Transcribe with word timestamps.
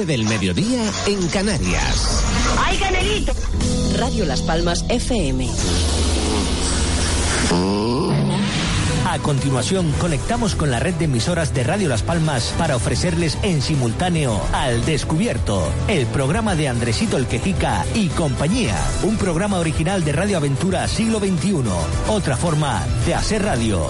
12 0.00 0.06
del 0.06 0.24
mediodía 0.24 0.82
en 1.06 1.28
Canarias. 1.28 2.22
¡Ay, 2.58 2.78
Canelito! 2.78 3.32
Radio 3.98 4.24
Las 4.24 4.40
Palmas 4.42 4.84
FM. 4.88 5.48
A 9.06 9.18
continuación, 9.18 9.92
conectamos 9.98 10.54
con 10.54 10.70
la 10.70 10.78
red 10.78 10.94
de 10.94 11.06
emisoras 11.06 11.52
de 11.52 11.64
Radio 11.64 11.88
Las 11.88 12.02
Palmas 12.02 12.54
para 12.56 12.76
ofrecerles 12.76 13.36
en 13.42 13.60
simultáneo 13.60 14.40
Al 14.52 14.84
Descubierto, 14.84 15.70
el 15.88 16.06
programa 16.06 16.54
de 16.54 16.68
Andresito 16.68 17.16
el 17.16 17.26
Quejica 17.26 17.84
y 17.94 18.08
compañía. 18.08 18.76
Un 19.02 19.16
programa 19.16 19.58
original 19.58 20.04
de 20.04 20.12
Radio 20.12 20.36
Aventura 20.36 20.86
Siglo 20.88 21.18
XXI. 21.18 21.64
Otra 22.08 22.36
forma 22.36 22.86
de 23.04 23.14
hacer 23.14 23.42
radio. 23.42 23.86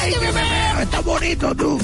¡Ay, 0.00 0.14
me 0.20 0.32
veo! 0.32 0.80
¡Está 0.80 1.00
bonito 1.00 1.54
tú! 1.54 1.78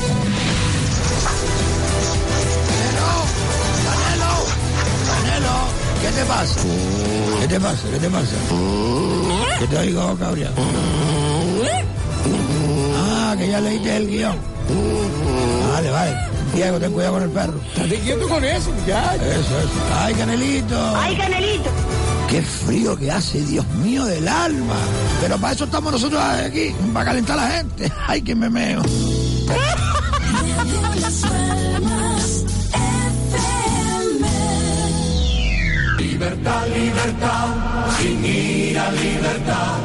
¿Qué 6.02 6.08
te 6.08 6.24
pasa? 6.24 6.60
¿Qué 7.40 7.48
te 7.48 7.60
pasa? 7.60 7.82
¿Qué 7.92 7.98
te 7.98 8.10
pasa? 8.10 8.36
¿Qué 9.60 9.66
te 9.68 9.78
oigo, 9.78 10.16
cabria? 10.18 10.50
Ah, 12.96 13.34
que 13.38 13.48
ya 13.48 13.60
leíste 13.60 13.96
el 13.96 14.08
guion. 14.08 14.36
Vale, 15.72 15.90
vale. 15.90 16.16
Diego, 16.54 16.78
ten 16.78 16.92
cuidado 16.92 17.14
con 17.14 17.22
el 17.22 17.30
perro. 17.30 17.60
Estate 17.74 18.00
quieto 18.00 18.28
con 18.28 18.44
eso, 18.44 18.70
ya. 18.86 19.14
Eso, 19.14 19.58
eso. 19.58 19.70
¡Ay, 19.96 20.14
Canelito! 20.14 20.96
¡Ay, 20.96 21.16
Canelito! 21.16 21.70
¡Qué 22.28 22.42
frío 22.42 22.96
que 22.96 23.10
hace, 23.10 23.40
Dios 23.42 23.66
mío 23.82 24.04
del 24.04 24.26
alma! 24.26 24.76
Pero 25.20 25.38
para 25.38 25.54
eso 25.54 25.64
estamos 25.64 25.92
nosotros 25.92 26.20
aquí, 26.20 26.74
para 26.92 27.06
calentar 27.06 27.38
a 27.38 27.42
la 27.42 27.50
gente. 27.56 27.92
¡Ay, 28.08 28.22
que 28.22 28.34
me 28.34 28.50
meo! 28.50 28.82
Libertad, 36.22 36.66
libertad, 36.68 37.48
sin 37.98 38.24
ira, 38.24 38.92
libertad. 38.92 39.78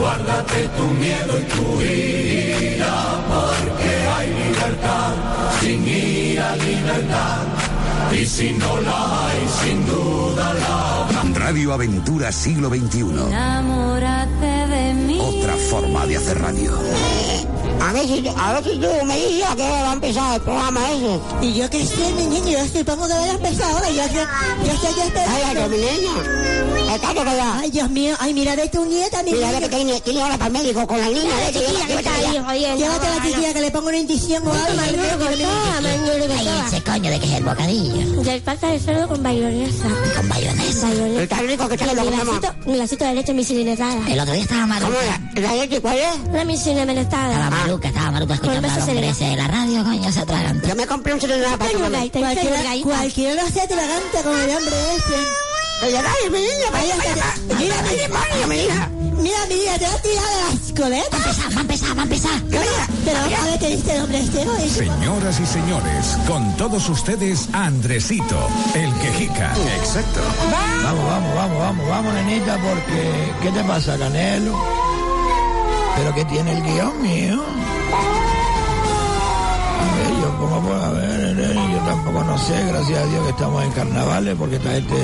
Guárdate 0.00 0.68
tu 0.76 0.82
miedo 0.82 1.38
y 1.38 1.44
tu 1.44 1.80
ira, 1.80 2.96
porque 3.30 3.90
hay 4.08 4.28
libertad, 4.30 5.12
sin 5.60 5.86
ira, 5.86 6.56
libertad. 6.56 7.42
Y 8.10 8.26
si 8.26 8.50
no 8.54 8.80
la 8.80 9.28
hay, 9.28 9.48
sin 9.62 9.86
duda 9.86 10.54
la 10.54 11.04
habrá. 11.04 11.38
Radio 11.38 11.72
Aventura 11.72 12.32
Siglo 12.32 12.68
XXI. 12.68 13.02
Enamórate 13.28 14.66
de 14.74 14.94
mí. 14.94 15.20
Otra 15.20 15.54
forma 15.54 16.04
de 16.04 16.16
hacer 16.16 16.40
radio. 16.40 16.72
A 17.80 17.92
ver 17.92 18.06
si, 18.06 18.28
a 18.36 18.52
ver 18.52 18.64
si 18.64 18.78
tú 18.78 18.88
me 19.06 19.16
dices 19.16 19.44
a 19.50 19.56
qué 19.56 19.62
hora 19.62 19.82
va 19.82 19.90
a 19.90 19.92
empezar 19.94 20.34
el 20.34 20.40
programa 20.42 20.80
ese. 20.92 21.20
Y 21.46 21.54
yo 21.54 21.70
que 21.70 21.86
sé, 21.86 22.12
mi 22.16 22.26
niño, 22.26 22.58
yo 22.58 22.66
supongo 22.78 23.06
que 23.06 23.14
vaya 23.14 23.32
a 23.32 23.34
empezar 23.34 23.70
ahora. 23.72 23.90
Yo, 23.90 24.06
yo, 24.06 24.22
yo 24.64 24.72
estoy 24.72 24.90
aquí 24.90 25.00
Ay, 25.00 25.08
esperando. 25.08 25.62
que 25.62 25.68
mi 25.68 25.76
niña. 25.76 26.94
Estate 26.94 27.14
callada. 27.24 27.58
Ay, 27.60 27.70
Dios 27.70 27.90
mío, 27.90 28.16
ay, 28.18 28.34
mira 28.34 28.56
de 28.56 28.68
tu 28.68 28.84
nieta, 28.84 29.22
mi 29.22 29.32
Mira, 29.32 29.52
ve 29.52 29.60
que 29.60 29.68
tiene, 29.68 30.00
tiene 30.00 30.22
hora 30.24 30.36
para 30.36 30.46
el 30.46 30.52
médico 30.52 30.86
con 30.86 30.98
la 30.98 31.06
niña. 31.06 31.30
Chiquilla, 31.52 31.86
que 31.86 31.94
está 31.94 32.14
ahí 32.14 32.42
jodiendo. 32.44 32.76
Llévate 32.76 33.06
a 33.06 33.10
la 33.16 33.22
chiquilla 33.24 33.52
que 33.54 33.60
le 33.60 33.70
pongo 33.70 33.88
una 33.88 33.98
indición 33.98 34.46
o 34.46 34.52
algo. 34.52 34.82
Ay, 34.82 34.90
que 34.90 35.36
que 35.36 35.44
Ay, 36.32 36.48
ese 36.66 36.82
coño 36.82 37.10
de 37.10 37.20
que 37.20 37.26
es 37.26 37.32
el 37.32 37.44
bocadillo. 37.44 38.22
Del 38.22 38.42
pasta 38.42 38.68
de 38.68 38.78
cerdo 38.80 39.08
con 39.08 39.22
bayonesa. 39.22 39.84
Con 40.16 40.28
bayonesa. 40.28 40.88
Bayonesa. 40.88 41.22
Está 41.22 41.36
rico 41.42 41.68
que 41.68 41.76
te 41.78 41.86
lo 41.86 42.04
comemos. 42.04 42.40
un 42.66 42.78
vasito 42.78 43.04
de 43.04 43.14
leche 43.14 43.32
misilinetada. 43.34 44.08
El 44.08 44.20
otro 44.20 44.34
día 44.34 44.42
estaba 44.42 44.66
maruca. 44.66 44.90
¿Cómo 44.90 45.00
era? 45.00 45.48
¿La 45.48 45.54
leche 45.54 45.80
cuál 45.80 45.98
es? 45.98 46.14
Una 46.28 46.44
misilinetada. 46.44 47.50
Maruca, 47.70 47.88
estaba 47.88 48.10
maruca 48.10 48.34
escuchando 48.34 48.62
Con 48.62 48.70
a 48.70 48.76
los 48.76 49.18
de 49.18 49.36
la 49.36 49.46
radio, 49.46 49.84
coño, 49.84 50.10
se 50.12 50.20
atraganta. 50.20 50.68
Yo 50.68 50.74
me 50.74 50.86
compré 50.88 51.14
un 51.14 51.20
celular 51.20 51.56
para 51.56 51.70
Cualquiera, 51.70 52.62
cualquiera 52.82 53.34
lo 53.42 53.48
hace 53.48 53.60
atragante 53.60 54.18
con 54.24 54.40
el 54.40 54.56
hombre 54.56 54.76
ese. 54.96 55.86
Oye, 55.86 55.92
dale, 55.92 56.30
mi 56.30 56.38
niña, 56.40 56.70
Vaya, 56.72 56.96
vaya, 56.96 57.14
que- 57.14 57.20
vaya. 57.20 57.58
mira, 57.58 58.46
mi 58.48 58.56
hija. 58.56 58.90
Mira, 59.20 59.38
mi 59.48 59.54
hija, 59.54 59.78
te 59.78 59.86
va 59.86 59.94
a 59.94 60.02
tirar 60.02 60.24
de 60.24 60.42
la 60.42 60.66
escoleta. 60.66 61.16
Va 61.16 61.18
a 61.18 61.30
empezar, 61.30 61.52
va 61.54 61.58
a 61.58 61.60
empezar, 61.62 61.96
va 61.96 62.00
a 62.00 62.02
empezar. 62.02 62.42
Pero 63.04 63.18
a 63.20 63.44
ver 63.44 63.58
qué 63.60 63.68
dice 63.76 63.94
el 63.96 64.02
hombre 64.02 64.20
este. 64.20 64.42
Es- 64.42 64.72
Señoras 64.72 65.40
y 65.40 65.46
señores, 65.46 66.18
con 66.26 66.56
todos 66.56 66.88
ustedes, 66.88 67.48
Andresito, 67.52 68.48
el 68.74 68.92
quejica. 68.94 69.54
Exacto. 69.78 70.20
Vamos, 70.82 71.04
vamos, 71.06 71.34
vamos, 71.36 71.58
vamos, 71.60 71.88
vamos, 71.88 72.14
nenita, 72.14 72.58
porque... 72.58 73.32
¿Qué 73.42 73.50
te 73.50 73.62
pasa, 73.64 73.96
Canelo? 73.96 74.58
¿Pero 76.00 76.14
qué 76.14 76.24
tiene 76.24 76.52
el 76.52 76.62
guion 76.62 77.02
mío? 77.02 77.44
A 79.80 79.96
ver, 79.96 80.20
yo 80.22 80.38
como 80.38 80.62
puedo, 80.62 80.82
a 80.82 80.92
ver, 80.92 81.36
yo 81.36 81.78
tampoco 81.84 82.24
no 82.24 82.38
sé, 82.38 82.64
gracias 82.68 83.02
a 83.02 83.04
Dios 83.04 83.22
que 83.24 83.30
estamos 83.30 83.62
en 83.64 83.70
carnavales, 83.72 84.34
porque 84.38 84.56
esta 84.56 84.70
gente 84.70 84.94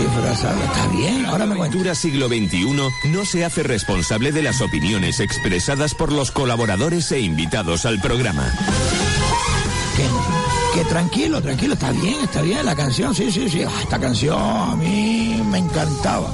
disfrazada 0.00 0.64
está 0.64 0.88
bien, 0.88 1.26
ahora 1.26 1.46
me 1.46 1.54
cuento. 1.54 1.94
Siglo 1.94 2.26
XXI 2.26 2.76
no 3.04 3.24
se 3.24 3.44
hace 3.44 3.62
responsable 3.62 4.32
de 4.32 4.42
las 4.42 4.60
opiniones 4.60 5.20
expresadas 5.20 5.94
por 5.94 6.10
los 6.10 6.32
colaboradores 6.32 7.12
e 7.12 7.20
invitados 7.20 7.86
al 7.86 8.00
programa. 8.00 8.52
Que, 9.96 10.80
que 10.80 10.84
tranquilo, 10.86 11.40
tranquilo, 11.40 11.74
está 11.74 11.92
bien, 11.92 12.16
está 12.24 12.42
bien 12.42 12.66
la 12.66 12.74
canción, 12.74 13.14
sí, 13.14 13.30
sí, 13.30 13.48
sí. 13.48 13.62
Ah, 13.62 13.70
esta 13.80 14.00
canción 14.00 14.36
a 14.36 14.74
mí 14.74 15.40
me 15.52 15.58
encantaba. 15.58 16.28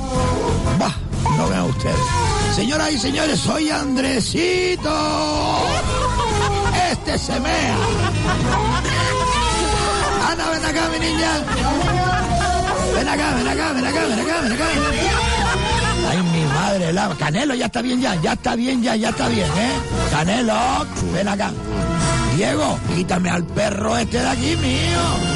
Bah, 0.79 0.97
no 1.37 1.47
vean 1.51 1.65
ustedes. 1.65 2.32
Señoras 2.55 2.93
y 2.93 2.99
señores, 2.99 3.41
soy 3.41 3.71
Andresito. 3.71 4.91
Este 6.91 7.19
se 7.19 7.41
mea. 7.41 7.77
Ana, 10.31 10.51
ven 10.51 10.65
acá, 10.65 10.89
mi 10.93 10.99
niña. 10.99 11.33
Ven 12.95 13.09
acá, 13.09 13.35
ven 13.35 13.49
acá, 13.49 13.73
ven 13.73 13.87
acá, 13.87 14.01
ven 14.07 14.21
acá, 14.21 14.41
ven 14.43 14.53
acá. 14.53 14.65
Ay, 16.11 16.23
mi 16.23 16.45
madre, 16.45 16.93
la... 16.93 17.09
Canelo, 17.17 17.55
ya 17.55 17.67
está 17.67 17.81
bien 17.81 18.01
ya, 18.01 18.15
ya 18.17 18.33
está 18.35 18.55
bien 18.55 18.83
ya, 18.83 18.97
ya 18.97 19.09
está 19.09 19.29
bien, 19.29 19.47
¿eh? 19.57 19.73
Canelo, 20.11 20.87
ven 21.13 21.29
acá. 21.29 21.53
Diego, 22.37 22.79
quítame 22.95 23.31
al 23.31 23.45
perro 23.45 23.97
este 23.97 24.19
de 24.19 24.29
aquí, 24.29 24.57
mío. 24.57 25.32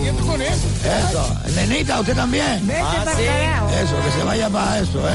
Quieto 0.00 0.26
con 0.26 0.40
eso. 0.40 0.66
Eso, 0.84 1.36
nenita, 1.54 2.00
usted 2.00 2.14
también. 2.14 2.68
Eso, 2.70 3.96
que 4.02 4.10
se 4.18 4.24
vaya 4.24 4.48
para 4.48 4.80
eso, 4.80 5.08
¿eh? 5.08 5.12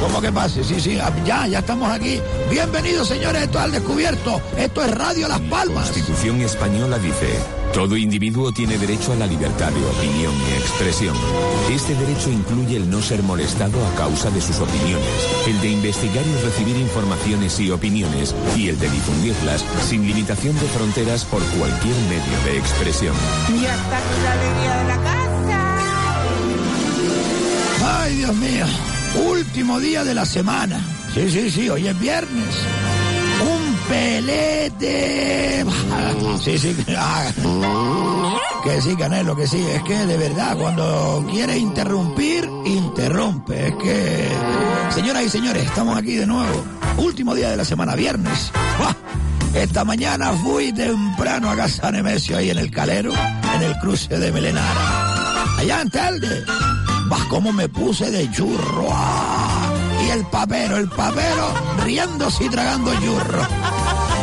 ¿Cómo 0.00 0.20
que 0.20 0.30
pase? 0.30 0.62
Sí, 0.62 0.80
sí, 0.80 0.98
ya, 1.24 1.46
ya 1.46 1.58
estamos 1.58 1.90
aquí. 1.90 2.20
Bienvenidos, 2.50 3.08
señores, 3.08 3.42
esto 3.42 3.58
es 3.58 3.64
al 3.64 3.72
descubierto. 3.72 4.40
Esto 4.56 4.84
es 4.84 4.90
Radio 4.92 5.28
Las 5.28 5.40
La 5.40 5.50
Palmas. 5.50 5.84
Constitución 5.90 6.40
española 6.40 6.98
dice, 6.98 7.38
todo 7.72 7.96
individuo 7.96 8.52
tiene 8.52 8.78
derecho 8.78 9.12
a 9.12 9.16
la 9.16 9.26
libertad 9.26 9.70
de 9.70 9.84
opinión 9.84 10.32
y 10.48 10.52
expresión. 10.58 11.16
Este 11.70 11.94
derecho 11.94 12.30
incluye 12.30 12.76
el 12.76 12.90
no 12.90 13.00
ser 13.02 13.22
molestado 13.22 13.84
a 13.86 13.94
causa 13.94 14.30
de 14.30 14.40
sus 14.40 14.58
opiniones, 14.60 15.06
el 15.46 15.60
de 15.60 15.70
investigar 15.70 16.24
y 16.26 16.44
recibir 16.44 16.76
informaciones 16.76 17.58
y 17.60 17.70
opiniones, 17.70 18.34
y 18.56 18.68
el 18.68 18.78
de 18.78 18.90
difundirlas 18.90 19.64
sin 19.88 20.06
limitación 20.06 20.54
de 20.54 20.66
fronteras 20.66 21.24
por 21.24 21.42
cualquier 21.42 21.96
medio 22.08 22.44
de 22.44 22.58
expresión. 22.58 23.14
Y 23.48 23.66
hasta 23.66 23.98
aquí 23.98 24.22
la 24.22 24.32
alegría 24.32 24.76
de 24.76 24.84
la 24.84 24.96
casa. 25.02 25.18
Ay, 28.00 28.14
Dios 28.16 28.34
mío. 28.36 28.66
Último 29.30 29.80
día 29.80 30.04
de 30.04 30.14
la 30.14 30.26
semana. 30.26 30.80
Sí, 31.14 31.30
sí, 31.30 31.50
sí, 31.50 31.68
hoy 31.68 31.88
es 31.88 31.98
viernes. 31.98 32.54
Un 33.40 33.67
pelete. 33.88 35.64
Sí, 36.44 36.58
sí, 36.58 36.74
que- 36.74 36.96
ah, 36.96 37.30
que 38.64 38.80
sí, 38.82 38.94
Canelo, 38.96 39.34
que 39.36 39.46
sí. 39.46 39.64
Es 39.74 39.82
que 39.82 40.06
de 40.06 40.16
verdad, 40.16 40.56
cuando 40.56 41.26
quiere 41.30 41.56
interrumpir, 41.58 42.48
interrumpe. 42.64 43.68
Es 43.68 43.74
que, 43.76 44.28
señoras 44.94 45.24
y 45.24 45.28
señores, 45.28 45.64
estamos 45.64 45.96
aquí 45.98 46.14
de 46.16 46.26
nuevo. 46.26 46.64
Último 46.98 47.34
día 47.34 47.50
de 47.50 47.56
la 47.56 47.64
semana, 47.64 47.94
viernes. 47.94 48.50
Esta 49.54 49.84
mañana 49.84 50.32
fui 50.32 50.72
temprano 50.72 51.50
a 51.50 51.56
casa 51.56 51.86
de 51.90 51.92
Nemesio 52.02 52.36
ahí 52.36 52.50
en 52.50 52.58
el 52.58 52.70
Calero, 52.70 53.12
en 53.54 53.62
el 53.62 53.76
cruce 53.78 54.18
de 54.18 54.30
Melenara. 54.30 55.44
Allá 55.58 55.80
en 55.80 55.90
Telde. 55.90 56.44
Vas 57.08 57.24
como 57.24 57.52
me 57.52 57.68
puse 57.68 58.10
de 58.10 58.30
churro. 58.30 58.88
Y 60.04 60.10
el 60.10 60.24
papero, 60.26 60.76
el 60.76 60.88
papero 60.88 61.52
riéndose 61.84 62.44
y 62.44 62.48
tragando 62.48 62.94
churro. 63.00 63.42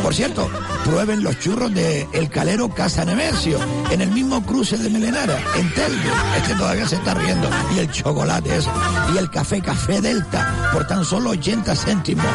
Por 0.05 0.13
cierto, 0.13 0.47
prueben 0.83 1.23
los 1.23 1.39
churros 1.39 1.73
de 1.73 2.07
El 2.13 2.29
Calero 2.29 2.69
Casa 2.69 3.03
Nemesio, 3.05 3.57
en 3.89 4.01
el 4.01 4.11
mismo 4.11 4.45
cruce 4.45 4.77
de 4.77 4.87
Melenara, 4.89 5.35
en 5.57 5.73
Telve. 5.73 6.11
Este 6.37 6.53
todavía 6.53 6.87
se 6.87 6.97
está 6.97 7.15
riendo. 7.15 7.49
Y 7.75 7.79
el 7.79 7.91
chocolate 7.91 8.55
ese. 8.55 8.69
Y 9.15 9.17
el 9.17 9.31
café 9.31 9.61
Café 9.61 10.01
Delta, 10.01 10.69
por 10.71 10.85
tan 10.85 11.03
solo 11.03 11.31
80 11.31 11.75
céntimos. 11.75 12.25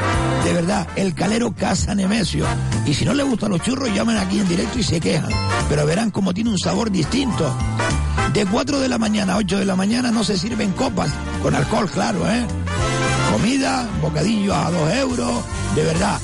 De 0.45 0.53
verdad, 0.53 0.89
El 0.97 1.15
Calero 1.15 1.53
Casa 1.53 1.95
Nemesio. 1.95 2.45
Y 2.87 2.95
si 2.95 3.05
no 3.05 3.15
les 3.15 3.25
gustan 3.25 3.51
los 3.51 3.63
churros, 3.63 3.95
llamen 3.95 4.17
aquí 4.17 4.41
en 4.41 4.49
directo 4.49 4.81
y 4.81 4.83
se 4.83 4.99
quejan. 4.99 5.31
Pero 5.69 5.87
verán 5.87 6.11
cómo 6.11 6.35
tiene 6.35 6.51
un 6.51 6.59
sabor 6.59 6.91
distinto. 6.91 7.55
De 8.35 8.47
4 8.47 8.81
de 8.81 8.89
la 8.89 8.99
mañana 8.99 9.35
a 9.35 9.37
8 9.37 9.59
de 9.59 9.65
la 9.65 9.77
mañana 9.77 10.11
no 10.11 10.25
se 10.25 10.37
sirven 10.37 10.73
copas, 10.73 11.11
con 11.43 11.55
alcohol, 11.55 11.89
claro, 11.91 12.29
¿eh? 12.29 12.47
Comida, 13.31 13.89
bocadillo 14.01 14.55
a 14.55 14.71
2 14.71 14.95
euros, 14.95 15.45
de 15.75 15.85
verdad. 15.85 16.19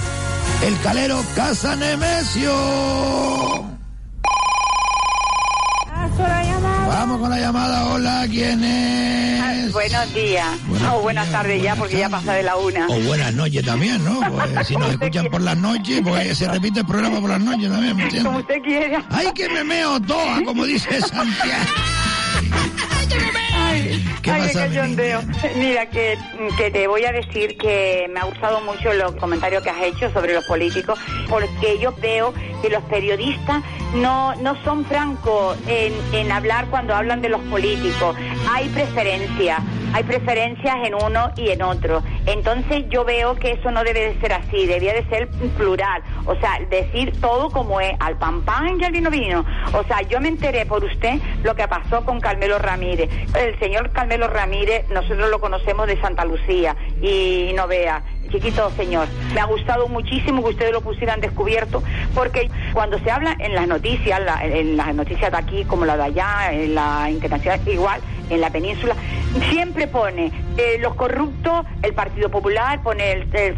El 0.65 0.79
calero 0.81 1.23
Casa 1.35 1.77
Nemesio. 1.77 2.53
Vamos 6.89 7.21
con 7.21 7.31
la 7.31 7.39
llamada. 7.39 7.87
Hola, 7.87 8.27
¿quién 8.29 8.65
es? 8.65 9.73
Buenos 9.73 10.15
días. 10.15 10.47
o 10.93 11.01
buenas 11.03 11.31
tardes 11.31 11.63
ya, 11.63 11.77
porque 11.77 11.99
ya 11.99 12.09
pasa 12.09 12.33
de 12.33 12.43
la 12.43 12.57
una. 12.57 12.87
O 12.89 12.99
buenas 13.01 13.35
noches 13.35 13.65
también, 13.65 14.03
¿no? 14.03 14.21
Pues 14.31 14.67
si 14.67 14.77
nos 14.77 14.91
escuchan 14.91 15.27
por 15.27 15.43
las 15.43 15.57
noches, 15.57 16.01
pues 16.03 16.39
se 16.39 16.49
repite 16.49 16.81
el 16.81 16.87
programa 16.87 17.21
por 17.21 17.31
las 17.31 17.41
noches 17.41 17.71
también, 17.71 17.97
¿me 17.97 18.05
entiendes? 18.05 18.25
Como 18.25 18.39
usted 18.39 18.63
quiera. 18.63 19.05
¡Ay, 19.11 19.29
que 19.35 19.49
me 19.49 19.63
meo 19.63 20.01
toda, 20.01 20.43
como 20.45 20.65
dice 20.65 21.01
Santiago! 21.01 21.96
¿Qué 24.27 24.33
Ay, 24.33 24.53
cachondeo. 24.53 25.21
Mira, 25.55 25.87
que, 25.87 26.19
que 26.59 26.73
te 26.73 26.89
voy 26.89 27.05
a 27.05 27.13
decir 27.13 27.57
que 27.57 28.11
me 28.13 28.19
ha 28.19 28.25
gustado 28.25 28.61
mucho 28.61 28.93
los 28.93 29.15
comentarios 29.15 29.63
que 29.63 29.71
has 29.71 29.81
hecho 29.85 30.11
sobre 30.11 30.35
los 30.35 30.45
políticos, 30.47 30.99
porque 31.31 31.79
yo 31.79 31.95
veo 32.03 32.35
que 32.61 32.69
los 32.69 32.83
periodistas 32.85 33.63
no, 33.95 34.35
no 34.35 34.61
son 34.65 34.85
francos 34.85 35.57
en, 35.69 35.93
en 36.13 36.33
hablar 36.33 36.67
cuando 36.71 36.93
hablan 36.97 37.23
de 37.23 37.29
los 37.29 37.41
políticos. 37.43 38.17
Hay 38.49 38.69
preferencia, 38.69 39.59
hay 39.93 40.03
preferencias 40.05 40.77
en 40.85 40.95
uno 40.95 41.31
y 41.37 41.51
en 41.51 41.63
otro. 41.63 42.03
Entonces 42.27 42.85
yo 42.89 43.05
veo 43.05 43.35
que 43.35 43.53
eso 43.53 43.71
no 43.71 43.83
debe 43.83 44.01
de 44.13 44.21
ser 44.21 44.33
así, 44.33 44.67
debía 44.67 44.95
de 44.95 45.05
ser 45.09 45.29
plural. 45.57 46.03
O 46.27 46.35
sea, 46.37 46.59
decir 46.71 47.13
todo 47.21 47.51
como 47.51 47.81
es, 47.81 47.95
al 48.01 48.17
pan 48.19 48.43
pan 48.43 48.81
y 48.81 48.85
al 48.85 48.93
vino 48.93 49.11
vino. 49.11 49.45
O 49.75 49.83
sea, 49.85 50.03
yo 50.03 50.21
me 50.21 50.29
enteré 50.29 50.65
por 50.65 50.85
usted 50.85 51.15
lo 51.43 51.55
que 51.55 51.67
pasó 51.67 52.05
con 52.05 52.21
Carmelo 52.21 52.59
Ramírez. 52.59 53.11
El 53.35 53.59
señor 53.59 53.91
Carmelo 53.91 54.29
Ramírez, 54.29 54.89
nosotros 54.91 55.29
lo 55.31 55.41
conocemos 55.41 55.87
de 55.87 56.01
Santa 56.01 56.25
Lucía 56.25 56.77
y 57.03 57.53
no 57.55 57.67
vea. 57.67 58.03
Chiquito 58.31 58.71
señor, 58.71 59.07
me 59.35 59.41
ha 59.41 59.45
gustado 59.45 59.87
muchísimo 59.87 60.43
que 60.43 60.51
ustedes 60.51 60.73
lo 60.73 60.81
pusieran 60.81 61.21
descubierto, 61.21 61.81
porque 62.13 62.51
cuando 62.73 62.99
se 62.99 63.09
habla 63.09 63.37
en 63.39 63.55
las 63.55 63.69
noticias, 63.69 64.21
la- 64.21 64.45
en 64.45 64.77
las 64.77 64.93
noticias 64.97 65.31
de 65.31 65.39
aquí 65.39 65.65
como 65.65 65.85
la 65.85 65.97
de 65.97 66.03
allá, 66.03 66.53
en 66.53 66.75
la 66.75 67.09
internacional, 67.09 67.61
igual, 67.69 68.01
en 68.31 68.41
la 68.41 68.51
península, 68.51 68.95
siempre 69.51 69.87
pone 69.87 70.33
eh, 70.57 70.79
los 70.81 70.95
corruptos, 70.95 71.67
el 71.83 71.95
Partido 71.95 72.31
Popular, 72.31 72.83
pone 72.83 73.13
el, 73.13 73.29
el 73.35 73.57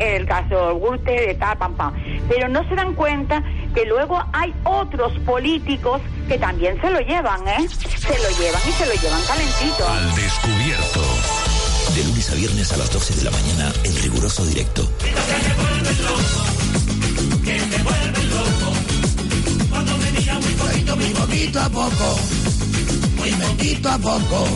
el 0.00 0.26
caso 0.26 0.78
Gürtel, 0.78 1.26
de 1.26 1.34
tal, 1.34 1.58
pam, 1.58 1.74
pam. 1.74 1.94
Pero 2.28 2.48
no 2.48 2.66
se 2.68 2.74
dan 2.74 2.94
cuenta 2.94 3.42
que 3.74 3.84
luego 3.84 4.22
hay 4.32 4.54
otros 4.64 5.12
políticos 5.20 6.00
que 6.28 6.38
también 6.38 6.80
se 6.80 6.90
lo 6.90 7.00
llevan, 7.00 7.46
¿eh? 7.48 7.68
Se 7.68 8.18
lo 8.18 8.28
llevan 8.38 8.60
y 8.68 8.72
se 8.72 8.86
lo 8.86 8.94
llevan 8.94 9.22
calentito. 9.26 9.88
Al 9.88 10.14
descubierto. 10.14 11.00
De 11.94 12.04
lunes 12.04 12.30
a 12.30 12.34
viernes 12.34 12.72
a 12.72 12.76
las 12.76 12.92
12 12.92 13.14
de 13.16 13.24
la 13.24 13.30
mañana 13.32 13.72
en 13.82 13.96
riguroso 13.96 14.44
directo. 14.46 14.88
Poquito, 20.58 20.96
muy 20.96 21.10
poquito 21.10 21.60
a 21.60 21.68
poco, 21.68 22.20
muy 23.20 23.30
poquito 23.32 23.88
a 23.90 23.98
poco. 23.98 24.46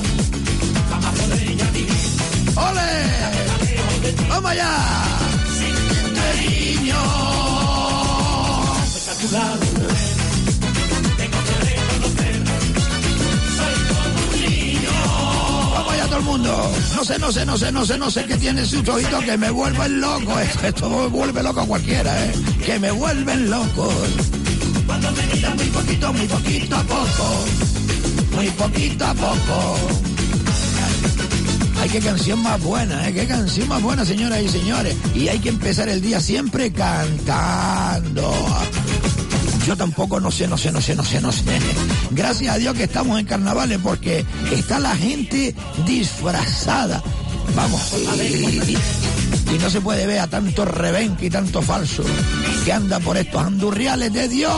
¡Ole! 2.56 2.93
¡Vamos 4.28 4.50
allá! 4.50 4.70
Niño. 6.40 7.02
Vamos 15.75 15.93
allá 15.93 16.06
todo 16.06 16.17
el 16.17 16.25
mundo. 16.25 16.72
No 16.96 17.05
sé, 17.05 17.19
no 17.19 17.32
sé, 17.32 17.44
no 17.44 17.58
sé, 17.58 17.72
no 17.72 17.84
sé, 17.84 17.99
no 17.99 18.10
sé 18.10 18.25
qué 18.25 18.37
tiene 18.37 18.64
sus 18.64 18.88
ojitos 18.88 19.25
que 19.25 19.37
me 19.37 19.50
vuelven 19.50 20.00
loco. 20.00 20.38
Esto, 20.62 20.88
me 20.88 21.06
vuelve 21.08 21.43
loco 21.43 21.60
a 21.60 21.67
cualquiera, 21.67 22.25
¿eh? 22.25 22.32
Que 22.64 22.78
me 22.78 22.90
vuelven 22.90 23.50
locos. 23.50 23.94
Muy 25.56 25.69
poquito, 25.69 26.12
muy 26.12 26.26
poquito 26.26 26.76
a 26.76 26.82
poco. 26.82 27.44
Muy 28.34 28.50
poquito 28.50 29.04
a 29.04 29.14
poco. 29.14 29.76
Ay, 31.81 31.88
qué 31.90 32.00
canción 32.00 32.42
más 32.42 32.60
buena, 32.62 33.08
¿eh? 33.08 33.12
Qué 33.12 33.26
canción 33.26 33.69
más 33.69 33.82
buena, 33.82 34.04
señoras 34.04 34.42
y 34.42 34.48
señores. 34.48 34.96
Y 35.14 35.28
hay 35.28 35.38
que 35.38 35.50
empezar 35.50 35.88
el 35.88 36.00
día 36.00 36.20
siempre 36.20 36.72
cantando. 36.72 38.32
Yo 39.66 39.76
tampoco 39.76 40.20
no 40.20 40.31
sé, 40.31 40.46
no 40.46 40.58
sé, 40.58 40.72
no 40.72 40.81
sé, 40.81 40.94
no 40.94 41.04
sé, 41.04 41.20
no 41.20 41.32
sé. 41.32 41.58
Gracias 42.10 42.54
a 42.54 42.58
Dios 42.58 42.75
que 42.75 42.84
estamos 42.84 43.19
en 43.19 43.26
carnavales 43.26 43.78
porque 43.82 44.25
está 44.52 44.78
la 44.78 44.96
gente 44.96 45.54
disfrazada. 45.86 47.02
Vamos. 47.54 47.92
Y, 48.19 48.76
y 49.54 49.58
no 49.58 49.70
se 49.70 49.81
puede 49.81 50.06
ver 50.06 50.20
a 50.20 50.26
tanto 50.26 50.64
rebenque 50.64 51.26
y 51.26 51.31
tanto 51.31 51.62
falso 51.62 52.02
que 52.64 52.72
anda 52.72 52.98
por 53.00 53.16
estos 53.16 53.42
andurriales 53.42 54.12
de 54.12 54.28
Dios. 54.28 54.52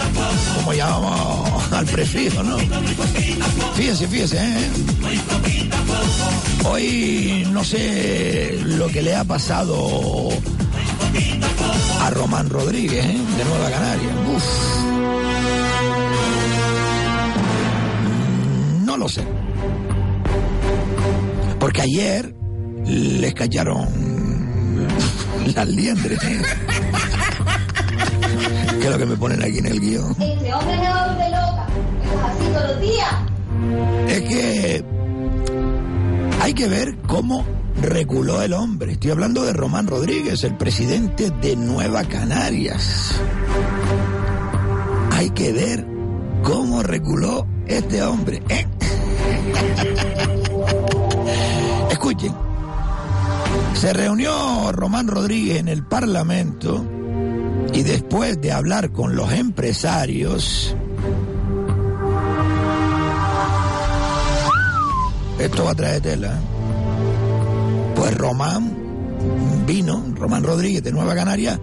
Como 0.57 0.73
ya 0.73 0.87
vamos 0.87 1.73
al 1.73 1.87
prefijo, 1.87 2.43
¿no? 2.43 2.57
Fíjese, 3.75 4.09
fíjese, 4.09 4.39
¿eh? 4.39 4.71
Hoy 6.65 7.47
no 7.53 7.63
sé 7.63 8.59
lo 8.65 8.89
que 8.89 9.03
le 9.03 9.15
ha 9.15 9.25
pasado 9.25 10.29
a 12.01 12.11
Román 12.11 12.49
Rodríguez, 12.51 13.05
¿eh? 13.05 13.19
De 13.37 13.45
Nueva 13.45 13.71
Canaria. 13.71 14.09
Uf. 14.35 15.36
No 18.97 19.03
lo 19.03 19.09
sé. 19.11 19.23
Porque 21.61 21.83
ayer 21.83 22.35
les 22.87 23.35
callaron 23.35 23.87
las 25.55 25.69
liendres. 25.69 26.19
Que 28.81 28.85
es 28.85 28.91
lo 28.91 28.97
que 28.97 29.05
me 29.05 29.17
ponen 29.17 29.43
aquí 29.43 29.59
en 29.59 29.67
el 29.67 29.81
guion. 29.81 30.05
Hombre 30.13 30.37
me 30.41 30.49
va 30.51 31.05
a 31.05 31.09
volver 31.09 31.31
loca. 31.31 31.67
Es 32.05 32.11
así 32.25 32.45
todos 32.55 32.71
los 32.71 32.81
días. 32.81 33.15
Es 34.09 34.21
que 34.23 34.85
hay 36.41 36.55
que 36.55 36.67
ver 36.67 36.97
cómo 37.07 37.45
reculó 37.83 38.41
el 38.41 38.55
hombre. 38.55 38.93
Estoy 38.93 39.11
hablando 39.11 39.45
de 39.45 39.53
Román 39.53 39.89
Rodríguez, 39.89 40.43
el 40.43 40.57
presidente 40.57 41.31
de 41.43 41.55
Nueva 41.55 42.03
Canarias. 42.05 43.13
Hay 45.13 45.29
que 45.31 45.53
ver 45.53 45.87
cómo 46.43 46.83
reculó 46.83 47.47
este 47.67 48.03
hombre. 48.03 48.43
¿eh? 48.49 48.67
Escuchen. 52.07 52.37
Se 53.75 53.93
reunió 53.93 54.71
Román 54.71 55.09
Rodríguez 55.09 55.59
en 55.59 55.67
el 55.67 55.83
Parlamento 55.83 56.87
y 57.73 57.83
después 57.83 58.41
de 58.41 58.53
hablar 58.53 58.93
con 58.93 59.17
los 59.17 59.33
empresarios, 59.33 60.77
esto 65.41 65.65
va 65.65 65.73
a 65.73 65.75
traer 65.75 66.01
tela. 66.01 66.39
¿eh? 67.97 68.11
Román 68.13 69.65
vino, 69.67 70.05
Román 70.15 70.45
Rodríguez 70.45 70.85
de 70.85 70.93
Nueva 70.93 71.17
Canaria, 71.17 71.59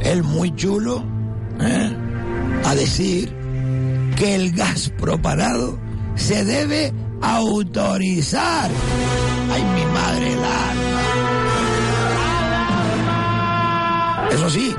él 0.00 0.22
muy 0.22 0.56
chulo, 0.56 1.04
¿eh? 1.60 1.94
a 2.64 2.74
decir 2.74 3.36
que 4.16 4.34
el 4.34 4.52
gas 4.52 4.90
propalado 4.96 5.78
se 6.14 6.42
debe 6.46 6.90
autorizar. 7.20 8.70
Ay, 9.52 9.62
mi 9.62 9.84
madre 9.86 10.32
el 10.32 10.38
alma. 10.38 10.84
Eso 14.32 14.50
sí, 14.50 14.74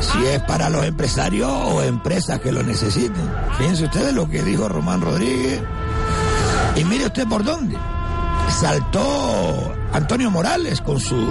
si 0.00 0.26
es 0.26 0.42
para 0.42 0.68
los 0.68 0.84
empresarios 0.84 1.50
o 1.50 1.82
empresas 1.82 2.40
que 2.40 2.52
lo 2.52 2.62
necesiten. 2.62 3.30
Fíjense 3.58 3.84
ustedes 3.84 4.12
lo 4.12 4.28
que 4.28 4.42
dijo 4.42 4.68
Román 4.68 5.00
Rodríguez. 5.00 5.60
Y 6.76 6.84
mire 6.84 7.06
usted 7.06 7.26
por 7.26 7.44
dónde. 7.44 7.76
Saltó 8.48 9.72
Antonio 9.92 10.30
Morales 10.30 10.80
con 10.80 10.98
sus 10.98 11.28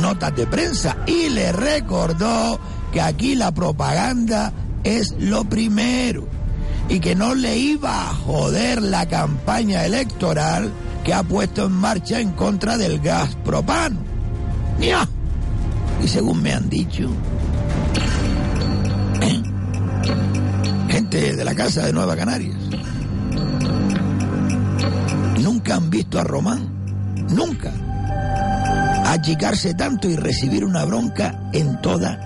notas 0.00 0.34
de 0.36 0.46
prensa 0.46 0.96
y 1.06 1.28
le 1.30 1.52
recordó 1.52 2.60
que 2.92 3.00
aquí 3.00 3.34
la 3.34 3.52
propaganda 3.52 4.52
es 4.84 5.14
lo 5.18 5.44
primero 5.44 6.28
y 6.88 7.00
que 7.00 7.14
no 7.14 7.34
le 7.34 7.56
iba 7.56 8.10
a 8.10 8.14
joder 8.14 8.82
la 8.82 9.06
campaña 9.06 9.84
electoral 9.84 10.70
que 11.04 11.12
ha 11.12 11.22
puesto 11.22 11.66
en 11.66 11.72
marcha 11.72 12.18
en 12.18 12.32
contra 12.32 12.78
del 12.78 12.98
gas 12.98 13.36
propano. 13.44 14.00
¡Ya! 14.80 15.06
Y 16.02 16.08
según 16.08 16.42
me 16.42 16.52
han 16.52 16.68
dicho, 16.68 17.08
¿eh? 19.20 19.42
gente 20.88 21.36
de 21.36 21.44
la 21.44 21.54
Casa 21.54 21.86
de 21.86 21.92
Nueva 21.92 22.16
Canarias, 22.16 22.56
nunca 25.40 25.76
han 25.76 25.90
visto 25.90 26.18
a 26.18 26.24
Román, 26.24 26.68
nunca, 27.30 27.72
achicarse 29.06 29.74
tanto 29.74 30.08
y 30.08 30.16
recibir 30.16 30.64
una 30.64 30.84
bronca 30.84 31.50
en 31.52 31.80
toda 31.80 32.18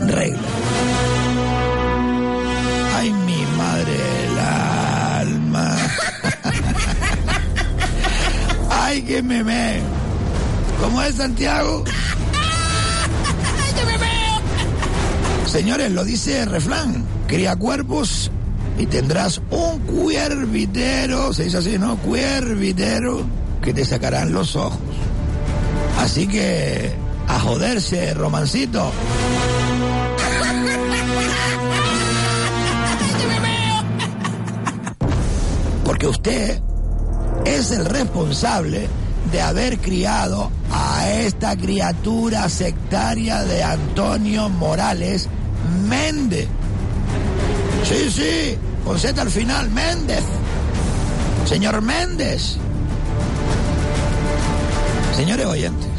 regla. 0.00 0.77
Que 9.08 9.20
me 9.22 9.42
me. 9.42 9.80
¿Cómo 10.82 11.00
es 11.00 11.14
Santiago? 11.14 11.82
Señores, 15.46 15.90
lo 15.92 16.04
dice 16.04 16.42
el 16.42 16.50
refrán. 16.50 17.06
Cría 17.26 17.56
cuerpos 17.56 18.30
y 18.78 18.84
tendrás 18.84 19.40
un 19.48 19.78
cuervitero, 19.78 21.32
se 21.32 21.44
dice 21.44 21.56
así, 21.56 21.78
¿no? 21.78 21.96
Cuervitero 21.96 23.22
que 23.62 23.72
te 23.72 23.86
sacarán 23.86 24.34
los 24.34 24.54
ojos. 24.56 24.78
Así 26.00 26.28
que 26.28 26.92
a 27.28 27.40
joderse, 27.40 28.12
romancito. 28.12 28.92
Porque 35.84 36.06
usted 36.06 36.60
es 37.56 37.70
el 37.70 37.84
responsable 37.84 38.88
de 39.32 39.40
haber 39.40 39.78
criado 39.78 40.50
a 40.70 41.08
esta 41.10 41.56
criatura 41.56 42.48
sectaria 42.48 43.42
de 43.42 43.62
Antonio 43.62 44.48
Morales 44.48 45.28
Méndez. 45.88 46.48
Sí, 47.84 48.10
sí, 48.10 48.58
con 48.84 48.98
Z 48.98 49.20
al 49.20 49.30
final, 49.30 49.70
Méndez. 49.70 50.22
Señor 51.46 51.80
Méndez. 51.80 52.56
Señores 55.16 55.46
oyentes, 55.46 55.90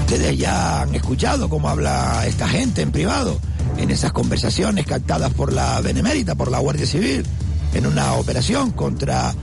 ustedes 0.00 0.38
ya 0.38 0.82
han 0.82 0.94
escuchado 0.94 1.48
cómo 1.48 1.68
habla 1.68 2.24
esta 2.26 2.48
gente 2.48 2.82
en 2.82 2.92
privado, 2.92 3.38
en 3.76 3.90
esas 3.90 4.12
conversaciones 4.12 4.86
captadas 4.86 5.34
por 5.34 5.52
la 5.52 5.80
Benemérita, 5.80 6.34
por 6.34 6.50
la 6.50 6.60
Guardia 6.60 6.86
Civil, 6.86 7.26
en 7.74 7.86
una 7.86 8.14
operación 8.14 8.70
contra 8.70 9.34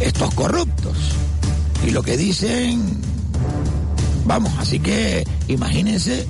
estos 0.00 0.34
corruptos. 0.34 0.96
Y 1.86 1.90
lo 1.90 2.02
que 2.02 2.16
dicen, 2.16 2.82
vamos, 4.24 4.52
así 4.58 4.80
que 4.80 5.26
imagínense 5.48 6.26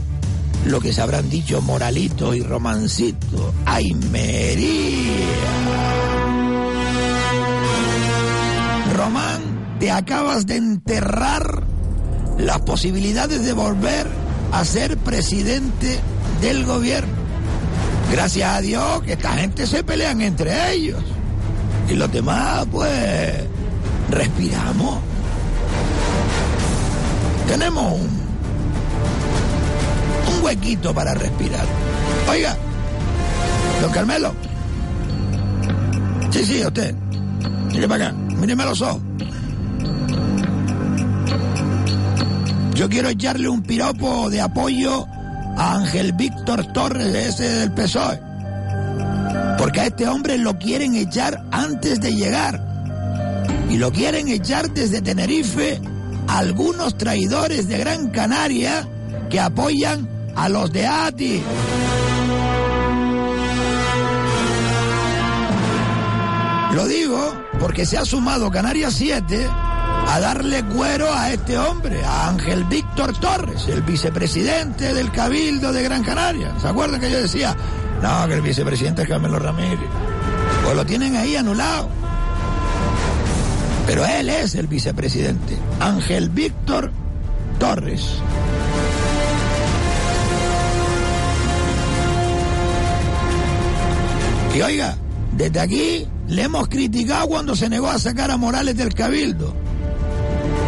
lo 0.66 0.80
que 0.80 0.92
se 0.92 1.02
habrán 1.02 1.28
dicho 1.30 1.60
Moralito 1.60 2.34
y 2.34 2.42
Romancito. 2.42 3.52
¡Ay, 3.66 3.94
Mería! 4.10 5.14
Román, 8.94 9.76
te 9.78 9.90
acabas 9.90 10.46
de 10.46 10.56
enterrar 10.56 11.64
las 12.38 12.60
posibilidades 12.62 13.44
de 13.44 13.52
volver 13.52 14.06
a 14.52 14.64
ser 14.64 14.96
presidente 14.96 16.00
del 16.40 16.64
gobierno. 16.64 17.12
Gracias 18.10 18.48
a 18.48 18.60
Dios 18.60 19.02
que 19.02 19.12
esta 19.14 19.32
gente 19.34 19.66
se 19.66 19.82
pelean 19.82 20.20
entre 20.20 20.72
ellos. 20.72 21.02
Y 21.88 21.94
los 21.94 22.10
demás, 22.10 22.66
pues, 22.70 23.44
respiramos. 24.10 24.98
Tenemos 27.48 27.92
un, 27.92 28.24
huequito 30.42 30.94
para 30.94 31.14
respirar. 31.14 31.64
Oiga, 32.28 32.56
don 33.80 33.90
Carmelo. 33.92 34.34
Sí, 36.30 36.44
sí, 36.44 36.62
usted. 36.64 36.94
Mire 37.72 37.88
para 37.88 38.08
acá, 38.08 38.14
míreme 38.14 38.64
los 38.64 38.80
ojos. 38.82 39.00
Yo 42.74 42.88
quiero 42.88 43.08
echarle 43.08 43.48
un 43.48 43.62
piropo 43.62 44.28
de 44.30 44.40
apoyo 44.40 45.06
a 45.56 45.76
Ángel 45.76 46.12
Víctor 46.12 46.72
Torres, 46.72 47.14
ese 47.14 47.48
del 47.48 47.72
PSOE. 47.72 48.33
Porque 49.58 49.80
a 49.80 49.86
este 49.86 50.08
hombre 50.08 50.38
lo 50.38 50.58
quieren 50.58 50.94
echar 50.94 51.44
antes 51.50 52.00
de 52.00 52.14
llegar. 52.14 52.60
Y 53.70 53.76
lo 53.76 53.92
quieren 53.92 54.28
echar 54.28 54.70
desde 54.70 55.02
Tenerife 55.02 55.80
algunos 56.28 56.96
traidores 56.96 57.68
de 57.68 57.78
Gran 57.78 58.10
Canaria 58.10 58.88
que 59.30 59.40
apoyan 59.40 60.08
a 60.36 60.48
los 60.48 60.72
de 60.72 60.86
ATI. 60.86 61.42
Lo 66.74 66.86
digo 66.86 67.32
porque 67.60 67.86
se 67.86 67.96
ha 67.96 68.04
sumado 68.04 68.50
Canarias 68.50 68.94
7 68.94 69.48
a 70.08 70.20
darle 70.20 70.64
cuero 70.64 71.12
a 71.12 71.30
este 71.30 71.56
hombre, 71.56 72.04
a 72.04 72.28
Ángel 72.28 72.64
Víctor 72.64 73.18
Torres, 73.18 73.68
el 73.68 73.82
vicepresidente 73.82 74.92
del 74.92 75.10
Cabildo 75.10 75.72
de 75.72 75.82
Gran 75.82 76.02
Canaria. 76.02 76.52
¿Se 76.60 76.68
acuerdan 76.68 77.00
que 77.00 77.10
yo 77.10 77.20
decía? 77.20 77.56
No, 78.04 78.28
que 78.28 78.34
el 78.34 78.42
vicepresidente 78.42 79.00
es 79.00 79.08
Carmelo 79.08 79.38
Ramírez. 79.38 79.88
Pues 80.62 80.76
lo 80.76 80.84
tienen 80.84 81.16
ahí 81.16 81.36
anulado. 81.36 81.88
Pero 83.86 84.04
él 84.04 84.28
es 84.28 84.54
el 84.56 84.66
vicepresidente, 84.66 85.56
Ángel 85.80 86.28
Víctor 86.28 86.92
Torres. 87.58 88.16
Y 94.54 94.60
oiga, 94.60 94.98
desde 95.32 95.60
aquí 95.60 96.06
le 96.28 96.42
hemos 96.42 96.68
criticado 96.68 97.26
cuando 97.28 97.56
se 97.56 97.70
negó 97.70 97.88
a 97.88 97.98
sacar 97.98 98.30
a 98.30 98.36
Morales 98.36 98.76
del 98.76 98.92
Cabildo. 98.92 99.54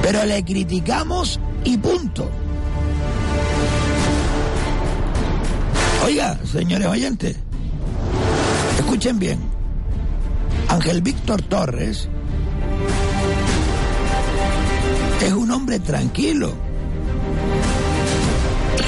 Pero 0.01 0.25
le 0.25 0.43
criticamos 0.43 1.39
y 1.65 1.77
punto. 1.77 2.31
Oiga, 6.07 6.39
señores 6.45 6.87
oyentes, 6.87 7.37
escuchen 8.79 9.19
bien. 9.19 9.41
Ángel 10.69 11.03
Víctor 11.03 11.43
Torres 11.43 12.09
es 15.21 15.33
un 15.33 15.51
hombre 15.51 15.81
tranquilo 15.81 16.53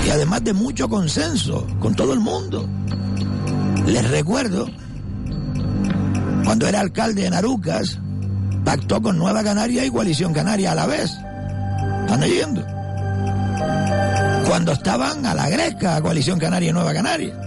y 0.07 0.11
además 0.11 0.45
de 0.45 0.53
mucho 0.53 0.89
consenso 0.89 1.67
con 1.81 1.97
todo 1.97 2.13
el 2.13 2.21
mundo. 2.21 2.69
Les 3.85 4.09
recuerdo, 4.09 4.69
cuando 6.45 6.69
era 6.69 6.79
alcalde 6.79 7.23
de 7.23 7.31
Narucas, 7.31 7.99
pactó 8.65 9.03
con 9.03 9.19
Nueva 9.19 9.43
Canaria 9.43 9.85
y 9.85 9.91
Coalición 9.91 10.33
Canaria 10.33 10.71
a 10.71 10.77
la 10.77 10.87
vez. 10.87 11.11
¿Están 12.05 12.23
oyendo? 12.23 12.78
Cuando 14.49 14.73
estaban 14.73 15.27
a 15.27 15.35
la 15.35 15.51
Greca, 15.51 16.01
Coalición 16.01 16.39
Canaria 16.39 16.71
y 16.71 16.73
Nueva 16.73 16.95
Canaria. 16.95 17.39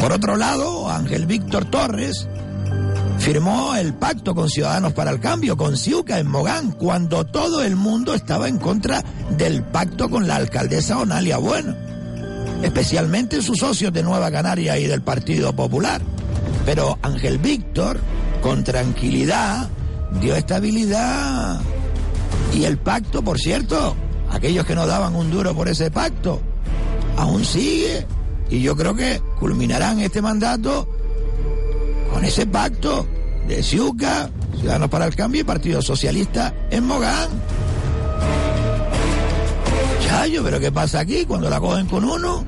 Por 0.00 0.12
otro 0.12 0.36
lado, 0.36 0.90
Ángel 0.90 1.24
Víctor 1.26 1.66
Torres 1.66 2.26
firmó 3.20 3.76
el 3.76 3.94
pacto 3.94 4.34
con 4.34 4.50
Ciudadanos 4.50 4.92
para 4.92 5.12
el 5.12 5.20
Cambio, 5.20 5.56
con 5.56 5.76
Ciuca 5.76 6.18
en 6.18 6.26
Mogán, 6.26 6.72
cuando 6.72 7.24
todo 7.24 7.62
el 7.62 7.76
mundo 7.76 8.12
estaba 8.12 8.48
en 8.48 8.58
contra 8.58 9.04
del 9.30 9.62
pacto 9.62 10.10
con 10.10 10.26
la 10.26 10.34
alcaldesa 10.34 10.98
Onalia 10.98 11.38
Bueno, 11.38 11.76
especialmente 12.64 13.42
sus 13.42 13.58
socios 13.58 13.92
de 13.92 14.02
Nueva 14.02 14.32
Canaria 14.32 14.76
y 14.78 14.88
del 14.88 15.00
Partido 15.00 15.54
Popular. 15.54 16.02
Pero 16.64 16.98
Ángel 17.02 17.38
Víctor, 17.38 18.00
con 18.42 18.64
tranquilidad, 18.64 19.68
dio 20.20 20.34
estabilidad 20.34 21.60
Y 22.52 22.64
el 22.64 22.78
pacto, 22.78 23.22
por 23.22 23.38
cierto, 23.38 23.96
aquellos 24.36 24.66
que 24.66 24.74
no 24.74 24.86
daban 24.86 25.16
un 25.16 25.30
duro 25.30 25.54
por 25.54 25.68
ese 25.68 25.90
pacto, 25.90 26.40
aún 27.16 27.44
sigue. 27.44 28.06
Y 28.48 28.60
yo 28.60 28.76
creo 28.76 28.94
que 28.94 29.20
culminarán 29.40 29.98
este 30.00 30.22
mandato 30.22 30.88
con 32.12 32.24
ese 32.24 32.46
pacto 32.46 33.06
de 33.48 33.62
Ciuca, 33.62 34.30
Ciudadanos 34.58 34.88
para 34.88 35.06
el 35.06 35.16
Cambio 35.16 35.40
y 35.40 35.44
Partido 35.44 35.82
Socialista 35.82 36.54
en 36.70 36.86
Mogán. 36.86 37.28
Chayo, 40.06 40.44
pero 40.44 40.60
¿qué 40.60 40.70
pasa 40.70 41.00
aquí 41.00 41.24
cuando 41.24 41.50
la 41.50 41.58
cogen 41.58 41.86
con 41.86 42.04
uno? 42.04 42.44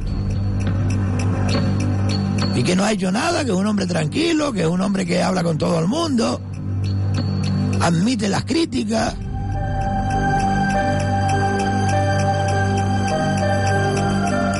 Y 2.54 2.62
que 2.62 2.76
no 2.76 2.84
ha 2.84 2.92
hecho 2.92 3.10
nada, 3.10 3.44
que 3.44 3.50
es 3.50 3.56
un 3.56 3.66
hombre 3.66 3.86
tranquilo, 3.86 4.52
que 4.52 4.62
es 4.62 4.66
un 4.66 4.80
hombre 4.80 5.06
que 5.06 5.22
habla 5.22 5.42
con 5.42 5.58
todo 5.58 5.78
el 5.78 5.86
mundo, 5.86 6.40
admite 7.80 8.28
las 8.28 8.44
críticas. 8.44 9.14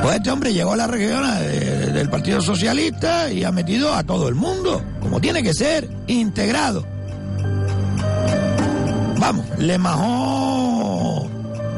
Pues 0.09 0.17
este 0.17 0.31
hombre 0.31 0.55
llegó 0.55 0.73
a 0.73 0.77
la 0.79 0.87
región 0.87 1.23
de- 1.39 1.93
del 1.93 2.09
Partido 2.09 2.41
Socialista 2.41 3.31
y 3.31 3.45
ha 3.45 3.53
metido 3.53 3.93
a 3.95 4.03
todo 4.05 4.27
el 4.29 4.35
mundo, 4.35 4.83
como 5.03 5.21
tiene 5.21 5.43
que 5.43 5.53
ser, 5.53 5.87
integrado. 6.07 6.83
Vamos, 9.19 9.45
le 9.59 9.77
majó 9.77 11.29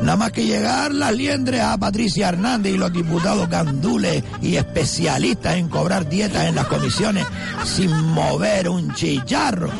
nada 0.02 0.16
más 0.16 0.30
que 0.30 0.44
llegar 0.46 0.94
las 0.94 1.12
liendres 1.12 1.60
a 1.60 1.76
Patricia 1.76 2.28
Hernández 2.28 2.74
y 2.74 2.78
los 2.78 2.92
diputados 2.92 3.48
gandules 3.50 4.22
y 4.40 4.54
especialistas 4.54 5.56
en 5.56 5.68
cobrar 5.68 6.08
dietas 6.08 6.44
en 6.46 6.54
las 6.54 6.68
comisiones 6.68 7.26
sin 7.64 7.90
mover 7.90 8.68
un 8.68 8.94
chicharro. 8.94 9.70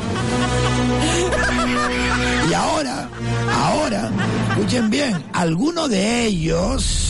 Y 2.49 2.53
ahora, 2.53 3.07
ahora, 3.63 4.11
escuchen 4.49 4.89
bien, 4.89 5.23
alguno 5.31 5.87
de 5.87 6.25
ellos 6.25 7.07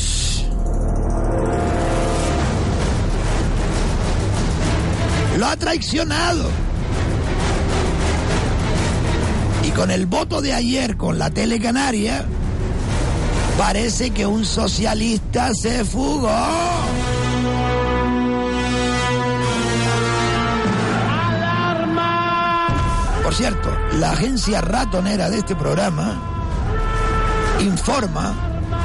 lo 5.41 5.47
ha 5.47 5.57
traicionado. 5.57 6.51
Y 9.63 9.71
con 9.71 9.89
el 9.89 10.05
voto 10.05 10.39
de 10.39 10.53
ayer 10.53 10.97
con 10.97 11.17
la 11.17 11.31
tele 11.31 11.59
canaria, 11.59 12.23
parece 13.57 14.11
que 14.11 14.27
un 14.27 14.45
socialista 14.45 15.51
se 15.55 15.83
fugó. 15.83 16.29
Por 23.23 23.33
cierto, 23.33 23.75
la 23.93 24.11
agencia 24.11 24.61
ratonera 24.61 25.27
de 25.31 25.39
este 25.39 25.55
programa 25.55 26.21
informa 27.61 28.35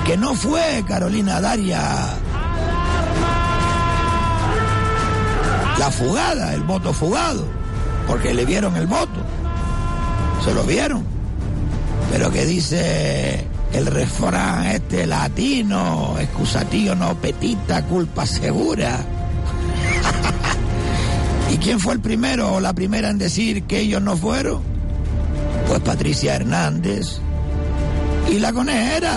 que 0.07 0.17
no 0.17 0.35
fue 0.35 0.83
Carolina 0.89 1.39
Daria 1.39 2.17
la 5.79 5.91
fugada, 5.91 6.55
el 6.55 6.63
voto 6.63 6.93
fugado, 6.93 7.45
porque 8.07 8.33
le 8.33 8.45
vieron 8.45 8.77
el 8.77 8.87
voto, 8.87 9.21
se 10.45 10.55
lo 10.55 10.65
vieron. 10.65 11.05
Pero 12.11 12.31
que 12.31 12.47
dice 12.47 13.47
el 13.73 13.87
refrán 13.87 14.67
este 14.67 15.07
latino, 15.07 16.17
excusatio 16.19 16.95
no 16.95 17.15
petita, 17.17 17.85
culpa 17.85 18.27
segura. 18.27 19.01
¿Y 21.53 21.59
quién 21.59 21.79
fue 21.79 21.95
el 21.95 22.01
primero 22.01 22.55
o 22.55 22.61
la 22.61 22.73
primera 22.73 23.11
en 23.11 23.19
decir 23.19 23.65
que 23.65 23.81
ellos 23.81 24.03
no 24.03 24.17
fueron? 24.17 24.63
Pues 25.69 25.81
Patricia 25.81 26.37
Hernández 26.37 27.19
y 28.31 28.39
la 28.39 28.53
conejera. 28.53 29.17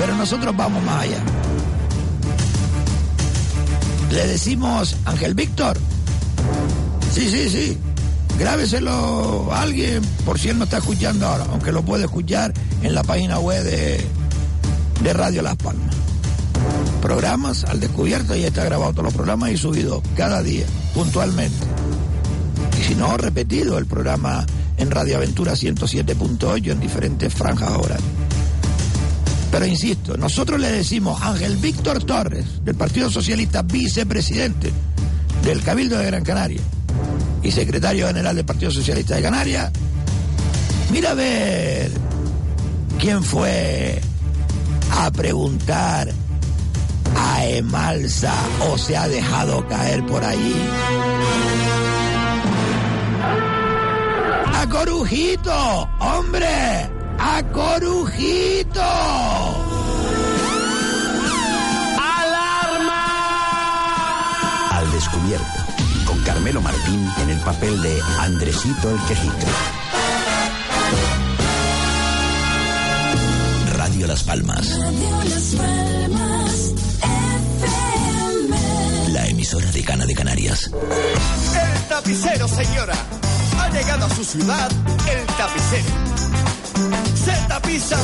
Pero 0.00 0.16
nosotros 0.16 0.56
vamos 0.56 0.82
más 0.82 1.02
allá. 1.02 1.43
Le 4.14 4.28
decimos 4.28 4.94
Ángel 5.06 5.34
Víctor. 5.34 5.76
Sí, 7.12 7.28
sí, 7.28 7.50
sí. 7.50 7.76
Grábeselo 8.38 9.52
a 9.52 9.62
alguien 9.62 10.02
por 10.24 10.38
si 10.38 10.50
él 10.50 10.58
no 10.58 10.64
está 10.64 10.78
escuchando 10.78 11.26
ahora, 11.26 11.46
aunque 11.50 11.72
lo 11.72 11.82
puede 11.82 12.04
escuchar 12.04 12.54
en 12.84 12.94
la 12.94 13.02
página 13.02 13.40
web 13.40 13.64
de, 13.64 14.00
de 15.02 15.12
Radio 15.12 15.42
Las 15.42 15.56
Palmas. 15.56 15.96
Programas 17.02 17.64
al 17.64 17.80
descubierto 17.80 18.36
y 18.36 18.44
está 18.44 18.62
grabado 18.64 18.92
todos 18.92 19.06
los 19.06 19.14
programas 19.14 19.50
y 19.50 19.56
subido 19.56 20.00
cada 20.16 20.44
día, 20.44 20.64
puntualmente. 20.94 21.66
Y 22.80 22.84
si 22.84 22.94
no, 22.94 23.16
repetido 23.16 23.78
el 23.78 23.86
programa 23.86 24.46
en 24.76 24.92
Radio 24.92 25.16
Aventura 25.16 25.54
107.8 25.54 26.70
en 26.70 26.78
diferentes 26.78 27.34
franjas 27.34 27.70
horarias. 27.70 28.13
Pero 29.54 29.66
insisto, 29.66 30.16
nosotros 30.16 30.58
le 30.58 30.68
decimos 30.68 31.22
Ángel 31.22 31.56
Víctor 31.58 32.02
Torres, 32.02 32.64
del 32.64 32.74
Partido 32.74 33.08
Socialista, 33.08 33.62
vicepresidente 33.62 34.72
del 35.44 35.62
Cabildo 35.62 35.96
de 35.96 36.06
Gran 36.06 36.24
Canaria 36.24 36.60
y 37.40 37.52
secretario 37.52 38.08
general 38.08 38.34
del 38.34 38.44
Partido 38.44 38.72
Socialista 38.72 39.14
de 39.14 39.22
Canarias, 39.22 39.70
mira 40.90 41.12
a 41.12 41.14
ver 41.14 41.88
quién 42.98 43.22
fue 43.22 44.00
a 44.90 45.12
preguntar 45.12 46.10
a 47.16 47.46
Emalsa 47.46 48.34
o 48.68 48.76
se 48.76 48.96
ha 48.96 49.06
dejado 49.06 49.64
caer 49.68 50.04
por 50.04 50.24
allí. 50.24 50.56
¡A 54.52 54.68
Corujito! 54.68 55.88
¡Hombre! 56.00 56.93
¡A 57.18 57.42
Corujito! 57.52 58.82
Al 64.70 64.92
descubierto, 64.92 65.46
con 66.06 66.18
Carmelo 66.22 66.60
Martín 66.60 67.08
en 67.18 67.30
el 67.30 67.40
papel 67.40 67.80
de 67.82 68.00
Andresito 68.20 68.90
el 68.90 68.98
Quejica. 69.06 69.46
Radio 73.76 74.06
Las 74.06 74.22
Palmas. 74.22 74.78
La 79.12 79.26
emisora 79.28 79.70
de 79.70 79.82
Cana 79.84 80.06
de 80.06 80.14
Canarias. 80.14 80.70
El 80.72 81.82
tapicero, 81.88 82.48
señora. 82.48 82.94
Ha 83.60 83.68
llegado 83.70 84.06
a 84.06 84.10
su 84.10 84.24
ciudad 84.24 84.70
el 85.10 85.26
tapicero. 85.26 86.33
Se 87.14 87.32
tapizan 87.48 88.00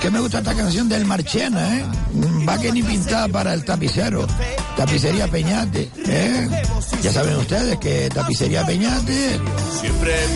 Que 0.00 0.10
me 0.10 0.20
gusta 0.20 0.38
esta 0.38 0.54
canción 0.54 0.88
del 0.88 1.04
Marchena, 1.04 1.78
¿eh? 1.78 1.84
Va 2.48 2.58
que 2.58 2.72
ni 2.72 2.82
pintada 2.82 3.28
para 3.28 3.54
el 3.54 3.64
tapicero. 3.64 4.26
Tapicería 4.76 5.28
Peñate, 5.28 5.90
¿eh? 6.06 6.48
Ya 7.02 7.12
saben 7.12 7.36
ustedes 7.36 7.78
que 7.78 8.08
Tapicería 8.08 8.64
Peñate 8.64 9.40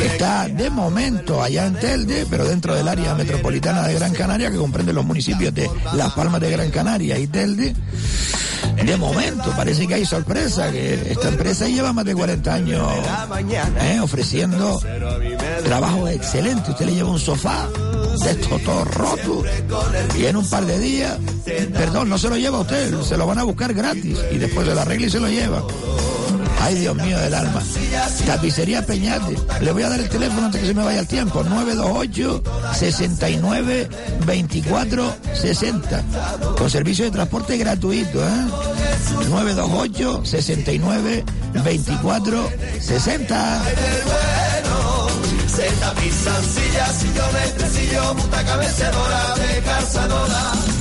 está 0.04 0.48
de 0.48 0.70
momento 0.70 1.42
allá 1.42 1.66
en 1.66 1.74
Telde, 1.74 2.26
pero 2.28 2.44
dentro 2.44 2.74
del 2.74 2.86
área 2.88 3.14
metropolitana 3.14 3.86
de 3.86 3.94
Gran 3.94 4.12
Canaria, 4.12 4.50
que 4.50 4.56
comprende 4.56 4.92
los 4.92 5.04
municipios 5.04 5.54
de 5.54 5.70
Las 5.94 6.12
Palmas 6.12 6.40
de 6.40 6.50
Gran 6.50 6.70
Canaria 6.70 7.18
y 7.18 7.26
Telde. 7.26 7.74
De 8.84 8.96
momento, 8.96 9.52
parece 9.56 9.86
que 9.86 9.94
hay 9.94 10.04
sorpresa, 10.04 10.70
que 10.70 11.12
esta 11.12 11.28
empresa 11.28 11.66
lleva 11.66 11.92
más 11.92 12.04
de 12.04 12.14
40 12.14 12.54
años 12.54 12.88
¿eh? 13.80 14.00
ofreciendo 14.00 14.80
trabajo 15.64 16.08
excelente. 16.08 16.70
Usted 16.70 16.86
le 16.86 16.94
lleva 16.94 17.10
un 17.10 17.18
sofá 17.18 17.68
de 18.22 18.30
esto 18.30 18.58
todo 18.64 18.84
roto 18.84 19.42
y 20.18 20.24
en 20.26 20.36
un 20.36 20.48
par 20.48 20.64
de 20.64 20.78
días, 20.78 21.18
perdón, 21.74 22.08
no 22.08 22.18
se 22.18 22.28
lo 22.28 22.36
lleva 22.36 22.60
usted, 22.60 23.00
se 23.02 23.16
lo 23.16 23.26
van 23.26 23.38
a 23.38 23.42
buscar 23.42 23.74
gratis 23.74 24.18
y 24.32 24.38
después 24.38 24.66
se 24.66 24.74
lo 24.74 24.80
arregla 24.80 25.06
y 25.06 25.10
se 25.10 25.20
lo 25.20 25.28
lleva. 25.28 25.62
Ay, 26.60 26.74
Dios 26.76 26.96
mío 26.96 27.18
del 27.18 27.34
alma. 27.34 27.62
Tapicería 28.26 28.84
Peñate. 28.84 29.36
Le 29.60 29.72
voy 29.72 29.82
a 29.82 29.88
dar 29.88 30.00
el 30.00 30.08
teléfono 30.08 30.46
antes 30.46 30.60
que 30.60 30.66
se 30.66 30.74
me 30.74 30.82
vaya 30.82 31.00
el 31.00 31.06
tiempo. 31.06 31.44
928 31.44 32.42
69 32.74 33.88
24 34.26 35.14
60. 35.34 36.04
Con 36.58 36.70
servicio 36.70 37.04
de 37.04 37.10
transporte 37.12 37.56
gratuito, 37.56 38.20
¿eh? 38.20 38.46
928 39.28 40.22
69 45.56 45.56
24 45.56 45.56
60. 45.56 45.62
Se 45.62 45.70
tapizan 45.80 46.44
sillas, 46.44 46.94
sillones, 46.96 47.54
tresillos, 47.54 48.16
butaca 48.16 48.56
vencedora 48.56 49.34
de 49.36 49.62
calzadora. 49.62 50.75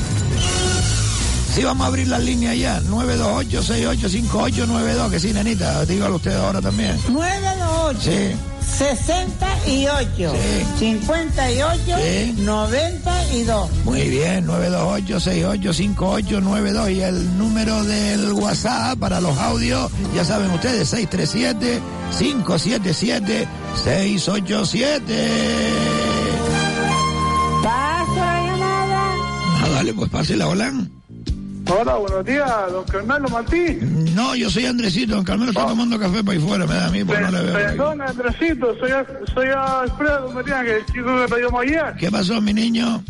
Sí, 1.55 1.63
vamos 1.63 1.85
a 1.85 1.87
abrir 1.87 2.09
las 2.09 2.21
líneas 2.21 2.57
ya. 2.57 2.81
928-685892. 2.81 5.09
Que 5.09 5.19
sí, 5.21 5.31
nenita. 5.31 5.85
Dígalo 5.85 6.17
usted 6.17 6.35
ahora 6.35 6.59
también. 6.61 6.99
928. 7.07 8.01
Sí. 8.01 8.35
68 8.77 10.33
58 10.77 11.97
92 12.37 13.69
Muy 13.85 14.09
bien, 14.09 14.45
928-685892 14.47 16.91
y 16.93 17.01
el 17.01 17.37
número 17.37 17.83
del 17.85 18.33
WhatsApp 18.33 18.99
para 18.99 19.21
los 19.21 19.37
audios, 19.37 19.89
ya 20.13 20.25
saben 20.25 20.51
ustedes, 20.51 20.93
637-577-687. 20.93 23.45
Paso 27.63 28.15
la 28.15 28.41
llamada. 28.45 29.13
Ah, 29.61 29.69
dale, 29.71 29.93
pues 29.93 30.09
pásela, 30.09 30.49
hola. 30.49 30.73
Hola, 31.67 31.95
buenos 31.95 32.25
días, 32.25 32.71
don 32.71 32.83
Carmelo 32.85 33.27
Martín. 33.29 34.13
No, 34.13 34.35
yo 34.35 34.49
soy 34.49 34.65
Andresito, 34.65 35.15
don 35.15 35.23
Carmelo 35.23 35.51
está 35.51 35.65
tomando 35.65 35.97
café 35.99 36.23
para 36.23 36.37
ahí 36.37 36.43
fuera, 36.43 36.65
me 36.67 36.73
da 36.75 36.87
a 36.87 36.91
mí, 36.91 37.03
pues 37.03 37.19
no 37.19 37.31
le 37.31 37.41
veo. 37.41 37.53
Perdón, 37.53 38.01
Andresito, 38.01 38.75
soy, 38.79 38.91
soy 39.33 39.47
Alfredo 39.47 40.31
María, 40.31 40.63
que 40.63 40.77
el 40.77 40.85
chico 40.85 41.19
que 41.21 41.25
traíamos 41.27 41.61
ayer. 41.63 41.95
¿Qué 41.99 42.11
pasó, 42.11 42.39
mi 42.39 42.53
niño? 42.53 43.03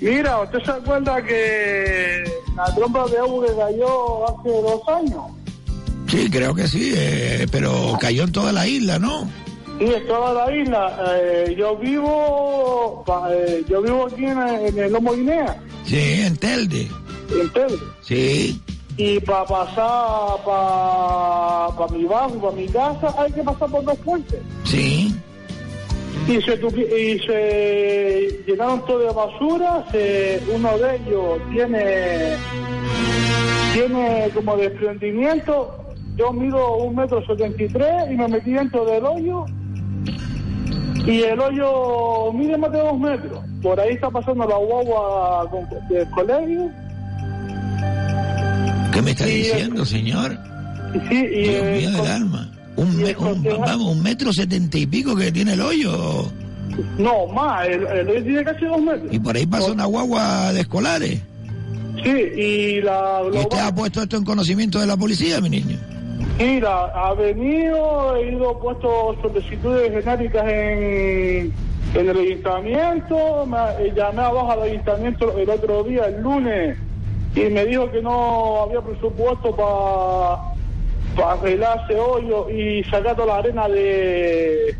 Mira, 0.00 0.40
¿usted 0.40 0.58
se 0.64 0.70
acuerda 0.70 1.22
que 1.22 2.24
la 2.56 2.74
trompa 2.74 3.06
de 3.06 3.18
agua 3.18 3.46
que 3.46 3.52
cayó 3.52 4.28
hace 4.28 4.48
dos 4.48 4.80
años? 4.88 5.24
Sí, 6.08 6.30
creo 6.30 6.54
que 6.54 6.68
sí, 6.68 6.92
eh, 6.94 7.46
pero 7.50 7.96
cayó 8.00 8.24
en 8.24 8.32
toda 8.32 8.52
la 8.52 8.66
isla, 8.66 8.98
¿no? 8.98 9.28
Sí, 9.78 9.84
en 9.84 10.06
toda 10.06 10.32
la 10.46 10.56
isla. 10.56 10.96
Eh, 11.16 11.54
yo 11.58 11.76
vivo 11.76 13.04
eh, 13.30 13.64
yo 13.68 13.82
vivo 13.82 14.06
aquí 14.06 14.24
en, 14.24 14.38
en 14.38 14.78
el 14.78 14.92
Lomo 14.92 15.12
Guinea, 15.12 15.56
Sí, 15.84 15.98
en 15.98 16.36
Telde. 16.36 16.88
En 17.40 17.52
Telde. 17.52 17.78
Sí. 18.02 18.60
Y 18.96 19.18
para 19.20 19.44
pasar 19.44 20.44
para 20.44 21.88
mi 21.92 22.04
barrio, 22.04 22.40
para 22.40 22.52
mi 22.56 22.66
casa, 22.68 23.14
hay 23.18 23.32
que 23.32 23.42
pasar 23.42 23.68
por 23.70 23.84
dos 23.84 23.98
puentes. 23.98 24.40
Sí. 24.64 25.14
Y 26.28 26.40
se, 26.40 26.54
y 26.54 27.18
se 27.18 28.44
llenaron 28.46 28.84
todo 28.86 29.00
de 29.00 29.12
basura, 29.12 29.84
se- 29.90 30.40
uno 30.54 30.78
de 30.78 30.96
ellos 30.96 31.38
tiene, 31.52 32.36
tiene 33.74 34.30
como 34.34 34.56
desprendimiento, 34.56 35.74
yo 36.16 36.32
mido 36.32 36.76
un 36.78 36.94
metro 36.96 37.22
setenta 37.26 37.62
y 37.62 37.68
tres 37.68 38.10
y 38.10 38.14
me 38.14 38.28
metí 38.28 38.52
dentro 38.52 38.86
del 38.86 39.04
hoyo 39.04 39.44
y 41.04 41.22
el 41.24 41.38
hoyo 41.40 42.32
mide 42.32 42.56
más 42.56 42.72
de 42.72 42.78
dos 42.78 42.98
metros. 42.98 43.40
Por 43.62 43.78
ahí 43.80 43.94
está 43.94 44.08
pasando 44.10 44.46
la 44.46 44.56
guagua 44.56 45.46
del 45.90 46.08
colegio. 46.10 46.70
¿Qué 48.94 49.02
me 49.02 49.10
está 49.10 49.28
Y, 49.28 49.32
eh, 49.32 49.36
diciendo, 49.38 49.84
señor? 49.84 50.38
Sí, 51.08 51.14
y 51.16 51.42
Dios 51.42 51.62
el 51.64 51.76
mío 51.80 51.90
del 51.90 52.06
alma. 52.10 52.50
Un, 52.76 52.96
me- 52.96 53.16
un- 53.16 53.42
vamos, 53.42 53.96
un 53.96 54.02
metro 54.02 54.32
setenta 54.32 54.78
y 54.78 54.86
pico 54.86 55.14
que 55.16 55.30
tiene 55.30 55.52
el 55.54 55.60
hoyo. 55.60 56.30
No, 56.98 57.26
más, 57.28 57.66
el, 57.68 57.86
el 57.86 58.08
hoyo 58.08 58.22
tiene 58.24 58.44
casi 58.44 58.64
dos 58.64 58.80
metros. 58.80 59.12
Y 59.12 59.18
por 59.18 59.36
ahí 59.36 59.46
pasa 59.46 59.70
una 59.72 59.84
guagua 59.84 60.52
de 60.52 60.60
escolares. 60.60 61.20
Sí, 62.02 62.10
y 62.10 62.80
la... 62.82 63.20
¿Y 63.32 63.36
usted 63.38 63.58
ha 63.58 63.74
puesto 63.74 64.02
esto 64.02 64.16
en 64.16 64.24
conocimiento 64.24 64.80
de 64.80 64.86
la 64.86 64.96
policía, 64.96 65.40
mi 65.40 65.50
niño? 65.50 65.76
Mira, 66.38 66.86
ha 66.86 67.14
venido, 67.14 68.16
he 68.16 68.32
ido 68.32 68.58
puesto 68.58 69.16
solicitudes 69.22 69.92
genéricas 69.92 70.44
en, 70.48 71.52
en 71.94 72.08
el 72.10 72.16
ayuntamiento, 72.18 73.46
me, 73.46 73.56
eh, 73.86 73.92
llamé 73.96 74.22
abajo 74.22 74.50
al 74.50 74.62
ayuntamiento 74.62 75.38
el 75.38 75.48
otro 75.48 75.84
día, 75.84 76.06
el 76.06 76.20
lunes, 76.22 76.76
y 77.34 77.40
me 77.50 77.64
dijo 77.66 77.90
que 77.90 78.00
no 78.00 78.62
había 78.62 78.80
presupuesto 78.80 79.54
para 81.16 81.32
arreglar 81.32 81.80
ese 81.84 81.98
hoyo 81.98 82.48
y 82.50 82.84
sacar 82.84 83.16
toda 83.16 83.26
la 83.26 83.36
arena 83.38 83.68
de, 83.68 84.76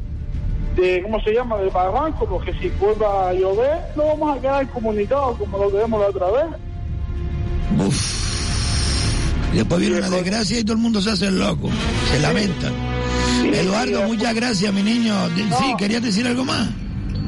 de 0.76 1.02
¿cómo 1.02 1.20
se 1.20 1.32
llama?, 1.32 1.58
de 1.58 1.70
barranco, 1.70 2.26
porque 2.26 2.52
si 2.54 2.68
vuelva 2.80 3.30
a 3.30 3.32
llover, 3.32 3.80
no 3.96 4.06
vamos 4.06 4.36
a 4.36 4.40
quedar 4.40 4.62
incomunicados 4.64 5.38
como 5.38 5.58
lo 5.58 5.70
vemos 5.70 6.00
la 6.00 6.06
otra 6.08 6.30
vez. 6.30 6.46
Y 9.52 9.56
después 9.56 9.80
viene 9.80 9.98
una 9.98 10.10
desgracia 10.10 10.58
y 10.58 10.64
todo 10.64 10.74
el 10.74 10.82
mundo 10.82 11.00
se 11.00 11.10
hace 11.10 11.26
el 11.26 11.38
loco. 11.38 11.70
Se 12.10 12.20
lamenta. 12.20 12.70
Eduardo, 13.44 14.02
muchas 14.02 14.34
gracias, 14.34 14.72
mi 14.72 14.82
niño. 14.82 15.14
Sí, 15.36 15.74
¿querías 15.78 16.02
decir 16.02 16.26
algo 16.26 16.44
más? 16.44 16.68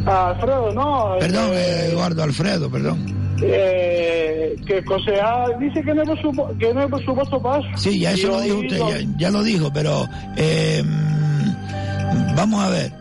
Alfredo, 0.06 0.72
no. 0.72 1.16
Perdón, 1.18 1.50
eh, 1.52 1.56
eh, 1.56 1.88
Eduardo, 1.90 2.22
Alfredo, 2.22 2.70
perdón. 2.70 3.15
Eh, 3.42 4.56
que 4.66 4.78
el 4.78 4.84
concejal 4.84 5.58
dice 5.60 5.82
que 5.82 5.94
no 5.94 6.02
hay 6.02 6.06
presupuesto, 6.08 6.58
que 6.58 6.74
no 6.74 6.80
hay 6.80 6.88
presupuesto 6.88 7.42
para 7.42 7.58
eso. 7.58 7.68
Sí, 7.76 8.00
ya 8.00 8.12
eso 8.12 8.28
lo 8.28 8.40
dijo 8.40 8.58
usted, 8.58 8.78
ya, 8.78 9.08
ya 9.18 9.30
lo 9.30 9.42
dijo, 9.42 9.72
pero 9.72 10.06
eh, 10.36 10.82
vamos 12.36 12.62
a 12.64 12.68
ver. 12.70 12.92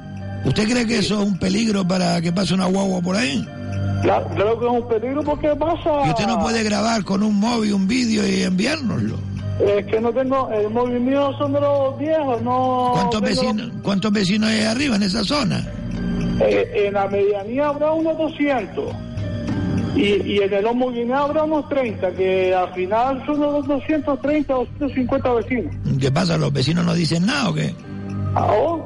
¿Usted 0.45 0.65
cree 0.69 0.86
que 0.86 1.00
eso 1.00 1.19
es 1.21 1.28
un 1.28 1.38
peligro 1.39 1.88
para 1.88 2.21
que 2.21 2.32
pase 2.32 2.54
una 2.54 2.65
guagua 2.67 3.02
por 3.02 3.15
ahí? 3.15 3.48
Claro, 4.04 4.28
creo 4.36 4.60
que 4.60 4.65
es 4.65 4.71
un 4.71 4.88
peligro 4.88 5.24
porque 5.24 5.48
pasa. 5.56 6.06
Y 6.06 6.10
usted 6.10 6.28
no 6.28 6.39
puede 6.39 6.62
grabar 6.63 7.04
con 7.04 7.24
un 7.24 7.36
móvil 7.39 7.74
un 7.74 7.88
vídeo 7.88 8.28
y 8.28 8.43
enviárnoslo. 8.43 9.17
Es 9.65 9.86
que 9.88 10.00
no 10.00 10.12
tengo. 10.12 10.50
El 10.52 10.69
móvil 10.69 11.00
mío 11.00 11.32
son 11.39 11.54
de 11.54 11.62
los 11.62 11.98
viejos, 11.98 12.41
no. 12.43 12.91
¿Cuántos 12.93 13.21
tengo- 13.24 13.41
vecinos, 13.41 13.71
¿Cuántos 13.82 14.12
vecinos 14.12 14.50
hay 14.50 14.62
arriba 14.65 14.98
en 14.98 15.04
esa 15.04 15.24
zona? 15.24 15.65
Eh, 16.41 16.84
en 16.88 16.93
la 16.93 17.08
medianía 17.08 17.69
habrá 17.69 17.91
unos 17.93 18.15
200. 18.17 18.93
Y, 19.95 20.34
y 20.34 20.38
en 20.39 20.53
el 20.53 20.63
Lomo 20.63 20.91
Guinea 20.91 21.19
habrá 21.19 21.43
unos 21.43 21.67
30, 21.69 22.12
que 22.12 22.53
al 22.53 22.73
final 22.73 23.23
son 23.25 23.39
unos 23.39 23.67
230, 23.67 24.53
250 24.53 25.34
vecinos. 25.34 25.73
¿Qué 25.99 26.12
pasa? 26.12 26.38
¿Los 26.38 26.51
vecinos 26.51 26.86
no 26.86 26.93
dicen 26.93 27.25
nada 27.25 27.49
o 27.49 27.53
qué? 27.53 27.73
Ahora, 28.36 28.84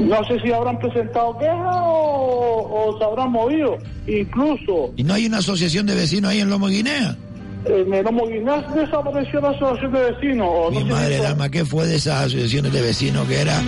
no 0.00 0.24
sé 0.24 0.40
si 0.40 0.52
habrán 0.52 0.78
presentado 0.78 1.38
quejas 1.38 1.76
o, 1.82 2.88
o 2.88 2.98
se 2.98 3.04
habrán 3.04 3.30
movido. 3.30 3.78
Incluso 4.06 4.92
¿Y 4.96 5.04
no 5.04 5.14
hay 5.14 5.26
una 5.26 5.38
asociación 5.38 5.86
de 5.86 5.94
vecinos 5.94 6.30
ahí 6.32 6.40
en 6.40 6.50
Lomo 6.50 6.66
Guinea? 6.66 7.16
en 7.64 7.94
el 7.94 8.04
Lomo 8.04 8.26
Guinea 8.26 8.60
desapareció 8.74 9.40
la 9.40 9.50
asociación 9.50 9.92
de 9.92 10.10
vecinos. 10.10 10.48
O 10.50 10.70
Mi 10.70 10.84
madre 10.84 11.16
del 11.16 11.26
alma, 11.26 11.48
¿qué 11.48 11.64
fue 11.64 11.86
de 11.86 11.96
esas 11.96 12.26
asociaciones 12.26 12.72
de 12.72 12.82
vecinos 12.82 13.26
que 13.28 13.40
era 13.40 13.62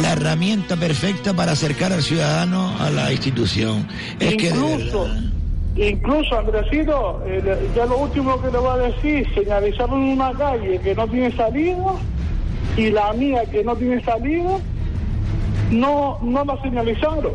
la 0.00 0.12
herramienta 0.12 0.76
perfecta 0.76 1.34
para 1.34 1.52
acercar 1.52 1.92
al 1.92 2.02
ciudadano 2.02 2.74
a 2.80 2.90
la 2.90 3.12
institución? 3.12 3.86
Es 4.18 4.36
que 4.36 4.50
de 4.50 4.56
incluso, 4.56 5.08
incluso 5.76 6.38
Andresito, 6.38 7.22
eh, 7.26 7.68
ya 7.74 7.86
lo 7.86 7.98
último 7.98 8.40
que 8.40 8.50
le 8.50 8.58
voy 8.58 8.70
a 8.80 8.88
decir, 8.88 9.26
señalizaron 9.34 10.00
una 10.00 10.32
calle 10.32 10.78
que 10.80 10.94
no 10.94 11.06
tiene 11.08 11.32
salida 11.36 11.92
y 12.76 12.90
la 12.90 13.12
mía 13.12 13.44
que 13.50 13.62
no 13.64 13.74
tiene 13.76 14.02
salida, 14.04 14.58
no, 15.70 16.18
no 16.22 16.44
la 16.44 16.60
señalizaron. 16.62 17.32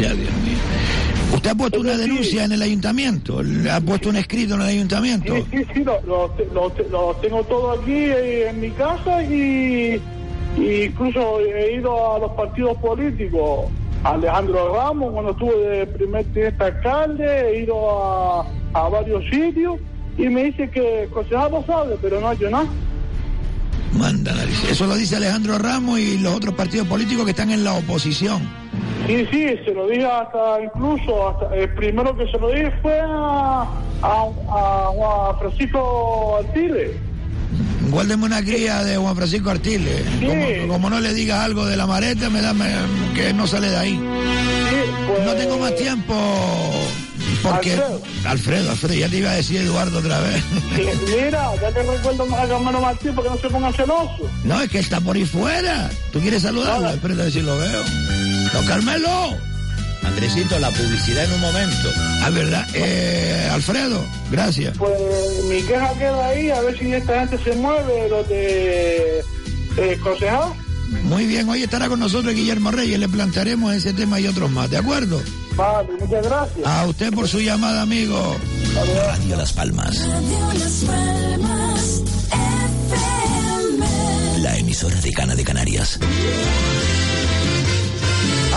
Ya, 0.00 0.12
Dios 0.12 0.32
mío. 0.44 0.56
¿Usted 1.34 1.50
ha 1.50 1.54
puesto 1.54 1.80
una 1.80 1.96
denuncia 1.96 2.44
en 2.44 2.52
el 2.52 2.62
ayuntamiento? 2.62 3.42
¿Le 3.42 3.70
¿Ha 3.70 3.80
puesto 3.80 4.08
un 4.10 4.16
escrito 4.16 4.54
en 4.54 4.60
el 4.62 4.68
ayuntamiento? 4.68 5.34
Sí, 5.34 5.44
sí, 5.50 5.66
sí, 5.74 5.84
lo, 5.84 6.00
lo, 6.02 6.34
lo- 6.52 6.72
lo 6.90 7.14
tengo 7.16 7.42
todo 7.44 7.72
aquí 7.72 7.92
eh, 7.92 8.48
en 8.50 8.60
mi 8.60 8.70
casa 8.70 9.22
y, 9.24 10.00
y 10.56 10.82
incluso 10.84 11.40
he 11.40 11.74
ido 11.74 12.14
a 12.14 12.18
los 12.20 12.32
partidos 12.32 12.76
políticos. 12.78 13.66
Alejandro 14.14 14.74
Ramos, 14.74 15.12
cuando 15.12 15.32
estuve 15.32 15.56
de 15.56 15.86
primer 15.86 16.24
teniente 16.32 16.64
alcalde, 16.64 17.50
he 17.50 17.62
ido 17.62 17.76
a, 18.02 18.46
a 18.74 18.88
varios 18.88 19.24
sitios 19.30 19.78
y 20.18 20.28
me 20.28 20.44
dice 20.44 20.70
que 20.70 21.02
el 21.04 21.10
concejal 21.10 21.50
lo 21.52 21.64
sabe, 21.64 21.96
pero 22.00 22.20
no 22.20 22.28
ha 22.28 22.34
hecho 22.34 22.48
nada. 22.50 22.66
Manda. 23.92 24.32
Eso 24.70 24.86
lo 24.86 24.94
dice 24.94 25.16
Alejandro 25.16 25.58
Ramos 25.58 25.98
y 25.98 26.18
los 26.18 26.34
otros 26.34 26.54
partidos 26.54 26.86
políticos 26.86 27.24
que 27.24 27.30
están 27.30 27.50
en 27.50 27.64
la 27.64 27.74
oposición. 27.74 28.42
Sí, 29.06 29.26
sí, 29.30 29.46
se 29.64 29.72
lo 29.72 29.86
dije 29.86 30.04
hasta 30.04 30.60
incluso, 30.62 31.28
hasta, 31.28 31.54
el 31.54 31.72
primero 31.74 32.16
que 32.16 32.26
se 32.30 32.38
lo 32.38 32.50
dije 32.50 32.70
fue 32.82 32.98
a, 33.00 33.62
a, 34.02 34.26
a- 34.50 35.30
a 35.30 35.34
Francisco 35.38 36.38
Artiles. 36.38 36.90
Guárdeme 37.90 38.24
una 38.26 38.42
cría 38.42 38.82
de 38.84 38.96
Juan 38.96 39.16
Francisco 39.16 39.50
Artiles. 39.50 40.02
Como, 40.20 40.72
como 40.72 40.90
no 40.90 41.00
le 41.00 41.14
digas 41.14 41.40
algo 41.40 41.64
de 41.66 41.76
la 41.76 41.86
mareta, 41.86 42.28
me 42.30 42.40
da 42.42 42.52
me- 42.52 42.74
que 43.14 43.32
no 43.32 43.46
sale 43.46 43.70
de 43.70 43.76
ahí. 43.76 43.94
No 45.24 45.32
tengo 45.34 45.58
más 45.58 45.74
tiempo. 45.76 46.14
Porque. 47.42 47.72
Alfredo. 47.74 48.02
Alfredo, 48.24 48.70
Alfredo, 48.72 48.94
ya 48.94 49.08
te 49.08 49.18
iba 49.18 49.30
a 49.30 49.34
decir 49.34 49.60
Eduardo 49.60 49.98
otra 49.98 50.20
vez. 50.20 50.42
Mira, 51.06 51.50
ya 51.60 51.70
te 51.72 51.82
recuerdo 51.82 52.24
a 52.24 52.46
Carmelo 52.48 52.80
Martín 52.80 53.12
porque 53.14 53.30
no 53.30 53.38
se 53.38 53.48
ponga 53.48 53.72
celoso. 53.72 54.30
No, 54.44 54.60
es 54.62 54.70
que 54.70 54.78
está 54.80 55.00
por 55.00 55.16
ahí 55.16 55.24
fuera. 55.24 55.90
¿Tú 56.12 56.20
quieres 56.20 56.42
saludarlo? 56.42 56.88
Espérate 56.90 57.20
a 57.20 57.24
ver 57.24 57.32
si 57.32 57.42
lo 57.42 57.56
veo. 57.56 57.82
¡Don 58.52 58.66
Carmelo! 58.66 59.36
Andresito, 60.06 60.58
la 60.58 60.70
publicidad 60.70 61.24
en 61.24 61.32
un 61.32 61.40
momento. 61.40 61.90
Ah, 62.22 62.30
¿verdad? 62.30 62.66
Eh, 62.74 63.48
Alfredo, 63.52 64.04
gracias. 64.30 64.76
Pues 64.78 64.92
mi 65.48 65.62
queja 65.62 65.92
queda 65.94 66.28
ahí, 66.28 66.50
a 66.50 66.60
ver 66.60 66.78
si 66.78 66.92
esta 66.92 67.20
gente 67.20 67.38
se 67.42 67.56
mueve, 67.56 68.08
los 68.08 68.28
de 68.28 69.20
eh, 69.76 69.98
concejal. 70.02 70.52
Muy 71.02 71.26
bien, 71.26 71.48
hoy 71.48 71.62
estará 71.62 71.88
con 71.88 72.00
nosotros 72.00 72.34
Guillermo 72.34 72.70
Reyes. 72.70 72.98
Le 72.98 73.08
plantearemos 73.08 73.74
ese 73.74 73.92
tema 73.92 74.20
y 74.20 74.26
otros 74.26 74.50
más, 74.50 74.70
¿de 74.70 74.78
acuerdo? 74.78 75.20
Vale, 75.56 75.88
muchas 76.00 76.24
gracias. 76.24 76.66
A 76.66 76.86
usted 76.86 77.12
por 77.12 77.28
su 77.28 77.40
llamada, 77.40 77.82
amigo. 77.82 78.36
Radio 78.74 79.36
Las 79.36 79.52
Palmas. 79.52 79.96
La 84.38 84.56
emisora 84.58 84.94
emisora 84.94 85.00
de 85.00 85.12
Cana 85.12 85.34
de 85.34 85.44
Canarias. 85.44 85.98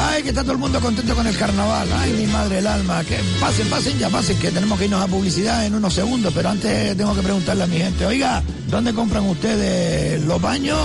Ay, 0.01 0.23
que 0.23 0.29
está 0.29 0.43
todo 0.43 0.53
el 0.53 0.57
mundo 0.59 0.79
contento 0.79 1.13
con 1.13 1.27
el 1.27 1.37
carnaval. 1.37 1.87
Ay, 1.93 2.13
mi 2.13 2.27
madre 2.27 2.59
el 2.59 2.67
alma. 2.67 3.03
Que 3.03 3.17
pasen, 3.39 3.67
pasen, 3.69 3.97
ya 3.99 4.09
pasen, 4.09 4.37
que 4.39 4.51
tenemos 4.51 4.77
que 4.77 4.85
irnos 4.85 5.03
a 5.03 5.07
publicidad 5.07 5.65
en 5.65 5.75
unos 5.75 5.93
segundos. 5.93 6.31
Pero 6.33 6.49
antes 6.49 6.95
tengo 6.95 7.13
que 7.15 7.21
preguntarle 7.21 7.63
a 7.63 7.67
mi 7.67 7.77
gente, 7.77 8.05
oiga, 8.05 8.41
¿dónde 8.67 8.93
compran 8.93 9.25
ustedes 9.27 10.23
los 10.23 10.41
baños? 10.41 10.79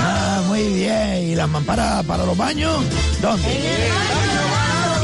Ah, 0.00 0.42
muy 0.46 0.62
bien. 0.74 1.28
¿Y 1.30 1.34
las 1.34 1.48
mamparas 1.48 2.04
para 2.04 2.24
los 2.24 2.36
baños? 2.36 2.72
¿Dónde? 3.20 3.48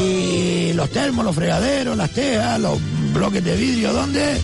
¿Y 0.00 0.72
los 0.74 0.88
termos, 0.90 1.24
los 1.24 1.34
fregaderos, 1.34 1.96
las 1.96 2.10
tejas, 2.10 2.60
los 2.60 2.78
bloques 3.12 3.42
de 3.42 3.56
vidrio, 3.56 3.92
dónde? 3.92 4.40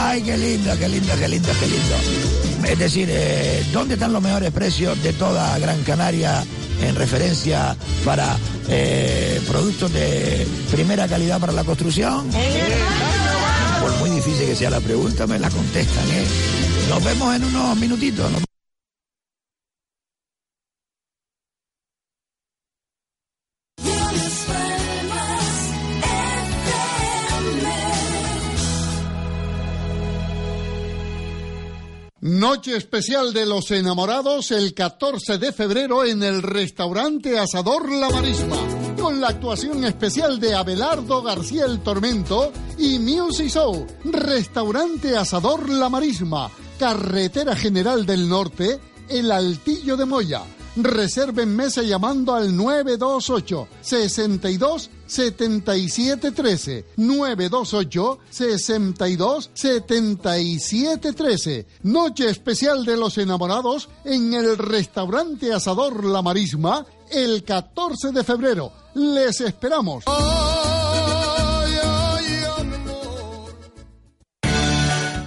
Ay, 0.00 0.22
qué 0.22 0.36
lindo, 0.36 0.76
qué 0.78 0.88
lindo, 0.88 1.14
qué 1.18 1.28
lindo, 1.28 1.48
qué 1.58 1.66
lindo. 1.66 2.47
Es 2.68 2.78
decir, 2.78 3.08
eh, 3.10 3.64
¿dónde 3.72 3.94
están 3.94 4.12
los 4.12 4.22
mejores 4.22 4.50
precios 4.50 5.02
de 5.02 5.14
toda 5.14 5.58
Gran 5.58 5.82
Canaria 5.84 6.44
en 6.82 6.94
referencia 6.94 7.74
para 8.04 8.36
eh, 8.68 9.40
productos 9.48 9.92
de 9.92 10.46
primera 10.70 11.08
calidad 11.08 11.40
para 11.40 11.52
la 11.52 11.64
construcción? 11.64 12.28
Por 13.80 13.96
muy 13.98 14.10
difícil 14.10 14.46
que 14.46 14.54
sea 14.54 14.70
la 14.70 14.80
pregunta, 14.80 15.26
me 15.26 15.38
la 15.38 15.48
contestan. 15.48 16.04
¿eh? 16.10 16.26
Nos 16.90 17.02
vemos 17.02 17.34
en 17.36 17.44
unos 17.44 17.76
minutitos. 17.78 18.47
Noche 32.48 32.78
especial 32.78 33.34
de 33.34 33.44
los 33.44 33.70
enamorados 33.72 34.52
el 34.52 34.72
14 34.72 35.36
de 35.36 35.52
febrero 35.52 36.02
en 36.02 36.22
el 36.22 36.42
restaurante 36.42 37.38
Asador 37.38 37.92
La 37.92 38.08
Marisma, 38.08 38.56
con 38.98 39.20
la 39.20 39.28
actuación 39.28 39.84
especial 39.84 40.40
de 40.40 40.54
Abelardo 40.54 41.22
García 41.22 41.66
el 41.66 41.80
Tormento 41.80 42.50
y 42.78 42.98
Music 43.00 43.50
Show. 43.50 43.86
Restaurante 44.02 45.14
Asador 45.14 45.68
La 45.68 45.90
Marisma, 45.90 46.50
Carretera 46.78 47.54
General 47.54 48.06
del 48.06 48.26
Norte, 48.26 48.80
El 49.10 49.30
Altillo 49.30 49.98
de 49.98 50.06
Moya. 50.06 50.42
Reserven 50.76 51.54
mesa 51.54 51.82
llamando 51.82 52.34
al 52.34 52.56
928 52.56 53.68
62 53.80 54.90
77 55.06 56.30
13 56.30 56.84
928 56.96 58.18
62 58.30 59.50
77 59.54 61.12
13 61.12 61.66
Noche 61.82 62.28
especial 62.28 62.84
de 62.84 62.96
los 62.96 63.18
enamorados 63.18 63.88
en 64.04 64.34
el 64.34 64.56
restaurante 64.58 65.52
Asador 65.52 66.04
La 66.04 66.22
Marisma 66.22 66.86
el 67.10 67.42
14 67.44 68.12
de 68.12 68.24
febrero. 68.24 68.72
Les 68.94 69.40
esperamos. 69.40 70.04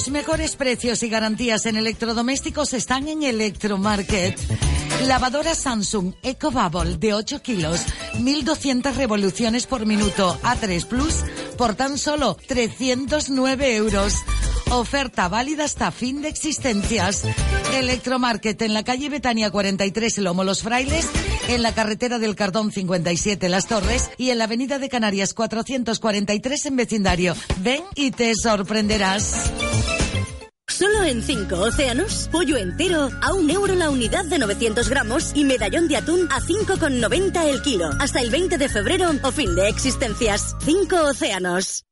Los 0.00 0.08
mejores 0.08 0.56
precios 0.56 1.02
y 1.02 1.10
garantías 1.10 1.66
en 1.66 1.76
electrodomésticos 1.76 2.72
están 2.72 3.06
en 3.06 3.22
Electromarket. 3.22 4.34
Lavadora 5.06 5.54
Samsung 5.54 6.14
EcoBubble 6.22 6.96
de 6.96 7.12
8 7.12 7.42
kilos, 7.42 7.82
1200 8.18 8.96
revoluciones 8.96 9.66
por 9.66 9.84
minuto 9.84 10.38
A3 10.42 10.86
Plus 10.86 11.16
por 11.58 11.74
tan 11.74 11.98
solo 11.98 12.34
309 12.34 13.76
euros. 13.76 14.14
Oferta 14.70 15.28
válida 15.28 15.64
hasta 15.64 15.90
fin 15.90 16.22
de 16.22 16.28
existencias. 16.28 17.24
Electromarket 17.74 18.62
en 18.62 18.72
la 18.72 18.84
calle 18.84 19.10
Betania 19.10 19.50
43 19.50 20.16
Lomo 20.18 20.44
Los 20.44 20.62
Frailes, 20.62 21.10
en 21.54 21.62
la 21.62 21.74
carretera 21.74 22.18
del 22.18 22.36
Cardón 22.36 22.70
57 22.70 23.48
Las 23.48 23.66
Torres 23.66 24.10
y 24.16 24.30
en 24.30 24.38
la 24.38 24.44
avenida 24.44 24.78
de 24.78 24.88
Canarias 24.88 25.34
443 25.34 26.66
en 26.66 26.76
vecindario. 26.76 27.34
Ven 27.58 27.82
y 27.94 28.12
te 28.12 28.32
sorprenderás. 28.34 29.50
Solo 30.68 31.02
en 31.02 31.22
5 31.22 31.56
océanos, 31.56 32.28
pollo 32.30 32.56
entero 32.56 33.10
a 33.20 33.34
un 33.34 33.50
euro 33.50 33.74
la 33.74 33.90
unidad 33.90 34.24
de 34.26 34.38
900 34.38 34.88
gramos 34.88 35.32
y 35.34 35.44
medallón 35.44 35.88
de 35.88 35.96
atún 35.96 36.28
a 36.30 36.40
5,90 36.40 37.44
el 37.48 37.62
kilo. 37.62 37.90
Hasta 37.98 38.20
el 38.20 38.30
20 38.30 38.56
de 38.56 38.68
febrero 38.68 39.10
o 39.22 39.32
fin 39.32 39.54
de 39.56 39.68
existencias. 39.68 40.54
5 40.64 40.96
océanos. 41.02 41.84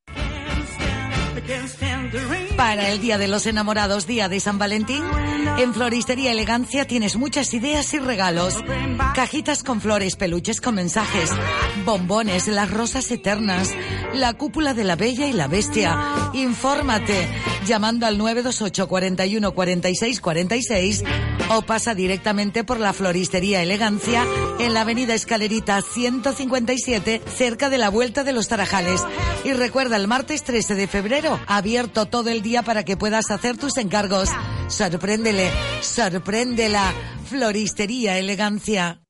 Para 2.57 2.89
el 2.91 3.01
Día 3.01 3.19
de 3.19 3.29
los 3.29 3.47
Enamorados, 3.47 4.07
Día 4.07 4.29
de 4.29 4.41
San 4.41 4.59
Valentín, 4.59 5.03
en 5.59 5.75
Floristería 5.75 6.33
Elegancia 6.33 6.87
tienes 6.87 7.17
muchas 7.17 7.53
ideas 7.55 7.93
y 7.95 7.99
regalos. 7.99 8.57
Cajitas 9.15 9.63
con 9.63 9.81
flores, 9.81 10.17
peluches 10.17 10.61
con 10.61 10.75
mensajes, 10.75 11.31
bombones, 11.85 12.49
las 12.49 12.71
rosas 12.71 13.11
eternas, 13.11 13.75
la 14.15 14.35
cúpula 14.35 14.75
de 14.75 14.85
la 14.85 14.97
Bella 14.97 15.27
y 15.27 15.33
la 15.33 15.49
Bestia. 15.49 15.99
Infórmate 16.33 17.29
llamando 17.67 18.07
al 18.07 18.19
928 18.19 18.89
41 18.89 19.53
46 19.53 20.21
46 20.21 21.05
o 21.51 21.63
pasa 21.63 21.95
directamente 21.95 22.65
por 22.65 22.81
la 22.81 22.93
Floristería 22.93 23.63
Elegancia 23.63 24.25
en 24.59 24.75
la 24.75 24.83
Avenida 24.83 25.15
Escalerita 25.15 25.81
157 25.83 27.23
cerca 27.35 27.71
de 27.71 27.79
la 27.79 27.89
Vuelta 27.89 28.25
de 28.25 28.33
los 28.33 28.49
Tarajales. 28.49 29.03
Y 29.45 29.53
recuerda 29.53 29.97
el 29.97 30.09
martes 30.09 30.43
13 30.45 30.75
de 30.75 30.87
febrero, 30.89 31.38
abierto 31.47 32.07
todo 32.07 32.29
el 32.31 32.43
día 32.43 32.63
para 32.63 32.85
que 32.85 32.97
puedas 32.97 33.31
hacer 33.31 33.57
tus 33.57 33.77
encargos. 33.77 34.29
Sorpréndele, 34.69 35.51
sorpréndela. 35.81 36.93
Floristería 37.29 38.19
Elegancia. 38.19 39.03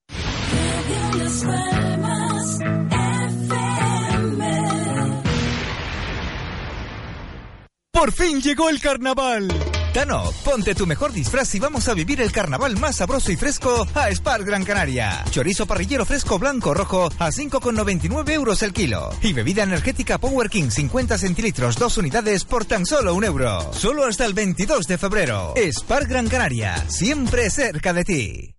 ¡Por 7.93 8.13
fin 8.13 8.41
llegó 8.41 8.69
el 8.69 8.81
carnaval! 8.81 9.49
Tano, 9.93 10.31
ponte 10.45 10.75
tu 10.75 10.87
mejor 10.87 11.13
disfraz 11.13 11.55
y 11.55 11.59
vamos 11.59 11.89
a 11.89 11.95
vivir 11.95 12.21
el 12.21 12.31
carnaval 12.31 12.77
más 12.77 12.97
sabroso 12.97 13.33
y 13.33 13.37
fresco 13.37 13.87
a 13.95 14.11
Spar 14.11 14.45
Gran 14.45 14.65
Canaria. 14.65 15.25
Chorizo 15.31 15.67
parrillero 15.67 16.05
fresco 16.05 16.39
blanco 16.39 16.75
rojo 16.75 17.07
a 17.19 17.31
5,99 17.31 18.31
euros 18.31 18.63
el 18.63 18.73
kilo. 18.73 19.11
Y 19.23 19.33
bebida 19.33 19.63
energética 19.63 20.19
Power 20.19 20.51
King 20.51 20.71
50 20.71 21.19
centilitros, 21.19 21.77
dos 21.77 21.97
unidades 21.99 22.45
por 22.45 22.65
tan 22.65 22.87
solo 22.87 23.15
un 23.15 23.25
euro. 23.25 23.73
Solo 23.73 24.05
hasta 24.05 24.25
el 24.25 24.35
22 24.35 24.87
de 24.87 24.99
febrero. 24.99 25.55
Spar 25.57 26.07
Gran 26.07 26.29
Canaria, 26.29 26.85
siempre 26.89 27.51
cerca 27.51 27.93
de 27.93 28.05
ti. 28.05 28.55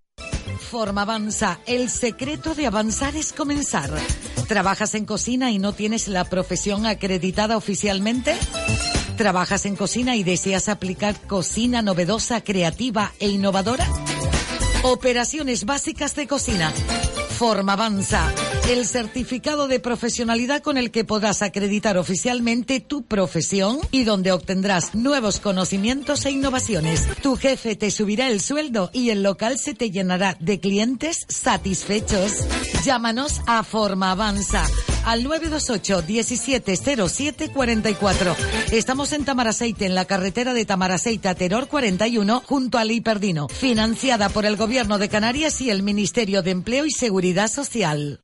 Forma 0.59 1.01
Avanza. 1.03 1.59
El 1.65 1.89
secreto 1.89 2.53
de 2.53 2.67
avanzar 2.67 3.15
es 3.15 3.33
comenzar. 3.33 3.89
¿Trabajas 4.47 4.93
en 4.93 5.05
cocina 5.05 5.51
y 5.51 5.57
no 5.57 5.73
tienes 5.73 6.07
la 6.07 6.25
profesión 6.25 6.85
acreditada 6.85 7.57
oficialmente? 7.57 8.35
¿Trabajas 9.19 9.65
en 9.65 9.75
cocina 9.75 10.15
y 10.15 10.23
deseas 10.23 10.69
aplicar 10.69 11.13
cocina 11.27 11.81
novedosa, 11.81 12.39
creativa 12.39 13.11
e 13.19 13.27
innovadora? 13.27 13.85
Operaciones 14.83 15.65
básicas 15.65 16.15
de 16.15 16.25
cocina. 16.25 16.71
Forma 17.37 17.73
Avanza, 17.73 18.33
el 18.69 18.85
certificado 18.85 19.67
de 19.67 19.79
profesionalidad 19.79 20.61
con 20.61 20.77
el 20.77 20.91
que 20.91 21.03
podrás 21.03 21.41
acreditar 21.41 21.97
oficialmente 21.97 22.79
tu 22.79 23.01
profesión 23.01 23.79
y 23.89 24.03
donde 24.03 24.31
obtendrás 24.31 24.93
nuevos 24.93 25.39
conocimientos 25.39 26.23
e 26.27 26.31
innovaciones. 26.31 27.07
Tu 27.23 27.35
jefe 27.35 27.75
te 27.75 27.89
subirá 27.89 28.27
el 28.27 28.41
sueldo 28.41 28.91
y 28.93 29.09
el 29.09 29.23
local 29.23 29.57
se 29.57 29.73
te 29.73 29.89
llenará 29.89 30.37
de 30.39 30.59
clientes 30.59 31.25
satisfechos. 31.29 32.45
Llámanos 32.85 33.41
a 33.47 33.63
Forma 33.63 34.11
Avanza 34.11 34.63
al 35.03 35.23
928 35.23 36.03
1707 36.07 37.51
44. 37.51 38.35
Estamos 38.71 39.13
en 39.13 39.25
Tamaraceite, 39.25 39.87
en 39.87 39.95
la 39.95 40.05
carretera 40.05 40.53
de 40.53 40.65
Tamaraceite 40.65 41.27
a 41.27 41.33
Teror 41.33 41.69
41, 41.69 42.43
junto 42.45 42.77
al 42.77 42.91
Hiperdino, 42.91 43.47
financiada 43.49 44.29
por 44.29 44.45
el 44.45 44.57
Gobierno 44.57 44.99
de 44.99 45.09
Canarias 45.09 45.59
y 45.59 45.71
el 45.71 45.81
Ministerio 45.81 46.43
de 46.43 46.51
Empleo 46.51 46.85
y 46.85 46.91
Seguridad 46.91 47.47
Social. 47.47 48.21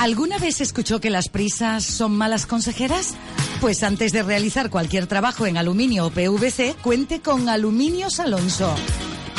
¿Alguna 0.00 0.38
vez 0.38 0.62
escuchó 0.62 0.98
que 0.98 1.10
las 1.10 1.28
prisas 1.28 1.84
son 1.84 2.16
malas 2.16 2.46
consejeras? 2.46 3.12
Pues 3.60 3.82
antes 3.82 4.12
de 4.12 4.22
realizar 4.22 4.70
cualquier 4.70 5.06
trabajo 5.06 5.44
en 5.44 5.58
aluminio 5.58 6.06
o 6.06 6.10
PVC, 6.10 6.74
cuente 6.82 7.20
con 7.20 7.50
Aluminios 7.50 8.18
Alonso. 8.18 8.74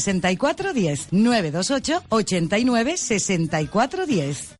6410 0.00 1.08
928 1.10 2.02
89 2.08 2.96
6410. 2.96 4.56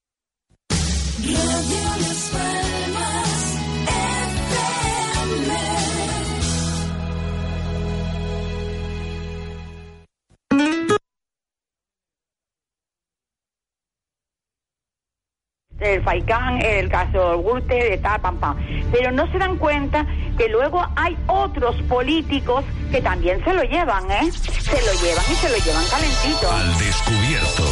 El 15.80 16.02
Faicán, 16.02 16.60
el 16.62 16.88
caso 16.88 17.38
Gurte, 17.38 17.74
de 17.74 17.98
tal, 17.98 18.20
pam, 18.20 18.38
pam. 18.38 18.56
Pero 18.90 19.12
no 19.12 19.30
se 19.30 19.38
dan 19.38 19.56
cuenta 19.56 20.06
que 20.38 20.48
luego 20.48 20.86
hay 20.96 21.16
otros 21.26 21.76
políticos 21.82 22.64
que 22.90 23.00
también 23.00 23.42
se 23.44 23.52
lo 23.52 23.62
llevan, 23.62 24.10
¿eh? 24.10 24.30
Se 24.32 24.80
lo 24.82 24.92
llevan 25.02 25.24
y 25.30 25.34
se 25.34 25.48
lo 25.48 25.56
llevan 25.56 25.84
calentito. 25.86 26.50
Al 26.50 26.78
descubierto. 26.78 27.64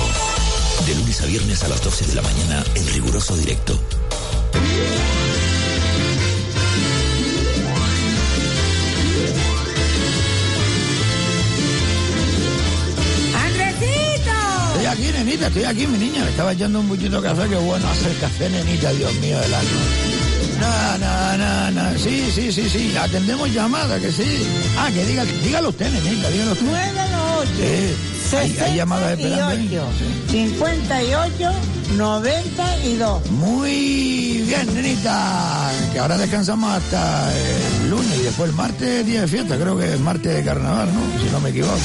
De 0.87 0.95
lunes 0.97 1.23
a 1.23 1.27
viernes 1.27 1.65
a 1.65 1.69
las 1.69 1.83
12 1.83 2.07
de 2.09 2.15
la 2.15 2.23
mañana 2.23 2.63
en 2.75 2.87
riguroso 2.89 3.37
directo. 3.37 3.79
Aquí, 14.95 15.13
nenita, 15.13 15.47
estoy 15.49 15.65
aquí, 15.65 15.87
mi 15.87 15.99
niña. 15.99 16.25
Me 16.25 16.31
estaba 16.31 16.53
echando 16.53 16.81
un 16.81 16.89
buchito 16.89 17.21
de 17.21 17.29
café. 17.29 17.49
Qué 17.49 17.57
bueno 17.57 17.89
hacer 17.89 18.17
café, 18.19 18.49
nenita, 18.51 18.93
Dios 18.93 19.13
mío 19.17 19.39
del 19.41 19.55
alma. 19.55 19.71
No, 20.61 20.99
no, 20.99 21.37
no, 21.37 21.71
no. 21.93 21.99
Sí, 21.99 22.31
sí, 22.35 22.53
sí, 22.53 22.69
sí. 22.71 22.97
Atendemos 22.97 23.53
llamadas, 23.53 24.01
que 24.01 24.11
sí. 24.13 24.25
Ah, 24.79 24.91
que 24.93 25.05
diga, 25.05 25.25
dígalo 25.25 25.69
usted, 25.71 25.91
nenita, 25.93 26.31
dígalo 26.31 26.53
usted. 26.53 26.67
928 26.67 27.95
Sí. 28.31 28.37
Hay, 28.37 28.59
hay 28.59 28.77
llamadas 28.77 29.13
esperando. 29.19 29.47
ahí. 29.49 29.81
58 30.31 31.51
92. 31.97 33.31
Muy 33.33 34.43
bien, 34.47 34.75
nenita. 34.75 35.71
Que 35.93 35.99
ahora 35.99 36.17
descansamos 36.17 36.73
hasta 36.73 37.33
el 37.83 37.91
lunes 37.91 38.19
y 38.19 38.23
después 38.23 38.49
el 38.51 38.57
martes 38.57 39.07
día 39.07 39.21
de 39.23 39.29
fiesta. 39.29 39.57
Creo 39.57 39.77
que 39.77 39.93
es 39.95 40.01
martes 40.01 40.35
de 40.37 40.43
carnaval, 40.45 40.89
¿no? 40.95 41.01
Si 41.23 41.31
no 41.31 41.41
me 41.41 41.51
equivoco. 41.51 41.79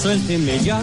Suélteme 0.00 0.60
ya. 0.62 0.82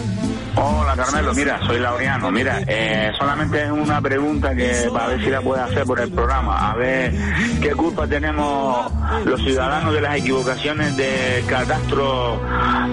Hola 0.56 0.94
Carmelo, 0.96 1.34
mira, 1.34 1.60
soy 1.66 1.78
Laureano. 1.78 2.30
Mira, 2.30 2.60
eh, 2.66 3.12
solamente 3.18 3.64
es 3.64 3.70
una 3.70 4.00
pregunta 4.00 4.54
que 4.54 4.88
para 4.92 5.08
ver 5.08 5.20
si 5.24 5.30
la 5.30 5.40
puedes 5.40 5.64
hacer 5.64 5.84
por 5.84 6.00
el 6.00 6.10
programa. 6.10 6.70
A 6.70 6.74
ver 6.76 7.12
qué 7.60 7.70
culpa 7.70 8.06
tenemos 8.06 8.90
los 9.24 9.42
ciudadanos 9.42 9.92
de 9.92 10.00
las 10.00 10.16
equivocaciones 10.16 10.96
de 10.96 11.44
catastro. 11.48 12.40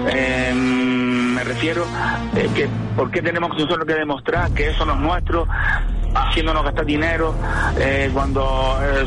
eh, 0.08 0.52
me 0.54 1.44
refiero, 1.44 1.84
eh, 2.36 2.68
por 2.96 3.10
qué 3.10 3.22
tenemos 3.22 3.50
nosotros 3.50 3.84
que 3.86 3.94
demostrar 3.94 4.50
que 4.52 4.68
eso 4.70 4.84
no 4.84 4.94
es 4.94 5.00
nuestro, 5.00 5.48
haciéndonos 6.14 6.64
gastar 6.64 6.84
dinero 6.86 7.34
eh, 7.78 8.10
cuando 8.12 8.78
eh, 8.82 9.04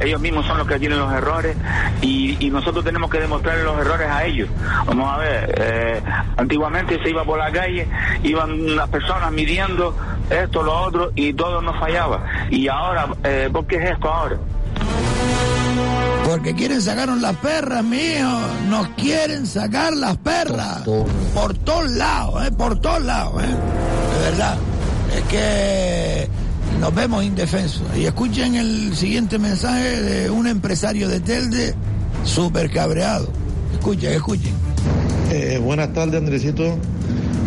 ellos 0.00 0.20
mismos 0.20 0.46
son 0.46 0.58
los 0.58 0.66
que 0.66 0.78
tienen 0.78 0.98
los 0.98 1.12
errores 1.12 1.56
y, 2.02 2.36
nosotros 2.56 2.84
tenemos 2.84 3.10
que 3.10 3.20
demostrarle 3.20 3.64
los 3.64 3.78
errores 3.78 4.08
a 4.08 4.24
ellos. 4.24 4.48
Vamos 4.86 5.12
a 5.12 5.18
ver, 5.18 5.54
eh, 5.58 6.02
antiguamente 6.38 7.02
se 7.02 7.10
iba 7.10 7.22
por 7.22 7.38
la 7.38 7.52
calle, 7.52 7.86
iban 8.22 8.74
las 8.74 8.88
personas 8.88 9.30
midiendo 9.30 9.94
esto, 10.30 10.62
lo 10.62 10.80
otro 10.80 11.12
y 11.14 11.34
todo 11.34 11.60
nos 11.60 11.78
fallaba. 11.78 12.24
Y 12.48 12.68
ahora, 12.68 13.08
¿por 13.52 13.66
qué 13.66 13.76
es 13.76 13.90
esto 13.90 14.10
ahora? 14.10 14.38
Porque 16.26 16.54
quieren 16.54 16.82
sacarnos 16.82 17.20
las 17.20 17.36
perras, 17.36 17.84
mío. 17.84 18.28
Nos 18.68 18.88
quieren 18.90 19.46
sacar 19.46 19.92
las 19.94 20.16
perras. 20.16 20.82
Por 21.32 21.56
todos 21.58 21.90
lados, 21.92 22.46
¿eh? 22.46 22.50
Por 22.50 22.80
todos 22.80 23.02
lados, 23.02 23.42
¿eh? 23.44 23.46
De 23.46 24.30
verdad. 24.30 24.58
Es 25.14 25.22
que 25.24 26.28
nos 26.80 26.94
vemos 26.94 27.24
indefensos. 27.24 27.82
Y 27.96 28.04
escuchen 28.04 28.54
el 28.54 28.94
siguiente 28.96 29.38
mensaje 29.38 30.02
de 30.02 30.30
un 30.30 30.46
empresario 30.46 31.08
de 31.08 31.20
Telde 31.20 31.74
súper 32.24 32.70
cabreado. 32.70 33.28
Escuchen, 33.72 34.12
escuchen. 34.12 34.52
Eh, 35.32 35.60
buenas 35.62 35.92
tardes, 35.92 36.16
Andresito. 36.16 36.78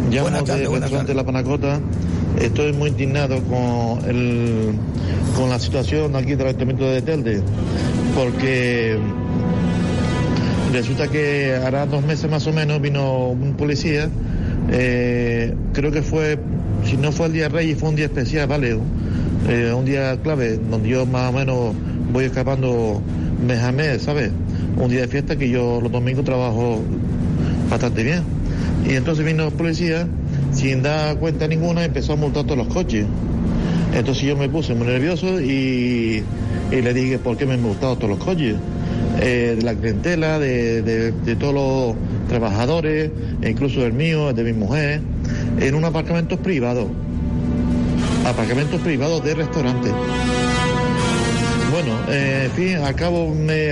Llamo 0.09 0.23
Buenas 0.23 0.43
tardes, 0.45 0.63
de 0.63 0.67
buenas 0.67 0.89
restaurante 0.89 1.13
La 1.13 1.23
Panacota. 1.23 1.79
Estoy 2.39 2.73
muy 2.73 2.89
indignado 2.89 3.41
con 3.43 4.09
el, 4.09 4.73
con 5.35 5.49
la 5.49 5.59
situación 5.59 6.15
aquí 6.15 6.35
del 6.35 6.47
Ayuntamiento 6.47 6.85
de 6.85 7.01
Telde, 7.01 7.41
porque 8.15 8.97
resulta 10.71 11.07
que 11.07 11.55
hará 11.55 11.85
dos 11.85 12.03
meses 12.03 12.29
más 12.29 12.45
o 12.47 12.53
menos 12.53 12.81
vino 12.81 13.29
un 13.29 13.55
policía, 13.55 14.09
eh, 14.71 15.53
creo 15.73 15.91
que 15.91 16.01
fue, 16.01 16.39
si 16.85 16.97
no 16.97 17.11
fue 17.11 17.27
el 17.27 17.33
día 17.33 17.49
Reyes, 17.49 17.79
fue 17.79 17.89
un 17.89 17.95
día 17.95 18.05
especial, 18.05 18.47
¿vale? 18.47 18.77
Eh, 19.47 19.73
un 19.73 19.85
día 19.85 20.17
clave, 20.21 20.57
donde 20.69 20.89
yo 20.89 21.05
más 21.05 21.29
o 21.29 21.33
menos 21.37 21.73
voy 22.11 22.25
escapando 22.25 23.01
mes 23.45 23.59
a 23.63 23.71
mes, 23.71 24.01
¿sabes? 24.03 24.31
Un 24.77 24.89
día 24.89 25.01
de 25.01 25.07
fiesta 25.07 25.35
que 25.37 25.49
yo 25.49 25.79
los 25.81 25.91
domingos 25.91 26.25
trabajo 26.25 26.81
bastante 27.69 28.03
bien. 28.03 28.23
Y 28.87 28.93
entonces 28.95 29.25
vino 29.25 29.45
el 29.45 29.51
policía, 29.53 30.07
sin 30.53 30.81
dar 30.83 31.17
cuenta 31.17 31.47
ninguna, 31.47 31.85
empezó 31.85 32.13
a 32.13 32.15
multar 32.15 32.43
todos 32.43 32.57
los 32.57 32.67
coches. 32.67 33.05
Entonces 33.95 34.23
yo 34.23 34.35
me 34.37 34.49
puse 34.49 34.75
muy 34.75 34.87
nervioso 34.87 35.39
y, 35.41 36.23
y 36.71 36.81
le 36.81 36.93
dije 36.93 37.17
por 37.17 37.37
qué 37.37 37.45
me 37.45 37.53
han 37.53 37.61
multado 37.61 37.95
todos 37.97 38.09
los 38.17 38.23
coches. 38.23 38.55
Eh, 39.21 39.55
de 39.57 39.63
la 39.63 39.73
clientela, 39.73 40.39
de, 40.39 40.81
de- 40.81 41.11
de 41.11 41.35
todos 41.35 41.53
los 41.53 41.95
trabajadores, 42.29 43.09
e 43.41 43.49
incluso 43.49 43.85
el 43.85 43.93
mío, 43.93 44.31
de 44.33 44.43
mi 44.43 44.53
mujer, 44.53 45.01
en 45.59 45.75
un 45.75 45.83
apartamento 45.85 46.37
privado. 46.37 46.87
Apartamentos 48.29 48.79
privados 48.81 49.23
de 49.23 49.33
restaurantes. 49.35 49.91
Bueno, 51.71 51.93
eh, 52.09 52.43
en 52.45 52.51
fin, 52.51 52.75
al 52.77 52.95
cabo 52.95 53.33
me 53.33 53.71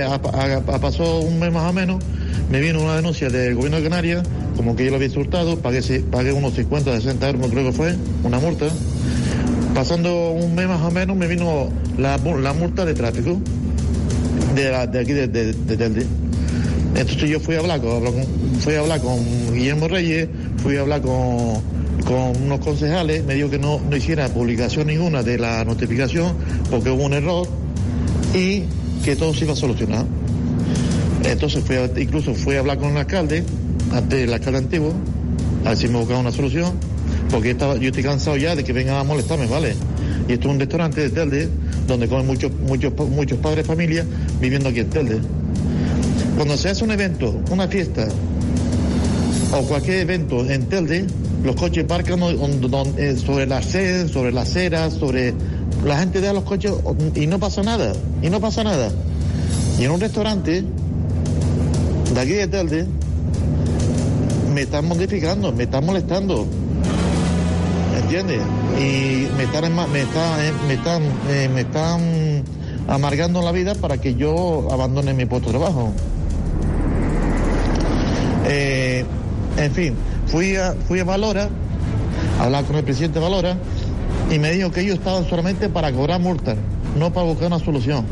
pasó 0.80 1.20
un 1.20 1.38
mes 1.38 1.52
más 1.52 1.70
o 1.70 1.72
menos, 1.72 2.02
me 2.50 2.60
vino 2.60 2.82
una 2.82 2.96
denuncia 2.96 3.28
del 3.28 3.54
gobierno 3.54 3.76
de 3.78 3.82
Canarias, 3.84 4.22
como 4.56 4.74
que 4.74 4.84
yo 4.84 4.90
lo 4.90 4.96
había 4.96 5.08
insultado, 5.08 5.58
pagué, 5.58 6.32
unos 6.32 6.54
50, 6.54 6.92
60 6.96 7.28
euros, 7.28 7.50
creo 7.50 7.64
que 7.66 7.72
fue, 7.72 7.94
una 8.24 8.38
multa. 8.40 8.66
Pasando 9.74 10.30
un 10.32 10.54
mes 10.54 10.66
más 10.66 10.80
o 10.82 10.90
menos 10.90 11.16
me 11.16 11.26
vino 11.28 11.68
la, 11.96 12.18
mu- 12.18 12.38
la 12.38 12.52
multa 12.52 12.84
de 12.84 12.94
tráfico 12.94 13.38
de, 14.54 14.70
la- 14.72 14.86
de 14.86 15.00
aquí 15.00 15.12
de, 15.12 15.28
de. 15.28 16.06
Entonces 16.96 17.30
yo 17.30 17.38
fui 17.38 17.54
a 17.54 17.60
hablar 17.60 17.80
con- 17.80 18.02
fui 18.60 18.74
a 18.74 18.80
hablar 18.80 19.00
con 19.00 19.18
Guillermo 19.52 19.86
Reyes, 19.88 20.28
fui 20.62 20.76
a 20.76 20.80
hablar 20.80 21.00
con, 21.02 21.62
con 22.04 22.42
unos 22.42 22.60
concejales, 22.60 23.24
me 23.24 23.34
dijo 23.34 23.50
que 23.50 23.58
no, 23.58 23.80
no 23.80 23.96
hiciera 23.96 24.28
publicación 24.28 24.86
ninguna 24.86 25.22
de 25.22 25.38
la 25.38 25.64
notificación 25.64 26.34
porque 26.70 26.90
hubo 26.90 27.04
un 27.04 27.12
error 27.12 27.46
y 28.34 28.64
que 29.04 29.16
todo 29.16 29.34
se 29.34 29.44
iba 29.44 29.52
a 29.52 29.56
solucionar. 29.56 30.06
Entonces 31.24 31.64
fui 31.64 31.76
incluso 32.02 32.34
fui 32.34 32.56
a 32.56 32.60
hablar 32.60 32.78
con 32.78 32.90
el 32.90 32.96
alcalde, 32.96 33.44
ante 33.92 34.24
el 34.24 34.32
alcalde 34.32 34.58
antiguo, 34.58 34.92
a 35.64 35.70
ver 35.70 35.78
si 35.78 35.88
me 35.88 35.98
buscaba 35.98 36.20
una 36.20 36.32
solución, 36.32 36.72
porque 37.30 37.50
estaba, 37.50 37.76
yo 37.76 37.88
estoy 37.88 38.02
cansado 38.02 38.36
ya 38.36 38.54
de 38.54 38.64
que 38.64 38.72
vengan 38.72 38.96
a 38.96 39.04
molestarme, 39.04 39.46
¿vale? 39.46 39.74
Y 40.28 40.32
esto 40.32 40.48
es 40.48 40.54
un 40.54 40.60
restaurante 40.60 41.00
de 41.00 41.10
Telde, 41.10 41.48
donde 41.86 42.08
comen 42.08 42.26
muchos, 42.26 42.52
muchos, 42.52 42.92
muchos 43.10 43.38
padres 43.38 43.58
de 43.58 43.64
familia 43.64 44.06
viviendo 44.40 44.68
aquí 44.68 44.80
en 44.80 44.90
Telde. 44.90 45.18
Cuando 46.36 46.56
se 46.56 46.68
hace 46.68 46.84
un 46.84 46.90
evento, 46.90 47.40
una 47.50 47.66
fiesta 47.66 48.06
o 49.52 49.62
cualquier 49.62 49.98
evento 50.00 50.48
en 50.48 50.66
Telde, 50.66 51.06
los 51.42 51.56
coches 51.56 51.84
parcan 51.84 52.20
eh, 52.22 53.16
sobre 53.16 53.46
la 53.46 53.62
sede, 53.62 54.08
sobre 54.08 54.32
las 54.32 54.50
aceras, 54.50 54.94
sobre... 54.94 55.34
La 55.84 55.98
gente 55.98 56.20
deja 56.20 56.32
los 56.32 56.42
coches 56.42 56.72
y 57.14 57.28
no 57.28 57.38
pasa 57.38 57.62
nada, 57.62 57.92
y 58.20 58.30
no 58.30 58.40
pasa 58.40 58.64
nada. 58.64 58.90
Y 59.78 59.84
en 59.84 59.92
un 59.92 60.00
restaurante 60.00 60.64
de 62.12 62.20
aquí 62.20 62.32
de 62.32 62.48
Telde 62.48 62.84
me 64.52 64.62
están 64.62 64.88
modificando, 64.88 65.52
me 65.52 65.64
están 65.64 65.86
molestando. 65.86 66.46
¿entiendes? 68.00 68.40
Y 68.80 69.28
me 69.36 69.44
están, 69.44 69.92
me 69.92 70.00
están, 70.00 70.40
eh, 70.40 70.52
me 70.66 70.74
están, 70.74 71.02
eh, 71.28 71.50
me 71.54 71.60
están 71.60 72.44
amargando 72.88 73.40
la 73.42 73.52
vida 73.52 73.74
para 73.76 73.98
que 73.98 74.14
yo 74.14 74.66
abandone 74.72 75.14
mi 75.14 75.26
puesto 75.26 75.52
de 75.52 75.58
trabajo. 75.58 75.92
En 79.58 79.72
fin, 79.72 79.94
fui 80.28 80.56
a, 80.56 80.74
fui 80.86 81.00
a 81.00 81.04
Valora, 81.04 81.48
a 82.38 82.44
hablar 82.44 82.64
con 82.64 82.76
el 82.76 82.84
presidente 82.84 83.18
de 83.18 83.24
Valora, 83.24 83.56
y 84.30 84.38
me 84.38 84.52
dijo 84.52 84.70
que 84.70 84.80
ellos 84.80 84.98
estaban 84.98 85.28
solamente 85.28 85.68
para 85.68 85.92
cobrar 85.92 86.20
multas, 86.20 86.56
no 86.98 87.12
para 87.12 87.26
buscar 87.26 87.48
una 87.48 87.58
solución. 87.58 88.04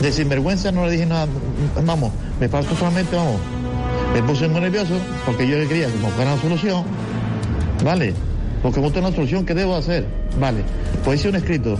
De 0.00 0.10
sinvergüenza 0.10 0.72
no 0.72 0.86
le 0.86 0.92
dije 0.92 1.06
nada, 1.06 1.26
vamos, 1.84 2.12
me 2.40 2.48
faltó 2.48 2.74
solamente, 2.74 3.14
vamos, 3.14 3.40
me 4.12 4.22
puse 4.22 4.48
muy 4.48 4.60
nervioso 4.60 4.94
porque 5.24 5.46
yo 5.46 5.56
quería 5.68 5.86
que 5.86 5.98
buscar 5.98 6.26
una 6.26 6.40
solución, 6.40 6.84
¿vale? 7.84 8.14
Porque 8.62 8.80
buscar 8.80 9.02
una 9.02 9.14
solución, 9.14 9.44
¿qué 9.44 9.54
debo 9.54 9.76
hacer? 9.76 10.06
Vale, 10.40 10.62
pues 11.04 11.20
hice 11.20 11.28
un 11.28 11.36
escrito. 11.36 11.78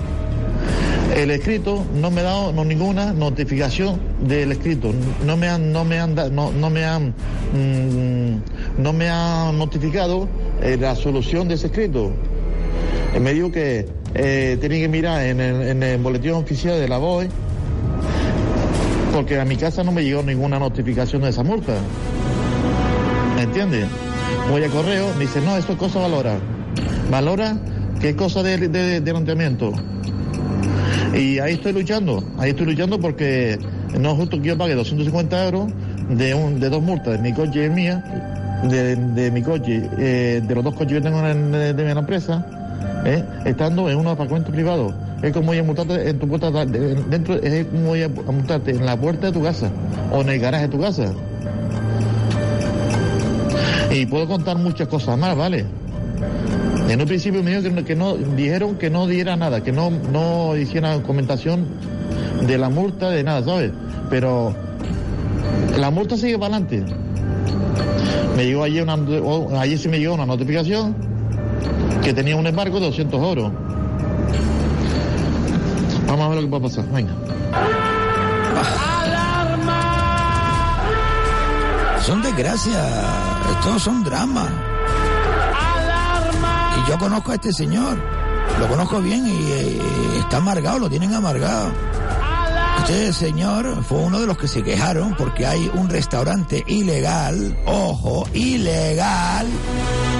El 1.17 1.31
escrito 1.31 1.85
no 1.95 2.11
me 2.11 2.23
ha 2.23 2.25
dado 2.25 2.53
no, 2.53 2.65
ninguna 2.65 3.13
notificación 3.13 4.01
del 4.27 4.53
escrito. 4.53 4.93
No 5.27 5.37
me 5.37 5.49
han, 5.49 5.71
no 5.71 5.85
me 5.85 6.01
han, 6.01 6.15
no, 6.15 6.51
no 6.53 6.71
me 6.71 6.85
han, 6.85 7.09
mm, 7.53 8.22
no 8.79 8.93
me 8.93 9.09
han 9.09 9.59
notificado 9.59 10.29
eh, 10.63 10.77
la 10.81 10.95
solución 10.95 11.49
de 11.49 11.55
ese 11.55 11.67
escrito. 11.67 12.13
Eh, 13.15 13.21
me 13.21 13.33
dijo 13.35 13.51
que 13.51 13.87
eh, 14.15 14.59
tenía 14.61 14.81
que 14.81 14.89
mirar 14.89 15.25
en 15.27 15.41
el, 15.41 15.63
en 15.63 15.83
el 15.83 15.99
boletín 16.01 16.33
oficial 16.33 16.79
de 16.81 16.89
la 16.89 16.99
BOE 16.99 17.29
porque 19.13 19.39
a 19.39 19.45
mi 19.45 19.57
casa 19.57 19.85
no 19.85 19.93
me 19.93 20.03
llegó 20.03 20.23
ninguna 20.23 20.59
notificación 20.59 21.23
de 21.23 21.29
esa 21.29 21.43
multa. 21.43 21.75
¿Me 23.37 23.43
entiendes? 23.43 23.87
Voy 24.51 24.65
a 24.65 24.69
correo, 24.69 25.13
me 25.15 25.21
dice, 25.21 25.41
no, 25.43 25.57
esto 25.57 25.73
es 25.73 25.79
cosa 25.79 26.01
valora. 26.01 26.39
Valora 27.11 27.59
que 28.01 28.11
es 28.11 28.17
cosa 28.17 28.43
de, 28.43 28.69
de, 28.69 29.01
de 29.01 29.11
planteamiento. 29.13 29.73
Y 31.15 31.39
ahí 31.39 31.55
estoy 31.55 31.73
luchando, 31.73 32.25
ahí 32.39 32.51
estoy 32.51 32.67
luchando 32.67 32.99
porque 32.99 33.59
no 33.99 34.13
es 34.13 34.17
justo 34.17 34.41
que 34.41 34.49
yo 34.49 34.59
pague 34.59 34.75
250 34.75 35.45
euros 35.45 35.73
de, 36.09 36.35
un, 36.35 36.59
de 36.59 36.71
dos 36.71 36.83
multas, 36.83 37.15
de 37.15 37.19
mi 37.19 37.35
coche 37.35 37.67
y 37.67 37.71
mía, 37.71 38.32
de, 38.63 38.97
de 38.97 39.31
mi 39.31 39.43
coche, 39.43 39.89
eh, 39.99 40.43
de 40.47 40.55
los 40.55 40.65
dos 40.65 40.75
coches 40.75 40.95
que 40.95 41.01
tengo 41.01 41.27
en, 41.27 41.53
de, 41.53 41.73
de 41.75 41.85
mi 41.85 41.91
empresa, 41.99 42.45
eh, 43.05 43.25
estando 43.45 43.89
en 43.91 43.99
un 43.99 44.07
apartamento 44.07 44.51
privado. 44.51 44.93
Es 45.23 45.33
como 45.33 45.55
ir 45.55 45.61
a 45.61 45.63
multarte 45.63 46.09
en 46.09 46.19
tu 46.19 46.27
puerta, 46.29 46.51
de- 46.51 46.95
dentro, 47.09 47.35
es 47.35 47.67
como 47.67 47.95
ir 47.97 48.05
a 48.05 48.33
multarte 48.33 48.73
en 48.73 48.85
la 48.87 48.97
puerta 48.97 49.29
de 49.29 49.33
tu 49.33 49.43
casa 49.43 49.71
o 50.13 50.21
en 50.23 50.29
el 50.31 50.41
garaje 50.41 50.65
de 50.65 50.69
tu 50.71 50.81
casa. 50.81 51.13
Y 53.91 54.07
puedo 54.07 54.27
contar 54.27 54.57
muchas 54.59 54.89
cosas 54.89 55.19
más, 55.19 55.37
¿vale? 55.37 55.65
En 56.89 57.01
un 57.01 57.07
principio 57.07 57.43
me 57.43 57.51
dijeron 57.57 57.85
que 57.85 57.95
no, 57.95 58.17
que 58.17 58.21
no- 58.23 58.35
dijeron 58.37 58.75
que 58.77 58.91
no 58.91 59.07
diera 59.07 59.37
nada, 59.37 59.63
que 59.63 59.73
no, 59.73 59.91
no 59.91 60.57
hiciera 60.57 60.99
comentación 61.03 61.67
de 62.47 62.59
la 62.59 62.69
multa, 62.69 63.11
de 63.11 63.23
nada, 63.23 63.43
¿sabes? 63.45 63.71
Pero 64.11 64.55
la 65.79 65.91
multa 65.91 66.17
sigue 66.17 66.39
para 66.39 66.57
adelante. 66.57 66.83
Me 68.43 68.49
llegó 68.49 68.65
ayer 68.65 68.83
una, 68.83 68.95
o- 68.97 69.57
ayer 69.57 69.79
sí 69.79 69.89
me 69.89 70.01
llegó 70.01 70.15
una 70.15 70.27
notificación 70.27 70.97
que 72.03 72.13
tenía 72.13 72.35
un 72.35 72.45
embargo 72.45 72.81
de 72.81 72.87
200 72.87 73.23
euros. 73.23 73.53
Vamos 76.09 76.27
a 76.27 76.29
ver 76.31 76.37
lo 76.39 76.43
que 76.43 76.49
puede 76.49 76.63
pasar. 76.65 76.85
Venga. 76.91 77.13
Son 82.05 82.21
desgracias, 82.21 82.85
estos 83.53 83.81
son 83.81 84.03
dramas. 84.03 84.49
Y 86.85 86.91
yo 86.91 86.99
conozco 86.99 87.31
a 87.31 87.35
este 87.37 87.53
señor, 87.53 87.97
lo 88.59 88.67
conozco 88.67 89.01
bien 89.01 89.25
y 89.25 89.31
eh, 89.53 89.81
está 90.19 90.39
amargado, 90.39 90.81
lo 90.81 90.91
tienen 90.91 91.15
amargado. 91.15 91.71
Este 92.79 93.13
señor 93.13 93.85
fue 93.85 93.99
uno 93.99 94.21
de 94.21 94.27
los 94.27 94.37
que 94.37 94.49
se 94.49 94.63
quejaron 94.63 95.15
porque 95.17 95.47
hay 95.47 95.71
un 95.75 95.89
restaurante 95.89 96.65
ilegal, 96.67 97.57
ojo, 97.67 98.29
ilegal, 98.35 99.47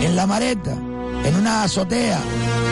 en 0.01 0.17
la 0.17 0.27
Mareta, 0.27 0.73
en 0.73 1.35
una 1.35 1.65
azotea, 1.65 2.21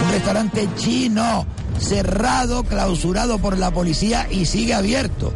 un 0.07 0.13
restaurante 0.13 0.69
chino, 0.77 1.45
cerrado, 1.79 2.63
clausurado 2.63 3.39
por 3.39 3.59
la 3.59 3.73
policía 3.73 4.29
y 4.31 4.47
sigue 4.47 4.75
abierto. 4.75 5.33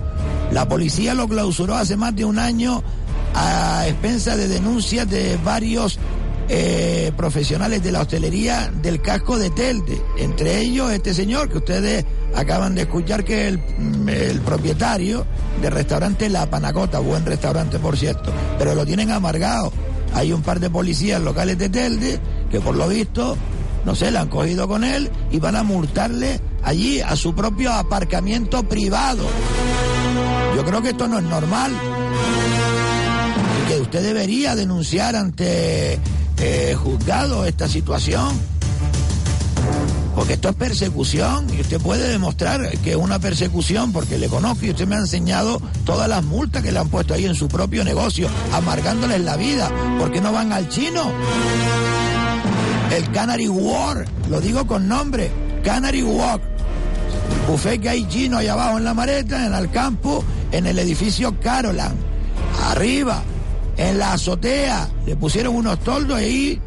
La 0.53 0.68
policía 0.68 1.14
lo 1.14 1.26
clausuró 1.26 1.74
hace 1.74 1.97
más 1.97 2.14
de 2.14 2.24
un 2.24 2.38
año 2.38 2.82
a 3.34 3.86
expensa 3.88 4.36
de 4.36 4.47
denuncias 4.47 5.09
de 5.11 5.36
varios 5.45 5.99
eh, 6.49 7.12
profesionales 7.16 7.82
de 7.82 7.92
la 7.92 8.03
hostelería 8.03 8.70
del 8.82 9.01
casco 9.01 9.38
de 9.38 9.51
Telde. 9.51 10.01
Entre 10.18 10.61
ellos 10.61 10.92
este 10.92 11.14
señor 11.14 11.49
que 11.49 11.59
ustedes 11.59 12.05
acaban 12.34 12.74
de 12.74 12.82
escuchar 12.82 13.24
que 13.24 13.49
es 13.49 13.55
el, 13.55 14.09
el 14.09 14.40
propietario 14.40 15.26
del 15.61 15.72
restaurante 15.72 16.28
La 16.28 16.49
Panacota, 16.51 16.99
buen 16.99 17.24
restaurante 17.24 17.78
por 17.78 17.97
cierto, 17.97 18.32
pero 18.59 18.74
lo 18.74 18.84
tienen 18.84 19.11
amargado. 19.11 19.72
Hay 20.12 20.32
un 20.32 20.42
par 20.42 20.61
de 20.61 20.70
policías 20.70 21.20
locales 21.20 21.59
de 21.59 21.68
Telde 21.68 22.20
que 22.51 22.61
por 22.61 22.76
lo 22.76 22.88
visto, 22.88 23.36
no 23.84 23.95
sé, 23.95 24.11
la 24.11 24.20
han 24.20 24.28
cogido 24.28 24.68
con 24.68 24.84
él 24.84 25.11
y 25.30 25.40
van 25.40 25.57
a 25.57 25.62
multarle 25.62 26.40
allí 26.62 27.01
a 27.01 27.16
su 27.16 27.34
propio 27.34 27.72
aparcamiento 27.72 28.62
privado. 28.62 29.24
Yo 30.57 30.64
creo 30.64 30.82
que 30.82 30.90
esto 30.90 31.09
no 31.09 31.18
es 31.18 31.24
normal 31.24 31.72
que 33.68 33.80
usted 33.80 34.03
debería 34.03 34.55
denunciar 34.55 35.16
ante 35.16 35.99
eh, 36.39 36.74
juzgado 36.74 37.45
esta 37.45 37.68
situación. 37.68 38.39
Porque 40.14 40.35
esto 40.35 40.49
es 40.49 40.55
persecución 40.55 41.47
y 41.53 41.61
usted 41.61 41.80
puede 41.80 42.09
demostrar 42.09 42.70
que 42.78 42.91
es 42.91 42.97
una 42.97 43.18
persecución 43.18 43.93
porque 43.93 44.16
le 44.16 44.28
conozco 44.28 44.64
y 44.64 44.70
usted 44.70 44.87
me 44.87 44.95
ha 44.95 45.01
enseñado 45.01 45.61
todas 45.85 46.09
las 46.09 46.22
multas 46.22 46.62
que 46.62 46.70
le 46.70 46.78
han 46.78 46.89
puesto 46.89 47.14
ahí 47.14 47.24
en 47.24 47.35
su 47.35 47.49
propio 47.49 47.85
negocio, 47.85 48.28
amargándoles 48.53 49.20
la 49.22 49.37
vida. 49.37 49.70
¿Por 49.99 50.12
qué 50.12 50.20
no 50.20 50.32
van 50.32 50.53
al 50.53 50.68
chino? 50.68 51.11
El 52.95 53.11
Canary 53.11 53.49
War, 53.49 54.05
lo 54.30 54.41
digo 54.41 54.66
con 54.66 54.87
nombre, 54.87 55.32
Canary 55.64 56.03
Walk. 56.03 56.43
Buffet 57.49 57.80
que 57.80 57.89
hay 57.89 58.09
chino 58.09 58.39
allá 58.39 58.53
abajo 58.53 58.78
en 58.78 58.85
la 58.85 58.95
mareta, 58.95 59.47
en 59.47 59.53
el 59.53 59.70
campo, 59.70 60.24
en 60.53 60.66
el 60.66 60.78
edificio 60.78 61.39
Carolan. 61.41 61.95
Arriba, 62.70 63.22
en 63.77 63.99
la 63.99 64.12
azotea, 64.12 64.89
le 65.07 65.16
pusieron 65.16 65.57
unos 65.57 65.79
toldos 65.81 66.18
ahí. 66.18 66.61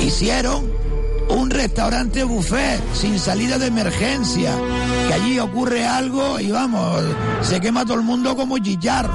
Hicieron 0.00 0.70
un 1.28 1.50
restaurante 1.50 2.24
buffet 2.24 2.80
sin 2.92 3.18
salida 3.18 3.58
de 3.58 3.66
emergencia. 3.66 4.52
Que 5.08 5.14
allí 5.14 5.38
ocurre 5.38 5.86
algo 5.86 6.38
y 6.38 6.50
vamos, 6.50 7.02
se 7.42 7.60
quema 7.60 7.84
todo 7.84 7.94
el 7.94 8.02
mundo 8.02 8.36
como 8.36 8.58
chicharro. 8.58 9.12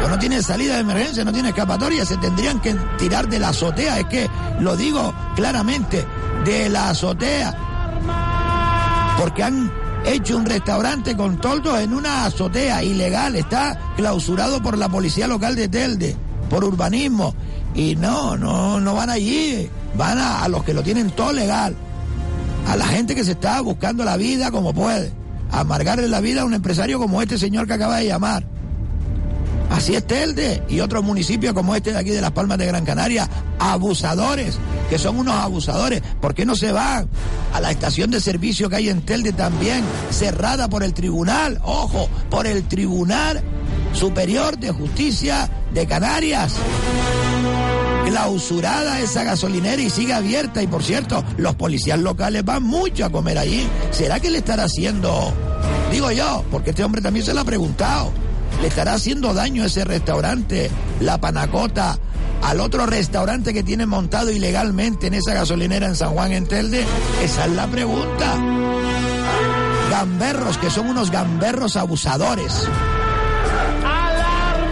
Pues 0.00 0.10
no 0.10 0.18
tiene 0.18 0.42
salida 0.42 0.74
de 0.74 0.80
emergencia, 0.80 1.24
no 1.24 1.32
tiene 1.32 1.50
escapatoria, 1.50 2.04
se 2.04 2.16
tendrían 2.18 2.60
que 2.60 2.74
tirar 2.98 3.28
de 3.28 3.38
la 3.38 3.50
azotea. 3.50 4.00
Es 4.00 4.06
que 4.06 4.28
lo 4.60 4.76
digo 4.76 5.14
claramente, 5.34 6.04
de 6.44 6.68
la 6.68 6.90
azotea. 6.90 7.56
Porque 9.18 9.42
han 9.42 9.70
hecho 10.04 10.36
un 10.36 10.46
restaurante 10.46 11.16
con 11.16 11.38
toldos 11.38 11.80
en 11.80 11.94
una 11.94 12.26
azotea 12.26 12.82
ilegal. 12.82 13.36
Está 13.36 13.78
clausurado 13.96 14.62
por 14.62 14.78
la 14.78 14.88
policía 14.88 15.26
local 15.26 15.56
de 15.56 15.68
Telde, 15.68 16.16
por 16.48 16.64
urbanismo. 16.64 17.34
Y 17.74 17.96
no, 17.96 18.36
no, 18.36 18.80
no 18.80 18.94
van 18.94 19.10
allí. 19.10 19.68
Van 19.96 20.18
a, 20.18 20.44
a 20.44 20.48
los 20.48 20.64
que 20.64 20.74
lo 20.74 20.82
tienen 20.82 21.10
todo 21.10 21.32
legal. 21.32 21.74
A 22.68 22.76
la 22.76 22.86
gente 22.86 23.14
que 23.14 23.24
se 23.24 23.32
está 23.32 23.60
buscando 23.60 24.04
la 24.04 24.16
vida 24.16 24.50
como 24.50 24.72
puede. 24.72 25.12
Amargarle 25.50 26.08
la 26.08 26.20
vida 26.20 26.42
a 26.42 26.44
un 26.44 26.54
empresario 26.54 26.98
como 26.98 27.20
este 27.20 27.38
señor 27.38 27.66
que 27.66 27.74
acaba 27.74 27.98
de 27.98 28.06
llamar. 28.06 28.53
Así 29.84 29.94
es 29.94 30.06
Telde 30.06 30.62
y 30.66 30.80
otros 30.80 31.04
municipios 31.04 31.52
como 31.52 31.74
este 31.74 31.92
de 31.92 31.98
aquí 31.98 32.08
de 32.08 32.22
Las 32.22 32.30
Palmas 32.30 32.56
de 32.56 32.64
Gran 32.64 32.86
Canaria, 32.86 33.28
abusadores, 33.58 34.56
que 34.88 34.98
son 34.98 35.18
unos 35.18 35.34
abusadores. 35.34 36.00
¿Por 36.22 36.32
qué 36.32 36.46
no 36.46 36.56
se 36.56 36.72
van 36.72 37.06
a 37.52 37.60
la 37.60 37.70
estación 37.70 38.10
de 38.10 38.18
servicio 38.18 38.70
que 38.70 38.76
hay 38.76 38.88
en 38.88 39.02
Telde 39.02 39.34
también, 39.34 39.84
cerrada 40.08 40.70
por 40.70 40.84
el 40.84 40.94
tribunal, 40.94 41.60
ojo, 41.62 42.08
por 42.30 42.46
el 42.46 42.66
Tribunal 42.66 43.42
Superior 43.92 44.56
de 44.56 44.70
Justicia 44.70 45.50
de 45.74 45.86
Canarias? 45.86 46.54
Clausurada 48.06 49.00
esa 49.00 49.22
gasolinera 49.22 49.82
y 49.82 49.90
sigue 49.90 50.14
abierta. 50.14 50.62
Y 50.62 50.66
por 50.66 50.82
cierto, 50.82 51.22
los 51.36 51.56
policías 51.56 51.98
locales 51.98 52.42
van 52.42 52.62
mucho 52.62 53.04
a 53.04 53.10
comer 53.10 53.36
allí. 53.36 53.68
¿Será 53.90 54.18
que 54.18 54.30
le 54.30 54.38
estará 54.38 54.64
haciendo, 54.64 55.30
digo 55.92 56.10
yo, 56.10 56.42
porque 56.50 56.70
este 56.70 56.82
hombre 56.82 57.02
también 57.02 57.26
se 57.26 57.34
lo 57.34 57.40
ha 57.40 57.44
preguntado, 57.44 58.10
le 58.64 58.68
estará 58.68 58.94
haciendo 58.94 59.34
daño 59.34 59.62
ese 59.62 59.84
restaurante, 59.84 60.70
la 61.00 61.20
Panacota, 61.20 61.98
al 62.42 62.60
otro 62.60 62.86
restaurante 62.86 63.52
que 63.52 63.62
tiene 63.62 63.84
montado 63.84 64.30
ilegalmente 64.30 65.08
en 65.08 65.12
esa 65.12 65.34
gasolinera 65.34 65.86
en 65.86 65.94
San 65.94 66.14
Juan 66.14 66.32
en 66.32 66.46
Telde? 66.46 66.82
Esa 67.22 67.44
es 67.44 67.52
la 67.52 67.66
pregunta. 67.66 68.38
Gamberros, 69.90 70.56
que 70.56 70.70
son 70.70 70.88
unos 70.88 71.10
gamberros 71.10 71.76
abusadores. 71.76 72.66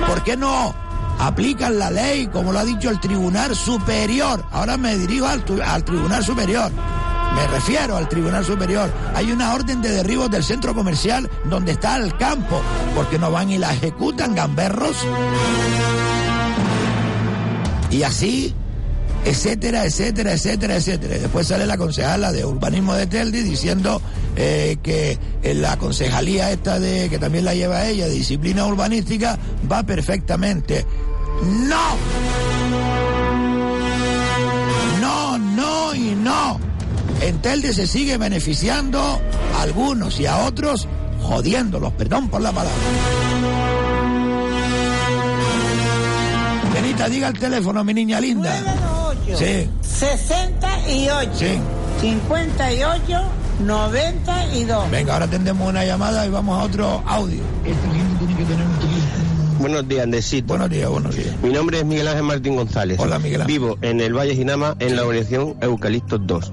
¿Por 0.07 0.25
qué 0.25 0.39
no 0.39 0.75
aplican 1.19 1.79
la 1.79 1.91
ley, 1.91 2.29
como 2.29 2.51
lo 2.51 2.61
ha 2.61 2.65
dicho 2.65 2.89
el 2.89 2.99
Tribunal 2.99 3.55
Superior. 3.55 4.43
Ahora 4.53 4.79
me 4.79 4.97
dirijo 4.97 5.27
al 5.27 5.85
Tribunal 5.85 6.25
Superior. 6.25 6.73
Me 7.35 7.47
refiero 7.49 7.97
al 7.97 8.09
Tribunal 8.09 8.45
Superior. 8.45 8.91
Hay 9.15 9.33
una 9.33 9.55
orden 9.55 9.81
de 9.83 9.91
derribo 9.91 10.29
del 10.29 10.45
centro 10.45 10.75
comercial 10.75 11.29
donde 11.45 11.73
está 11.73 11.97
el 11.97 12.17
campo, 12.17 12.61
porque 12.95 13.19
no 13.19 13.31
van 13.31 13.51
y 13.51 13.59
la 13.59 13.73
ejecutan 13.73 14.35
gamberros. 14.35 14.97
Y 17.91 18.03
así, 18.03 18.55
etcétera, 19.25 19.85
etcétera, 19.85 20.33
etcétera, 20.33 20.77
etcétera. 20.77 21.19
Después 21.19 21.47
sale 21.47 21.67
la 21.67 21.77
concejala 21.77 22.33
de 22.33 22.45
urbanismo 22.45 22.95
de 22.95 23.07
Teldi 23.07 23.43
diciendo 23.43 24.01
eh, 24.37 24.79
que 24.83 25.19
la 25.55 25.77
concejalía 25.77 26.51
esta 26.51 26.79
de 26.79 27.09
que 27.09 27.19
también 27.19 27.45
la 27.45 27.55
lleva 27.55 27.87
ella, 27.87 28.07
de 28.07 28.15
disciplina 28.15 28.67
urbanística, 28.67 29.39
va 29.71 29.83
perfectamente. 29.83 30.87
¡No! 31.43 31.97
No, 35.01 35.39
no 35.39 35.95
y 35.95 36.15
no. 36.15 36.72
En 37.23 37.39
Telde 37.41 37.73
se 37.73 37.87
sigue 37.87 38.19
beneficiando 38.19 39.21
a 39.57 39.63
algunos 39.63 40.19
y 40.21 40.27
a 40.27 40.39
otros 40.45 40.89
jodiéndolos, 41.23 41.93
perdón 41.93 42.29
por 42.29 42.41
la 42.41 42.51
palabra. 42.51 42.79
Benita, 46.75 47.09
diga 47.09 47.29
el 47.29 47.39
teléfono, 47.39 47.85
mi 47.85 47.95
niña 47.95 48.21
linda. 48.21 48.51
98, 48.61 49.39
Sí. 49.39 49.71
68. 49.83 51.31
Sí. 51.35 51.59
58, 52.01 53.23
92. 53.65 54.91
Venga, 54.91 55.13
ahora 55.15 55.29
tendemos 55.29 55.69
una 55.69 55.85
llamada 55.85 56.27
y 56.27 56.31
vamos 56.31 56.61
a 56.61 56.65
otro 56.65 57.03
audio. 57.07 57.41
Buenos 59.61 59.87
días, 59.87 60.03
Andesito. 60.03 60.49
Buenos 60.49 60.71
días, 60.71 60.91
buenos 60.91 61.15
días. 61.15 61.37
Mi 61.41 61.51
nombre 61.51 61.79
es 61.79 61.85
Miguel 61.85 62.09
Ángel 62.09 62.25
Martín 62.25 62.57
González. 62.57 62.99
Hola, 62.99 63.21
Miguel 63.21 63.43
Ángel. 63.43 63.59
Vivo 63.61 63.79
en 63.81 64.01
el 64.01 64.13
Valle 64.13 64.35
Ginama, 64.35 64.75
en 64.81 64.97
la 64.97 65.03
organización 65.03 65.55
Eucaliptos 65.61 66.21
2. 66.27 66.53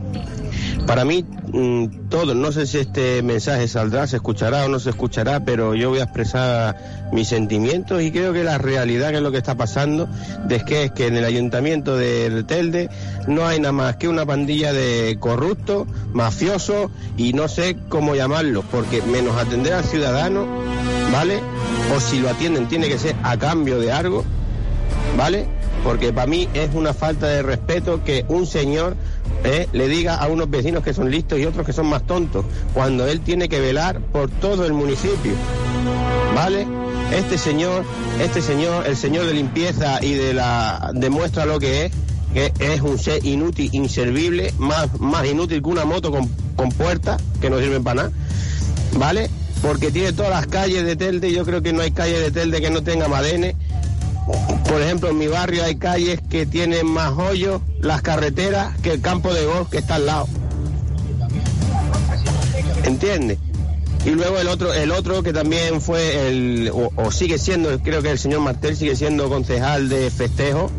Para 0.90 1.06
mí, 1.06 1.24
mm, 1.24 2.10
todo, 2.10 2.34
no 2.34 2.52
sé 2.52 2.66
si 2.66 2.80
este 2.80 3.22
mensaje 3.22 3.68
saldrá, 3.68 4.08
se 4.08 4.16
escuchará 4.16 4.66
o 4.66 4.70
no 4.70 4.80
se 4.80 4.90
escuchará, 4.90 5.40
pero 5.42 5.76
yo 5.76 5.90
voy 5.90 6.00
a 6.00 6.06
expresar 6.06 7.10
mis 7.12 7.28
sentimientos 7.28 8.02
y 8.02 8.12
creo 8.12 8.34
que 8.34 8.44
la 8.44 8.58
realidad 8.58 9.12
que 9.12 9.18
es 9.18 9.22
lo 9.22 9.32
que 9.32 9.38
está 9.38 9.54
pasando 9.54 10.10
es 10.50 10.64
que 10.64 10.86
es 10.86 10.92
que 10.92 11.06
en 11.06 11.16
el 11.16 11.26
ayuntamiento 11.26 11.96
de 11.96 12.44
Telde 12.48 12.90
no 13.28 13.46
hay 13.46 13.60
nada 13.60 13.72
más 13.72 13.98
que 13.98 14.08
una 14.08 14.26
pandilla 14.26 14.74
de 14.74 15.18
corruptos, 15.20 15.88
mafiosos 16.12 16.90
y 17.18 17.34
no 17.34 17.48
sé 17.48 17.78
cómo 17.88 18.16
llamarlos, 18.16 18.66
porque 18.72 19.04
menos 19.04 19.38
atender 19.38 19.74
al 19.74 19.84
ciudadano, 19.84 20.48
¿vale? 21.14 21.40
O 21.96 22.00
si 22.00 22.20
lo 22.20 22.32
atienden 22.32 22.68
tiene 22.68 22.88
que 22.88 22.98
ser 22.98 23.16
a 23.22 23.38
cambio 23.38 23.80
de 23.80 23.92
algo, 23.92 24.26
¿vale? 25.16 25.59
Porque 25.84 26.12
para 26.12 26.28
mí 26.28 26.48
es 26.54 26.70
una 26.74 26.94
falta 26.94 27.28
de 27.28 27.42
respeto 27.42 28.04
que 28.04 28.26
un 28.28 28.46
señor 28.46 28.96
eh, 29.44 29.68
le 29.72 29.88
diga 29.88 30.16
a 30.16 30.28
unos 30.28 30.50
vecinos 30.50 30.84
que 30.84 30.94
son 30.94 31.10
listos 31.10 31.40
y 31.40 31.46
otros 31.46 31.66
que 31.66 31.74
son 31.74 31.88
más 31.88 32.06
tontos, 32.06 32.46
cuando 32.74 33.08
él 33.08 33.22
tiene 33.22 33.48
que 33.48 33.60
velar 33.60 34.02
por 34.02 34.30
todo 34.30 34.66
el 34.66 34.74
municipio, 34.74 35.32
¿vale? 36.36 36.68
Este 37.14 37.38
señor, 37.38 37.86
este 38.22 38.42
señor, 38.42 38.86
el 38.86 38.98
señor 38.98 39.26
de 39.26 39.34
limpieza 39.34 40.04
y 40.04 40.14
de 40.14 40.34
la 40.34 40.92
demuestra 40.94 41.46
lo 41.46 41.60
que 41.60 41.86
es, 41.86 41.92
que 42.34 42.54
es 42.60 42.82
un 42.82 43.00
ser 43.00 43.26
inútil, 43.26 43.70
inservible, 43.72 44.54
más, 44.58 45.00
más 45.00 45.26
inútil 45.26 45.64
que 45.64 45.70
una 45.70 45.86
moto 45.86 46.12
con, 46.12 46.30
con 46.56 46.70
puertas 46.70 47.22
que 47.40 47.50
no 47.50 47.60
sirven 47.60 47.84
para 47.84 48.04
nada, 48.04 48.12
¿vale? 48.98 49.30
Porque 49.62 49.92
tiene 49.92 50.14
todas 50.14 50.32
las 50.32 50.48
calles 50.48 50.86
de 50.86 50.96
Telde, 50.96 51.32
yo 51.32 51.46
creo 51.46 51.62
que 51.62 51.74
no 51.74 51.82
hay 51.82 51.92
calle 51.92 52.20
de 52.20 52.32
Telde 52.32 52.62
que 52.62 52.70
no 52.70 52.84
tenga 52.84 53.08
madenes. 53.08 53.56
Por 54.68 54.82
ejemplo, 54.82 55.10
en 55.10 55.18
mi 55.18 55.28
barrio 55.28 55.64
hay 55.64 55.76
calles 55.76 56.20
que 56.30 56.46
tienen 56.46 56.86
más 56.86 57.18
hoyos, 57.18 57.62
las 57.82 58.02
carreteras, 58.02 58.78
que 58.78 58.92
el 58.94 59.02
campo 59.02 59.34
de 59.34 59.46
golf 59.46 59.70
que 59.70 59.78
está 59.78 59.96
al 59.96 60.06
lado. 60.06 60.28
¿Entiendes? 62.84 63.40
Y 64.06 64.12
luego 64.12 64.38
el 64.40 64.48
otro, 64.48 64.74
el 64.74 64.92
otro 64.92 65.24
que 65.24 65.34
también 65.34 65.82
fue 65.82 66.30
el, 66.30 66.72
o, 66.74 66.92
o 66.96 67.12
sigue 67.12 67.38
siendo, 67.38 67.78
creo 67.80 68.02
que 68.02 68.12
el 68.12 68.20
señor 68.20 68.40
Martel 68.40 68.78
sigue 68.78 68.96
siendo 68.96 69.28
concejal 69.30 69.90
de 69.90 70.10
festejo. 70.10 70.72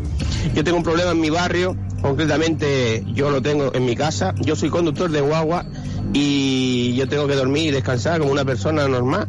Yo 0.55 0.63
tengo 0.63 0.77
un 0.77 0.83
problema 0.83 1.11
en 1.11 1.19
mi 1.19 1.29
barrio, 1.29 1.75
concretamente 2.01 3.03
yo 3.13 3.29
lo 3.29 3.41
tengo 3.41 3.73
en 3.73 3.85
mi 3.85 3.95
casa. 3.95 4.33
Yo 4.39 4.55
soy 4.55 4.69
conductor 4.69 5.11
de 5.11 5.21
guagua 5.21 5.65
y 6.13 6.95
yo 6.95 7.07
tengo 7.07 7.27
que 7.27 7.35
dormir 7.35 7.67
y 7.67 7.71
descansar 7.71 8.19
como 8.19 8.31
una 8.31 8.43
persona 8.43 8.87
normal 8.87 9.27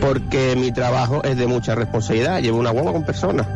porque 0.00 0.56
mi 0.56 0.72
trabajo 0.72 1.22
es 1.24 1.36
de 1.36 1.46
mucha 1.46 1.74
responsabilidad. 1.74 2.40
Llevo 2.40 2.58
una 2.58 2.70
guagua 2.70 2.92
con 2.92 3.04
personas. 3.04 3.46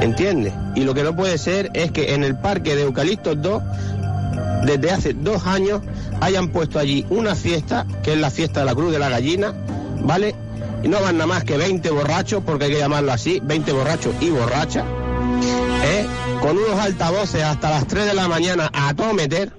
¿Entiendes? 0.00 0.52
Y 0.74 0.84
lo 0.84 0.94
que 0.94 1.02
no 1.02 1.14
puede 1.14 1.38
ser 1.38 1.70
es 1.74 1.92
que 1.92 2.14
en 2.14 2.24
el 2.24 2.36
parque 2.36 2.74
de 2.74 2.82
Eucaliptos 2.82 3.40
2, 3.40 3.62
desde 4.64 4.90
hace 4.90 5.14
dos 5.14 5.46
años, 5.46 5.80
hayan 6.20 6.48
puesto 6.48 6.78
allí 6.78 7.06
una 7.10 7.34
fiesta, 7.34 7.86
que 8.02 8.12
es 8.12 8.18
la 8.18 8.30
fiesta 8.30 8.60
de 8.60 8.66
la 8.66 8.74
Cruz 8.74 8.92
de 8.92 8.98
la 8.98 9.08
Gallina, 9.08 9.52
¿vale? 10.00 10.34
Y 10.82 10.88
no 10.88 11.00
van 11.00 11.16
nada 11.16 11.26
más 11.26 11.44
que 11.44 11.56
20 11.56 11.90
borrachos, 11.90 12.42
porque 12.44 12.64
hay 12.64 12.72
que 12.72 12.78
llamarlo 12.78 13.12
así, 13.12 13.40
20 13.44 13.72
borrachos 13.72 14.14
y 14.20 14.30
borrachas, 14.30 14.84
¿eh? 15.84 16.06
con 16.40 16.58
unos 16.58 16.78
altavoces 16.80 17.42
hasta 17.42 17.70
las 17.70 17.86
3 17.86 18.06
de 18.06 18.14
la 18.14 18.26
mañana 18.26 18.70
a 18.72 18.94
todo 18.94 19.14
meter, 19.14 19.52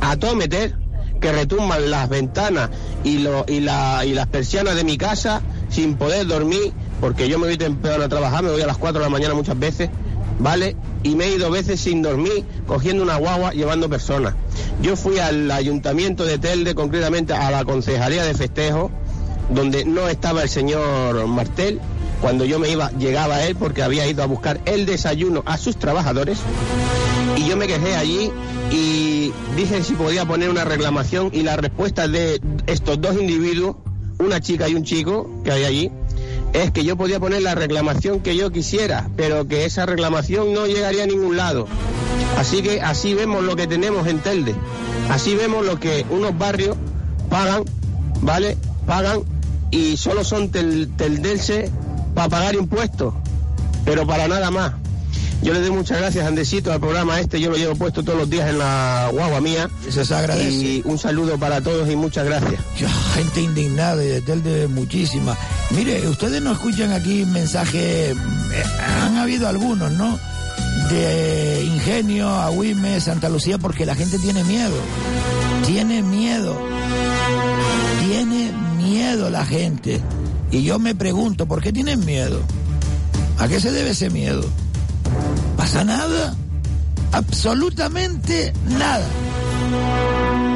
a 0.00 0.16
todo 0.16 0.36
meter, 0.36 0.76
que 1.20 1.32
retumban 1.32 1.90
las 1.90 2.08
ventanas 2.08 2.70
y, 3.04 3.26
y, 3.46 3.60
la, 3.60 4.04
y 4.04 4.12
las 4.12 4.26
persianas 4.26 4.74
de 4.74 4.84
mi 4.84 4.98
casa 4.98 5.42
sin 5.68 5.94
poder 5.96 6.26
dormir, 6.26 6.72
porque 7.00 7.28
yo 7.28 7.38
me 7.38 7.46
voy 7.46 7.56
temprano 7.56 8.04
a 8.04 8.08
trabajar, 8.08 8.42
me 8.42 8.50
voy 8.50 8.60
a 8.60 8.66
las 8.66 8.76
4 8.76 9.00
de 9.00 9.06
la 9.06 9.10
mañana 9.10 9.34
muchas 9.34 9.58
veces, 9.58 9.90
¿vale? 10.38 10.76
Y 11.02 11.14
me 11.14 11.26
he 11.26 11.36
ido 11.36 11.50
veces 11.50 11.80
sin 11.80 12.02
dormir, 12.02 12.44
cogiendo 12.66 13.02
una 13.02 13.16
guagua, 13.16 13.52
llevando 13.52 13.88
personas. 13.88 14.34
Yo 14.82 14.96
fui 14.96 15.18
al 15.18 15.50
ayuntamiento 15.50 16.24
de 16.24 16.38
Telde, 16.38 16.74
concretamente 16.74 17.32
a 17.32 17.50
la 17.50 17.64
concejalía 17.64 18.24
de 18.24 18.34
festejo, 18.34 18.90
donde 19.50 19.84
no 19.84 20.08
estaba 20.08 20.42
el 20.42 20.48
señor 20.48 21.26
Martel, 21.26 21.80
cuando 22.20 22.44
yo 22.44 22.58
me 22.58 22.68
iba, 22.68 22.90
llegaba 22.92 23.42
él 23.44 23.56
porque 23.56 23.82
había 23.82 24.06
ido 24.06 24.22
a 24.22 24.26
buscar 24.26 24.60
el 24.66 24.84
desayuno 24.84 25.42
a 25.46 25.56
sus 25.56 25.78
trabajadores 25.78 26.38
y 27.36 27.46
yo 27.46 27.56
me 27.56 27.66
quejé 27.66 27.94
allí 27.94 28.30
y 28.70 29.32
dije 29.56 29.82
si 29.82 29.94
podía 29.94 30.26
poner 30.26 30.50
una 30.50 30.64
reclamación 30.64 31.30
y 31.32 31.42
la 31.42 31.56
respuesta 31.56 32.08
de 32.08 32.40
estos 32.66 33.00
dos 33.00 33.16
individuos, 33.20 33.76
una 34.18 34.40
chica 34.40 34.68
y 34.68 34.74
un 34.74 34.84
chico 34.84 35.30
que 35.44 35.52
hay 35.52 35.64
allí, 35.64 35.90
es 36.52 36.70
que 36.70 36.84
yo 36.84 36.96
podía 36.96 37.20
poner 37.20 37.42
la 37.42 37.54
reclamación 37.54 38.20
que 38.20 38.36
yo 38.36 38.50
quisiera, 38.50 39.08
pero 39.16 39.46
que 39.46 39.64
esa 39.64 39.86
reclamación 39.86 40.52
no 40.52 40.66
llegaría 40.66 41.04
a 41.04 41.06
ningún 41.06 41.36
lado. 41.36 41.66
Así 42.36 42.62
que 42.62 42.80
así 42.80 43.14
vemos 43.14 43.44
lo 43.44 43.56
que 43.56 43.66
tenemos 43.66 44.06
en 44.06 44.18
Telde. 44.18 44.54
Así 45.10 45.34
vemos 45.34 45.64
lo 45.64 45.78
que 45.78 46.06
unos 46.10 46.36
barrios 46.38 46.76
pagan, 47.28 47.64
¿vale? 48.22 48.56
Pagan 48.86 49.22
y 49.70 49.96
solo 49.96 50.24
son 50.24 50.50
tel 50.50 50.90
para 52.14 52.28
pagar 52.28 52.54
impuestos, 52.54 53.14
pero 53.84 54.06
para 54.06 54.28
nada 54.28 54.50
más. 54.50 54.72
Yo 55.42 55.54
le 55.54 55.60
doy 55.60 55.70
muchas 55.70 55.98
gracias, 55.98 56.26
Andesito, 56.26 56.70
al 56.70 56.80
programa 56.80 57.18
este. 57.18 57.40
Yo 57.40 57.50
lo 57.50 57.56
llevo 57.56 57.74
puesto 57.74 58.02
todos 58.02 58.18
los 58.18 58.28
días 58.28 58.50
en 58.50 58.58
la 58.58 59.08
guagua 59.10 59.40
mía. 59.40 59.70
Eso 59.88 60.04
se 60.04 60.14
agradece. 60.14 60.50
Y 60.50 60.82
un 60.84 60.98
saludo 60.98 61.38
para 61.38 61.62
todos 61.62 61.90
y 61.90 61.96
muchas 61.96 62.26
gracias. 62.26 62.60
Gente 63.14 63.40
indignada 63.40 64.04
y 64.04 64.08
de 64.08 64.20
Telde 64.20 64.68
muchísima. 64.68 65.36
Mire, 65.70 66.06
ustedes 66.08 66.42
no 66.42 66.52
escuchan 66.52 66.92
aquí 66.92 67.24
mensajes, 67.24 67.74
eh, 68.12 68.16
han 69.02 69.16
habido 69.16 69.48
algunos, 69.48 69.90
¿no? 69.92 70.18
De 70.90 71.64
Ingenio, 71.64 72.28
Agüime, 72.28 73.00
Santa 73.00 73.30
Lucía, 73.30 73.56
porque 73.56 73.86
la 73.86 73.94
gente 73.94 74.18
tiene 74.18 74.44
miedo. 74.44 74.76
Tiene 75.66 76.02
miedo. 76.02 76.56
Tiene 78.06 78.52
miedo 78.76 79.30
la 79.30 79.46
gente. 79.46 80.02
Y 80.50 80.64
yo 80.64 80.78
me 80.78 80.94
pregunto, 80.94 81.46
¿por 81.46 81.62
qué 81.62 81.72
tienen 81.72 82.04
miedo? 82.04 82.40
¿A 83.38 83.48
qué 83.48 83.58
se 83.58 83.72
debe 83.72 83.90
ese 83.90 84.10
miedo? 84.10 84.44
¿Pasa 85.70 85.84
nada? 85.84 86.34
Absolutamente 87.12 88.52
nada. 88.76 89.06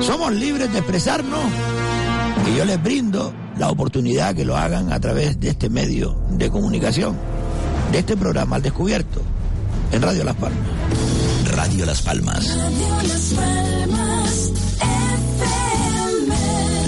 Somos 0.01 0.33
libres 0.33 0.73
de 0.73 0.79
expresarnos 0.81 1.45
y 2.51 2.57
yo 2.57 2.65
les 2.65 2.83
brindo 2.83 3.33
la 3.57 3.71
oportunidad 3.71 4.35
que 4.35 4.45
lo 4.45 4.57
hagan 4.57 4.93
a 4.93 4.99
través 4.99 5.39
de 5.39 5.51
este 5.51 5.71
medio 5.71 6.19
de 6.31 6.51
comunicación, 6.51 7.17
de 7.93 8.01
este 8.01 8.17
programa 8.17 8.57
al 8.57 8.63
descubierto, 8.63 9.23
en 9.93 10.03
Radio 10.03 10.25
Las 10.25 10.35
Palmas. 10.35 10.59
Radio 11.53 11.87
Las 11.87 12.03
Palmas. 12.03 12.59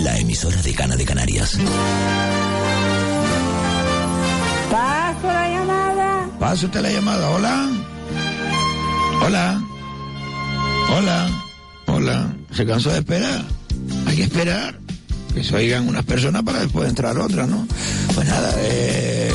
La 0.01 0.19
emisora 0.19 0.61
de 0.63 0.75
Cana 0.75 0.97
de 0.97 1.05
Canarias. 1.05 1.59
Paso 4.69 5.27
la 5.29 5.49
llamada. 5.49 6.29
Pase 6.41 6.67
usted 6.67 6.81
la 6.81 6.91
llamada. 6.91 7.31
Hola. 7.31 7.87
Hola. 9.25 9.63
Hola. 10.97 11.29
Hola. 11.87 12.37
¿Se 12.53 12.67
cansó 12.67 12.91
de 12.91 12.99
esperar? 12.99 13.45
Hay 14.07 14.17
que 14.17 14.23
esperar. 14.25 14.79
Que 15.35 15.45
se 15.45 15.55
oigan 15.55 15.89
unas 15.89 16.05
personas 16.05 16.43
para 16.43 16.61
después 16.61 16.89
entrar 16.89 17.19
otras, 17.19 17.49
¿no? 17.49 17.67
Pues 18.15 18.27
nada, 18.27 18.55
eh, 18.59 19.31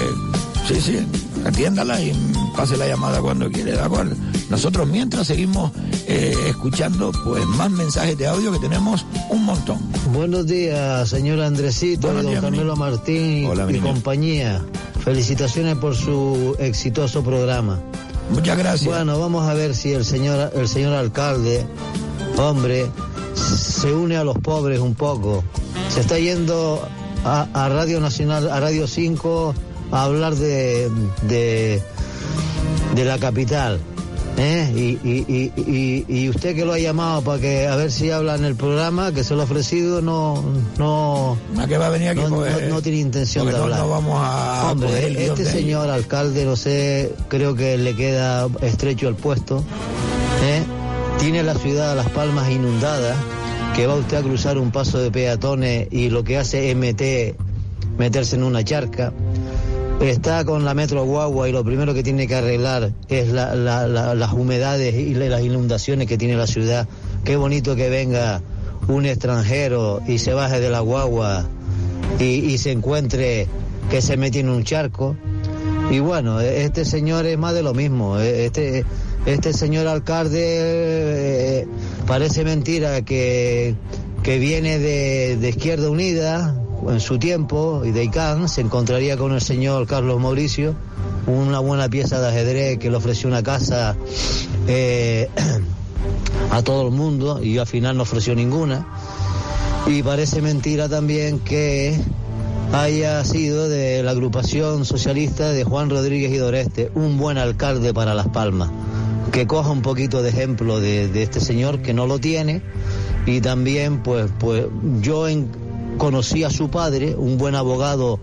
sí, 0.68 0.82
sí, 0.82 0.98
atiéndala 1.46 2.02
y 2.02 2.12
pase 2.58 2.76
la 2.76 2.88
llamada 2.88 3.22
cuando 3.22 3.52
quiere, 3.52 3.74
¿de 3.74 3.82
acuerdo? 3.82 4.16
Nosotros 4.50 4.88
mientras 4.88 5.28
seguimos 5.28 5.72
eh, 6.08 6.36
escuchando 6.48 7.12
pues 7.24 7.46
más 7.46 7.70
mensajes 7.70 8.18
de 8.18 8.26
audio 8.26 8.52
que 8.52 8.58
tenemos 8.58 9.06
un 9.30 9.46
montón. 9.46 9.78
Buenos 10.12 10.48
días, 10.48 11.08
señor 11.08 11.40
Andresito, 11.42 12.08
Buenos 12.08 12.24
don 12.24 12.32
días, 12.32 12.42
Carmelo 12.44 12.76
Martín 12.76 13.46
Hola, 13.46 13.66
mi 13.68 13.74
y 13.74 13.80
niño. 13.80 13.94
compañía. 13.94 14.62
Felicitaciones 15.06 15.76
por 15.78 15.96
su 15.96 16.56
exitoso 16.58 17.24
programa. 17.24 17.80
Muchas 18.32 18.58
gracias. 18.58 18.86
Bueno, 18.86 19.20
vamos 19.20 19.48
a 19.48 19.54
ver 19.54 19.76
si 19.76 19.94
el 19.94 20.06
señor, 20.06 20.52
el 20.56 20.68
señor 20.68 20.94
alcalde, 20.94 21.66
hombre, 22.38 22.88
se 23.34 23.94
une 23.94 24.18
a 24.18 24.24
los 24.24 24.38
pobres 24.38 24.80
un 24.80 24.96
poco. 24.96 25.44
Se 25.90 26.02
está 26.02 26.18
yendo 26.18 26.88
a, 27.26 27.70
Radio 27.70 28.00
Nacional, 28.00 28.50
a 28.50 28.60
Radio 28.60 28.88
5, 28.88 29.54
a 29.92 30.04
hablar 30.04 30.36
de, 30.36 30.90
de 32.96 33.06
la 33.06 33.20
capital. 33.20 33.80
¿Eh? 34.42 34.72
Y, 34.76 35.08
y, 35.08 35.26
y, 35.28 35.62
y, 35.62 36.06
y 36.24 36.30
usted 36.30 36.56
que 36.56 36.66
lo 36.66 36.74
ha 36.74 36.80
llamado 36.80 37.22
para 37.22 37.40
que 37.40 37.68
a 37.68 37.76
ver 37.76 37.92
si 37.92 38.10
habla 38.12 38.36
en 38.36 38.46
el 38.46 38.56
programa, 38.56 39.12
que 39.12 39.24
se 39.24 39.36
lo 39.36 39.42
ha 39.42 39.44
ofrecido, 39.46 40.02
no, 40.02 40.44
no, 40.78 41.38
¿A 41.60 41.68
qué 41.68 41.78
va 41.78 41.88
a 41.88 41.90
venir 41.90 42.10
aquí? 42.10 42.22
no, 42.22 42.30
no- 42.30 42.46
no 42.70 42.82
tiene 42.82 43.00
intención 43.00 43.46
de 43.48 43.56
hablar. 43.56 43.80
no 43.80 43.90
vamos 43.90 44.14
a 44.18 44.72
Hombre, 44.72 45.26
este 45.26 45.44
ahí. 45.44 45.52
señor 45.52 45.90
alcalde, 45.90 46.46
no 46.46 46.56
sé, 46.56 47.14
creo 47.28 47.56
que 47.56 47.78
le 47.78 47.96
queda 47.96 48.48
estrecho 48.62 49.08
el 49.08 49.16
puesto. 49.16 49.64
¿eh? 50.44 50.64
Tiene 51.20 51.44
la 51.44 51.54
ciudad 51.56 51.92
de 51.92 51.96
Las 51.98 52.10
Palmas 52.10 52.50
inundada, 52.52 53.16
que 53.76 53.86
va 53.86 53.96
usted 53.96 54.18
a 54.18 54.22
cruzar 54.22 54.58
un 54.58 54.72
paso 54.72 54.98
de 54.98 55.12
peatones 55.12 55.88
y 55.92 56.10
lo 56.10 56.24
que 56.24 56.38
hace 56.38 56.72
es 56.72 56.76
meter, 56.76 57.36
meterse 57.98 58.36
en 58.38 58.44
una 58.44 58.64
charca. 58.64 59.14
Está 60.02 60.44
con 60.46 60.66
la 60.66 60.74
metro 60.74 61.04
guagua 61.06 61.48
y 61.48 61.52
lo 61.52 61.64
primero 61.64 61.94
que 61.94 62.02
tiene 62.02 62.26
que 62.28 62.34
arreglar 62.36 62.92
es 63.08 63.30
la- 63.30 63.54
la- 63.56 63.88
la- 63.88 64.16
las 64.16 64.34
humedades 64.34 64.96
y 64.96 65.14
la- 65.14 65.28
las 65.30 65.42
inundaciones 65.44 66.08
que 66.08 66.18
tiene 66.18 66.36
la 66.36 66.48
ciudad. 66.48 66.88
Qué 67.24 67.36
bonito 67.36 67.76
que 67.76 67.90
venga 67.90 68.42
un 68.88 69.06
extranjero 69.06 70.02
y 70.08 70.18
se 70.18 70.34
baje 70.34 70.60
de 70.60 70.72
la 70.72 70.80
guagua 70.80 71.46
y, 72.20 72.58
se 72.58 72.72
encuentre 72.72 73.48
que 73.92 74.02
se 74.02 74.18
mete 74.18 74.40
en 74.40 74.50
un 74.50 74.64
charco. 74.64 75.16
Y 75.92 76.00
bueno, 76.00 76.40
este 76.42 76.84
señor 76.84 77.26
es 77.28 77.38
más 77.38 77.54
de 77.54 77.62
lo 77.62 77.74
mismo. 77.76 78.18
Este, 78.20 78.84
este 79.28 79.54
señor 79.54 79.88
alcalde 79.88 80.40
eh, 81.62 81.68
parece 82.08 82.44
mentira 82.44 83.02
que, 83.04 83.76
que 84.24 84.40
viene 84.40 84.80
de, 84.80 85.38
de 85.38 85.50
Izquierda 85.50 85.90
Unida 85.92 86.56
en 86.90 87.00
su 87.00 87.20
tiempo 87.20 87.84
y 87.86 87.92
de 87.92 88.04
ICANN, 88.06 88.50
se 88.50 88.62
encontraría 88.62 89.18
con 89.18 89.34
el 89.34 89.42
señor 89.42 89.86
Carlos 89.88 90.20
Mauricio, 90.20 90.76
una 91.28 91.60
buena 91.60 91.90
pieza 91.90 92.20
de 92.20 92.28
ajedrez 92.30 92.80
que 92.80 92.90
le 92.90 92.98
ofreció 92.98 93.30
una 93.30 93.44
casa 93.44 93.96
eh, 94.68 95.30
a 96.52 96.62
todo 96.64 96.88
el 96.88 96.94
mundo 96.94 97.42
y 97.44 97.58
al 97.58 97.68
final 97.68 97.98
no 97.98 98.04
ofreció 98.04 98.36
ninguna. 98.36 98.88
Y 99.88 100.04
parece 100.04 100.42
mentira 100.42 100.88
también 100.90 101.40
que 101.40 102.00
haya 102.74 103.24
sido 103.26 103.68
de 103.68 104.02
la 104.04 104.12
agrupación 104.12 104.86
socialista 104.86 105.52
de 105.52 105.64
Juan 105.64 105.90
Rodríguez 105.90 106.32
y 106.32 106.38
Doreste, 106.38 106.92
un 106.96 107.18
buen 107.18 107.38
alcalde 107.38 107.94
para 107.94 108.14
Las 108.14 108.28
Palmas. 108.28 108.70
Que 109.32 109.48
coja 109.48 109.70
un 109.72 109.82
poquito 109.82 110.22
de 110.22 110.30
ejemplo 110.30 110.80
de, 110.80 111.08
de 111.08 111.24
este 111.24 111.40
señor 111.40 111.82
que 111.82 111.94
no 111.94 112.06
lo 112.06 112.20
tiene. 112.20 112.62
Y 113.26 113.40
también, 113.42 114.02
pues, 114.04 114.30
pues 114.40 114.66
yo 115.02 115.28
en- 115.28 115.50
conocí 116.02 116.44
a 116.44 116.50
su 116.50 116.68
padre, 116.72 117.16
un 117.16 117.38
buen 117.38 117.54
abogado 117.54 118.20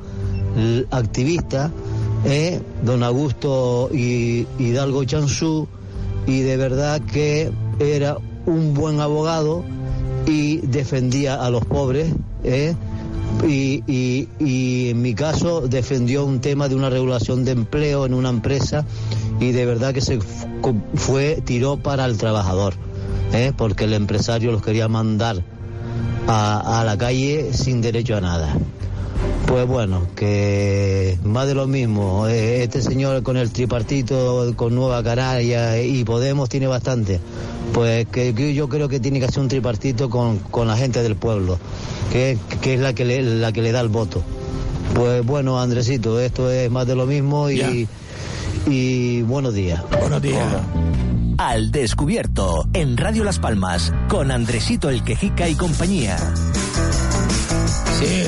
activista, 0.90 1.70
eh, 2.24 2.60
don 2.84 3.04
Augusto 3.04 3.88
Hidalgo 3.92 5.04
Chansú, 5.04 5.68
y 6.26 6.40
de 6.40 6.56
verdad 6.56 7.00
que 7.00 7.52
era 7.78 8.16
un 8.46 8.74
buen 8.74 8.98
abogado 8.98 9.62
y 10.26 10.56
defendía 10.66 11.36
a 11.36 11.50
los 11.50 11.64
pobres, 11.66 12.12
¿eh? 12.42 12.74
y, 13.46 14.26
en 14.90 15.00
mi 15.00 15.14
caso 15.14 15.60
defendió 15.68 16.24
un 16.24 16.40
tema 16.40 16.68
de 16.68 16.74
una 16.74 16.90
regulación 16.90 17.44
de 17.44 17.52
empleo 17.52 18.06
en 18.06 18.12
una 18.12 18.30
empresa 18.30 18.84
y 19.38 19.52
de 19.52 19.64
verdad 19.66 19.94
que 19.94 20.00
se 20.00 20.18
fu- 20.20 20.48
fue, 20.96 21.40
tiró 21.44 21.76
para 21.76 22.06
el 22.06 22.16
trabajador, 22.18 22.74
¿eh? 23.32 23.52
porque 23.56 23.84
el 23.84 23.92
empresario 23.94 24.50
los 24.50 24.62
quería 24.62 24.88
mandar 24.88 25.44
a, 26.26 26.80
a 26.80 26.84
la 26.84 26.96
calle 26.96 27.52
sin 27.52 27.80
derecho 27.80 28.16
a 28.16 28.20
nada. 28.20 28.56
Pues 29.46 29.66
bueno, 29.66 30.02
que 30.14 31.18
más 31.24 31.46
de 31.46 31.54
lo 31.54 31.66
mismo. 31.66 32.28
eh, 32.28 32.62
Este 32.62 32.82
señor 32.82 33.22
con 33.22 33.36
el 33.36 33.50
tripartito, 33.50 34.52
con 34.56 34.74
Nueva 34.74 35.02
Canaria 35.02 35.80
y 35.82 36.04
Podemos 36.04 36.48
tiene 36.48 36.66
bastante. 36.66 37.18
Pues 37.72 38.06
que, 38.06 38.34
que 38.34 38.54
yo 38.54 38.68
creo 38.68 38.88
que 38.88 39.00
tiene 39.00 39.20
que 39.20 39.26
hacer 39.26 39.40
un 39.40 39.48
tripartito 39.48 40.08
con, 40.10 40.38
con 40.38 40.68
la 40.68 40.76
gente 40.76 41.02
del 41.02 41.16
pueblo, 41.16 41.58
que, 42.12 42.38
que 42.60 42.74
es 42.74 42.80
la 42.80 42.92
que, 42.94 43.04
le, 43.04 43.22
la 43.22 43.52
que 43.52 43.62
le 43.62 43.72
da 43.72 43.80
el 43.80 43.88
voto. 43.88 44.22
Pues 44.94 45.24
bueno, 45.24 45.60
Andresito, 45.60 46.18
esto 46.20 46.50
es 46.50 46.70
más 46.70 46.86
de 46.86 46.94
lo 46.94 47.06
mismo 47.06 47.50
y, 47.50 47.86
y 48.66 49.22
buenos 49.22 49.54
días. 49.54 49.82
Buenos 50.00 50.22
días. 50.22 50.46
Al 51.38 51.70
descubierto, 51.70 52.68
en 52.72 52.96
Radio 52.96 53.22
Las 53.22 53.38
Palmas, 53.38 53.92
con 54.08 54.32
Andresito 54.32 54.90
el 54.90 55.04
Quejica 55.04 55.48
y 55.48 55.54
compañía. 55.54 56.16
Sí, 57.96 58.24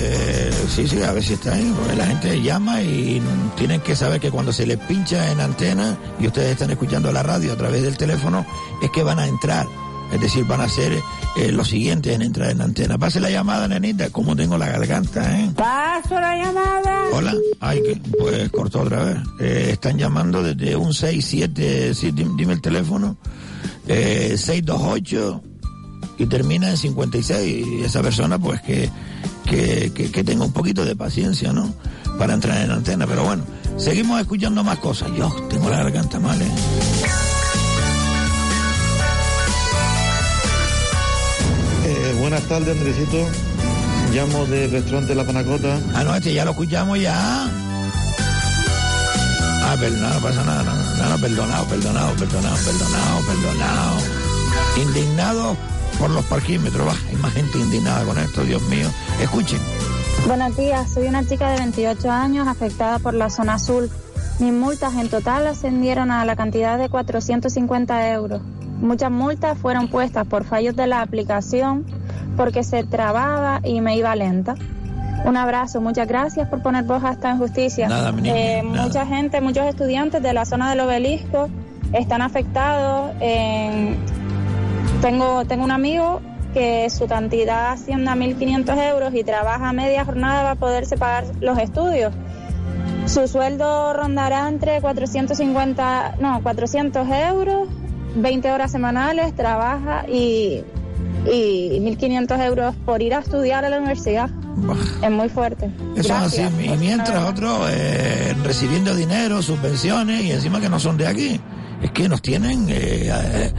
sí, 0.68 0.86
sí, 0.86 1.02
a 1.02 1.20
si 1.20 1.32
está 1.32 1.54
ahí, 1.54 1.74
porque 1.76 1.96
la 1.96 2.06
gente 2.06 2.40
llama 2.40 2.80
y 2.82 3.20
tienen 3.56 3.80
que 3.80 3.96
saber 3.96 4.20
que 4.20 4.30
cuando 4.30 4.52
se 4.52 4.64
les 4.64 4.78
pincha 4.78 5.32
en 5.32 5.40
antena 5.40 5.98
y 6.20 6.28
ustedes 6.28 6.52
están 6.52 6.70
escuchando 6.70 7.10
la 7.10 7.24
radio 7.24 7.52
a 7.52 7.56
través 7.56 7.82
del 7.82 7.96
teléfono, 7.96 8.46
es 8.80 8.90
que 8.92 9.02
van 9.02 9.18
a 9.18 9.26
entrar. 9.26 9.66
Es 10.12 10.20
decir, 10.20 10.44
van 10.44 10.60
a 10.60 10.68
ser 10.68 10.92
eh, 11.36 11.52
los 11.52 11.68
siguientes 11.68 12.12
en 12.14 12.22
entrar 12.22 12.50
en 12.50 12.60
antena. 12.60 12.98
Pase 12.98 13.20
la 13.20 13.30
llamada, 13.30 13.68
nenita, 13.68 14.10
como 14.10 14.34
tengo 14.34 14.58
la 14.58 14.66
garganta, 14.68 15.38
¿eh? 15.40 15.50
Paso 15.56 16.18
la 16.18 16.36
llamada. 16.36 17.04
Hola, 17.12 17.34
ay, 17.60 17.80
que 17.82 17.96
pues 18.18 18.50
cortó 18.50 18.80
otra 18.80 19.04
vez. 19.04 19.16
Eh, 19.40 19.68
están 19.72 19.98
llamando 19.98 20.42
desde 20.42 20.74
un 20.76 20.92
67, 20.92 21.94
sí, 21.94 22.10
dim- 22.12 22.36
dime 22.36 22.54
el 22.54 22.60
teléfono, 22.60 23.16
eh, 23.86 24.34
628 24.36 25.42
y 26.18 26.26
termina 26.26 26.70
en 26.70 26.76
56. 26.76 27.66
Y 27.66 27.82
esa 27.84 28.02
persona, 28.02 28.38
pues 28.38 28.60
que, 28.62 28.90
que, 29.46 29.92
que, 29.94 30.10
que 30.10 30.24
tenga 30.24 30.44
un 30.44 30.52
poquito 30.52 30.84
de 30.84 30.96
paciencia, 30.96 31.52
¿no? 31.52 31.72
Para 32.18 32.34
entrar 32.34 32.60
en 32.62 32.70
antena. 32.72 33.06
Pero 33.06 33.24
bueno, 33.24 33.44
seguimos 33.78 34.20
escuchando 34.20 34.62
más 34.64 34.78
cosas. 34.80 35.08
Yo 35.16 35.30
tengo 35.48 35.70
la 35.70 35.78
garganta 35.78 36.18
mal, 36.18 36.40
¿eh? 36.42 36.50
Buenas 42.20 42.42
tardes, 42.42 42.76
Andresito. 42.76 43.26
Llamo 44.12 44.44
del 44.46 44.70
restaurante 44.70 45.14
La 45.14 45.24
Panacota. 45.24 45.78
Ah, 45.94 46.04
no, 46.04 46.14
este 46.14 46.34
ya 46.34 46.44
lo 46.44 46.50
escuchamos 46.50 47.00
ya. 47.00 47.14
Ah, 49.62 49.76
perdonado, 49.78 50.14
no 50.14 50.20
pasa 50.20 50.44
nada, 50.44 50.62
no, 50.64 50.74
no, 50.74 51.08
no, 51.08 51.18
perdonado, 51.18 51.64
perdonado, 51.66 52.14
perdonado, 52.16 52.56
perdonado, 52.56 53.26
perdonado. 53.26 53.96
Indignado 54.76 55.56
por 55.98 56.10
los 56.10 56.24
parquímetros, 56.26 56.86
va, 56.86 56.94
hay 57.08 57.16
más 57.16 57.32
gente 57.32 57.58
indignada 57.58 58.04
con 58.04 58.18
esto, 58.18 58.44
Dios 58.44 58.62
mío. 58.62 58.88
Escuchen. 59.20 59.60
Buenos 60.26 60.56
días, 60.56 60.92
soy 60.92 61.06
una 61.06 61.26
chica 61.26 61.50
de 61.52 61.58
28 61.58 62.10
años 62.10 62.48
afectada 62.48 62.98
por 62.98 63.14
la 63.14 63.30
zona 63.30 63.54
azul. 63.54 63.90
Mis 64.40 64.52
multas 64.52 64.94
en 64.94 65.08
total 65.08 65.46
ascendieron 65.46 66.10
a 66.10 66.24
la 66.24 66.36
cantidad 66.36 66.78
de 66.78 66.88
450 66.88 68.10
euros. 68.12 68.42
Muchas 68.80 69.10
multas 69.10 69.58
fueron 69.58 69.88
puestas 69.88 70.26
por 70.26 70.44
fallos 70.44 70.74
de 70.74 70.86
la 70.86 71.02
aplicación 71.02 71.99
porque 72.36 72.62
se 72.64 72.84
trababa 72.84 73.60
y 73.64 73.80
me 73.80 73.96
iba 73.96 74.14
lenta. 74.16 74.54
Un 75.24 75.36
abrazo, 75.36 75.80
muchas 75.80 76.08
gracias 76.08 76.48
por 76.48 76.62
poner 76.62 76.84
voz 76.84 77.04
a 77.04 77.10
esta 77.12 77.30
injusticia. 77.30 77.88
Nada, 77.88 78.10
niña, 78.12 78.34
Eh, 78.34 78.62
nada. 78.64 78.84
Mucha 78.86 79.06
gente, 79.06 79.40
muchos 79.40 79.66
estudiantes 79.66 80.22
de 80.22 80.32
la 80.32 80.44
zona 80.46 80.70
del 80.70 80.80
obelisco 80.80 81.48
están 81.92 82.22
afectados. 82.22 83.12
en- 83.20 83.98
Tengo, 85.02 85.44
tengo 85.46 85.64
un 85.64 85.70
amigo 85.70 86.20
que 86.52 86.90
su 86.90 87.06
cantidad 87.06 87.70
asciende 87.72 88.10
a 88.10 88.14
1.500 88.16 88.76
euros 88.78 89.14
y 89.14 89.24
trabaja 89.24 89.72
media 89.72 90.04
jornada 90.04 90.42
para 90.42 90.54
poderse 90.56 90.96
pagar 90.98 91.24
los 91.40 91.58
estudios. 91.58 92.12
Su 93.06 93.26
sueldo 93.28 93.92
rondará 93.94 94.46
entre 94.48 94.80
450, 94.80 96.16
no, 96.20 96.42
400 96.42 97.08
euros, 97.08 97.68
20 98.14 98.50
horas 98.52 98.70
semanales, 98.72 99.34
trabaja 99.34 100.04
y, 100.08 100.62
y 101.26 101.78
1.500 101.80 102.44
euros 102.46 102.74
por 102.84 103.02
ir 103.02 103.14
a 103.14 103.18
estudiar 103.18 103.64
a 103.64 103.70
la 103.70 103.78
universidad. 103.78 104.30
Es 105.02 105.10
muy 105.10 105.28
fuerte. 105.28 105.70
Eso 105.96 106.14
es 106.14 106.40
así. 106.40 106.42
Y 106.42 106.76
mientras 106.76 107.28
otros 107.28 107.68
eh, 107.70 108.34
recibiendo 108.42 108.94
dinero, 108.94 109.42
subvenciones 109.42 110.24
y 110.24 110.32
encima 110.32 110.60
que 110.60 110.68
no 110.68 110.78
son 110.78 110.96
de 110.96 111.06
aquí. 111.06 111.40
Es 111.82 111.90
que 111.92 112.08
nos 112.08 112.20
tienen, 112.20 112.68
eh, 112.68 113.08
eh, 113.10 113.52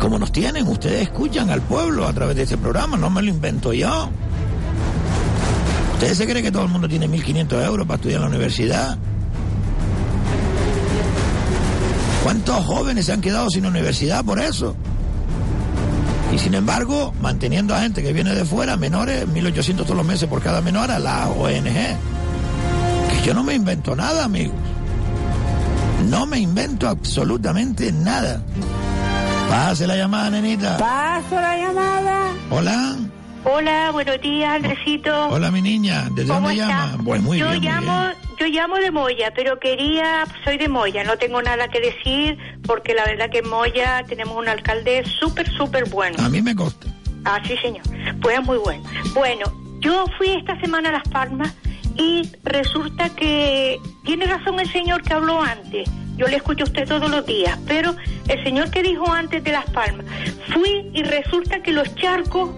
como 0.00 0.18
nos 0.18 0.32
tienen, 0.32 0.66
ustedes 0.66 1.02
escuchan 1.02 1.50
al 1.50 1.60
pueblo 1.60 2.06
a 2.06 2.12
través 2.14 2.34
de 2.36 2.44
este 2.44 2.56
programa, 2.56 2.96
no 2.96 3.10
me 3.10 3.20
lo 3.20 3.28
invento 3.28 3.74
yo. 3.74 4.08
¿Ustedes 5.92 6.16
se 6.16 6.26
creen 6.26 6.44
que 6.44 6.52
todo 6.52 6.62
el 6.62 6.70
mundo 6.70 6.88
tiene 6.88 7.06
1.500 7.08 7.66
euros 7.66 7.86
para 7.86 7.96
estudiar 7.96 8.18
en 8.18 8.22
la 8.22 8.28
universidad? 8.28 8.96
¿Cuántos 12.22 12.64
jóvenes 12.64 13.04
se 13.04 13.12
han 13.12 13.20
quedado 13.20 13.50
sin 13.50 13.66
universidad 13.66 14.24
por 14.24 14.40
eso? 14.40 14.74
Y 16.32 16.38
sin 16.38 16.54
embargo, 16.54 17.14
manteniendo 17.22 17.74
a 17.74 17.80
gente 17.80 18.02
que 18.02 18.12
viene 18.12 18.34
de 18.34 18.44
fuera, 18.44 18.76
menores, 18.76 19.26
1.800 19.26 19.76
todos 19.76 19.96
los 19.96 20.06
meses 20.06 20.28
por 20.28 20.42
cada 20.42 20.60
menor 20.60 20.90
a 20.90 20.98
la 20.98 21.28
ONG. 21.28 21.64
Que 21.64 23.22
yo 23.24 23.32
no 23.34 23.42
me 23.42 23.54
invento 23.54 23.96
nada, 23.96 24.24
amigos. 24.24 24.54
No 26.08 26.26
me 26.26 26.38
invento 26.38 26.88
absolutamente 26.88 27.90
nada. 27.92 28.42
Pase 29.48 29.86
la 29.86 29.96
llamada, 29.96 30.30
nenita. 30.30 30.76
Paso 30.76 31.34
la 31.34 31.56
llamada. 31.56 32.32
Hola. 32.50 32.96
Hola, 33.44 33.90
buenos 33.92 34.20
días, 34.20 34.56
Andresito. 34.56 35.28
Hola, 35.28 35.50
mi 35.50 35.62
niña. 35.62 36.08
¿De 36.10 36.26
¿Cómo 36.26 36.40
dónde 36.48 36.60
está? 36.60 36.68
llama? 36.68 37.04
Pues 37.04 37.22
muy 37.22 37.38
yo 37.38 37.48
bien, 37.50 37.60
muy 37.60 37.68
llamo, 37.68 38.02
bien. 38.02 38.27
Yo 38.38 38.46
llamo 38.46 38.76
de 38.76 38.90
Moya, 38.90 39.32
pero 39.34 39.58
quería, 39.58 40.24
soy 40.44 40.58
de 40.58 40.68
Moya, 40.68 41.04
no 41.04 41.16
tengo 41.18 41.42
nada 41.42 41.68
que 41.68 41.80
decir 41.80 42.38
porque 42.66 42.94
la 42.94 43.04
verdad 43.04 43.30
que 43.30 43.38
en 43.38 43.48
Moya 43.48 44.04
tenemos 44.08 44.36
un 44.36 44.48
alcalde 44.48 45.04
súper, 45.04 45.48
súper 45.50 45.88
bueno. 45.88 46.16
A 46.24 46.28
mí 46.28 46.40
me 46.40 46.54
consta. 46.54 46.86
Ah, 47.24 47.40
sí, 47.46 47.56
señor. 47.58 47.82
Pues 48.22 48.42
muy 48.42 48.58
bueno. 48.58 48.82
Bueno, 49.12 49.52
yo 49.80 50.06
fui 50.16 50.30
esta 50.30 50.58
semana 50.60 50.90
a 50.90 50.92
Las 50.92 51.08
Palmas 51.08 51.54
y 51.96 52.30
resulta 52.44 53.08
que 53.10 53.78
tiene 54.04 54.26
razón 54.26 54.60
el 54.60 54.70
señor 54.70 55.02
que 55.02 55.14
habló 55.14 55.42
antes. 55.42 55.90
Yo 56.16 56.26
le 56.26 56.36
escucho 56.36 56.64
a 56.64 56.66
usted 56.66 56.86
todos 56.86 57.10
los 57.10 57.26
días, 57.26 57.58
pero 57.66 57.94
el 58.28 58.42
señor 58.42 58.70
que 58.70 58.82
dijo 58.82 59.10
antes 59.12 59.42
de 59.44 59.52
Las 59.52 59.68
Palmas, 59.70 60.06
fui 60.52 60.90
y 60.92 61.02
resulta 61.02 61.62
que 61.62 61.72
los 61.72 61.94
charcos, 61.94 62.50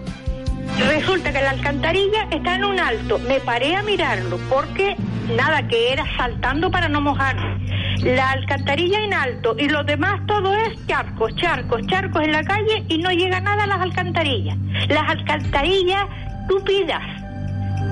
resulta 0.89 1.33
que 1.33 1.41
la 1.41 1.51
alcantarilla 1.51 2.29
está 2.31 2.55
en 2.57 2.65
un 2.65 2.81
alto. 2.81 3.19
Me 3.21 3.41
paré 3.41 3.77
a 3.77 3.83
mirarlo 3.83 4.39
porque 4.49 4.97
nada, 5.37 5.67
que 5.69 5.93
era 5.93 6.05
saltando 6.17 6.71
para 6.71 6.89
no 6.89 7.01
mojarme. 7.01 7.59
La 8.03 8.31
alcantarilla 8.31 9.01
en 9.05 9.13
alto 9.13 9.55
y 9.59 9.69
lo 9.69 9.85
demás 9.85 10.21
todo 10.27 10.55
es 10.55 10.87
charcos, 10.87 11.35
charcos, 11.37 11.87
charcos 11.87 12.23
en 12.23 12.33
la 12.33 12.43
calle 12.43 12.85
y 12.89 12.99
no 12.99 13.11
llega 13.11 13.41
nada 13.41 13.65
a 13.65 13.67
las 13.67 13.81
alcantarillas. 13.81 14.57
Las 14.89 15.09
alcantarillas 15.09 16.07
tupidas 16.49 17.03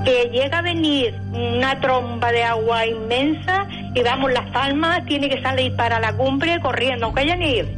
que 0.05 0.29
llega 0.31 0.59
a 0.59 0.61
venir 0.61 1.13
una 1.31 1.79
tromba 1.79 2.31
de 2.31 2.43
agua 2.43 2.85
inmensa 2.85 3.67
y 3.93 4.01
vamos, 4.01 4.31
Las 4.31 4.49
Palmas 4.51 5.05
tiene 5.05 5.29
que 5.29 5.41
salir 5.41 5.75
para 5.75 5.99
la 5.99 6.13
cumbre 6.13 6.59
corriendo, 6.61 7.07
aunque 7.07 7.21
haya 7.21 7.35
nieve, 7.35 7.75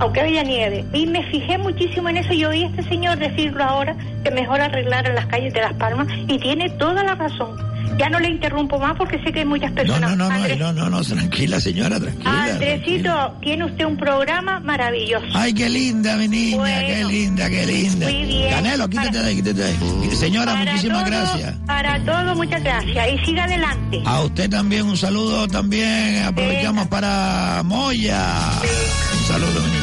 aunque 0.00 0.20
haya 0.20 0.42
nieve. 0.42 0.84
Y 0.92 1.06
me 1.06 1.22
fijé 1.30 1.58
muchísimo 1.58 2.08
en 2.08 2.18
eso 2.18 2.32
y 2.32 2.44
oí 2.44 2.64
a 2.64 2.66
este 2.68 2.82
señor 2.84 3.18
decirlo 3.18 3.64
ahora 3.64 3.96
que 4.24 4.30
mejor 4.30 4.60
arreglar 4.60 5.08
las 5.14 5.26
calles 5.26 5.52
de 5.52 5.60
Las 5.60 5.74
Palmas 5.74 6.06
y 6.28 6.38
tiene 6.38 6.70
toda 6.70 7.02
la 7.04 7.14
razón. 7.14 7.56
Ya 7.98 8.10
no 8.10 8.20
le 8.20 8.28
interrumpo 8.28 8.78
más 8.78 8.94
porque 8.98 9.18
sé 9.24 9.32
que 9.32 9.38
hay 9.38 9.44
muchas 9.46 9.70
No, 9.70 9.76
personas. 9.76 10.10
no, 10.10 10.16
no, 10.16 10.28
no, 10.28 10.34
Andrés- 10.44 10.58
no, 10.58 10.70
no, 10.74 10.90
no, 10.90 11.00
tranquila, 11.02 11.58
señora, 11.60 11.98
tranquila. 11.98 12.44
Andresito, 12.44 13.34
tiene 13.40 13.64
usted 13.64 13.86
un 13.86 13.96
programa 13.96 14.60
maravilloso. 14.60 15.24
Ay, 15.32 15.54
qué 15.54 15.70
linda, 15.70 16.14
mi 16.18 16.28
niña, 16.28 16.80
qué 16.86 17.04
linda, 17.06 17.48
qué 17.48 17.64
linda. 17.66 18.06
Muy 18.10 18.24
bien. 18.26 18.50
Canelo, 18.50 18.88
quítate 18.90 19.18
de 19.18 19.26
ahí, 19.28 19.36
quítate 19.36 19.54
de 19.54 19.64
ahí. 19.64 20.10
Señora, 20.14 20.52
Para 20.52 20.64
muchísimas 20.72 20.98
todo- 21.04 21.10
gracias. 21.10 21.54
Para 21.66 21.98
todo, 22.04 22.34
muchas 22.34 22.62
gracias. 22.62 23.08
Y 23.14 23.24
siga 23.24 23.44
adelante. 23.44 24.02
A 24.04 24.20
usted 24.20 24.50
también 24.50 24.84
un 24.86 24.96
saludo, 24.98 25.48
también 25.48 26.22
aprovechamos 26.24 26.88
para 26.88 27.62
Moya. 27.64 28.20
Un 28.60 29.26
saludo, 29.26 29.62
mi 29.72 29.75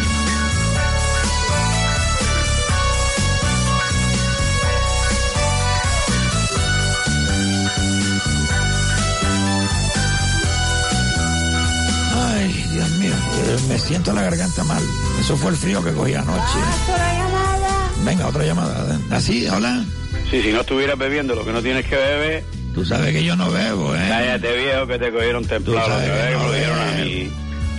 me 13.68 13.80
siento 13.80 14.14
la 14.14 14.24
garganta 14.24 14.64
mal. 14.64 14.84
Eso 15.20 15.38
fue 15.38 15.52
el 15.52 15.58
frío 15.58 15.84
que 15.84 15.92
cogí 15.92 16.14
anoche. 16.14 16.60
Llamada. 16.88 17.90
Venga, 18.04 18.28
otra 18.28 18.44
llamada. 18.46 19.00
Así, 19.12 19.48
hola. 19.48 19.84
Sí, 20.30 20.42
si 20.42 20.52
no 20.52 20.62
estuvieras 20.62 20.98
bebiendo 20.98 21.36
lo 21.36 21.46
que 21.46 21.52
no 21.52 21.62
tienes 21.62 21.86
que 21.86 21.96
beber, 21.96 22.44
Tú 22.74 22.84
sabes 22.84 23.14
que 23.14 23.24
yo 23.24 23.36
no 23.36 23.52
bebo, 23.52 23.96
¿eh? 23.96 24.06
cállate 24.10 24.58
viejo 24.58 24.88
que 24.88 24.98
te 24.98 25.12
cogieron 25.12 25.46
templado. 25.46 25.90
no 25.90 27.04
mí. 27.06 27.30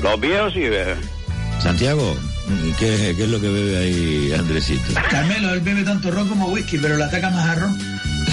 Los 0.00 0.20
viejos 0.20 0.52
sí 0.52 0.60
beben. 0.60 0.98
Santiago, 1.60 2.16
¿qué, 2.78 3.14
qué 3.16 3.24
es 3.24 3.28
lo 3.28 3.40
que 3.40 3.48
bebe 3.48 3.76
ahí 3.76 4.32
Andresito? 4.38 4.94
Carmelo, 5.10 5.52
él 5.52 5.60
bebe 5.60 5.82
tanto 5.82 6.12
ron 6.12 6.28
como 6.28 6.46
whisky, 6.48 6.78
pero 6.78 6.96
le 6.96 7.04
ataca 7.04 7.30
más 7.30 7.48
a 7.48 7.54
ron. 7.56 7.78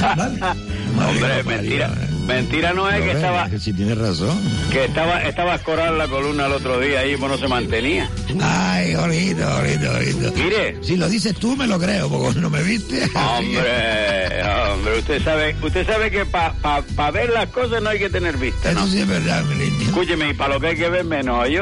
Hombre, 1.10 1.44
mentira. 1.44 1.92
Mentira 2.26 2.74
no 2.74 2.90
es 2.90 3.02
que 3.02 3.12
estaba, 3.12 3.50
Si 3.60 3.74
tienes 3.74 3.98
razón. 3.98 4.38
que 4.72 4.86
estaba, 4.86 5.22
estaba 5.24 5.56
escorada 5.56 5.92
la 5.92 6.08
columna 6.08 6.46
el 6.46 6.54
otro 6.54 6.80
día 6.80 7.00
ahí, 7.02 7.18
pues 7.18 7.32
no 7.32 7.38
se 7.38 7.48
mantenía. 7.48 8.10
Ay, 8.42 8.94
Jorgito, 8.94 9.44
Jorgito, 9.46 9.92
Jorgito. 9.92 10.34
Mire. 10.36 10.78
Si 10.82 10.96
lo 10.98 11.10
dices 11.10 11.36
tú, 11.36 11.56
me 11.58 11.68
lo 11.68 11.80
creo, 11.80 12.10
porque 12.10 12.40
no 12.40 12.50
me 12.50 12.64
viste. 12.64 13.04
Hombre, 13.16 14.44
hombre, 14.72 15.00
usted 15.00 15.24
sabe, 15.24 15.56
usted 15.62 15.86
sabe 15.86 16.10
que 16.12 16.26
para 16.26 17.12
ver 17.12 17.30
las 17.32 17.48
cosas 17.50 17.82
no 17.82 17.90
hay 17.90 18.00
que 18.00 18.10
tener 18.10 18.38
vista, 18.38 18.72
¿no? 18.74 18.82
Eso 18.82 18.90
sí 18.90 19.00
es 19.02 19.08
verdad, 19.08 19.44
mi 19.46 19.56
niño. 19.56 19.82
Escúcheme, 19.84 20.30
y 20.30 20.34
para 20.34 20.54
lo 20.54 20.60
que 20.60 20.68
hay 20.68 20.76
que 20.78 20.90
ver 20.90 21.04
menos, 21.04 21.50
yo. 21.50 21.62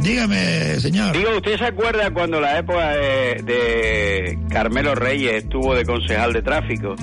Dígame, 0.00 0.80
señor. 0.80 1.12
Digo, 1.16 1.30
¿usted 1.36 1.58
se 1.58 1.66
acuerda 1.66 2.10
cuando 2.12 2.40
la 2.40 2.58
época 2.58 2.90
de, 2.90 3.42
de 3.44 4.38
Carmelo 4.50 4.94
Reyes 4.94 5.44
estuvo 5.44 5.74
de 5.74 5.84
concejal 5.84 6.32
de 6.32 6.42
tráfico? 6.42 6.94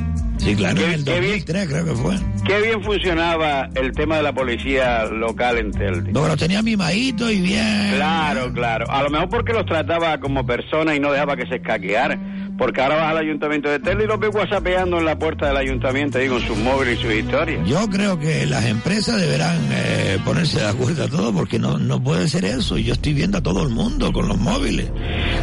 Sí, 0.45 0.55
claro, 0.55 0.75
Qué- 0.77 0.85
en 0.85 0.91
el 0.91 1.03
qué 1.03 1.19
bien- 1.19 1.31
2003 1.45 1.67
creo 1.67 1.85
que 1.85 1.91
fue. 1.95 2.15
Qué 2.45 2.61
bien 2.61 2.83
funcionaba 2.83 3.67
el 3.73 3.91
tema 3.93 4.17
de 4.17 4.23
la 4.23 4.31
policía 4.33 5.05
local 5.05 5.57
en 5.57 5.71
Telde. 5.71 6.11
Pero 6.13 6.27
lo 6.27 6.37
tenía 6.37 6.61
mimadito 6.61 7.31
y 7.31 7.41
bien. 7.41 7.93
Claro, 7.95 8.53
claro. 8.53 8.85
A 8.91 9.01
lo 9.01 9.09
mejor 9.09 9.29
porque 9.29 9.53
los 9.53 9.65
trataba 9.65 10.19
como 10.19 10.45
personas 10.45 10.95
y 10.95 10.99
no 10.99 11.11
dejaba 11.11 11.35
que 11.35 11.47
se 11.47 11.55
escaquearan. 11.55 12.44
Porque 12.57 12.81
ahora 12.81 12.95
vas 12.95 13.11
al 13.11 13.17
ayuntamiento 13.17 13.69
de 13.69 13.79
Telde 13.79 14.05
y 14.05 14.07
los 14.07 14.17
ves 14.19 14.29
whatsappeando 14.33 14.97
en 14.97 15.05
la 15.05 15.19
puerta 15.19 15.47
del 15.47 15.57
ayuntamiento 15.57 16.17
ahí 16.19 16.29
con 16.29 16.41
sus 16.41 16.57
móviles 16.57 16.99
y 16.99 17.01
sus 17.01 17.13
historias. 17.13 17.67
Yo 17.67 17.89
creo 17.89 18.17
que 18.17 18.45
las 18.45 18.65
empresas 18.65 19.19
deberán 19.19 19.59
eh, 19.71 20.17
ponerse 20.23 20.59
de 20.59 20.67
acuerdo 20.67 21.03
a 21.03 21.07
todo 21.09 21.33
porque 21.33 21.59
no, 21.59 21.77
no 21.77 22.01
puede 22.01 22.29
ser 22.29 22.45
eso. 22.45 22.77
Yo 22.77 22.93
estoy 22.93 23.13
viendo 23.13 23.39
a 23.39 23.41
todo 23.41 23.63
el 23.63 23.69
mundo 23.69 24.13
con 24.13 24.27
los 24.29 24.37
móviles, 24.37 24.89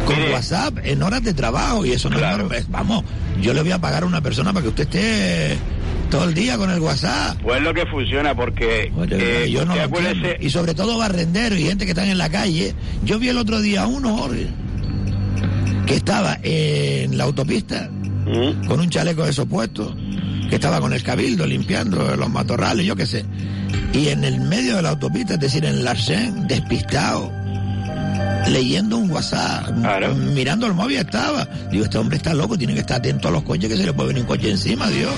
con 0.05 0.15
WhatsApp 0.31 0.79
en 0.83 1.03
horas 1.03 1.23
de 1.23 1.33
trabajo 1.33 1.85
y 1.85 1.91
eso 1.91 2.09
no 2.09 2.15
es 2.17 2.21
normal. 2.37 2.65
Vamos, 2.69 3.03
yo 3.41 3.53
le 3.53 3.61
voy 3.61 3.71
a 3.71 3.79
pagar 3.79 4.03
a 4.03 4.05
una 4.07 4.21
persona 4.21 4.51
para 4.51 4.63
que 4.63 4.69
usted 4.69 4.83
esté 4.83 5.57
todo 6.09 6.25
el 6.25 6.33
día 6.33 6.57
con 6.57 6.69
el 6.71 6.79
WhatsApp. 6.79 7.39
Pues 7.41 7.57
es 7.57 7.63
lo 7.63 7.73
que 7.73 7.85
funciona 7.85 8.35
porque... 8.35 8.91
eh, 9.11 9.49
yo 9.51 9.65
no 9.65 9.75
lo. 9.75 9.89
Y 10.39 10.49
sobre 10.49 10.73
todo 10.73 10.97
barrenderos 10.97 11.59
y 11.59 11.63
gente 11.63 11.85
que 11.85 11.91
están 11.91 12.07
en 12.09 12.17
la 12.17 12.29
calle. 12.29 12.73
Yo 13.03 13.19
vi 13.19 13.29
el 13.29 13.37
otro 13.37 13.61
día 13.61 13.85
uno, 13.87 14.17
Jorge, 14.17 14.47
que 15.85 15.95
estaba 15.95 16.37
en 16.41 17.17
la 17.17 17.25
autopista 17.25 17.89
¿Mm? 18.25 18.67
con 18.67 18.79
un 18.79 18.89
chaleco 18.89 19.23
de 19.23 19.31
esos 19.31 19.47
puestos, 19.47 19.95
que 20.49 20.55
estaba 20.55 20.79
con 20.79 20.93
el 20.93 21.03
cabildo 21.03 21.45
limpiando 21.45 22.15
los 22.15 22.29
matorrales, 22.29 22.85
yo 22.85 22.95
qué 22.95 23.05
sé. 23.05 23.25
Y 23.93 24.09
en 24.09 24.23
el 24.23 24.39
medio 24.41 24.77
de 24.77 24.81
la 24.81 24.89
autopista, 24.89 25.35
es 25.35 25.39
decir, 25.39 25.65
en 25.65 25.75
el 25.75 25.87
arcén, 25.87 26.47
despistado, 26.47 27.31
leyendo 28.47 28.97
un 28.97 29.11
WhatsApp, 29.11 29.71
mirando 30.33 30.67
el 30.67 30.73
móvil 30.73 30.97
estaba. 30.97 31.45
Digo, 31.71 31.85
este 31.85 31.97
hombre 31.97 32.17
está 32.17 32.33
loco, 32.33 32.57
tiene 32.57 32.73
que 32.73 32.81
estar 32.81 32.97
atento 32.97 33.27
a 33.27 33.31
los 33.31 33.43
coches 33.43 33.69
que 33.69 33.77
se 33.77 33.85
le 33.85 33.93
puede 33.93 34.09
venir 34.09 34.23
un 34.23 34.27
coche 34.27 34.49
encima, 34.49 34.89
Dios. 34.89 35.11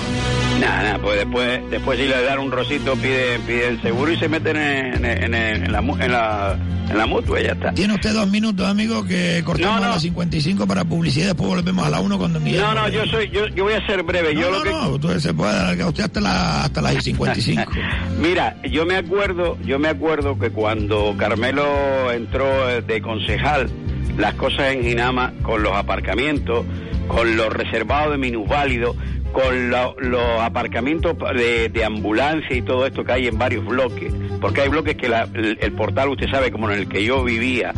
Nada, 0.60 0.82
nada, 0.82 0.98
pues 0.98 1.18
después, 1.18 1.70
después 1.70 1.98
si 1.98 2.06
le 2.06 2.22
dan 2.22 2.38
un 2.38 2.50
rosito 2.50 2.94
pide, 2.94 3.38
pide 3.46 3.68
el 3.68 3.82
seguro 3.82 4.10
y 4.12 4.16
se 4.18 4.28
meten 4.28 4.56
en, 4.56 5.04
en, 5.04 5.34
en, 5.34 5.64
en 5.64 5.72
la, 5.72 5.78
en, 5.80 6.12
la, 6.12 6.56
en 6.88 6.98
la 6.98 7.06
mutua 7.06 7.40
y 7.40 7.44
ya 7.44 7.52
está. 7.52 7.72
Tiene 7.72 7.94
usted 7.94 8.14
dos 8.14 8.26
minutos, 8.28 8.66
amigo, 8.66 9.04
que 9.04 9.42
cortamos 9.44 9.82
a 9.84 9.90
las 9.90 10.02
55 10.02 10.66
para 10.66 10.84
publicidad 10.84 11.24
y 11.24 11.28
después 11.28 11.48
volvemos 11.48 11.86
a 11.86 11.90
la 11.90 12.00
1 12.00 12.18
con 12.18 12.32
Don 12.32 12.42
Miguel. 12.42 12.62
No, 12.62 12.74
no, 12.74 12.88
yo 12.88 13.04
soy, 13.06 13.28
yo, 13.30 13.46
yo 13.48 13.64
voy 13.64 13.74
a 13.74 13.86
ser 13.86 14.02
breve. 14.02 14.34
yo 14.34 14.50
lo 14.50 14.62
que 14.62 14.70
No, 14.70 14.88
usted 14.90 15.18
se 15.18 15.34
puede 15.34 15.52
alargar 15.52 15.88
usted 15.88 16.04
hasta, 16.04 16.20
la, 16.20 16.64
hasta 16.64 16.80
las 16.80 17.04
55. 17.04 17.72
Mira, 18.20 18.56
yo 18.62 18.86
me 18.86 18.96
acuerdo, 18.96 19.58
yo 19.64 19.78
me 19.78 19.88
acuerdo 19.88 20.38
que 20.38 20.50
cuando 20.50 21.14
Carmelo 21.18 22.10
entró 22.12 22.46
de 22.80 23.02
concejal, 23.02 23.68
las 24.16 24.34
cosas 24.34 24.72
en 24.72 24.82
Ginama 24.82 25.34
con 25.42 25.62
los 25.62 25.74
aparcamientos, 25.74 26.64
con 27.08 27.36
los 27.36 27.52
reservados 27.52 28.12
de 28.12 28.18
minusválidos, 28.18 28.96
con 29.32 29.70
lo- 29.70 29.94
los 30.00 30.40
aparcamientos 30.40 31.14
de, 31.36 31.68
de 31.68 31.84
ambulancia 31.84 32.56
y 32.56 32.62
todo 32.62 32.86
esto 32.86 33.04
que 33.04 33.12
hay 33.12 33.26
en 33.28 33.38
varios 33.38 33.64
bloques, 33.64 34.12
porque 34.40 34.62
hay 34.62 34.68
bloques 34.68 34.96
que 34.96 35.08
la- 35.08 35.28
el, 35.34 35.72
portal, 35.72 36.08
usted 36.08 36.28
sabe, 36.30 36.50
como 36.50 36.70
en 36.70 36.78
el 36.78 36.88
que 36.88 37.04
yo 37.04 37.22
vivía, 37.22 37.72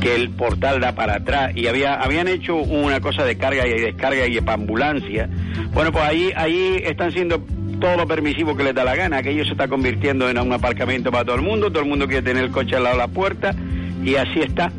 que 0.00 0.14
el 0.16 0.30
portal 0.30 0.80
da 0.80 0.94
para 0.94 1.16
atrás 1.16 1.52
y 1.54 1.66
había 1.68 1.94
habían 1.94 2.26
hecho 2.28 2.56
una 2.56 3.00
cosa 3.00 3.24
de 3.24 3.36
carga 3.38 3.66
y 3.66 3.80
descarga 3.80 4.26
y 4.26 4.38
ambulancia. 4.44 5.28
Bueno, 5.72 5.92
pues 5.92 6.04
ahí 6.04 6.32
ahí 6.36 6.80
están 6.84 7.12
siendo 7.12 7.38
todo 7.80 7.96
lo 7.96 8.06
permisivo 8.06 8.56
que 8.56 8.64
les 8.64 8.74
da 8.74 8.84
la 8.84 8.96
gana. 8.96 9.18
Aquello 9.18 9.44
se 9.44 9.52
está 9.52 9.68
convirtiendo 9.68 10.28
en 10.28 10.38
un 10.38 10.52
aparcamiento 10.52 11.10
para 11.10 11.24
todo 11.24 11.36
el 11.36 11.42
mundo, 11.42 11.70
todo 11.70 11.82
el 11.82 11.88
mundo 11.88 12.06
quiere 12.06 12.22
tener 12.22 12.44
el 12.44 12.50
coche 12.50 12.76
al 12.76 12.84
lado 12.84 12.96
de 12.96 13.02
la 13.02 13.08
puerta 13.08 13.54
y 14.04 14.16
así 14.16 14.40
está. 14.40 14.72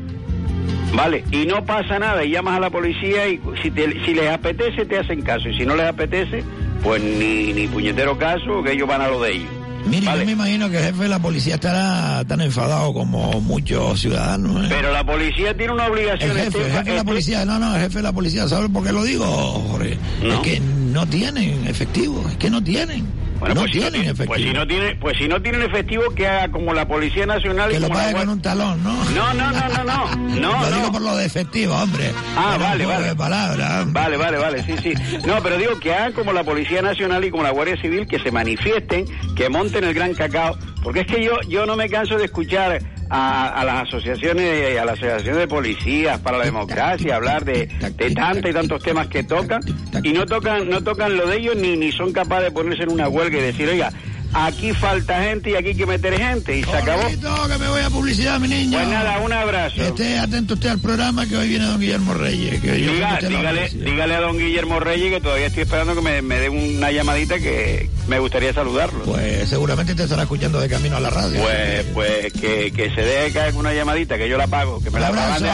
Vale, 0.93 1.23
y 1.31 1.45
no 1.45 1.65
pasa 1.65 1.99
nada, 1.99 2.23
y 2.23 2.31
llamas 2.31 2.57
a 2.57 2.59
la 2.61 2.69
policía 2.69 3.27
y 3.27 3.39
si, 3.61 3.69
te- 3.71 4.05
si 4.05 4.13
les 4.13 4.29
apetece 4.29 4.86
te 4.86 4.97
hacen 4.97 5.21
caso, 5.21 5.49
y 5.49 5.57
si 5.57 5.65
no 5.65 5.75
les 5.75 5.88
apetece, 5.88 6.43
pues 6.83 7.01
ni, 7.03 7.51
ni 7.53 7.67
puñetero 7.67 8.17
caso, 8.17 8.63
que 8.63 8.71
ellos 8.73 8.88
van 8.88 9.01
a 9.01 9.07
lo 9.07 9.21
de 9.21 9.33
ellos. 9.33 9.49
Mire, 9.88 10.05
yo 10.07 10.25
me 10.25 10.31
imagino 10.31 10.67
que 10.69 10.77
el 10.77 10.83
jefe 10.86 11.03
de 11.03 11.09
la 11.09 11.19
policía 11.19 11.55
estará 11.55 12.23
tan 12.25 12.41
enfadado 12.41 12.91
como 12.91 13.39
muchos 13.41 13.99
ciudadanos. 14.01 14.65
¿eh? 14.65 14.67
Pero 14.69 14.91
la 14.91 15.05
policía 15.05 15.55
tiene 15.55 15.73
una 15.73 15.86
obligación. 15.86 16.31
El 16.31 16.38
jefe, 16.45 16.57
el 16.65 16.71
jefe 16.71 16.89
de 16.89 16.95
la 16.95 17.03
policía, 17.03 17.45
no, 17.45 17.59
no, 17.59 17.75
el 17.75 17.81
jefe 17.83 17.97
de 17.97 18.01
la 18.03 18.11
policía, 18.13 18.47
¿sabes 18.47 18.69
por 18.71 18.83
qué 18.83 18.91
lo 18.91 19.03
digo, 19.03 19.25
Jorge? 19.25 19.97
Es 20.23 20.39
que 20.39 20.59
no 20.59 21.05
tienen 21.05 21.67
efectivo, 21.67 22.23
es 22.29 22.38
que 22.38 22.49
no 22.49 22.63
tienen. 22.63 23.05
Bueno, 23.39 23.55
no 23.55 23.61
pues, 23.61 23.71
si 23.73 23.79
tienen 23.79 23.91
tiene- 23.93 24.05
efectivo. 24.11 24.27
pues 24.27 24.41
si 24.43 24.53
no 24.53 24.67
tiene, 24.67 24.95
pues 24.95 25.17
si 25.17 25.27
no 25.27 25.41
tienen 25.41 25.61
efectivo, 25.63 26.03
que 26.15 26.27
haga 26.27 26.51
como 26.51 26.73
la 26.73 26.88
Policía 26.88 27.25
Nacional 27.25 27.69
que 27.69 27.77
y 27.77 27.79
lo 27.79 27.88
la 27.89 27.93
pague 27.93 28.13
con 28.13 28.29
un 28.29 28.41
talón, 28.41 28.83
¿no? 28.83 28.93
No, 29.11 29.33
no, 29.33 29.51
no, 29.51 29.69
no, 29.69 29.83
no, 29.83 30.15
no, 30.39 30.51
lo 30.63 30.69
no. 30.69 30.75
digo 30.77 30.91
por 30.93 31.01
lo 31.01 31.15
de 31.17 31.25
efectivo, 31.25 31.73
hombre. 31.75 32.11
Ah, 32.38 32.57
vale, 32.59 32.86
vale. 32.86 33.07
de 33.09 33.15
palabras. 33.15 33.91
Vale, 33.91 34.17
vale, 34.17 34.38
vale, 34.38 34.63
sí, 34.63 34.75
sí. 34.81 34.93
No, 35.25 35.41
pero 35.43 35.57
digo 35.57 35.79
que 35.79 35.93
hagan 35.93 36.13
como 36.13 36.31
la 36.33 36.43
Policía 36.43 36.81
Nacional 36.81 37.23
y 37.25 37.31
como 37.31 37.43
la 37.43 37.51
Guardia 37.51 37.75
Civil, 37.81 38.07
que 38.07 38.19
se 38.19 38.31
manifiesten, 38.31 39.05
que 39.36 39.49
monten 39.49 39.83
el 39.83 39.93
gran 39.93 40.13
cacao, 40.13 40.57
porque 40.83 41.01
es 41.01 41.07
que 41.07 41.23
yo, 41.23 41.33
yo 41.49 41.65
no 41.65 41.75
me 41.75 41.89
canso 41.89 42.17
de 42.17 42.25
escuchar 42.25 42.79
a, 43.09 43.49
a 43.49 43.65
las 43.65 43.83
asociaciones, 43.87 44.77
a 44.77 44.85
la 44.85 44.93
asociación 44.93 45.37
de 45.37 45.47
policías 45.47 46.19
para 46.19 46.37
la 46.37 46.45
democracia, 46.45 47.15
hablar 47.15 47.45
de, 47.45 47.67
de 47.67 48.11
tantos 48.11 48.51
y 48.51 48.53
tantos 48.53 48.83
temas 48.83 49.07
que 49.07 49.23
tocan, 49.23 49.61
y 50.03 50.13
no 50.13 50.25
tocan, 50.25 50.69
no 50.69 50.83
tocan 50.83 51.15
lo 51.15 51.27
de 51.27 51.37
ellos 51.37 51.55
ni, 51.55 51.77
ni 51.77 51.91
son 51.91 52.11
capaces 52.11 52.45
de 52.45 52.51
ponerse 52.51 52.83
en 52.83 52.91
una 52.91 53.07
huelga 53.07 53.37
y 53.37 53.41
decir, 53.41 53.69
oiga, 53.69 53.91
aquí 54.34 54.73
falta 54.73 55.23
gente 55.23 55.51
y 55.51 55.55
aquí 55.55 55.69
hay 55.69 55.76
que 55.76 55.86
meter 55.86 56.17
gente, 56.17 56.57
y 56.57 56.63
se 56.63 56.71
acabó. 56.76 57.03
Que 57.07 57.57
me 57.57 57.67
voy 57.69 57.82
a 57.82 57.89
publicidad, 57.89 58.39
mi 58.39 58.47
niño. 58.47 58.78
Pues 58.78 58.88
nada, 58.89 59.19
un 59.19 59.32
abrazo. 59.32 59.82
Esté 59.82 60.17
atento 60.19 60.55
usted 60.55 60.69
al 60.69 60.80
programa 60.80 61.26
que 61.28 61.38
hoy 61.38 61.47
viene 61.49 61.65
don 61.65 61.80
Guillermo 61.80 62.13
Reyes. 62.13 62.61
Que 62.61 62.73
Diga- 62.73 63.19
dígale, 63.19 63.69
dígale 63.69 64.15
a 64.15 64.19
don 64.21 64.38
Guillermo 64.38 64.80
Reyes 64.80 65.11
que 65.11 65.21
todavía 65.21 65.47
estoy 65.47 65.63
esperando 65.63 65.95
que 65.95 66.01
me, 66.01 66.21
me 66.21 66.39
dé 66.39 66.49
una 66.49 66.91
llamadita 66.91 67.39
que 67.39 67.89
me 68.07 68.19
gustaría 68.19 68.53
saludarlo. 68.53 69.03
Pues 69.03 69.47
seguramente 69.49 69.95
te 69.95 70.03
estará 70.03 70.23
escuchando 70.23 70.59
de 70.59 70.69
camino 70.69 70.97
a 70.97 70.99
la 70.99 71.09
radio. 71.09 71.41
Pues, 71.41 71.86
pues 71.93 72.34
que, 72.34 72.71
que 72.76 72.89
se 72.93 73.01
deje 73.01 73.32
caer 73.34 73.55
una 73.55 73.73
llamadita, 73.73 74.17
que 74.17 74.28
yo 74.30 74.38
la 74.38 74.47
pago, 74.47 74.82
que 74.82 74.89
me 74.91 74.99
la 74.99 75.07
abrazo. 75.07 75.45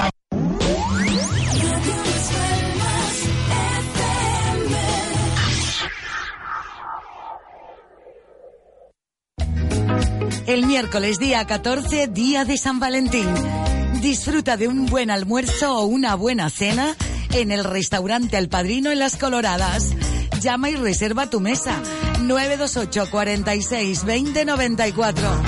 El 10.51 10.65
miércoles 10.65 11.17
día 11.17 11.47
14, 11.47 12.07
día 12.07 12.43
de 12.43 12.57
San 12.57 12.81
Valentín. 12.81 13.25
Disfruta 14.01 14.57
de 14.57 14.67
un 14.67 14.85
buen 14.85 15.09
almuerzo 15.09 15.77
o 15.77 15.85
una 15.85 16.15
buena 16.15 16.49
cena 16.49 16.93
en 17.31 17.51
el 17.51 17.63
restaurante 17.63 18.37
El 18.37 18.49
Padrino 18.49 18.91
en 18.91 18.99
Las 18.99 19.15
Coloradas. 19.15 19.95
Llama 20.41 20.69
y 20.69 20.75
reserva 20.75 21.29
tu 21.29 21.39
mesa 21.39 21.81
928 22.23 23.09
46 23.09 24.03
20 24.03 24.43
94. 24.43 25.41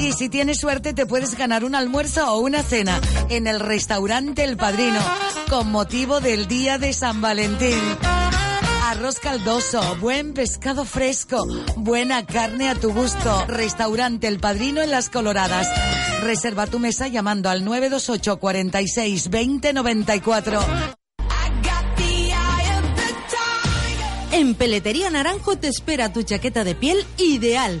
Y 0.00 0.12
si 0.12 0.30
tienes 0.30 0.58
suerte 0.58 0.94
te 0.94 1.04
puedes 1.04 1.36
ganar 1.36 1.62
un 1.62 1.74
almuerzo 1.74 2.32
o 2.32 2.38
una 2.38 2.62
cena 2.62 2.98
en 3.28 3.46
el 3.46 3.60
restaurante 3.60 4.42
El 4.42 4.56
Padrino 4.56 5.00
con 5.50 5.70
motivo 5.70 6.20
del 6.20 6.48
día 6.48 6.78
de 6.78 6.94
San 6.94 7.20
Valentín. 7.20 8.23
Arroz 8.96 9.18
caldoso, 9.18 9.96
buen 9.96 10.34
pescado 10.34 10.84
fresco, 10.84 11.44
buena 11.74 12.24
carne 12.26 12.68
a 12.68 12.76
tu 12.76 12.92
gusto. 12.92 13.44
Restaurante 13.48 14.28
El 14.28 14.38
Padrino 14.38 14.82
en 14.82 14.92
Las 14.92 15.10
Coloradas. 15.10 15.66
Reserva 16.22 16.68
tu 16.68 16.78
mesa 16.78 17.08
llamando 17.08 17.48
al 17.48 17.64
928 17.64 18.38
46 18.38 19.30
20 19.30 19.72
94. 19.72 20.60
En 24.30 24.54
Peletería 24.54 25.10
Naranjo 25.10 25.56
te 25.56 25.66
espera 25.66 26.12
tu 26.12 26.22
chaqueta 26.22 26.62
de 26.62 26.76
piel 26.76 27.04
ideal. 27.18 27.80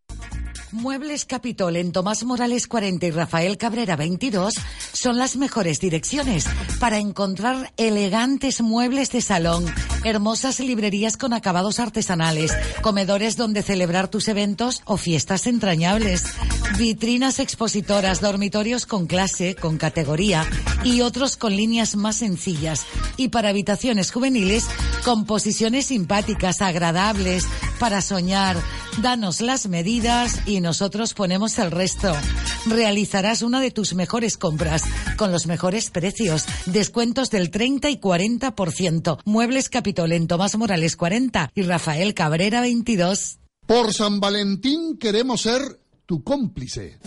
Muebles 0.73 1.25
Capitol 1.25 1.77
en 1.77 1.93
Tomás 1.93 2.25
Morales 2.25 2.67
40 2.67 3.07
y 3.07 3.11
Rafael 3.11 3.57
Cabrera 3.57 3.97
22 3.97 4.55
son 4.93 5.17
las 5.19 5.37
mejores 5.37 5.81
direcciones 5.81 6.47
para 6.81 6.99
encontrar 6.99 7.73
elegantes 7.77 8.61
muebles 8.61 9.13
de 9.13 9.21
salón, 9.21 9.67
hermosas 10.07 10.61
librerías 10.61 11.17
con 11.17 11.33
acabados 11.33 11.81
artesanales, 11.81 12.53
comedores 12.81 13.37
donde 13.37 13.63
celebrar 13.63 14.07
tus 14.07 14.29
eventos 14.29 14.83
o 14.85 14.97
fiestas 14.97 15.49
entrañables, 15.49 16.25
vitrinas 16.79 17.41
expositoras, 17.41 18.21
dormitorios 18.21 18.87
con 18.87 19.07
clase, 19.07 19.57
con 19.57 19.79
categoría 19.79 20.47
y 20.85 21.01
otros 21.01 21.37
con 21.37 21.57
líneas 21.57 21.97
más 21.97 22.17
sencillas 22.17 22.87
y 23.17 23.29
para 23.29 23.49
habitaciones 23.49 24.13
juveniles 24.13 24.65
con 25.05 25.27
posiciones 25.27 25.87
simpáticas, 25.87 26.63
agradables, 26.63 27.45
para 27.81 28.01
soñar. 28.01 28.57
Danos 29.03 29.41
las 29.41 29.69
medidas 29.69 30.41
y 30.47 30.61
nosotros 30.61 31.13
ponemos 31.13 31.59
el 31.59 31.71
resto. 31.71 32.15
Realizarás 32.67 33.43
una 33.43 33.61
de 33.61 33.71
tus 33.71 33.95
mejores 33.95 34.39
compras 34.39 34.85
con 35.17 35.33
los 35.33 35.47
mejores 35.47 35.91
precios, 35.91 36.47
descuentos 36.65 37.31
del 37.31 37.51
30 37.51 37.91
y 37.91 37.99
40%. 37.99 39.19
Muebles 39.25 39.69
Capitol 39.97 40.13
en 40.13 40.29
Tomás 40.29 40.59
Morales 40.59 40.95
40 40.95 41.53
y 41.55 41.63
Rafael 41.63 42.13
Cabrera 42.13 42.61
22. 42.61 43.39
Por 43.67 43.95
San 43.95 44.21
Valentín 44.21 44.99
queremos 44.99 45.41
ser 45.41 45.81
tu 46.05 46.23
cómplice. 46.23 46.99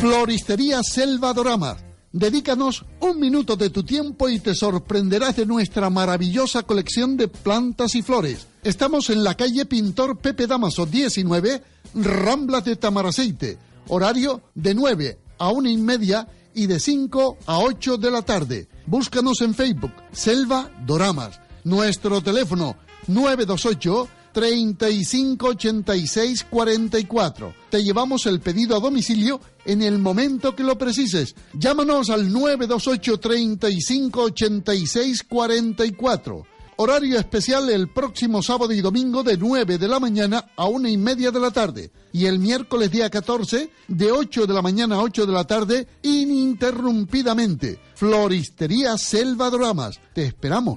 Floristería 0.00 0.82
Selva 0.82 1.32
Dorama. 1.32 1.76
Dedícanos 2.10 2.84
un 2.98 3.20
minuto 3.20 3.54
de 3.54 3.70
tu 3.70 3.84
tiempo 3.84 4.28
y 4.28 4.40
te 4.40 4.56
sorprenderás 4.56 5.36
de 5.36 5.46
nuestra 5.46 5.90
maravillosa 5.90 6.64
colección 6.64 7.16
de 7.16 7.28
plantas 7.28 7.94
y 7.94 8.02
flores. 8.02 8.48
Estamos 8.64 9.10
en 9.10 9.22
la 9.22 9.36
calle 9.36 9.64
Pintor 9.66 10.18
Pepe 10.18 10.48
Damaso 10.48 10.86
19, 10.86 11.62
Ramblas 11.94 12.64
de 12.64 12.74
Tamaraceite. 12.74 13.58
Horario 13.86 14.42
de 14.56 14.74
9 14.74 15.18
a 15.38 15.50
una 15.50 15.70
y 15.70 15.76
media 15.76 16.26
y 16.52 16.66
de 16.66 16.80
5 16.80 17.38
a 17.46 17.60
8 17.60 17.96
de 17.96 18.10
la 18.10 18.22
tarde. 18.22 18.68
Búscanos 18.86 19.40
en 19.40 19.54
Facebook, 19.54 19.92
Selva 20.10 20.68
Doramas. 20.84 21.38
Nuestro 21.68 22.22
teléfono 22.22 22.76
928 23.08 24.08
35 24.32 25.48
86 25.48 26.46
44. 26.48 27.54
Te 27.68 27.84
llevamos 27.84 28.24
el 28.24 28.40
pedido 28.40 28.74
a 28.74 28.80
domicilio 28.80 29.38
en 29.66 29.82
el 29.82 29.98
momento 29.98 30.56
que 30.56 30.62
lo 30.62 30.78
precises. 30.78 31.34
Llámanos 31.52 32.08
al 32.08 32.32
928 32.32 33.20
35 33.20 34.22
86 34.22 35.24
44. 35.24 36.46
Horario 36.76 37.18
especial 37.18 37.68
el 37.68 37.88
próximo 37.88 38.42
sábado 38.42 38.72
y 38.72 38.80
domingo 38.80 39.22
de 39.22 39.36
9 39.36 39.76
de 39.76 39.88
la 39.88 40.00
mañana 40.00 40.46
a 40.56 40.68
una 40.68 40.88
y 40.88 40.96
media 40.96 41.30
de 41.30 41.40
la 41.40 41.50
tarde. 41.50 41.90
Y 42.14 42.24
el 42.24 42.38
miércoles 42.38 42.90
día 42.90 43.10
14 43.10 43.70
de 43.88 44.10
8 44.10 44.46
de 44.46 44.54
la 44.54 44.62
mañana 44.62 44.96
a 44.96 45.02
8 45.02 45.26
de 45.26 45.32
la 45.34 45.44
tarde 45.44 45.86
ininterrumpidamente. 46.00 47.78
Floristería 47.94 48.96
Selva 48.96 49.50
Dramas. 49.50 50.00
Te 50.14 50.24
esperamos. 50.24 50.76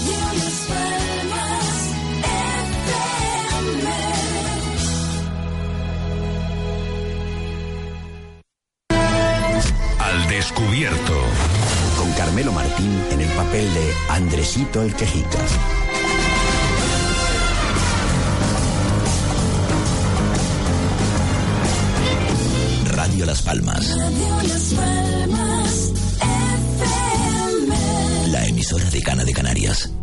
Descubierto. 10.41 11.13
Con 11.99 12.11
Carmelo 12.13 12.51
Martín 12.51 12.99
en 13.11 13.21
el 13.21 13.29
papel 13.33 13.71
de 13.75 13.93
Andresito 14.09 14.81
el 14.81 14.91
Quejica. 14.95 15.37
Radio 22.89 23.27
Las 23.27 23.43
Palmas. 23.43 23.95
La 28.29 28.47
emisora 28.47 28.89
de 28.89 29.01
Cana 29.03 29.23
de 29.23 29.33
Canarias. 29.33 29.93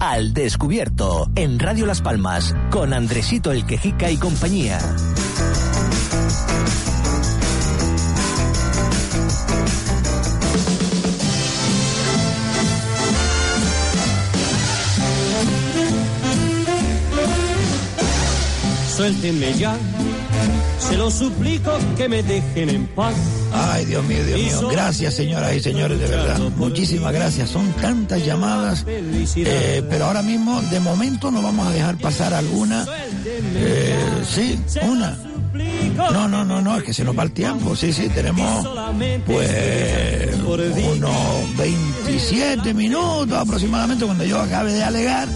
Al 0.00 0.32
descubierto 0.32 1.30
en 1.34 1.58
Radio 1.58 1.84
Las 1.84 2.00
Palmas 2.00 2.54
con 2.70 2.94
Andresito 2.94 3.52
el 3.52 3.66
Quejica 3.66 4.10
y 4.10 4.16
compañía. 4.16 4.78
Suéltenme 18.96 19.54
ya, 19.54 19.74
se 20.78 20.96
lo 20.96 21.10
suplico 21.10 21.70
que 21.96 22.08
me 22.08 22.22
dejen 22.22 22.68
en 22.68 22.86
paz. 22.88 23.14
Ay, 23.52 23.86
Dios 23.86 24.04
mío, 24.04 24.22
Dios 24.24 24.38
mío. 24.38 24.68
Gracias, 24.68 25.14
señoras 25.14 25.54
y 25.54 25.60
señores, 25.60 25.98
de 25.98 26.08
verdad. 26.08 26.38
Muchísimas 26.56 27.12
gracias. 27.12 27.48
Son 27.48 27.72
tantas 27.74 28.24
llamadas, 28.24 28.84
eh, 28.86 29.82
pero 29.88 30.06
ahora 30.06 30.22
mismo, 30.22 30.60
de 30.62 30.80
momento, 30.80 31.30
no 31.30 31.40
vamos 31.40 31.66
a 31.66 31.70
dejar 31.70 31.96
pasar 31.96 32.34
alguna. 32.34 32.86
Eh, 33.24 33.96
sí, 34.28 34.58
una. 34.82 35.16
No, 35.96 36.28
no, 36.28 36.44
no, 36.44 36.60
no, 36.60 36.76
es 36.76 36.82
que 36.82 36.94
se 36.94 37.04
nos 37.04 37.18
va 37.18 37.22
el 37.22 37.32
tiempo. 37.32 37.76
Sí, 37.76 37.92
sí, 37.92 38.08
tenemos 38.08 38.66
pues 39.26 40.36
unos 40.44 41.56
27 41.56 42.74
minutos 42.74 43.38
aproximadamente 43.38 44.04
cuando 44.04 44.24
yo 44.24 44.40
acabe 44.40 44.72
de 44.72 44.82
alegar 44.82 45.28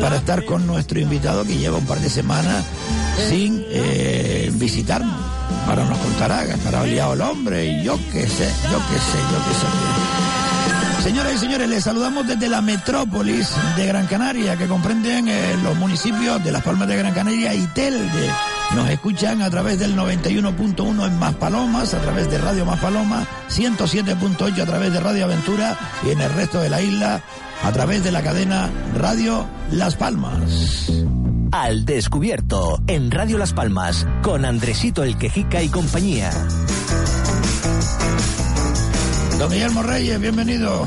para 0.00 0.16
estar 0.16 0.44
con 0.44 0.66
nuestro 0.66 0.98
invitado 0.98 1.44
que 1.44 1.56
lleva 1.56 1.78
un 1.78 1.86
par 1.86 2.00
de 2.00 2.10
semanas 2.10 2.64
sin 3.28 3.64
eh, 3.68 4.50
visitarnos. 4.54 5.16
Ahora 5.66 5.84
nos 5.84 5.98
contará 5.98 6.44
que 6.46 6.52
estará 6.52 6.84
liado 6.84 7.14
el 7.14 7.20
hombre 7.20 7.66
y 7.66 7.84
yo 7.84 7.98
qué 8.10 8.26
sé, 8.26 8.48
yo 8.70 8.78
qué 8.78 8.98
sé, 8.98 9.18
yo 9.30 9.38
qué 9.46 9.54
sé. 9.54 11.02
Señoras 11.02 11.34
y 11.34 11.38
señores, 11.38 11.68
les 11.68 11.82
saludamos 11.82 12.28
desde 12.28 12.48
la 12.48 12.62
metrópolis 12.62 13.50
de 13.76 13.86
Gran 13.86 14.06
Canaria, 14.06 14.56
que 14.56 14.68
comprenden 14.68 15.26
eh, 15.26 15.56
los 15.60 15.76
municipios 15.76 16.42
de 16.44 16.52
Las 16.52 16.62
Palmas 16.62 16.86
de 16.86 16.96
Gran 16.96 17.12
Canaria 17.12 17.52
y 17.54 17.66
Telde. 17.68 18.30
Nos 18.76 18.88
escuchan 18.88 19.42
a 19.42 19.50
través 19.50 19.80
del 19.80 19.96
91.1 19.96 21.06
en 21.06 21.18
Maspalomas, 21.18 21.92
a 21.92 21.98
través 21.98 22.30
de 22.30 22.38
Radio 22.38 22.64
Maspalomas, 22.64 23.26
107.8 23.50 24.62
a 24.62 24.66
través 24.66 24.92
de 24.92 25.00
Radio 25.00 25.24
Aventura 25.24 25.76
y 26.06 26.10
en 26.10 26.20
el 26.20 26.32
resto 26.34 26.60
de 26.60 26.70
la 26.70 26.80
isla 26.80 27.20
a 27.62 27.72
través 27.72 28.02
de 28.02 28.10
la 28.10 28.22
cadena 28.22 28.70
Radio 28.96 29.46
Las 29.70 29.94
Palmas. 29.94 30.90
Al 31.52 31.84
descubierto 31.84 32.80
en 32.86 33.10
Radio 33.10 33.38
Las 33.38 33.52
Palmas 33.52 34.06
con 34.22 34.44
Andresito 34.44 35.04
el 35.04 35.16
Quejica 35.16 35.62
y 35.62 35.68
compañía. 35.68 36.30
Don 39.38 39.50
Guillermo 39.50 39.82
Reyes, 39.82 40.20
bienvenido. 40.20 40.86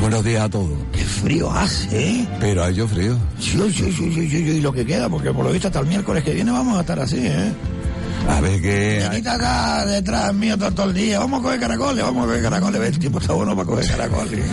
Buenos 0.00 0.24
días 0.24 0.42
a 0.42 0.50
todos. 0.50 0.78
Qué 0.92 1.04
frío 1.04 1.50
hace, 1.50 2.10
¿eh? 2.10 2.28
Pero 2.40 2.64
ha 2.64 2.70
hecho 2.70 2.86
frío. 2.88 3.16
Sí, 3.38 3.58
sí, 3.72 3.92
sí, 3.92 4.12
sí, 4.12 4.28
sí, 4.28 4.36
y 4.36 4.60
lo 4.60 4.72
que 4.72 4.84
queda, 4.84 5.08
porque 5.08 5.32
por 5.32 5.44
lo 5.44 5.52
visto 5.52 5.68
hasta 5.68 5.80
el 5.80 5.86
miércoles 5.86 6.22
que 6.24 6.34
viene 6.34 6.50
vamos 6.50 6.76
a 6.76 6.80
estar 6.80 6.98
así, 6.98 7.18
¿eh? 7.18 7.52
A 8.28 8.40
ver 8.40 8.60
qué. 8.60 9.06
Venita 9.10 9.34
acá 9.34 9.86
detrás 9.86 10.34
mío 10.34 10.56
todo, 10.56 10.70
todo 10.72 10.86
el 10.86 10.94
día. 10.94 11.18
Vamos 11.18 11.40
a 11.40 11.42
coger 11.42 11.60
caracoles, 11.60 12.04
vamos 12.04 12.24
a 12.24 12.26
coger 12.26 12.42
caracoles. 12.42 12.80
El 12.82 12.98
tiempo 12.98 13.18
está 13.18 13.32
bueno 13.32 13.56
para 13.56 13.66
coger 13.66 13.88
caracoles. 13.88 14.44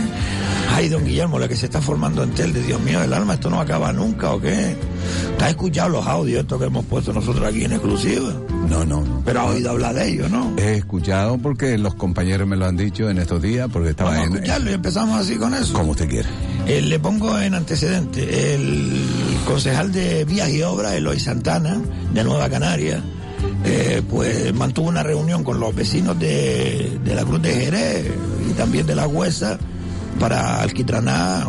Ay, 0.72 0.88
don 0.88 1.04
Guillermo, 1.04 1.38
la 1.38 1.48
que 1.48 1.56
se 1.56 1.66
está 1.66 1.80
formando 1.82 2.22
en 2.22 2.30
Telde, 2.30 2.62
Dios 2.62 2.80
mío, 2.80 3.02
el 3.02 3.12
alma, 3.12 3.34
esto 3.34 3.50
no 3.50 3.60
acaba 3.60 3.92
nunca, 3.92 4.32
¿o 4.32 4.40
qué? 4.40 4.76
¿Te 5.36 5.44
has 5.44 5.50
escuchado 5.50 5.88
los 5.90 6.06
audios 6.06 6.40
estos 6.40 6.58
que 6.60 6.66
hemos 6.66 6.84
puesto 6.86 7.12
nosotros 7.12 7.46
aquí 7.46 7.64
en 7.64 7.72
exclusiva? 7.72 8.32
No, 8.68 8.84
no. 8.84 9.22
Pero 9.24 9.40
has 9.40 9.50
oído 9.50 9.70
hablar 9.70 9.94
de 9.94 10.08
ellos, 10.08 10.30
¿no? 10.30 10.52
He 10.56 10.76
escuchado 10.76 11.38
porque 11.38 11.76
los 11.76 11.94
compañeros 11.96 12.46
me 12.46 12.56
lo 12.56 12.66
han 12.66 12.76
dicho 12.76 13.10
en 13.10 13.18
estos 13.18 13.42
días, 13.42 13.68
porque 13.72 13.90
estaba 13.90 14.10
Vamos 14.10 14.24
a 14.24 14.28
en. 14.28 14.34
escucharlo 14.36 14.70
y 14.70 14.74
empezamos 14.74 15.20
así 15.20 15.36
con 15.36 15.54
eso. 15.54 15.72
Como 15.74 15.90
usted 15.90 16.08
quiera. 16.08 16.28
Eh, 16.66 16.80
le 16.80 16.98
pongo 17.00 17.38
en 17.40 17.54
antecedente. 17.54 18.54
El 18.54 19.02
concejal 19.46 19.90
de 19.92 20.24
Vías 20.24 20.50
y 20.50 20.62
Obras, 20.62 20.92
Eloy 20.92 21.18
Santana, 21.18 21.80
de 22.14 22.22
Nueva 22.24 22.48
Canaria, 22.48 23.02
eh, 23.64 24.02
pues 24.08 24.54
mantuvo 24.54 24.88
una 24.88 25.02
reunión 25.02 25.42
con 25.42 25.58
los 25.58 25.74
vecinos 25.74 26.18
de, 26.18 26.98
de 27.04 27.14
la 27.14 27.24
Cruz 27.24 27.42
de 27.42 27.54
Jerez 27.54 28.06
y 28.48 28.52
también 28.52 28.86
de 28.86 28.94
la 28.94 29.08
Huesa 29.08 29.58
para 30.18 30.60
alquitranar 30.60 31.46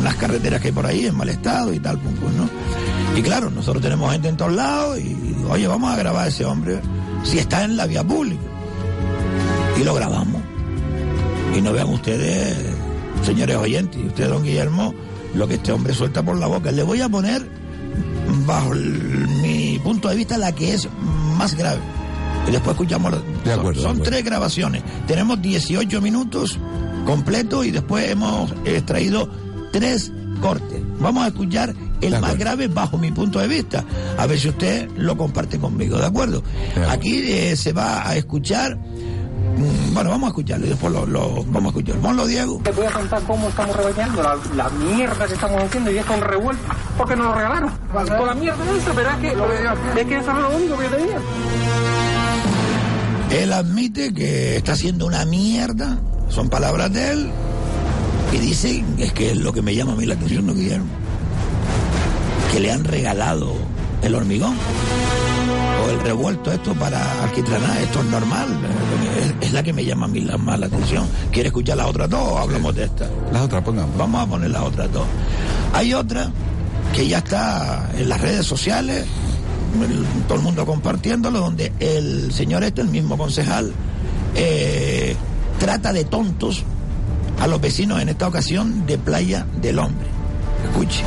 unas 0.00 0.14
carreteras 0.16 0.60
que 0.60 0.68
hay 0.68 0.72
por 0.74 0.86
ahí 0.86 1.06
en 1.06 1.16
mal 1.16 1.28
estado 1.28 1.72
y 1.72 1.78
tal, 1.80 1.98
pues, 1.98 2.14
pues, 2.20 2.34
¿no? 2.34 2.48
Y 3.18 3.22
claro, 3.22 3.50
nosotros 3.50 3.82
tenemos 3.82 4.12
gente 4.12 4.28
en 4.28 4.36
todos 4.36 4.52
lados 4.52 4.98
y, 4.98 5.16
oye, 5.48 5.66
vamos 5.66 5.92
a 5.92 5.96
grabar 5.96 6.24
a 6.26 6.28
ese 6.28 6.44
hombre 6.44 6.80
si 7.22 7.38
está 7.38 7.64
en 7.64 7.76
la 7.76 7.86
vía 7.86 8.04
pública. 8.04 8.42
Y 9.80 9.84
lo 9.84 9.94
grabamos. 9.94 10.42
Y 11.56 11.60
no 11.62 11.72
vean 11.72 11.88
ustedes, 11.88 12.56
señores 13.24 13.56
oyentes, 13.56 14.00
y 14.02 14.06
usted, 14.06 14.28
don 14.28 14.42
Guillermo, 14.42 14.94
lo 15.34 15.48
que 15.48 15.54
este 15.54 15.72
hombre 15.72 15.94
suelta 15.94 16.22
por 16.22 16.36
la 16.38 16.46
boca. 16.46 16.70
Le 16.72 16.82
voy 16.82 17.00
a 17.00 17.08
poner, 17.08 17.46
bajo 18.46 18.72
el- 18.74 19.28
mi 19.42 19.78
punto 19.82 20.08
de 20.08 20.16
vista, 20.16 20.36
la 20.36 20.52
que 20.52 20.74
es 20.74 20.86
más 21.38 21.54
grave. 21.54 21.80
Y 22.48 22.50
después 22.50 22.72
escuchamos. 22.74 23.12
De 23.44 23.52
acuerdo, 23.52 23.80
son 23.80 23.96
de 23.96 24.02
acuerdo. 24.02 24.02
tres 24.04 24.24
grabaciones. 24.24 24.82
Tenemos 25.06 25.40
18 25.40 26.00
minutos 26.02 26.58
completos 27.06 27.64
y 27.64 27.70
después 27.70 28.10
hemos 28.10 28.52
extraído 28.66 29.28
tres 29.72 30.12
cortes. 30.42 30.82
Vamos 31.00 31.24
a 31.24 31.28
escuchar 31.28 31.74
el 32.02 32.20
más 32.20 32.36
grave 32.36 32.68
bajo 32.68 32.98
mi 32.98 33.10
punto 33.10 33.38
de 33.38 33.48
vista. 33.48 33.82
A 34.18 34.26
ver 34.26 34.38
si 34.38 34.50
usted 34.50 34.90
lo 34.96 35.16
comparte 35.16 35.58
conmigo, 35.58 35.96
¿de 35.98 36.04
acuerdo? 36.06 36.42
Aquí 36.90 37.22
eh, 37.32 37.56
se 37.56 37.72
va 37.72 38.06
a 38.06 38.16
escuchar. 38.16 38.76
mm, 38.76 39.94
Bueno, 39.94 40.10
vamos 40.10 40.26
a 40.26 40.28
escucharlo 40.28 40.66
y 40.66 40.68
después 40.68 40.92
lo, 40.92 41.06
lo- 41.06 41.42
vamos 41.44 41.64
a 41.64 41.68
escucharlo. 41.78 42.02
Ponlo, 42.02 42.26
Diego. 42.26 42.60
Te 42.62 42.70
voy 42.72 42.84
a 42.86 42.90
contar 42.90 43.22
cómo 43.22 43.48
estamos 43.48 43.74
rebañando 43.76 44.22
la, 44.22 44.36
la 44.54 44.68
mierda 44.70 45.26
que 45.26 45.34
estamos 45.34 45.62
haciendo 45.62 45.90
y 45.90 45.98
es 45.98 46.04
con 46.04 46.20
revuelto 46.20 46.62
porque 46.98 47.16
nos 47.16 47.26
lo 47.26 47.34
regalaron. 47.34 47.70
Con 47.92 48.26
la 48.26 48.34
mierda 48.34 48.58
esa, 48.76 48.92
pero 48.94 49.10
es 49.10 49.16
que, 49.16 49.28
es 50.00 50.06
que 50.06 50.16
eso 50.18 50.30
es 50.32 50.36
lo 50.38 50.50
único 50.56 50.76
que 50.78 50.88
tenía. 50.88 51.18
Él 53.30 53.52
admite 53.52 54.14
que 54.14 54.56
está 54.56 54.72
haciendo 54.72 55.06
una 55.06 55.24
mierda, 55.24 55.98
son 56.28 56.48
palabras 56.48 56.92
de 56.92 57.12
él, 57.12 57.30
y 58.32 58.38
dice, 58.38 58.84
es 58.98 59.12
que 59.12 59.32
es 59.32 59.36
lo 59.36 59.52
que 59.52 59.62
me 59.62 59.74
llama 59.74 59.92
a 59.92 59.96
mí 59.96 60.06
la 60.06 60.14
atención, 60.14 60.46
¿no, 60.46 60.54
Guillermo? 60.54 60.86
que 62.52 62.60
le 62.60 62.72
han 62.72 62.84
regalado 62.84 63.52
el 64.02 64.14
hormigón 64.14 64.54
o 65.84 65.90
el 65.90 66.00
revuelto 66.00 66.52
esto 66.52 66.74
para 66.74 67.22
alquitranar, 67.22 67.76
esto 67.82 68.00
es 68.00 68.06
normal, 68.06 68.48
es, 69.20 69.48
es 69.48 69.52
la 69.52 69.62
que 69.62 69.72
me 69.72 69.84
llama 69.84 70.06
a 70.06 70.08
mí 70.08 70.20
la, 70.20 70.38
más 70.38 70.58
la 70.58 70.66
atención. 70.66 71.06
¿Quiere 71.30 71.48
escuchar 71.48 71.76
las 71.76 71.86
otras 71.86 72.08
dos 72.08 72.20
o 72.20 72.38
hablamos 72.38 72.74
de 72.74 72.84
esta? 72.84 73.08
Las 73.32 73.42
otras 73.42 73.62
pongamos. 73.62 73.96
Vamos 73.96 74.22
a 74.22 74.26
poner 74.26 74.50
las 74.50 74.62
otras 74.62 74.90
dos. 74.92 75.06
Hay 75.72 75.92
otra 75.92 76.30
que 76.94 77.06
ya 77.08 77.18
está 77.18 77.90
en 77.96 78.08
las 78.08 78.20
redes 78.20 78.46
sociales, 78.46 79.04
el- 79.82 80.04
todo 80.26 80.38
el 80.38 80.44
mundo 80.44 80.64
compartiéndolo, 80.66 81.40
donde 81.40 81.72
el 81.80 82.32
señor 82.32 82.62
este, 82.64 82.80
el 82.82 82.88
mismo 82.88 83.16
concejal, 83.18 83.72
eh, 84.34 85.16
trata 85.58 85.92
de 85.92 86.04
tontos 86.04 86.64
a 87.40 87.46
los 87.46 87.60
vecinos 87.60 88.00
en 88.00 88.08
esta 88.08 88.26
ocasión 88.28 88.86
de 88.86 88.98
Playa 88.98 89.46
del 89.60 89.78
Hombre. 89.78 90.06
Escuche. 90.64 91.02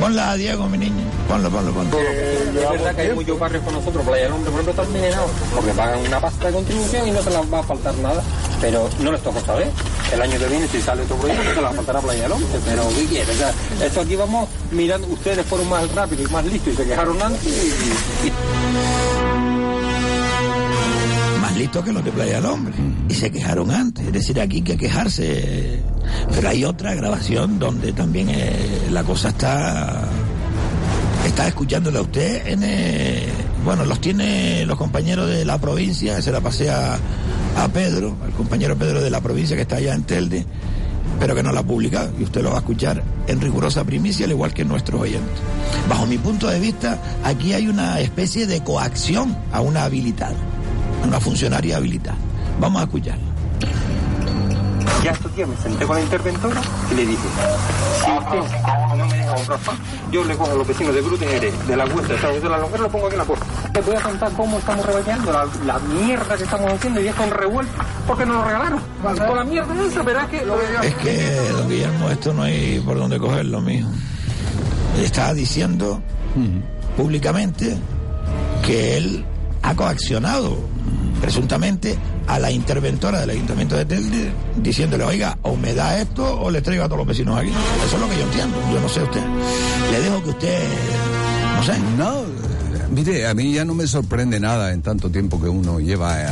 Ponla, 0.00 0.34
Diego, 0.34 0.68
mi 0.68 0.78
niño. 0.78 1.04
Ponlo, 1.28 1.48
ponlo, 1.48 1.72
ponlo. 1.72 1.96
Es 1.98 2.54
verdad 2.54 2.94
que 2.94 3.02
hay 3.02 3.14
muchos 3.14 3.38
barrios 3.38 3.62
con 3.62 3.74
nosotros, 3.74 4.04
Playa 4.04 4.24
del 4.24 4.32
Hombre, 4.32 4.50
por 4.50 4.60
ejemplo, 4.60 4.82
están 4.82 4.96
envenenados, 4.96 5.30
porque 5.54 5.70
pagan 5.72 6.00
una 6.06 6.20
pasta 6.20 6.46
de 6.48 6.52
contribución 6.52 7.08
y 7.08 7.10
no 7.12 7.22
se 7.22 7.30
les 7.30 7.52
va 7.52 7.58
a 7.60 7.62
faltar 7.62 7.94
nada. 7.98 8.22
Pero 8.60 8.88
no 9.00 9.12
les 9.12 9.22
toca 9.22 9.40
saber. 9.40 9.70
El 10.12 10.20
año 10.20 10.38
que 10.38 10.46
viene, 10.46 10.68
si 10.68 10.80
sale 10.82 11.02
otro 11.02 11.16
proyecto, 11.16 11.42
se 11.42 11.54
les 11.54 11.64
va 11.64 11.70
a 11.70 11.72
faltar 11.72 11.96
a 11.96 12.00
Playa 12.00 12.22
del 12.24 12.32
Hombre. 12.32 12.48
Pero, 12.64 12.88
¿qué 12.94 13.04
quieres? 13.06 13.28
O 13.30 13.38
sea, 13.38 13.52
esto 13.86 14.00
aquí 14.02 14.14
vamos 14.16 14.48
mirando, 14.70 15.06
ustedes 15.08 15.44
fueron 15.46 15.68
más 15.70 15.90
rápidos 15.94 16.28
y 16.28 16.32
más 16.32 16.44
listos 16.44 16.74
y 16.74 16.76
se 16.76 16.84
quejaron 16.84 17.22
antes 17.22 17.46
y- 17.46 18.32
más 21.40 21.56
listos 21.56 21.84
que 21.84 21.92
los 21.92 22.04
de 22.04 22.12
Playa 22.12 22.34
del 22.36 22.46
Hombre. 22.46 22.74
Y 23.08 23.14
se 23.14 23.30
quejaron 23.30 23.70
antes. 23.70 24.06
Es 24.06 24.12
decir, 24.12 24.40
aquí 24.40 24.56
hay 24.56 24.62
que 24.62 24.76
quejarse. 24.76 25.80
Pero 26.34 26.48
hay 26.48 26.64
otra 26.64 26.94
grabación 26.94 27.58
donde 27.58 27.92
también 27.92 28.28
eh, 28.30 28.88
la 28.90 29.02
cosa 29.04 29.30
está. 29.30 30.02
Está 31.26 31.46
escuchándole 31.46 31.98
a 31.98 32.02
usted 32.02 32.42
eh, 32.46 33.28
bueno, 33.64 33.84
los 33.84 34.00
tiene 34.00 34.66
los 34.66 34.76
compañeros 34.76 35.28
de 35.30 35.44
la 35.44 35.56
provincia, 35.58 36.20
se 36.20 36.32
la 36.32 36.40
pasé 36.40 36.68
a, 37.56 37.68
Pedro, 37.68 38.16
al 38.24 38.32
compañero 38.32 38.76
Pedro 38.76 39.00
de 39.00 39.10
la 39.10 39.20
provincia 39.20 39.56
que 39.56 39.62
está 39.62 39.76
allá 39.76 39.94
en 39.94 40.04
Telde, 40.04 40.44
pero 41.18 41.34
que 41.34 41.42
no 41.42 41.52
la 41.52 41.60
ha 41.60 41.66
publicado 41.66 42.10
y 42.18 42.24
usted 42.24 42.42
lo 42.42 42.50
va 42.50 42.56
a 42.56 42.60
escuchar 42.60 43.02
en 43.26 43.40
rigurosa 43.40 43.84
primicia, 43.84 44.26
al 44.26 44.32
igual 44.32 44.52
que 44.52 44.64
nuestros 44.64 45.00
oyentes. 45.00 45.38
Bajo 45.88 46.06
mi 46.06 46.18
punto 46.18 46.48
de 46.48 46.58
vista, 46.58 46.98
aquí 47.24 47.52
hay 47.52 47.68
una 47.68 48.00
especie 48.00 48.46
de 48.46 48.62
coacción 48.62 49.36
a 49.52 49.60
una 49.60 49.84
habilitada, 49.84 50.36
a 51.02 51.06
una 51.06 51.20
funcionaria 51.20 51.76
habilitada. 51.76 52.18
Vamos 52.60 52.80
a 52.80 52.84
escucharla. 52.84 53.32
Ya 55.02 55.10
estos 55.10 55.34
días 55.34 55.48
me 55.48 55.56
senté 55.56 55.84
con 55.84 55.96
la 55.96 56.02
interventora 56.02 56.60
y 56.90 56.94
le 56.94 57.06
dije, 57.06 57.28
si 58.04 58.10
usted 58.12 58.96
no 58.96 59.06
me 59.06 59.16
deja 59.16 59.34
comprar 59.34 59.58
pan, 59.58 59.76
yo 60.12 60.24
le 60.24 60.36
cojo 60.36 60.52
a 60.52 60.54
los 60.54 60.68
vecinos 60.68 60.94
de 60.94 61.02
Gluten 61.02 61.28
de 61.66 61.76
la 61.76 61.84
Huerta, 61.86 62.30
de 62.30 62.48
la 62.48 62.58
Longuera, 62.58 62.82
lo 62.84 62.88
pongo 62.88 63.06
aquí 63.06 63.14
en 63.14 63.18
la 63.18 63.24
puerta. 63.24 63.46
Le 63.74 63.80
voy 63.80 63.96
a 63.96 64.00
contar 64.00 64.32
cómo 64.32 64.58
estamos 64.58 64.86
rebañando 64.86 65.32
la, 65.32 65.46
la 65.66 65.78
mierda 65.80 66.36
que 66.36 66.44
estamos 66.44 66.72
haciendo 66.72 67.00
y 67.00 67.08
es 67.08 67.14
con 67.16 67.30
revuelto, 67.30 67.72
porque 68.06 68.26
nos 68.26 68.36
lo 68.36 68.44
regalaron. 68.44 68.80
Con 69.02 69.36
la 69.36 69.44
mierda 69.44 69.74
esa, 69.84 70.02
verás 70.02 70.28
que... 70.28 70.36
Es 70.36 70.94
que, 70.94 71.48
don 71.50 71.68
Guillermo, 71.68 72.08
esto 72.10 72.32
no 72.32 72.42
hay 72.42 72.80
por 72.80 72.96
dónde 72.96 73.18
cogerlo, 73.18 73.60
mijo. 73.60 73.88
Está 75.02 75.34
diciendo 75.34 76.00
públicamente 76.96 77.76
que 78.64 78.98
él 78.98 79.24
ha 79.62 79.74
coaccionado 79.74 80.56
presuntamente 81.20 81.98
a 82.26 82.38
la 82.38 82.50
interventora 82.50 83.20
del 83.20 83.30
Ayuntamiento 83.30 83.76
de 83.76 83.84
Telde 83.84 84.32
diciéndole, 84.56 85.04
oiga, 85.04 85.38
o 85.42 85.56
me 85.56 85.74
da 85.74 86.00
esto 86.00 86.40
o 86.40 86.50
le 86.50 86.62
traigo 86.62 86.84
a 86.84 86.86
todos 86.86 86.98
los 86.98 87.06
vecinos 87.06 87.38
aquí. 87.38 87.50
Eso 87.86 87.96
es 87.96 88.00
lo 88.00 88.08
que 88.08 88.16
yo 88.16 88.22
entiendo. 88.22 88.56
Yo 88.72 88.80
no 88.80 88.88
sé 88.88 89.02
usted. 89.02 89.22
Le 89.90 90.00
dejo 90.00 90.22
que 90.22 90.30
usted, 90.30 90.68
no 91.56 91.62
sé. 91.62 91.72
No, 91.96 92.22
mire, 92.90 93.26
a 93.26 93.34
mí 93.34 93.52
ya 93.52 93.64
no 93.64 93.74
me 93.74 93.86
sorprende 93.86 94.40
nada 94.40 94.72
en 94.72 94.82
tanto 94.82 95.10
tiempo 95.10 95.40
que 95.40 95.48
uno 95.48 95.80
lleva 95.80 96.22
eh, 96.22 96.28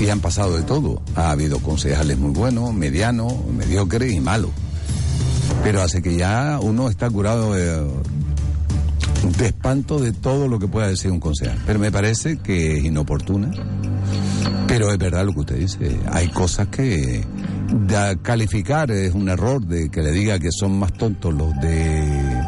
y 0.00 0.08
han 0.08 0.20
pasado 0.20 0.56
de 0.56 0.62
todo. 0.62 1.02
Ha 1.16 1.30
habido 1.30 1.58
concejales 1.58 2.18
muy 2.18 2.32
buenos, 2.32 2.72
medianos, 2.72 3.34
mediocres 3.46 4.12
y 4.12 4.20
malos. 4.20 4.50
Pero 5.62 5.82
hace 5.82 6.00
que 6.00 6.16
ya 6.16 6.58
uno 6.62 6.88
está 6.88 7.10
curado 7.10 7.56
eh, 7.58 7.84
de 9.38 9.46
espanto 9.46 9.98
de 9.98 10.12
todo 10.12 10.48
lo 10.48 10.58
que 10.58 10.68
pueda 10.68 10.88
decir 10.88 11.10
un 11.10 11.20
concejal. 11.20 11.58
Pero 11.66 11.78
me 11.78 11.92
parece 11.92 12.38
que 12.38 12.78
es 12.78 12.84
inoportuna. 12.84 13.50
Pero 14.70 14.90
es 14.92 14.98
verdad 14.98 15.24
lo 15.26 15.32
que 15.34 15.40
usted 15.40 15.56
dice. 15.58 15.98
Hay 16.12 16.28
cosas 16.28 16.68
que 16.68 17.24
da- 17.88 18.14
calificar 18.16 18.90
es 18.90 19.12
un 19.14 19.28
error 19.28 19.64
de 19.66 19.90
que 19.90 20.00
le 20.02 20.12
diga 20.12 20.38
que 20.38 20.50
son 20.52 20.78
más 20.78 20.92
tontos 20.92 21.34
los 21.34 21.52
de 21.60 22.40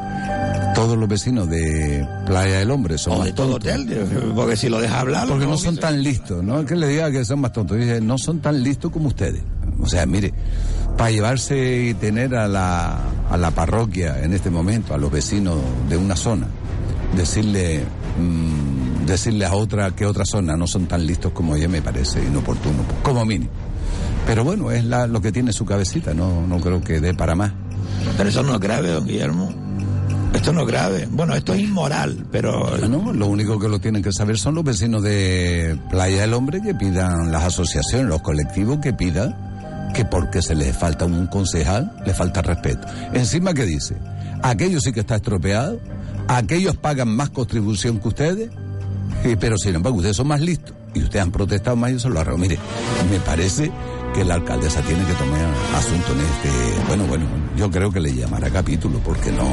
todos 0.74 0.96
los 0.96 1.08
vecinos 1.08 1.48
de 1.50 2.06
Playa 2.26 2.58
del 2.60 2.70
Hombre 2.70 2.96
son 2.96 3.14
O 3.14 3.18
más 3.18 3.26
de 3.26 3.32
todo. 3.34 3.58
Telde, 3.58 3.96
porque 4.34 4.56
si 4.56 4.68
lo 4.68 4.80
deja 4.80 5.00
hablar... 5.00 5.28
Porque 5.28 5.46
no 5.46 5.58
son 5.58 5.76
tan 5.76 6.02
listos, 6.02 6.42
no 6.42 6.60
es 6.60 6.66
que 6.66 6.76
le 6.76 6.88
diga 6.88 7.10
que 7.10 7.24
son 7.24 7.40
más 7.40 7.52
tontos, 7.52 7.76
dice, 7.76 8.00
no 8.00 8.16
son 8.18 8.40
tan 8.40 8.62
listos 8.62 8.90
como 8.90 9.08
ustedes. 9.08 9.42
O 9.80 9.86
sea, 9.86 10.06
mire, 10.06 10.32
para 10.96 11.10
llevarse 11.10 11.88
y 11.90 11.94
tener 11.94 12.34
a 12.34 12.48
la, 12.48 12.98
a 13.30 13.36
la 13.36 13.50
parroquia 13.50 14.22
en 14.22 14.32
este 14.32 14.48
momento, 14.50 14.94
a 14.94 14.98
los 14.98 15.10
vecinos 15.10 15.58
de 15.90 15.96
una 15.98 16.16
zona, 16.16 16.46
decirle, 17.16 17.82
mm, 18.18 18.71
decirle 19.06 19.44
a 19.44 19.54
otra 19.54 19.90
que 19.92 20.06
otra 20.06 20.24
zona 20.24 20.56
no 20.56 20.66
son 20.66 20.86
tan 20.86 21.06
listos 21.06 21.32
como 21.32 21.56
ella 21.56 21.68
me 21.68 21.82
parece 21.82 22.24
inoportuno, 22.24 22.84
como 23.02 23.24
mínimo. 23.24 23.50
Pero 24.26 24.44
bueno, 24.44 24.70
es 24.70 24.84
la, 24.84 25.06
lo 25.06 25.20
que 25.20 25.32
tiene 25.32 25.52
su 25.52 25.64
cabecita, 25.64 26.14
no, 26.14 26.46
no 26.46 26.60
creo 26.60 26.80
que 26.80 27.00
dé 27.00 27.14
para 27.14 27.34
más. 27.34 27.52
Pero 28.16 28.28
eso 28.28 28.42
no 28.42 28.54
es 28.54 28.60
grave, 28.60 28.90
don 28.90 29.06
Guillermo. 29.06 29.52
Esto 30.32 30.52
no 30.52 30.62
es 30.62 30.66
grave. 30.66 31.08
Bueno, 31.10 31.34
esto 31.34 31.52
es 31.52 31.60
inmoral, 31.60 32.26
pero... 32.30 32.76
No, 32.88 33.12
lo 33.12 33.26
único 33.26 33.58
que 33.58 33.68
lo 33.68 33.80
tienen 33.80 34.02
que 34.02 34.12
saber 34.12 34.38
son 34.38 34.54
los 34.54 34.64
vecinos 34.64 35.02
de 35.02 35.78
Playa 35.90 36.22
del 36.22 36.34
Hombre 36.34 36.62
que 36.62 36.74
pidan 36.74 37.30
las 37.30 37.44
asociaciones, 37.44 38.06
los 38.06 38.22
colectivos 38.22 38.78
que 38.78 38.92
pidan 38.92 39.36
que 39.92 40.04
porque 40.04 40.40
se 40.40 40.54
les 40.54 40.76
falta 40.76 41.04
un 41.04 41.26
concejal, 41.26 41.92
le 42.06 42.14
falta 42.14 42.42
respeto. 42.42 42.86
Encima 43.12 43.52
que 43.52 43.66
dice, 43.66 43.96
aquellos 44.42 44.82
sí 44.84 44.92
que 44.92 45.00
está 45.00 45.16
estropeado, 45.16 45.80
aquellos 46.28 46.76
pagan 46.76 47.14
más 47.14 47.30
contribución 47.30 47.98
que 47.98 48.08
ustedes, 48.08 48.50
pero 49.40 49.56
sin 49.56 49.74
embargo 49.74 49.98
ustedes 49.98 50.16
son 50.16 50.28
más 50.28 50.40
listos 50.40 50.74
y 50.94 51.02
ustedes 51.02 51.22
han 51.22 51.30
protestado 51.32 51.76
más 51.76 51.92
y 51.92 51.94
eso 51.96 52.08
lo 52.08 52.20
arreglo. 52.20 52.38
Mire, 52.38 52.58
me 53.10 53.18
parece 53.20 53.70
que 54.14 54.24
la 54.24 54.34
alcaldesa 54.34 54.80
tiene 54.82 55.04
que 55.04 55.14
tomar 55.14 55.40
asunto 55.74 56.12
en 56.12 56.20
este. 56.20 56.86
Bueno, 56.88 57.06
bueno, 57.06 57.24
yo 57.56 57.70
creo 57.70 57.90
que 57.90 58.00
le 58.00 58.14
llamará 58.14 58.50
capítulo 58.50 58.98
porque 59.04 59.32
no, 59.32 59.48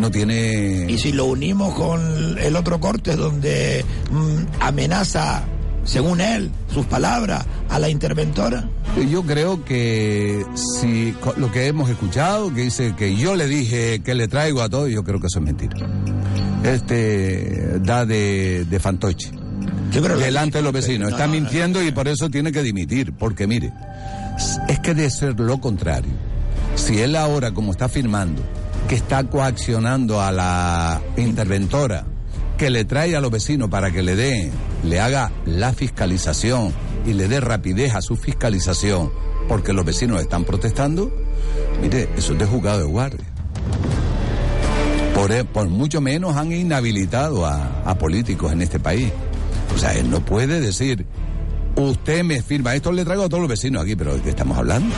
no 0.00 0.10
tiene. 0.10 0.86
Y 0.88 0.98
si 0.98 1.12
lo 1.12 1.26
unimos 1.26 1.74
con 1.74 2.38
el 2.38 2.56
otro 2.56 2.80
corte 2.80 3.16
donde 3.16 3.84
mm, 4.10 4.62
amenaza, 4.62 5.44
según 5.84 6.20
él, 6.20 6.50
sus 6.72 6.86
palabras, 6.86 7.46
a 7.68 7.78
la 7.78 7.88
interventora. 7.88 8.68
Yo 9.08 9.22
creo 9.22 9.64
que 9.64 10.44
si 10.80 11.14
lo 11.36 11.52
que 11.52 11.68
hemos 11.68 11.88
escuchado, 11.90 12.52
que 12.52 12.62
dice 12.62 12.94
que 12.96 13.16
yo 13.16 13.36
le 13.36 13.46
dije 13.46 14.00
que 14.00 14.14
le 14.14 14.26
traigo 14.26 14.62
a 14.62 14.68
todo, 14.68 14.88
yo 14.88 15.04
creo 15.04 15.20
que 15.20 15.28
eso 15.28 15.38
es 15.38 15.44
mentira. 15.44 15.76
Este 16.64 17.78
da 17.80 18.04
de, 18.04 18.64
de 18.64 18.80
fantoche. 18.80 19.30
delante 19.90 20.58
de 20.58 20.64
los 20.64 20.72
vecinos. 20.72 21.10
Está 21.10 21.26
mintiendo 21.26 21.82
y 21.82 21.90
por 21.90 22.08
eso 22.08 22.30
tiene 22.30 22.52
que 22.52 22.62
dimitir. 22.62 23.12
Porque 23.12 23.46
mire, 23.46 23.72
es 24.68 24.78
que 24.80 24.94
de 24.94 25.10
ser 25.10 25.38
lo 25.38 25.60
contrario. 25.60 26.12
Si 26.76 27.00
él 27.00 27.16
ahora, 27.16 27.52
como 27.52 27.72
está 27.72 27.88
firmando, 27.88 28.42
que 28.88 28.94
está 28.94 29.24
coaccionando 29.24 30.20
a 30.20 30.32
la 30.32 31.00
interventora, 31.16 32.06
que 32.56 32.70
le 32.70 32.84
trae 32.84 33.16
a 33.16 33.20
los 33.20 33.30
vecinos 33.30 33.68
para 33.70 33.90
que 33.90 34.02
le 34.02 34.16
dé, 34.16 34.50
le 34.84 35.00
haga 35.00 35.32
la 35.46 35.72
fiscalización 35.72 36.72
y 37.06 37.14
le 37.14 37.28
dé 37.28 37.40
rapidez 37.40 37.94
a 37.94 38.02
su 38.02 38.16
fiscalización, 38.16 39.10
porque 39.48 39.72
los 39.72 39.84
vecinos 39.84 40.20
están 40.20 40.44
protestando, 40.44 41.10
mire, 41.80 42.08
eso 42.16 42.34
es 42.34 42.38
de 42.38 42.46
juzgado 42.46 42.80
de 42.80 42.84
guardia. 42.84 43.29
Por, 45.20 45.32
e- 45.32 45.44
por 45.44 45.68
mucho 45.68 46.00
menos 46.00 46.34
han 46.36 46.50
inhabilitado 46.50 47.44
a, 47.44 47.94
políticos 47.98 48.52
en 48.52 48.62
este 48.62 48.80
país. 48.80 49.12
O 49.74 49.78
sea, 49.78 49.92
él 49.92 50.08
no 50.10 50.24
puede 50.24 50.60
decir, 50.60 51.04
usted 51.76 52.24
me 52.24 52.40
firma, 52.40 52.74
esto 52.74 52.90
le 52.90 53.04
traigo 53.04 53.24
a 53.24 53.28
todos 53.28 53.42
los 53.42 53.50
vecinos 53.50 53.82
aquí, 53.82 53.96
pero 53.96 54.14
¿de 54.14 54.22
qué 54.22 54.30
estamos 54.30 54.56
hablando? 54.56 54.94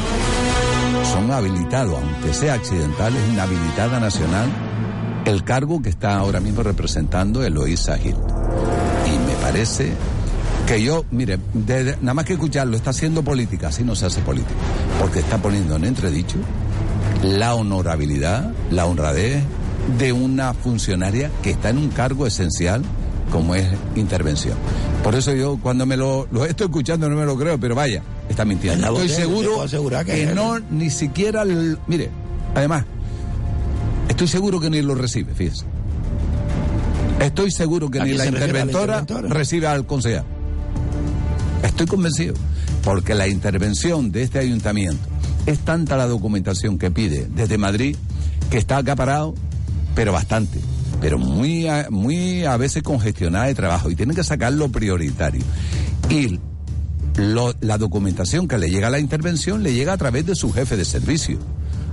Son 1.12 1.28
habilitados, 1.32 2.00
aunque 2.00 2.32
sea 2.32 2.54
accidental, 2.54 3.12
es 3.16 3.32
una 3.32 3.42
habilitada 3.42 3.98
nacional 3.98 4.48
el 5.24 5.42
cargo 5.42 5.82
que 5.82 5.88
está 5.88 6.14
ahora 6.18 6.38
mismo 6.38 6.62
representando 6.62 7.42
Eloísa 7.42 7.98
Gil. 7.98 8.14
Y 8.14 9.18
me 9.26 9.34
parece 9.42 9.92
que 10.68 10.84
yo, 10.84 11.04
mire, 11.10 11.40
nada 12.00 12.14
más 12.14 12.24
que 12.24 12.34
escucharlo, 12.34 12.76
está 12.76 12.90
haciendo 12.90 13.24
política, 13.24 13.68
así 13.68 13.82
no 13.82 13.96
se 13.96 14.06
hace 14.06 14.20
política, 14.20 14.54
porque 15.00 15.18
está 15.18 15.38
poniendo 15.38 15.74
en 15.74 15.84
entredicho 15.84 16.36
la 17.24 17.56
honorabilidad, 17.56 18.52
la 18.70 18.86
honradez 18.86 19.42
de 19.98 20.12
una 20.12 20.54
funcionaria 20.54 21.30
que 21.42 21.50
está 21.50 21.70
en 21.70 21.78
un 21.78 21.88
cargo 21.88 22.26
esencial 22.26 22.82
como 23.30 23.54
es 23.54 23.66
intervención. 23.96 24.56
Por 25.02 25.14
eso 25.14 25.32
yo 25.34 25.58
cuando 25.62 25.86
me 25.86 25.96
lo, 25.96 26.28
lo 26.30 26.44
estoy 26.44 26.66
escuchando 26.66 27.08
no 27.08 27.16
me 27.16 27.24
lo 27.24 27.36
creo, 27.36 27.58
pero 27.58 27.74
vaya, 27.74 28.02
está 28.28 28.44
mintiendo. 28.44 28.86
Estoy 28.88 29.08
seguro 29.08 29.64
que 30.04 30.12
que 30.12 30.22
es- 30.24 30.34
no 30.34 30.58
ni 30.58 30.90
siquiera, 30.90 31.42
el- 31.42 31.78
mire, 31.86 32.10
además, 32.54 32.84
estoy 34.08 34.28
seguro 34.28 34.60
que 34.60 34.70
ni 34.70 34.82
lo 34.82 34.94
recibe, 34.94 35.34
fíjese. 35.34 35.64
Estoy 37.20 37.50
seguro 37.50 37.90
que 37.90 38.00
¿A 38.00 38.04
ni 38.04 38.12
la 38.12 38.24
se 38.24 38.30
refiere 38.32 38.50
a 38.50 38.52
la 38.52 38.60
interventora, 38.60 38.98
interventora? 39.00 39.34
recibe 39.38 39.66
al 39.66 39.86
concejal. 39.86 40.24
Estoy 41.62 41.86
convencido. 41.86 42.34
Porque 42.82 43.14
la 43.14 43.28
intervención 43.28 44.10
de 44.10 44.22
este 44.22 44.40
ayuntamiento 44.40 44.98
es 45.46 45.60
tanta 45.60 45.96
la 45.96 46.08
documentación 46.08 46.78
que 46.78 46.90
pide 46.90 47.28
desde 47.32 47.56
Madrid 47.58 47.94
que 48.50 48.58
está 48.58 48.76
acaparado, 48.78 49.34
pero 49.94 50.12
bastante. 50.12 50.58
Pero 51.00 51.18
muy 51.18 51.66
a, 51.68 51.88
muy 51.90 52.44
a 52.44 52.56
veces 52.56 52.82
congestionada 52.82 53.46
de 53.46 53.54
trabajo 53.54 53.90
y 53.90 53.96
tienen 53.96 54.14
que 54.14 54.22
sacar 54.24 54.52
lo 54.52 54.68
prioritario. 54.68 55.42
Y 56.08 56.38
lo- 57.16 57.54
la 57.60 57.78
documentación 57.78 58.48
que 58.48 58.58
le 58.58 58.70
llega 58.70 58.86
a 58.86 58.90
la 58.90 58.98
intervención 58.98 59.62
le 59.62 59.74
llega 59.74 59.92
a 59.92 59.96
través 59.96 60.26
de 60.26 60.34
su 60.34 60.52
jefe 60.52 60.76
de 60.76 60.84
servicio. 60.84 61.38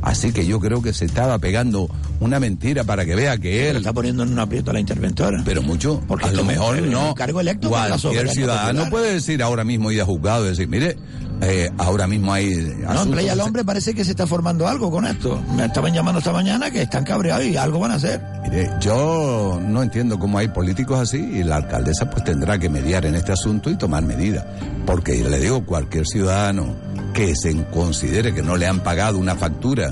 Así 0.02 0.32
que 0.32 0.46
yo 0.46 0.62
creo 0.62 0.82
que 0.82 0.94
se 0.94 1.04
estaba 1.04 1.40
pegando 1.40 1.90
una 2.22 2.40
mentira 2.40 2.86
para 2.86 3.04
que 3.04 3.16
vea 3.16 3.38
que 3.38 3.70
él. 3.70 3.78
está 3.78 3.92
poniendo 3.92 4.24
en 4.24 4.30
un 4.32 4.40
aprieto 4.40 4.72
a 4.72 4.74
la 4.76 4.80
interventora. 4.80 5.42
Pero 5.44 5.62
mucho. 5.62 6.02
Porque 6.08 6.30
a 6.30 6.32
lo 6.32 6.46
mejor 6.46 6.82
no. 6.84 7.14
cargo 7.16 7.42
electo 7.42 7.68
Cualquier 7.70 8.30
ciudadano 8.30 8.84
popular. 8.86 8.90
puede 8.92 9.14
decir 9.16 9.44
ahora 9.44 9.66
mismo 9.66 9.92
ir 9.92 10.02
a 10.02 10.06
juzgado 10.06 10.46
y 10.46 10.50
decir, 10.50 10.70
mire, 10.70 10.96
eh, 11.42 11.70
ahora 11.78 12.06
mismo 12.08 12.34
hay. 12.34 12.76
No, 12.80 12.90
asuntos 12.90 13.14
Playa 13.14 13.22
que 13.22 13.30
del 13.30 13.38
se- 13.40 13.44
Hombre 13.44 13.64
parece 13.66 13.94
que 13.94 14.04
se 14.04 14.12
está 14.12 14.28
formando 14.28 14.68
algo 14.68 14.92
con 14.92 15.06
esto. 15.06 15.42
Me 15.56 15.66
estaban 15.66 15.94
llamando 15.94 16.20
esta 16.20 16.32
mañana 16.34 16.70
que 16.72 16.82
están 16.82 17.04
cabreados 17.04 17.46
y 17.46 17.56
algo 17.58 17.80
van 17.80 17.92
a 17.92 17.96
hacer. 17.96 18.22
Mire, 18.44 18.70
yo 18.82 19.60
no 19.64 19.82
entiendo 19.84 20.20
cómo 20.20 20.38
hay 20.38 20.48
políticos 20.50 21.00
así 21.00 21.18
y 21.18 21.44
la 21.44 21.58
alcaldesa 21.58 22.10
pues 22.10 22.24
tendrá 22.24 22.58
que 22.60 22.70
mediar 22.70 23.06
en 23.06 23.16
este 23.16 23.32
asunto 23.32 23.70
y 23.70 23.76
tomar 23.78 24.04
medidas. 24.04 24.46
Porque 24.86 25.14
le 25.24 25.40
digo, 25.40 25.66
cualquier 25.66 26.06
ciudadano 26.08 26.76
que 27.14 27.36
se 27.36 27.56
considere 27.66 28.34
que 28.34 28.42
no 28.42 28.56
le 28.58 28.68
han 28.68 28.82
pagado 28.82 29.18
una 29.18 29.36
factura, 29.36 29.92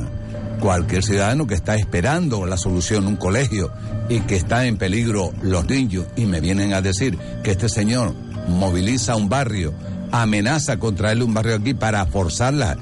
cualquier 0.59 1.03
ciudadano 1.03 1.45
que 1.47 1.53
está 1.55 1.75
esperando 1.75 2.45
la 2.45 2.57
solución 2.57 3.03
en 3.03 3.09
un 3.09 3.15
colegio 3.15 3.71
y 4.09 4.21
que 4.21 4.35
está 4.35 4.65
en 4.65 4.77
peligro 4.77 5.31
los 5.41 5.65
niños 5.69 6.05
y 6.15 6.25
me 6.25 6.41
vienen 6.41 6.73
a 6.73 6.81
decir 6.81 7.17
que 7.43 7.51
este 7.51 7.69
señor 7.69 8.13
moviliza 8.47 9.15
un 9.15 9.29
barrio, 9.29 9.73
amenaza 10.11 10.77
con 10.77 10.95
traerle 10.95 11.23
un 11.23 11.33
barrio 11.33 11.55
aquí 11.55 11.73
para 11.73 12.05
forzarla 12.05 12.77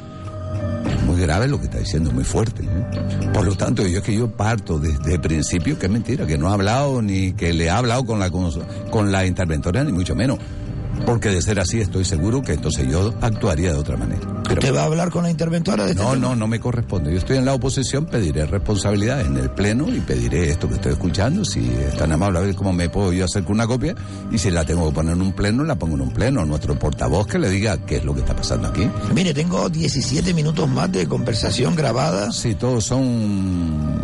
es 0.89 1.03
muy 1.03 1.19
grave 1.19 1.47
lo 1.47 1.57
que 1.60 1.65
está 1.65 1.80
diciendo, 1.80 2.11
muy 2.11 2.23
fuerte. 2.23 2.64
¿eh? 2.64 3.30
Por 3.34 3.45
lo 3.45 3.56
tanto, 3.56 3.85
yo 3.88 3.97
es 3.99 4.03
que 4.03 4.15
yo 4.15 4.30
parto 4.30 4.80
desde 4.80 5.15
el 5.15 5.22
principio 5.22 5.77
que 5.80 5.88
es 5.88 5.91
mentira, 5.91 6.26
que 6.27 6.38
no 6.38 6.49
ha 6.49 6.53
hablado 6.53 7.02
ni 7.02 7.34
que 7.34 7.53
le 7.53 7.69
ha 7.69 7.77
hablado 7.77 8.06
con 8.06 8.19
la, 8.19 8.30
cons- 8.30 8.64
con 8.91 9.11
la 9.11 9.26
interventora, 9.26 9.84
ni 9.84 9.91
mucho 9.91 10.15
menos. 10.15 10.38
Porque 11.05 11.30
de 11.30 11.41
ser 11.41 11.59
así, 11.59 11.80
estoy 11.81 12.05
seguro 12.05 12.41
que 12.41 12.53
entonces 12.53 12.88
yo 12.89 13.13
actuaría 13.22 13.73
de 13.73 13.77
otra 13.80 13.97
manera. 13.97 14.22
Pero- 14.43 14.55
¿Usted 14.59 14.76
va 14.76 14.81
a 14.84 14.85
hablar 14.85 15.09
con 15.11 15.23
la 15.23 15.30
interventora 15.30 15.85
de 15.85 15.91
este 15.91 16.03
no, 16.03 16.11
tema? 16.11 16.27
no, 16.30 16.35
no 16.35 16.47
me 16.47 16.59
corresponde. 16.59 17.11
Yo 17.11 17.17
estoy 17.17 17.38
en 17.38 17.45
la 17.45 17.53
oposición, 17.53 18.05
pediré 18.05 18.45
responsabilidad 18.45 19.22
en 19.22 19.38
el 19.38 19.49
Pleno 19.49 19.88
y 19.93 19.99
pediré 19.99 20.49
esto 20.51 20.67
que 20.67 20.76
estoy 20.76 20.93
escuchando. 20.93 21.43
Si 21.45 21.59
es 21.59 21.97
tan 21.97 22.11
amable, 22.11 22.39
a 22.39 22.41
ver 22.41 22.55
cómo 22.55 22.73
me 22.73 22.89
puedo 22.89 23.11
yo 23.13 23.26
hacer 23.26 23.43
con 23.43 23.53
una 23.53 23.67
copia. 23.67 23.95
Y 24.31 24.38
si 24.38 24.49
la 24.51 24.63
tengo 24.65 24.88
que 24.89 24.95
poner 24.95 25.13
en 25.13 25.22
un 25.22 25.34
Pleno, 25.34 25.63
la 25.63 25.76
pongo 25.76 25.95
en 25.95 26.01
un 26.01 26.11
Pleno. 26.11 26.45
Nuestro 26.45 26.77
portavoz 26.77 27.27
que 27.27 27.39
le 27.39 27.49
diga 27.49 27.77
qué 27.85 27.97
es 27.97 28.03
lo 28.05 28.13
que 28.13 28.22
está 28.22 28.35
pasando 28.35 28.67
aquí. 28.67 28.88
Mire, 29.13 29.34
tengo 29.34 29.69
17 29.69 30.34
minutos 30.34 30.67
más 30.69 30.91
de 30.91 31.07
conversación 31.07 31.76
grabada. 31.76 32.31
Sí, 32.31 32.55
todos 32.55 32.84
son 32.85 34.01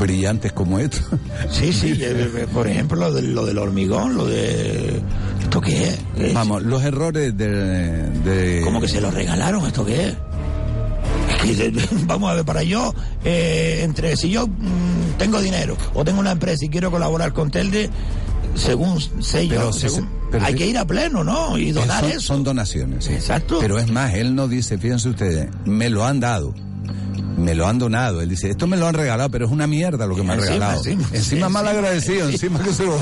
brillantes 0.00 0.52
como 0.52 0.78
esto. 0.80 0.98
Sí, 1.50 1.72
sí, 1.72 1.92
eh, 2.00 2.30
eh, 2.36 2.46
por 2.52 2.66
ejemplo, 2.66 2.96
lo, 2.98 3.12
de- 3.12 3.22
lo 3.22 3.44
del 3.46 3.58
hormigón, 3.58 4.16
lo 4.16 4.26
de... 4.26 5.00
¿Esto 5.42 5.60
qué 5.60 5.88
es? 5.90 5.98
Es- 6.18 6.34
Vamos, 6.34 6.62
los 6.62 6.82
errores 6.82 7.36
de... 7.36 7.48
de... 8.24 8.60
¿Cómo 8.64 8.80
que 8.80 8.88
se 8.88 9.00
lo 9.00 9.10
regalaron? 9.10 9.64
¿Esto 9.66 9.84
qué 9.84 10.08
es? 10.08 10.14
Eh, 11.46 11.72
vamos 12.06 12.30
a 12.30 12.34
ver, 12.34 12.44
para 12.44 12.62
yo, 12.62 12.94
eh, 13.24 13.80
entre 13.82 14.16
si 14.16 14.30
yo 14.30 14.46
mm, 14.46 15.16
tengo 15.18 15.40
dinero 15.40 15.76
o 15.94 16.04
tengo 16.04 16.20
una 16.20 16.32
empresa 16.32 16.64
y 16.64 16.68
quiero 16.68 16.90
colaborar 16.90 17.32
con 17.32 17.50
Telde, 17.50 17.88
según 18.54 19.00
sé 19.22 19.48
yo, 19.48 19.72
según- 19.72 20.08
pero 20.30 20.44
hay 20.44 20.54
que 20.54 20.66
ir 20.66 20.78
a 20.78 20.86
pleno, 20.86 21.24
¿no? 21.24 21.56
Y 21.58 21.72
donar 21.72 22.02
son, 22.02 22.10
eso. 22.10 22.20
son 22.20 22.44
donaciones. 22.44 23.04
sí. 23.06 23.12
Exacto. 23.14 23.58
Pero 23.60 23.78
es 23.78 23.90
más, 23.90 24.14
él 24.14 24.34
no 24.34 24.46
dice, 24.48 24.78
fíjense 24.78 25.08
ustedes, 25.08 25.48
me 25.64 25.88
lo 25.90 26.04
han 26.04 26.20
dado. 26.20 26.54
Me 27.40 27.54
lo 27.54 27.66
han 27.66 27.78
donado. 27.78 28.20
Él 28.20 28.28
dice, 28.28 28.50
esto 28.50 28.66
me 28.66 28.76
lo 28.76 28.86
han 28.86 28.94
regalado, 28.94 29.30
pero 29.30 29.46
es 29.46 29.52
una 29.52 29.66
mierda 29.66 30.06
lo 30.06 30.14
que 30.16 30.22
me 30.22 30.32
han 30.32 30.38
Encima, 30.40 30.54
regalado. 30.54 30.84
encima, 30.84 31.08
Encima, 31.12 31.46
sí, 31.46 31.52
mal 31.52 31.68
agradecido, 31.68 32.28
encima 32.28 32.62
que 32.62 32.72
se 32.72 32.84
lo... 32.84 32.96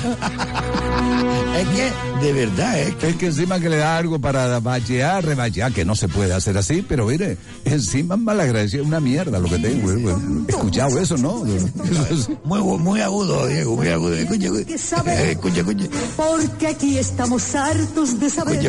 Es 1.58 1.66
que, 1.68 1.90
de 2.26 2.32
verdad, 2.32 2.78
es 2.78 2.94
que... 2.94 3.08
Es 3.08 3.16
que 3.16 3.26
encima 3.26 3.58
que 3.58 3.68
le 3.68 3.78
da 3.78 3.96
algo 3.96 4.20
para 4.20 4.60
bachear, 4.60 5.24
rebachear, 5.24 5.72
que 5.72 5.84
no 5.84 5.96
se 5.96 6.06
puede 6.08 6.32
hacer 6.32 6.56
así, 6.56 6.84
pero 6.86 7.06
mire, 7.06 7.36
encima 7.64 8.16
mal 8.16 8.38
agradecido, 8.40 8.84
una 8.84 9.00
mierda 9.00 9.38
lo 9.40 9.48
que 9.48 9.58
tengo. 9.58 9.90
eh, 9.90 10.14
escuchado 10.46 10.98
eso, 11.00 11.16
¿no? 11.16 11.44
Eso 11.46 12.06
es- 12.14 12.30
Muy, 12.44 12.60
muy 12.78 13.00
agudo, 13.00 13.46
Diego, 13.48 13.74
muy 13.76 13.88
agudo. 13.88 14.14
Escucha, 14.14 14.46
escucha, 14.46 15.22
escucha, 15.30 15.60
escucha. 15.60 15.86
Porque 16.16 16.68
aquí 16.68 16.96
estamos 16.98 17.54
hartos 17.54 18.20
de 18.20 18.30
saber 18.30 18.60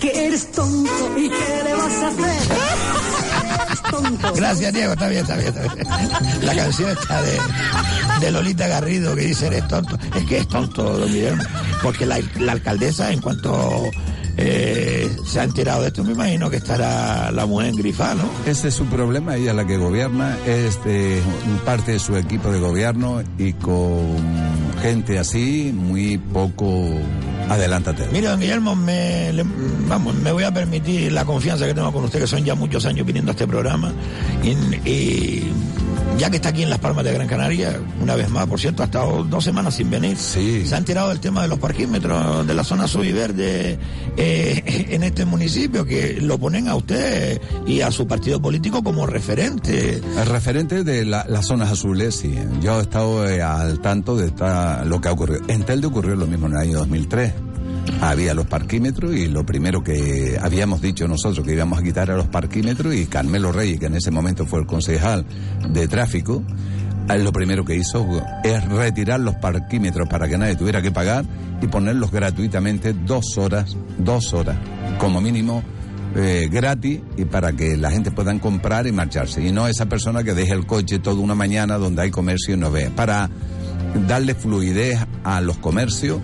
que 0.00 0.26
eres 0.26 0.52
tonto 0.52 0.90
y 1.18 1.28
qué 1.28 1.62
le 1.64 1.74
vas 1.74 1.92
a 1.94 2.08
hacer. 2.08 2.58
Tonto. 3.90 4.32
Gracias, 4.34 4.72
Diego, 4.72 4.92
está 4.92 5.08
bien, 5.08 5.22
está 5.22 5.36
bien, 5.36 5.48
está 5.48 5.74
bien. 5.74 5.88
La 6.42 6.54
canción 6.54 6.90
está 6.90 7.22
de, 7.22 7.38
de 8.20 8.32
Lolita 8.32 8.68
Garrido 8.68 9.14
que 9.14 9.22
dice 9.22 9.46
eres 9.46 9.66
tonto. 9.68 9.98
Es 10.16 10.24
que 10.24 10.38
es 10.38 10.48
tonto, 10.48 10.82
don 10.82 11.08
Guillermo. 11.08 11.42
Porque 11.82 12.06
la, 12.06 12.18
la 12.38 12.52
alcaldesa, 12.52 13.12
en 13.12 13.20
cuanto 13.20 13.90
eh, 14.40 15.10
se 15.26 15.40
ha 15.40 15.44
enterado 15.44 15.82
de 15.82 15.88
esto, 15.88 16.04
me 16.04 16.12
imagino 16.12 16.48
que 16.48 16.58
estará 16.58 17.32
la 17.32 17.44
mujer 17.44 17.70
engrifada, 17.70 18.14
¿no? 18.14 18.30
Ese 18.46 18.68
es 18.68 18.74
su 18.74 18.86
problema, 18.86 19.34
ella 19.34 19.50
es 19.50 19.56
la 19.56 19.66
que 19.66 19.76
gobierna, 19.76 20.36
es 20.46 20.82
de 20.84 21.20
parte 21.64 21.92
de 21.92 21.98
su 21.98 22.16
equipo 22.16 22.50
de 22.52 22.60
gobierno 22.60 23.22
y 23.36 23.52
con 23.54 24.16
gente 24.80 25.18
así, 25.18 25.72
muy 25.74 26.18
poco 26.18 26.88
adelántate. 27.48 28.06
Mire, 28.12 28.28
don 28.28 28.40
Guillermo, 28.40 28.74
me, 28.76 29.32
le- 29.32 29.44
vamos, 29.88 30.14
me 30.14 30.32
voy 30.32 30.44
a 30.44 30.52
permitir 30.52 31.12
la 31.12 31.24
confianza 31.24 31.66
que 31.66 31.74
tengo 31.74 31.92
con 31.92 32.04
usted, 32.04 32.20
que 32.20 32.26
son 32.26 32.44
ya 32.44 32.54
muchos 32.54 32.84
años 32.86 33.06
viniendo 33.06 33.30
a 33.30 33.32
este 33.34 33.46
programa. 33.46 33.92
Y, 34.42 34.50
y 34.88 35.52
ya 36.18 36.30
que 36.30 36.36
está 36.36 36.48
aquí 36.50 36.62
en 36.62 36.70
Las 36.70 36.78
Palmas 36.80 37.04
de 37.04 37.12
Gran 37.12 37.26
Canaria, 37.28 37.78
una 38.02 38.14
vez 38.16 38.28
más, 38.28 38.46
por 38.46 38.58
cierto, 38.60 38.82
ha 38.82 38.86
estado 38.86 39.24
dos 39.24 39.44
semanas 39.44 39.74
sin 39.74 39.88
venir. 39.90 40.16
Sí. 40.16 40.64
Se 40.66 40.74
ha 40.74 40.78
enterado 40.78 41.08
del 41.10 41.20
tema 41.20 41.42
de 41.42 41.48
los 41.48 41.58
parquímetros 41.58 42.46
de 42.46 42.54
la 42.54 42.64
zona 42.64 42.84
azul 42.84 43.06
y 43.06 43.12
verde 43.12 43.78
eh, 44.16 44.86
en 44.90 45.02
este 45.02 45.24
municipio, 45.24 45.84
que 45.84 46.18
lo 46.20 46.38
ponen 46.38 46.68
a 46.68 46.74
usted 46.74 47.40
y 47.66 47.80
a 47.82 47.90
su 47.90 48.06
partido 48.06 48.40
político 48.40 48.82
como 48.82 49.06
referente. 49.06 50.00
El 50.18 50.26
referente 50.26 50.82
de 50.84 51.04
la- 51.04 51.24
las 51.28 51.46
zonas 51.46 51.70
azules, 51.70 52.14
sí. 52.16 52.34
Yo 52.60 52.78
he 52.78 52.82
estado 52.82 53.28
eh, 53.28 53.42
al 53.42 53.80
tanto 53.80 54.16
de 54.16 54.26
esta- 54.26 54.84
lo 54.84 55.00
que 55.00 55.08
ha 55.08 55.12
ocurrido. 55.12 55.40
En 55.48 55.62
Telde 55.64 55.86
ocurrió 55.86 56.16
lo 56.16 56.26
mismo 56.26 56.46
en 56.46 56.52
el 56.54 56.58
año 56.58 56.78
2003. 56.78 57.32
Había 58.00 58.34
los 58.34 58.46
parquímetros 58.46 59.14
y 59.14 59.28
lo 59.28 59.44
primero 59.44 59.82
que 59.82 60.38
habíamos 60.40 60.80
dicho 60.80 61.08
nosotros 61.08 61.44
que 61.44 61.52
íbamos 61.52 61.78
a 61.78 61.82
quitar 61.82 62.08
era 62.08 62.16
los 62.16 62.28
parquímetros 62.28 62.94
y 62.94 63.06
Carmelo 63.06 63.52
Reyes, 63.52 63.80
que 63.80 63.86
en 63.86 63.94
ese 63.94 64.10
momento 64.10 64.46
fue 64.46 64.60
el 64.60 64.66
concejal 64.66 65.24
de 65.70 65.88
tráfico, 65.88 66.44
lo 67.16 67.32
primero 67.32 67.64
que 67.64 67.74
hizo 67.74 68.06
es 68.44 68.64
retirar 68.68 69.20
los 69.20 69.34
parquímetros 69.36 70.08
para 70.08 70.28
que 70.28 70.36
nadie 70.36 70.56
tuviera 70.56 70.82
que 70.82 70.92
pagar 70.92 71.24
y 71.62 71.66
ponerlos 71.66 72.10
gratuitamente 72.10 72.92
dos 72.92 73.38
horas, 73.38 73.76
dos 73.98 74.34
horas, 74.34 74.56
como 74.98 75.20
mínimo 75.20 75.62
eh, 76.14 76.48
gratis 76.50 77.00
y 77.16 77.24
para 77.24 77.52
que 77.52 77.76
la 77.76 77.90
gente 77.90 78.10
puedan 78.10 78.38
comprar 78.38 78.86
y 78.86 78.92
marcharse. 78.92 79.44
Y 79.46 79.52
no 79.52 79.66
esa 79.66 79.86
persona 79.86 80.22
que 80.22 80.34
deje 80.34 80.52
el 80.52 80.66
coche 80.66 80.98
toda 80.98 81.20
una 81.20 81.34
mañana 81.34 81.78
donde 81.78 82.02
hay 82.02 82.10
comercio 82.10 82.54
y 82.54 82.58
no 82.58 82.70
ve. 82.70 82.90
Para 82.90 83.30
darle 84.06 84.34
fluidez 84.34 84.98
a 85.24 85.40
los 85.40 85.58
comercios 85.58 86.20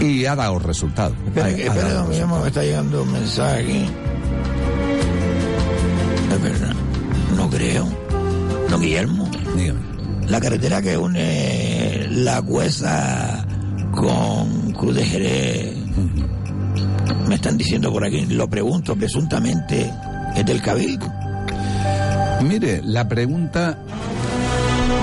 y 0.00 0.26
ha 0.26 0.34
dado 0.36 0.58
resultados. 0.58 1.16
Espere, 1.26 1.50
Ha- 1.52 1.56
que- 1.56 1.68
ha 1.70 1.74
dado 1.74 2.06
me 2.40 2.48
está 2.48 2.62
llegando 2.62 3.02
un 3.02 3.12
mensaje 3.12 3.60
aquí. 3.62 3.86
Es 6.32 6.42
verdad, 6.42 6.74
no 7.36 7.48
creo. 7.50 7.86
Don 8.70 8.80
Guillermo, 8.80 9.28
Dígame. 9.56 9.80
la 10.28 10.40
carretera 10.40 10.82
que 10.82 10.96
une 10.98 12.06
la 12.10 12.42
Cuesa 12.42 13.46
con 13.92 14.72
Cruz 14.72 14.96
de 14.96 15.04
Jerez, 15.06 15.76
me 17.28 17.36
están 17.36 17.56
diciendo 17.56 17.92
por 17.92 18.04
aquí, 18.04 18.26
lo 18.26 18.48
pregunto, 18.50 18.96
presuntamente 18.96 19.90
es 20.34 20.44
del 20.46 20.60
Cabildo. 20.60 21.06
Mire, 22.42 22.82
la 22.84 23.06
pregunta 23.08 23.78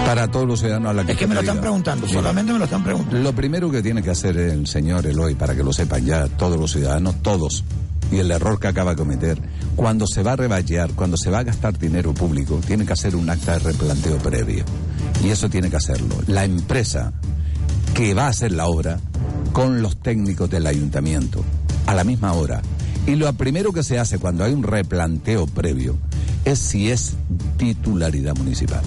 para 0.05 0.29
todos 0.29 0.47
los 0.47 0.59
ciudadanos 0.59 0.89
a 0.89 0.93
la 0.93 1.05
que 1.05 1.13
Es 1.13 1.17
que 1.17 1.27
me 1.27 1.35
lo 1.35 1.41
están 1.41 1.59
preguntando, 1.59 2.07
solamente 2.07 2.51
me 2.53 2.59
lo 2.59 2.65
están 2.65 2.83
preguntando. 2.83 3.19
Lo 3.19 3.33
primero 3.33 3.71
que 3.71 3.81
tiene 3.81 4.01
que 4.01 4.09
hacer 4.09 4.37
el 4.37 4.67
señor 4.67 5.05
Eloy, 5.05 5.35
para 5.35 5.55
que 5.55 5.63
lo 5.63 5.73
sepan 5.73 6.05
ya 6.05 6.27
todos 6.27 6.59
los 6.59 6.71
ciudadanos, 6.71 7.21
todos, 7.21 7.63
y 8.11 8.17
el 8.17 8.29
error 8.31 8.59
que 8.59 8.67
acaba 8.67 8.91
de 8.91 8.97
cometer, 8.97 9.41
cuando 9.75 10.05
se 10.05 10.21
va 10.23 10.33
a 10.33 10.35
reballear, 10.35 10.91
cuando 10.91 11.17
se 11.17 11.29
va 11.29 11.39
a 11.39 11.43
gastar 11.43 11.77
dinero 11.77 12.13
público, 12.13 12.59
tiene 12.65 12.85
que 12.85 12.93
hacer 12.93 13.15
un 13.15 13.29
acta 13.29 13.53
de 13.53 13.59
replanteo 13.59 14.17
previo. 14.17 14.65
Y 15.23 15.29
eso 15.29 15.49
tiene 15.49 15.69
que 15.69 15.77
hacerlo. 15.77 16.15
La 16.27 16.43
empresa 16.43 17.13
que 17.93 18.13
va 18.13 18.25
a 18.25 18.29
hacer 18.29 18.51
la 18.51 18.67
obra 18.67 18.99
con 19.53 19.81
los 19.81 19.97
técnicos 19.97 20.49
del 20.49 20.67
ayuntamiento 20.67 21.43
a 21.85 21.93
la 21.93 22.03
misma 22.03 22.33
hora. 22.33 22.61
Y 23.07 23.15
lo 23.15 23.31
primero 23.33 23.71
que 23.73 23.83
se 23.83 23.97
hace 23.97 24.19
cuando 24.19 24.43
hay 24.43 24.53
un 24.53 24.63
replanteo 24.63 25.47
previo 25.47 25.97
es 26.45 26.59
si 26.59 26.89
es 26.91 27.15
titularidad 27.57 28.35
municipal. 28.35 28.81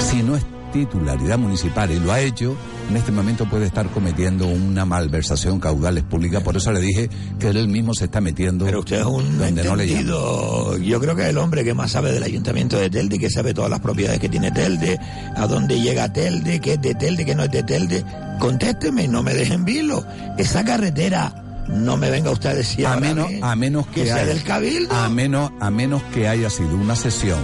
Si 0.00 0.22
no 0.22 0.36
es 0.36 0.44
titularidad 0.72 1.38
municipal 1.38 1.90
y 1.90 1.98
lo 1.98 2.12
ha 2.12 2.20
hecho, 2.20 2.56
en 2.90 2.96
este 2.96 3.12
momento 3.12 3.48
puede 3.48 3.66
estar 3.66 3.88
cometiendo 3.90 4.46
una 4.46 4.84
malversación 4.84 5.60
caudales 5.60 6.04
públicas. 6.04 6.42
Por 6.42 6.56
eso 6.56 6.72
le 6.72 6.80
dije 6.80 7.08
que 7.38 7.48
él 7.48 7.68
mismo 7.68 7.94
se 7.94 8.04
está 8.04 8.20
metiendo 8.20 8.64
Pero 8.64 8.80
usted 8.80 9.00
es 9.00 9.06
un 9.06 9.38
donde 9.38 9.64
no 9.64 9.76
le. 9.76 9.88
Yo 9.88 11.00
creo 11.00 11.16
que 11.16 11.22
es 11.22 11.28
el 11.28 11.38
hombre 11.38 11.64
que 11.64 11.74
más 11.74 11.90
sabe 11.90 12.12
del 12.12 12.22
ayuntamiento 12.22 12.78
de 12.78 12.90
Telde, 12.90 13.18
que 13.18 13.30
sabe 13.30 13.54
todas 13.54 13.70
las 13.70 13.80
propiedades 13.80 14.20
que 14.20 14.28
tiene 14.28 14.50
Telde, 14.50 14.98
a 15.36 15.46
dónde 15.46 15.80
llega 15.80 16.12
Telde, 16.12 16.60
qué 16.60 16.74
es 16.74 16.82
de 16.82 16.94
Telde, 16.94 17.24
qué 17.24 17.34
no 17.34 17.44
es 17.44 17.50
de 17.50 17.62
Telde. 17.62 18.04
Contésteme, 18.38 19.08
no 19.08 19.22
me 19.22 19.34
dejen 19.34 19.64
vilo. 19.64 20.04
Esa 20.36 20.64
carretera, 20.64 21.47
no 21.68 21.96
me 21.96 22.10
venga 22.10 22.30
usted 22.30 22.50
a 22.50 22.54
decir 22.54 22.86
a 22.86 22.96
menos, 22.96 23.28
a 23.42 23.54
menos 23.56 23.86
que, 23.88 24.00
que 24.02 24.06
sea 24.06 24.16
haya- 24.16 24.26
del 24.26 24.42
cabildo. 24.42 24.94
a 24.94 25.08
menos 25.08 25.50
a 25.60 25.70
menos 25.70 26.02
que 26.14 26.26
haya 26.28 26.50
sido 26.50 26.74
una 26.76 26.96
sesión 26.96 27.38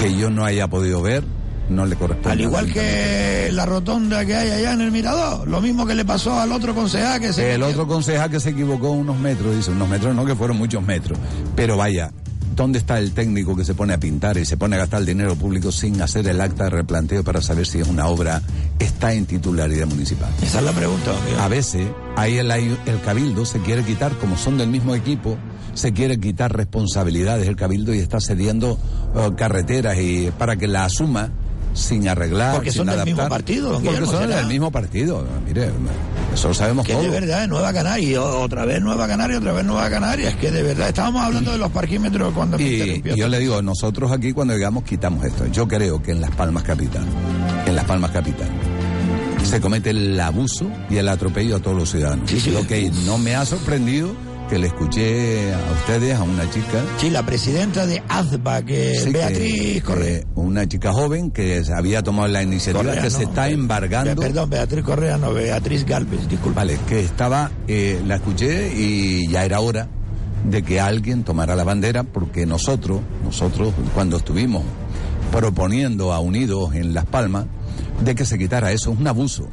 que 0.00 0.14
yo 0.16 0.30
no 0.30 0.44
haya 0.44 0.68
podido 0.68 1.00
ver 1.02 1.24
no 1.68 1.86
le 1.86 1.94
corresponde 1.96 2.30
Al 2.32 2.40
igual 2.40 2.64
al 2.66 2.72
que 2.72 3.48
la 3.52 3.64
rotonda 3.64 4.24
que 4.26 4.34
hay 4.34 4.50
allá 4.50 4.72
en 4.72 4.80
el 4.80 4.90
Mirador, 4.90 5.46
lo 5.46 5.60
mismo 5.60 5.86
que 5.86 5.94
le 5.94 6.04
pasó 6.04 6.38
al 6.40 6.50
otro 6.52 6.74
concejal 6.74 7.20
que 7.20 7.32
se 7.32 7.54
el 7.54 7.62
otro 7.62 7.86
concejal 7.86 8.28
que 8.30 8.40
se 8.40 8.50
equivocó 8.50 8.90
unos 8.90 9.18
metros 9.18 9.54
dice 9.56 9.70
unos 9.70 9.88
metros 9.88 10.14
no 10.14 10.24
que 10.26 10.34
fueron 10.34 10.56
muchos 10.58 10.82
metros 10.84 11.18
pero 11.54 11.76
vaya 11.76 12.10
¿Dónde 12.60 12.78
está 12.78 12.98
el 12.98 13.12
técnico 13.12 13.56
que 13.56 13.64
se 13.64 13.72
pone 13.72 13.94
a 13.94 13.98
pintar 13.98 14.36
y 14.36 14.44
se 14.44 14.58
pone 14.58 14.76
a 14.76 14.80
gastar 14.80 15.00
el 15.00 15.06
dinero 15.06 15.34
público 15.34 15.72
sin 15.72 16.02
hacer 16.02 16.28
el 16.28 16.38
acta 16.42 16.64
de 16.64 16.68
replanteo 16.68 17.24
para 17.24 17.40
saber 17.40 17.66
si 17.66 17.78
es 17.78 17.88
una 17.88 18.06
obra 18.06 18.42
está 18.78 19.14
en 19.14 19.24
titularidad 19.24 19.86
municipal? 19.86 20.28
Esa 20.42 20.58
es 20.58 20.64
la 20.66 20.72
pregunta. 20.72 21.10
A 21.38 21.48
veces 21.48 21.88
ahí 22.16 22.36
el, 22.36 22.50
el 22.50 23.00
cabildo 23.02 23.46
se 23.46 23.60
quiere 23.60 23.82
quitar, 23.82 24.12
como 24.18 24.36
son 24.36 24.58
del 24.58 24.68
mismo 24.68 24.94
equipo, 24.94 25.38
se 25.72 25.94
quiere 25.94 26.20
quitar 26.20 26.54
responsabilidades 26.54 27.48
el 27.48 27.56
cabildo 27.56 27.94
y 27.94 27.98
está 27.98 28.20
cediendo 28.20 28.78
eh, 29.16 29.30
carreteras 29.38 29.96
y 29.98 30.30
para 30.38 30.56
que 30.56 30.68
la 30.68 30.84
asuma 30.84 31.32
sin 31.72 32.08
arreglar, 32.08 32.54
Porque 32.56 32.70
sin 32.72 32.86
son 32.86 32.96
del 32.96 33.04
mismo 33.04 33.28
partido, 33.28 33.70
don 33.72 33.82
Porque 33.84 34.04
son 34.06 34.22
¿será? 34.22 34.36
del 34.38 34.46
mismo 34.46 34.70
partido. 34.70 35.24
Mire, 35.46 35.70
eso 36.34 36.48
lo 36.48 36.54
sabemos 36.54 36.84
Que 36.86 36.92
todos. 36.92 37.04
de 37.04 37.10
verdad, 37.10 37.46
Nueva 37.48 37.72
Canaria, 37.72 38.22
otra 38.22 38.64
vez 38.64 38.80
Nueva 38.82 39.06
Canaria, 39.06 39.38
otra 39.38 39.52
vez 39.52 39.64
Nueva 39.64 39.88
Canaria. 39.88 40.28
Es 40.30 40.36
que 40.36 40.50
de 40.50 40.62
verdad, 40.62 40.88
estábamos 40.88 41.22
hablando 41.22 41.52
de 41.52 41.58
los 41.58 41.70
parquímetros 41.70 42.32
cuando 42.34 42.60
Y, 42.60 43.02
y 43.04 43.16
yo 43.16 43.28
le 43.28 43.38
digo, 43.38 43.62
nosotros 43.62 44.10
aquí 44.12 44.32
cuando 44.32 44.54
llegamos 44.54 44.84
quitamos 44.84 45.24
esto. 45.24 45.46
Yo 45.46 45.68
creo 45.68 46.02
que 46.02 46.10
en 46.12 46.20
Las 46.20 46.30
Palmas 46.32 46.62
Capital, 46.64 47.04
en 47.66 47.76
Las 47.76 47.84
Palmas 47.84 48.10
Capital, 48.10 48.48
se 49.44 49.60
comete 49.60 49.90
el 49.90 50.18
abuso 50.20 50.66
y 50.90 50.96
el 50.96 51.08
atropello 51.08 51.56
a 51.56 51.60
todos 51.60 51.76
los 51.76 51.90
ciudadanos. 51.90 52.30
Lo 52.48 52.66
que 52.66 52.90
no 53.06 53.18
me 53.18 53.34
ha 53.36 53.44
sorprendido 53.46 54.10
que 54.50 54.58
le 54.58 54.66
escuché 54.66 55.54
a 55.54 55.72
ustedes, 55.80 56.16
a 56.18 56.22
una 56.24 56.50
chica. 56.50 56.82
Sí, 56.98 57.08
la 57.08 57.24
presidenta 57.24 57.86
de 57.86 58.02
AZBA, 58.08 58.62
que 58.64 58.94
Sí, 58.96 59.04
que- 59.06 59.10
Beatriz 59.12 59.82
Correa. 59.84 60.20
que 60.20 60.26
una 60.34 60.66
chica 60.68 60.92
joven 60.92 61.30
que 61.30 61.62
había 61.74 62.02
tomado 62.02 62.26
la 62.28 62.42
iniciativa, 62.42 62.82
Correa, 62.84 63.00
que 63.02 63.10
se 63.10 63.22
está 63.22 63.44
Be- 63.46 63.52
embargando. 63.52 64.20
Perdón, 64.20 64.50
Beatriz 64.50 64.84
Correa, 64.84 65.16
no, 65.18 65.32
Beatriz 65.32 65.86
Galvez, 65.86 66.28
disculpa. 66.28 66.60
Vale, 66.62 66.78
que 66.88 67.00
estaba, 67.00 67.50
eh, 67.68 68.02
la 68.06 68.16
escuché 68.16 68.74
y 68.76 69.28
ya 69.28 69.44
era 69.44 69.60
hora 69.60 69.88
de 70.44 70.62
que 70.62 70.80
alguien 70.80 71.22
tomara 71.22 71.54
la 71.54 71.62
bandera 71.64 72.02
porque 72.02 72.44
nosotros, 72.44 73.00
nosotros 73.24 73.72
cuando 73.94 74.16
estuvimos 74.16 74.64
proponiendo 75.30 76.12
a 76.12 76.18
Unidos 76.20 76.74
en 76.74 76.92
Las 76.92 77.04
Palmas 77.06 77.46
de 78.02 78.14
que 78.14 78.24
se 78.26 78.36
quitara 78.38 78.72
eso, 78.72 78.92
es 78.92 78.98
un 78.98 79.06
abuso. 79.06 79.46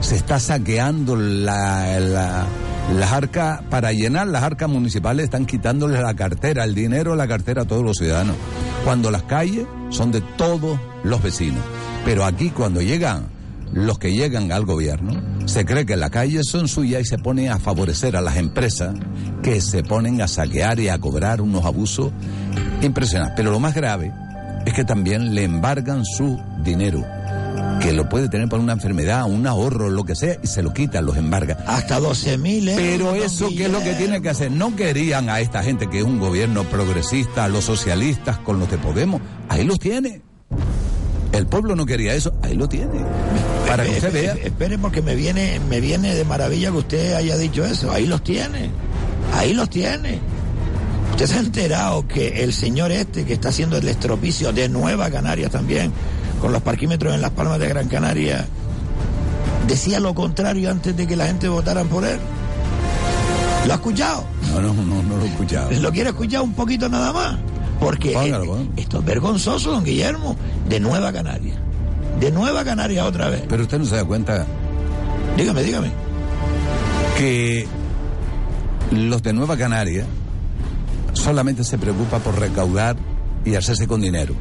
Se 0.00 0.14
está 0.16 0.38
saqueando 0.38 1.16
la, 1.16 1.98
la- 1.98 2.46
las 2.92 3.12
arcas, 3.12 3.62
para 3.70 3.92
llenar 3.92 4.28
las 4.28 4.42
arcas 4.42 4.68
municipales 4.68 5.24
están 5.24 5.46
quitándole 5.46 6.00
la 6.00 6.14
cartera, 6.14 6.64
el 6.64 6.74
dinero 6.74 7.12
de 7.12 7.16
la 7.16 7.26
cartera 7.26 7.62
a 7.62 7.64
todos 7.64 7.82
los 7.82 7.96
ciudadanos. 7.96 8.36
Cuando 8.84 9.10
las 9.10 9.22
calles 9.22 9.66
son 9.90 10.12
de 10.12 10.20
todos 10.20 10.78
los 11.02 11.22
vecinos. 11.22 11.62
Pero 12.04 12.24
aquí 12.24 12.50
cuando 12.50 12.82
llegan 12.82 13.28
los 13.72 13.98
que 13.98 14.12
llegan 14.12 14.52
al 14.52 14.64
gobierno, 14.66 15.20
se 15.46 15.64
cree 15.64 15.86
que 15.86 15.96
las 15.96 16.10
calles 16.10 16.46
son 16.46 16.68
suyas 16.68 17.02
y 17.02 17.04
se 17.04 17.18
pone 17.18 17.48
a 17.48 17.58
favorecer 17.58 18.16
a 18.16 18.20
las 18.20 18.36
empresas 18.36 18.94
que 19.42 19.60
se 19.60 19.82
ponen 19.82 20.22
a 20.22 20.28
saquear 20.28 20.78
y 20.78 20.88
a 20.88 20.98
cobrar 20.98 21.40
unos 21.40 21.64
abusos 21.64 22.12
impresionantes. 22.82 23.34
Pero 23.36 23.50
lo 23.50 23.58
más 23.58 23.74
grave 23.74 24.12
es 24.64 24.74
que 24.74 24.84
también 24.84 25.34
le 25.34 25.44
embargan 25.44 26.04
su 26.04 26.40
dinero, 26.62 27.04
que 27.84 27.92
lo 27.92 28.08
puede 28.08 28.28
tener 28.28 28.48
por 28.48 28.60
una 28.60 28.72
enfermedad, 28.72 29.24
un 29.26 29.46
ahorro, 29.46 29.90
lo 29.90 30.04
que 30.04 30.14
sea, 30.14 30.38
y 30.42 30.46
se 30.46 30.62
lo 30.62 30.72
quitan, 30.72 31.04
los 31.04 31.16
embarga. 31.16 31.58
Hasta 31.66 32.00
12 32.00 32.38
mil 32.38 32.68
euros. 32.68 32.82
Pero 32.82 33.04
don 33.06 33.16
eso, 33.16 33.48
¿qué 33.48 33.66
es 33.66 33.70
lo 33.70 33.80
que 33.82 33.92
tiene 33.94 34.22
que 34.22 34.30
hacer? 34.30 34.50
No 34.50 34.74
querían 34.74 35.28
a 35.28 35.40
esta 35.40 35.62
gente 35.62 35.88
que 35.90 35.98
es 35.98 36.04
un 36.04 36.18
gobierno 36.18 36.64
progresista, 36.64 37.44
a 37.44 37.48
los 37.48 37.64
socialistas 37.64 38.38
con 38.38 38.58
los 38.58 38.70
de 38.70 38.78
Podemos. 38.78 39.20
Ahí 39.48 39.64
los 39.64 39.78
tiene. 39.78 40.22
El 41.32 41.46
pueblo 41.46 41.76
no 41.76 41.84
quería 41.84 42.14
eso, 42.14 42.32
ahí 42.42 42.54
lo 42.54 42.68
tiene. 42.68 43.04
Para 43.66 43.84
que 43.84 43.90
usted 43.90 44.12
vea. 44.12 44.32
espere, 44.32 44.46
Espere, 44.46 44.78
porque 44.78 45.02
me 45.02 45.14
viene, 45.14 45.60
me 45.68 45.80
viene 45.80 46.14
de 46.14 46.24
maravilla 46.24 46.70
que 46.70 46.76
usted 46.78 47.14
haya 47.14 47.36
dicho 47.36 47.64
eso. 47.64 47.92
Ahí 47.92 48.06
los 48.06 48.22
tiene. 48.22 48.70
Ahí 49.34 49.52
los 49.52 49.68
tiene. 49.68 50.20
Usted 51.10 51.26
se 51.26 51.34
ha 51.34 51.40
enterado 51.40 52.08
que 52.08 52.42
el 52.42 52.52
señor 52.52 52.92
este 52.92 53.24
que 53.24 53.34
está 53.34 53.50
haciendo 53.50 53.76
el 53.76 53.86
estropicio 53.86 54.52
de 54.52 54.68
Nueva 54.68 55.10
Canarias 55.10 55.50
también, 55.50 55.92
con 56.40 56.52
los 56.52 56.62
parquímetros 56.62 57.14
en 57.14 57.20
las 57.20 57.30
palmas 57.30 57.58
de 57.58 57.68
Gran 57.68 57.88
Canaria, 57.88 58.46
decía 59.66 60.00
lo 60.00 60.14
contrario 60.14 60.70
antes 60.70 60.96
de 60.96 61.06
que 61.06 61.16
la 61.16 61.26
gente 61.26 61.48
votaran 61.48 61.88
por 61.88 62.04
él. 62.04 62.18
¿Lo 63.66 63.72
ha 63.72 63.76
escuchado? 63.76 64.24
No, 64.52 64.60
no, 64.60 64.74
no, 64.74 65.02
no 65.02 65.16
lo 65.16 65.24
he 65.24 65.28
escuchado. 65.28 65.70
¿Lo 65.70 65.90
quiere 65.90 66.10
escuchar 66.10 66.42
un 66.42 66.52
poquito 66.52 66.88
nada 66.88 67.12
más? 67.12 67.36
Porque 67.80 68.12
Póngalo, 68.12 68.58
eh, 68.58 68.68
esto 68.76 68.98
es 68.98 69.04
vergonzoso, 69.04 69.72
don 69.72 69.84
Guillermo, 69.84 70.36
de 70.68 70.80
Nueva 70.80 71.12
Canaria. 71.12 71.54
De 72.20 72.30
Nueva 72.30 72.62
Canaria 72.64 73.04
otra 73.06 73.28
vez. 73.30 73.42
Pero 73.48 73.62
usted 73.62 73.78
no 73.78 73.84
se 73.86 73.96
da 73.96 74.04
cuenta 74.04 74.46
Dígame, 75.36 75.62
dígame. 75.62 75.90
que 77.18 77.66
los 78.92 79.22
de 79.22 79.32
Nueva 79.32 79.56
Canaria 79.56 80.04
solamente 81.14 81.64
se 81.64 81.78
preocupa 81.78 82.18
por 82.18 82.38
recaudar 82.38 82.96
y 83.44 83.54
hacerse 83.56 83.86
con 83.88 84.00
dinero. 84.00 84.34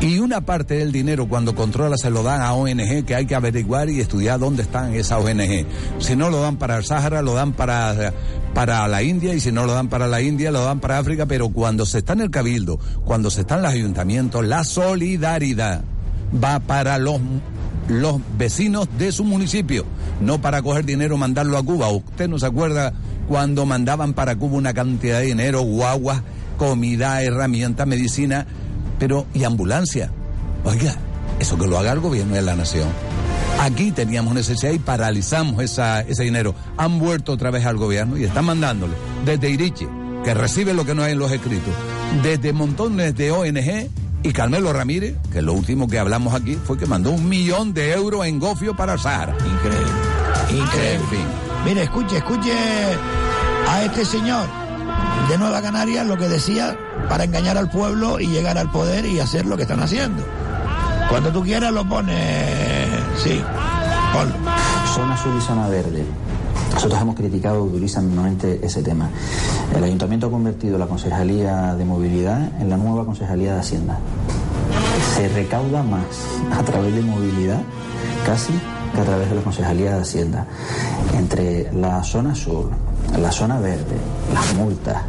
Y 0.00 0.18
una 0.18 0.42
parte 0.42 0.74
del 0.74 0.92
dinero 0.92 1.26
cuando 1.26 1.54
controla 1.54 1.96
se 1.96 2.10
lo 2.10 2.22
dan 2.22 2.42
a 2.42 2.52
ONG 2.52 3.04
que 3.06 3.14
hay 3.14 3.24
que 3.24 3.34
averiguar 3.34 3.88
y 3.88 4.00
estudiar 4.00 4.38
dónde 4.38 4.62
están 4.62 4.92
esas 4.92 5.24
ONG. 5.24 5.64
Si 5.98 6.14
no 6.14 6.28
lo 6.28 6.42
dan 6.42 6.58
para 6.58 6.76
el 6.76 6.84
Sáhara, 6.84 7.22
lo 7.22 7.32
dan 7.32 7.54
para, 7.54 8.12
para 8.52 8.86
la 8.88 9.02
India 9.02 9.34
y 9.34 9.40
si 9.40 9.52
no 9.52 9.64
lo 9.64 9.72
dan 9.72 9.88
para 9.88 10.06
la 10.06 10.20
India, 10.20 10.50
lo 10.50 10.62
dan 10.62 10.80
para 10.80 10.98
África. 10.98 11.24
Pero 11.24 11.48
cuando 11.48 11.86
se 11.86 11.98
está 11.98 12.12
en 12.12 12.20
el 12.20 12.30
cabildo, 12.30 12.78
cuando 13.06 13.30
se 13.30 13.40
está 13.40 13.56
en 13.56 13.62
los 13.62 13.72
ayuntamientos, 13.72 14.44
la 14.44 14.64
solidaridad 14.64 15.82
va 16.42 16.60
para 16.60 16.98
los 16.98 17.20
los 17.88 18.20
vecinos 18.36 18.88
de 18.98 19.12
su 19.12 19.22
municipio, 19.24 19.84
no 20.20 20.40
para 20.40 20.60
coger 20.60 20.84
dinero 20.84 21.16
mandarlo 21.16 21.56
a 21.56 21.62
Cuba. 21.62 21.88
¿Usted 21.88 22.28
no 22.28 22.38
se 22.38 22.46
acuerda 22.46 22.92
cuando 23.28 23.64
mandaban 23.64 24.12
para 24.12 24.36
Cuba 24.36 24.56
una 24.56 24.74
cantidad 24.74 25.20
de 25.20 25.26
dinero, 25.26 25.60
guaguas, 25.62 26.22
comida, 26.56 27.22
herramientas, 27.22 27.86
medicina, 27.86 28.46
pero 28.98 29.26
y 29.34 29.44
ambulancia? 29.44 30.10
Oiga, 30.64 30.96
eso 31.38 31.58
que 31.58 31.66
lo 31.66 31.78
haga 31.78 31.92
el 31.92 32.00
gobierno 32.00 32.34
de 32.34 32.42
la 32.42 32.56
nación. 32.56 32.88
Aquí 33.60 33.90
teníamos 33.90 34.34
necesidad 34.34 34.72
y 34.72 34.78
paralizamos 34.78 35.62
esa, 35.62 36.00
ese 36.02 36.24
dinero. 36.24 36.54
Han 36.76 36.98
vuelto 36.98 37.32
otra 37.32 37.50
vez 37.50 37.64
al 37.64 37.76
gobierno 37.76 38.16
y 38.16 38.24
están 38.24 38.44
mandándole 38.44 38.94
desde 39.24 39.50
Iriche, 39.50 39.88
que 40.24 40.34
recibe 40.34 40.74
lo 40.74 40.84
que 40.84 40.94
no 40.94 41.02
hay 41.02 41.12
en 41.12 41.18
los 41.18 41.32
escritos, 41.32 41.72
desde 42.22 42.52
montones 42.52 43.16
de 43.16 43.30
ONG 43.30 43.88
y 44.22 44.32
Carmelo 44.32 44.72
Ramírez, 44.72 45.16
que 45.32 45.40
lo 45.40 45.52
último 45.52 45.88
que 45.88 45.98
hablamos 45.98 46.34
aquí 46.34 46.58
fue 46.64 46.76
que 46.76 46.86
mandó 46.86 47.12
un 47.12 47.28
millón 47.28 47.72
de 47.72 47.92
euros 47.92 48.26
en 48.26 48.38
gofio 48.38 48.76
para 48.76 48.98
Sahara. 48.98 49.34
Increíble. 49.34 49.92
Increíble. 50.50 50.94
En 50.94 51.08
fin. 51.08 51.26
Mire, 51.64 51.82
escuche, 51.82 52.18
escuche 52.18 52.52
a 53.68 53.84
este 53.84 54.04
señor 54.04 54.46
de 55.28 55.38
Nueva 55.38 55.62
Canarias 55.62 56.06
lo 56.06 56.16
que 56.16 56.28
decía 56.28 56.76
para 57.08 57.24
engañar 57.24 57.56
al 57.56 57.70
pueblo 57.70 58.20
y 58.20 58.26
llegar 58.26 58.58
al 58.58 58.70
poder 58.70 59.06
y 59.06 59.20
hacer 59.20 59.46
lo 59.46 59.56
que 59.56 59.62
están 59.62 59.80
haciendo. 59.80 60.22
Cuando 61.08 61.30
tú 61.30 61.42
quieras 61.42 61.72
lo 61.72 61.88
pones. 61.88 62.88
Sí. 63.22 63.40
Ponlo. 64.12 64.34
Zona 64.94 65.14
azul 65.14 65.34
y 65.38 65.40
zona 65.40 65.68
verde. 65.68 66.04
Nosotros 66.72 67.00
hemos 67.00 67.14
criticado 67.14 67.64
durísimamente 67.66 68.60
ese 68.62 68.82
tema. 68.82 69.08
El 69.74 69.84
ayuntamiento 69.84 70.26
ha 70.26 70.30
convertido 70.30 70.78
la 70.78 70.86
Concejalía 70.86 71.74
de 71.74 71.84
Movilidad 71.84 72.60
en 72.60 72.68
la 72.68 72.76
nueva 72.76 73.04
Concejalía 73.04 73.54
de 73.54 73.60
Hacienda. 73.60 73.98
Se 75.14 75.28
recauda 75.28 75.82
más 75.82 76.04
a 76.52 76.62
través 76.62 76.94
de 76.94 77.02
movilidad 77.02 77.62
casi 78.26 78.52
que 78.94 79.00
a 79.00 79.04
través 79.04 79.30
de 79.30 79.36
la 79.36 79.42
Concejalía 79.42 79.94
de 79.94 80.02
Hacienda. 80.02 80.46
Entre 81.14 81.72
la 81.72 82.02
zona 82.02 82.32
azul, 82.32 82.70
la 83.18 83.30
zona 83.30 83.58
verde, 83.58 83.96
las 84.34 84.54
multas 84.54 85.02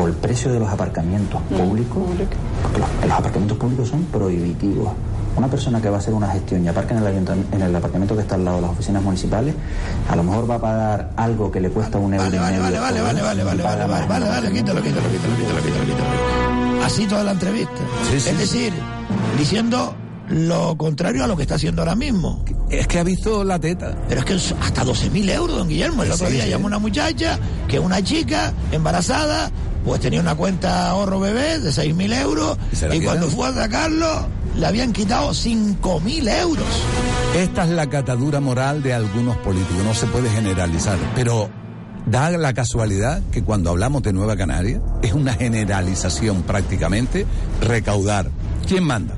o 0.00 0.06
el 0.06 0.14
precio 0.14 0.52
de 0.52 0.58
los 0.60 0.68
aparcamientos 0.68 1.40
públicos, 1.42 1.98
porque 2.06 2.78
los, 2.78 2.88
los 3.08 3.12
aparcamientos 3.18 3.58
públicos 3.58 3.88
son 3.88 4.04
prohibitivos. 4.04 4.92
Una 5.36 5.46
persona 5.48 5.80
que 5.80 5.88
va 5.88 5.96
a 5.96 5.98
hacer 6.00 6.14
una 6.14 6.28
gestión 6.30 6.64
y 6.64 6.68
aparca 6.68 6.96
en 6.96 7.04
el, 7.04 7.44
en 7.52 7.62
el 7.62 7.76
aparcamiento 7.76 8.16
que 8.16 8.22
está 8.22 8.34
al 8.34 8.44
lado 8.44 8.56
de 8.56 8.62
las 8.62 8.70
oficinas 8.72 9.02
municipales, 9.02 9.54
a 10.10 10.16
lo 10.16 10.24
mejor 10.24 10.50
va 10.50 10.56
a 10.56 10.60
pagar 10.60 11.10
algo 11.16 11.52
que 11.52 11.60
le 11.60 11.70
cuesta 11.70 11.96
un 11.98 12.12
euro 12.14 12.26
y 12.26 12.38
Vale, 12.38 12.58
medio. 12.58 12.62
vale, 12.62 12.78
vale, 12.80 12.98
por 13.00 13.06
vale, 13.14 13.44
vale, 13.44 13.62
vale, 13.62 13.62
vale, 13.62 13.86
vale, 13.86 14.16
en 14.16 14.22
el 14.22 14.28
vale, 14.28 14.52
quítalo, 14.52 14.82
quítalo, 14.82 15.08
quítalo, 15.10 15.36
quítalo, 15.36 15.62
quítalo, 15.62 15.84
quítalo. 15.84 16.84
Así 16.84 17.06
toda 17.06 17.22
la 17.22 17.32
entrevista. 17.32 17.72
Es 18.12 18.38
decir, 18.38 18.72
diciendo 19.38 19.94
lo 20.30 20.76
contrario 20.76 21.24
a 21.24 21.26
lo 21.26 21.36
que 21.36 21.42
está 21.42 21.54
haciendo 21.54 21.82
ahora 21.82 21.94
mismo. 21.94 22.42
Es 22.68 22.86
que 22.86 22.98
ha 22.98 23.04
visto 23.04 23.44
la 23.44 23.58
teta. 23.58 23.94
Pero 24.08 24.20
es 24.20 24.26
que 24.26 24.34
es 24.34 24.54
hasta 24.60 24.84
12.000 24.84 25.30
euros, 25.30 25.56
don 25.56 25.68
Guillermo. 25.68 26.02
El 26.02 26.08
Sí, 26.10 26.14
otro 26.14 26.30
día 26.30 26.44
sí. 26.44 26.50
llamó 26.50 26.66
una 26.66 26.78
muchacha 26.78 27.38
que 27.66 27.78
una 27.78 28.02
chica 28.02 28.52
embarazada, 28.72 29.50
pues 29.84 30.00
tenía 30.00 30.20
una 30.20 30.34
cuenta 30.34 30.90
ahorro 30.90 31.20
bebé 31.20 31.58
de 31.58 31.70
6.000 31.70 32.20
euros 32.22 32.58
¿Y 32.72 32.76
se 32.76 33.02
cuando 33.02 33.28
fue 33.28 33.48
a 33.48 33.52
sacarlo 33.54 34.26
le 34.56 34.66
habían 34.66 34.92
quitado 34.92 35.30
5.000 35.30 36.28
euros. 36.40 36.66
Esta 37.36 37.64
es 37.64 37.70
la 37.70 37.88
catadura 37.88 38.40
moral 38.40 38.82
de 38.82 38.92
algunos 38.94 39.36
políticos, 39.38 39.84
no 39.84 39.94
se 39.94 40.06
puede 40.06 40.28
generalizar, 40.30 40.96
pero 41.14 41.48
da 42.06 42.30
la 42.30 42.52
casualidad 42.54 43.22
que 43.30 43.44
cuando 43.44 43.70
hablamos 43.70 44.02
de 44.02 44.12
Nueva 44.12 44.36
Canaria 44.36 44.80
es 45.02 45.12
una 45.12 45.34
generalización 45.34 46.42
prácticamente 46.42 47.24
recaudar. 47.60 48.30
¿Quién 48.66 48.82
manda? 48.84 49.14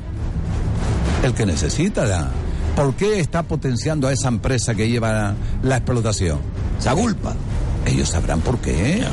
El 1.22 1.32
que 1.34 1.46
necesita. 1.46 2.04
la- 2.04 2.28
¿Por 2.76 2.94
qué 2.94 3.20
está 3.20 3.42
potenciando 3.42 4.08
a 4.08 4.12
esa 4.12 4.28
empresa 4.28 4.74
que 4.74 4.88
lleva 4.88 5.34
la 5.62 5.76
explotación? 5.76 6.38
Esa 6.78 6.94
culpa. 6.94 7.34
Ellos 7.86 8.08
sabrán 8.10 8.40
por 8.40 8.58
qué. 8.58 9.04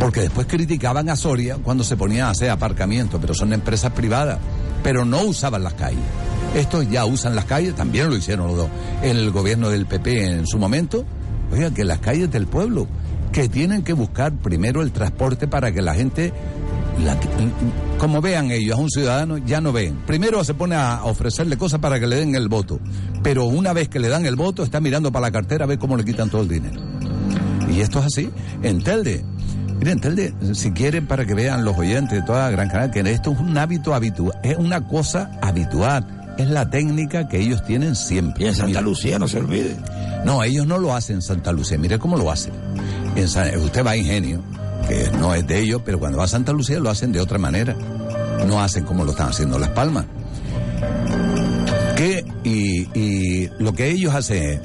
Porque 0.00 0.20
después 0.20 0.46
criticaban 0.46 1.08
a 1.08 1.16
Soria 1.16 1.56
cuando 1.62 1.82
se 1.82 1.96
ponía 1.96 2.26
a 2.26 2.30
hacer 2.30 2.50
aparcamiento, 2.50 3.20
pero 3.20 3.34
son 3.34 3.52
empresas 3.52 3.92
privadas, 3.92 4.38
pero 4.82 5.04
no 5.04 5.22
usaban 5.22 5.62
las 5.62 5.74
calles. 5.74 6.04
Estos 6.54 6.88
ya 6.88 7.04
usan 7.04 7.34
las 7.34 7.44
calles, 7.44 7.74
también 7.74 8.08
lo 8.08 8.16
hicieron 8.16 8.46
los 8.48 8.56
dos, 8.56 8.68
en 9.02 9.16
el 9.16 9.30
gobierno 9.30 9.68
del 9.68 9.86
PP 9.86 10.26
en 10.26 10.46
su 10.46 10.58
momento. 10.58 11.04
Oiga, 11.52 11.70
que 11.72 11.84
las 11.84 11.98
calles 11.98 12.30
del 12.30 12.46
pueblo, 12.46 12.86
que 13.32 13.48
tienen 13.48 13.82
que 13.82 13.92
buscar 13.92 14.32
primero 14.32 14.82
el 14.82 14.92
transporte 14.92 15.48
para 15.48 15.72
que 15.72 15.82
la 15.82 15.94
gente, 15.94 16.32
como 17.98 18.20
vean 18.20 18.50
ellos 18.50 18.78
a 18.78 18.80
un 18.80 18.90
ciudadano, 18.90 19.38
ya 19.38 19.60
no 19.60 19.72
ven. 19.72 19.96
Primero 20.06 20.42
se 20.44 20.54
pone 20.54 20.76
a 20.76 21.04
ofrecerle 21.04 21.56
cosas 21.56 21.80
para 21.80 22.00
que 22.00 22.06
le 22.06 22.16
den 22.16 22.34
el 22.34 22.48
voto, 22.48 22.80
pero 23.22 23.44
una 23.44 23.72
vez 23.72 23.88
que 23.88 23.98
le 23.98 24.08
dan 24.08 24.26
el 24.26 24.36
voto, 24.36 24.62
está 24.62 24.80
mirando 24.80 25.12
para 25.12 25.26
la 25.26 25.32
cartera 25.32 25.64
a 25.64 25.68
ver 25.68 25.78
cómo 25.78 25.96
le 25.96 26.04
quitan 26.04 26.30
todo 26.30 26.42
el 26.42 26.48
dinero. 26.48 26.80
Y 27.70 27.80
esto 27.80 27.98
es 27.98 28.06
así. 28.06 28.30
En 28.62 28.82
Telde, 28.82 29.24
miren, 29.78 30.00
Telde, 30.00 30.34
si 30.54 30.72
quieren 30.72 31.06
para 31.06 31.24
que 31.24 31.34
vean 31.34 31.64
los 31.64 31.76
oyentes 31.76 32.18
de 32.20 32.22
toda 32.26 32.50
Gran 32.50 32.68
Canaria, 32.68 32.90
que 32.90 33.10
esto 33.10 33.32
es 33.32 33.38
un 33.38 33.56
hábito 33.58 33.94
habitual, 33.94 34.38
es 34.42 34.56
una 34.56 34.86
cosa 34.86 35.30
habitual. 35.42 36.06
Es 36.38 36.48
la 36.50 36.68
técnica 36.68 37.28
que 37.28 37.38
ellos 37.40 37.64
tienen 37.64 37.96
siempre. 37.96 38.44
Y 38.44 38.48
en 38.48 38.54
Santa. 38.54 38.82
Lucía, 38.82 39.18
no 39.18 39.26
se 39.26 39.38
olvide. 39.38 39.74
No, 40.24 40.42
ellos 40.44 40.66
no 40.66 40.76
lo 40.78 40.94
hacen 40.94 41.16
en 41.16 41.22
Santa 41.22 41.50
Lucía. 41.50 41.78
Mire 41.78 41.98
cómo 41.98 42.16
lo 42.18 42.30
hacen. 42.30 42.52
En 43.14 43.26
San- 43.26 43.56
usted 43.58 43.82
va 43.86 43.92
a 43.92 43.96
Ingenio, 43.96 44.42
que 44.86 45.10
no 45.18 45.34
es 45.34 45.46
de 45.46 45.60
ellos, 45.60 45.80
pero 45.82 45.98
cuando 45.98 46.18
va 46.18 46.24
a 46.24 46.28
Santa 46.28 46.52
Lucía 46.52 46.78
lo 46.78 46.90
hacen 46.90 47.10
de 47.10 47.20
otra 47.20 47.38
manera. 47.38 47.74
No 48.46 48.62
hacen 48.62 48.84
como 48.84 49.02
lo 49.04 49.12
están 49.12 49.30
haciendo 49.30 49.58
Las 49.58 49.70
Palmas. 49.70 50.04
Que, 51.96 52.22
y, 52.44 52.82
y 52.98 53.50
lo 53.58 53.72
que 53.72 53.90
ellos 53.90 54.14
hacen 54.14 54.42
es, 54.42 54.60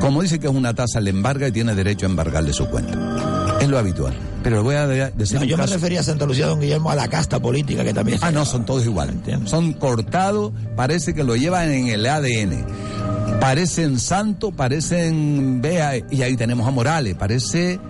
como 0.00 0.22
dice 0.22 0.38
que 0.38 0.46
es 0.46 0.54
una 0.54 0.72
tasa, 0.72 1.00
le 1.00 1.10
embarga 1.10 1.48
y 1.48 1.52
tiene 1.52 1.74
derecho 1.74 2.06
a 2.06 2.08
embargarle 2.08 2.54
su 2.54 2.66
cuenta. 2.70 3.58
Es 3.60 3.68
lo 3.68 3.78
habitual. 3.78 4.14
Pero 4.44 4.56
le 4.58 4.62
voy 4.62 4.74
a 4.76 4.86
de- 4.86 5.10
decir 5.16 5.40
No, 5.40 5.44
yo 5.44 5.56
me 5.56 5.66
refería 5.66 6.00
a 6.00 6.02
Santa 6.04 6.26
Lucía, 6.26 6.46
don 6.46 6.60
Guillermo, 6.60 6.90
a 6.90 6.94
la 6.94 7.08
casta 7.08 7.40
política 7.40 7.82
que 7.82 7.92
también 7.94 8.18
Ah, 8.22 8.30
no, 8.30 8.44
son 8.44 8.64
todos 8.64 8.84
iguales. 8.84 9.16
Son 9.46 9.72
cortados, 9.72 10.52
parece 10.76 11.14
que 11.14 11.24
lo 11.24 11.34
llevan 11.34 11.70
en 11.72 11.88
el 11.88 12.06
ADN. 12.06 12.64
Parecen 13.40 13.98
santo, 13.98 14.52
parecen, 14.52 15.60
vea, 15.60 15.92
y 16.10 16.22
ahí 16.22 16.36
tenemos 16.36 16.68
a 16.68 16.70
Morales, 16.70 17.14
parece 17.14 17.80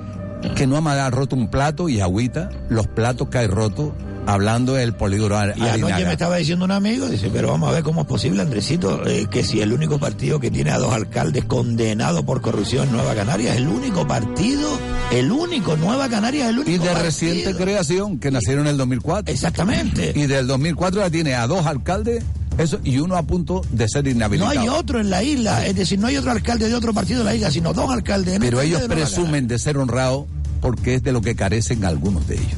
que 0.56 0.66
no 0.66 0.76
ha 0.76 1.10
roto 1.10 1.36
un 1.36 1.48
plato 1.48 1.89
y 1.89 2.01
agüita 2.01 2.51
los 2.68 2.86
platos 2.86 3.28
que 3.28 3.39
hay 3.39 3.47
rotos, 3.47 3.90
hablando 4.26 4.74
del 4.74 4.94
polígono 4.94 5.36
Ar- 5.36 5.55
Y 5.56 5.62
anoche 5.62 6.05
me 6.05 6.12
estaba 6.12 6.36
diciendo 6.36 6.64
un 6.64 6.70
amigo, 6.70 7.09
dice, 7.09 7.30
pero 7.32 7.48
vamos 7.51 7.68
a 7.68 7.72
ver 7.72 7.82
cómo 7.82 8.02
es 8.02 8.06
posible, 8.06 8.42
Andresito, 8.42 9.06
eh, 9.06 9.26
que 9.30 9.44
si 9.44 9.60
el 9.60 9.72
único 9.72 9.98
partido 9.98 10.40
que 10.40 10.51
tiene 10.51 10.70
a 10.70 10.78
dos 10.78 10.92
alcaldes 10.92 11.44
condenados 11.44 12.22
por 12.24 12.40
corrupción 12.40 12.88
en 12.88 12.92
Nueva 12.96 13.14
Canarias, 13.14 13.56
el 13.56 13.68
único 13.68 14.06
partido, 14.06 14.78
el 15.12 15.30
único, 15.30 15.76
Nueva 15.76 16.09
Canarias 16.09 16.44
es 16.46 16.51
el 16.51 16.59
único 16.60 16.70
Y 16.70 16.78
de 16.78 16.78
partido. 16.86 17.02
reciente 17.05 17.55
creación, 17.55 18.18
que 18.18 18.30
nacieron 18.30 18.66
en 18.66 18.72
el 18.72 18.76
2004. 18.78 19.32
Exactamente. 19.32 20.12
Y 20.14 20.26
del 20.26 20.46
2004 20.46 21.01
ya 21.02 21.10
tiene 21.10 21.34
a 21.34 21.46
dos 21.46 21.66
alcaldes 21.66 22.24
eso, 22.56 22.78
y 22.84 22.98
uno 22.98 23.16
a 23.16 23.22
punto 23.24 23.62
de 23.72 23.88
ser 23.88 24.05
No 24.05 24.10
inhabilitado. 24.10 24.51
hay 24.60 24.68
otro 24.68 25.01
en 25.01 25.10
la 25.10 25.24
isla, 25.24 25.66
es 25.66 25.74
decir, 25.74 25.98
no 25.98 26.06
hay 26.06 26.16
otro 26.16 26.30
alcalde 26.30 26.68
de 26.68 26.74
otro 26.76 26.94
partido 26.94 27.18
de 27.18 27.24
la 27.24 27.34
isla, 27.34 27.51
sino 27.51 27.72
dos 27.72 27.90
alcaldes. 27.90 28.34
en 28.34 28.40
Pero 28.40 28.60
ellos 28.60 28.80
de 28.80 28.88
presumen 28.88 29.48
de 29.48 29.59
ser 29.59 29.76
honrados 29.76 30.26
porque 30.60 30.94
es 30.94 31.02
de 31.02 31.10
lo 31.12 31.20
que 31.20 31.34
carecen 31.34 31.84
algunos 31.84 32.26
de 32.28 32.36
ellos. 32.36 32.55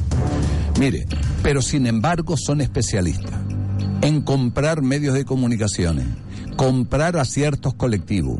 Mire, 0.79 1.07
pero 1.41 1.61
sin 1.61 1.87
embargo 1.87 2.35
son 2.37 2.61
especialistas 2.61 3.33
en 4.01 4.21
comprar 4.21 4.83
medios 4.83 5.15
de 5.15 5.25
comunicaciones, 5.25 6.05
comprar 6.55 7.17
a 7.17 7.25
ciertos 7.25 7.73
colectivos 7.73 8.39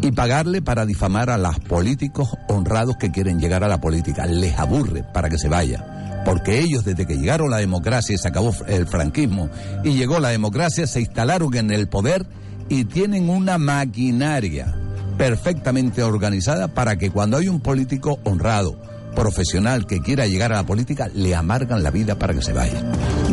y 0.00 0.12
pagarle 0.12 0.62
para 0.62 0.86
difamar 0.86 1.28
a 1.28 1.38
los 1.38 1.58
políticos 1.60 2.30
honrados 2.48 2.96
que 2.96 3.10
quieren 3.10 3.38
llegar 3.40 3.62
a 3.62 3.68
la 3.68 3.80
política. 3.80 4.26
Les 4.26 4.58
aburre 4.58 5.04
para 5.12 5.28
que 5.28 5.38
se 5.38 5.48
vaya. 5.48 6.22
Porque 6.24 6.60
ellos 6.60 6.84
desde 6.84 7.06
que 7.06 7.16
llegaron 7.16 7.50
la 7.50 7.58
democracia 7.58 8.14
y 8.14 8.18
se 8.18 8.28
acabó 8.28 8.52
el 8.66 8.86
franquismo 8.88 9.48
y 9.84 9.92
llegó 9.92 10.18
la 10.18 10.30
democracia, 10.30 10.86
se 10.86 11.00
instalaron 11.00 11.54
en 11.56 11.70
el 11.70 11.88
poder 11.88 12.26
y 12.68 12.84
tienen 12.84 13.30
una 13.30 13.58
maquinaria 13.58 14.74
perfectamente 15.16 16.02
organizada 16.02 16.68
para 16.68 16.96
que 16.96 17.10
cuando 17.10 17.36
hay 17.36 17.48
un 17.48 17.60
político 17.60 18.18
honrado, 18.24 18.76
profesional 19.16 19.86
que 19.86 20.00
quiera 20.00 20.28
llegar 20.28 20.52
a 20.52 20.56
la 20.56 20.66
política, 20.66 21.08
le 21.12 21.34
amargan 21.34 21.82
la 21.82 21.90
vida 21.90 22.16
para 22.16 22.32
que 22.34 22.42
se 22.42 22.52
vaya. 22.52 22.80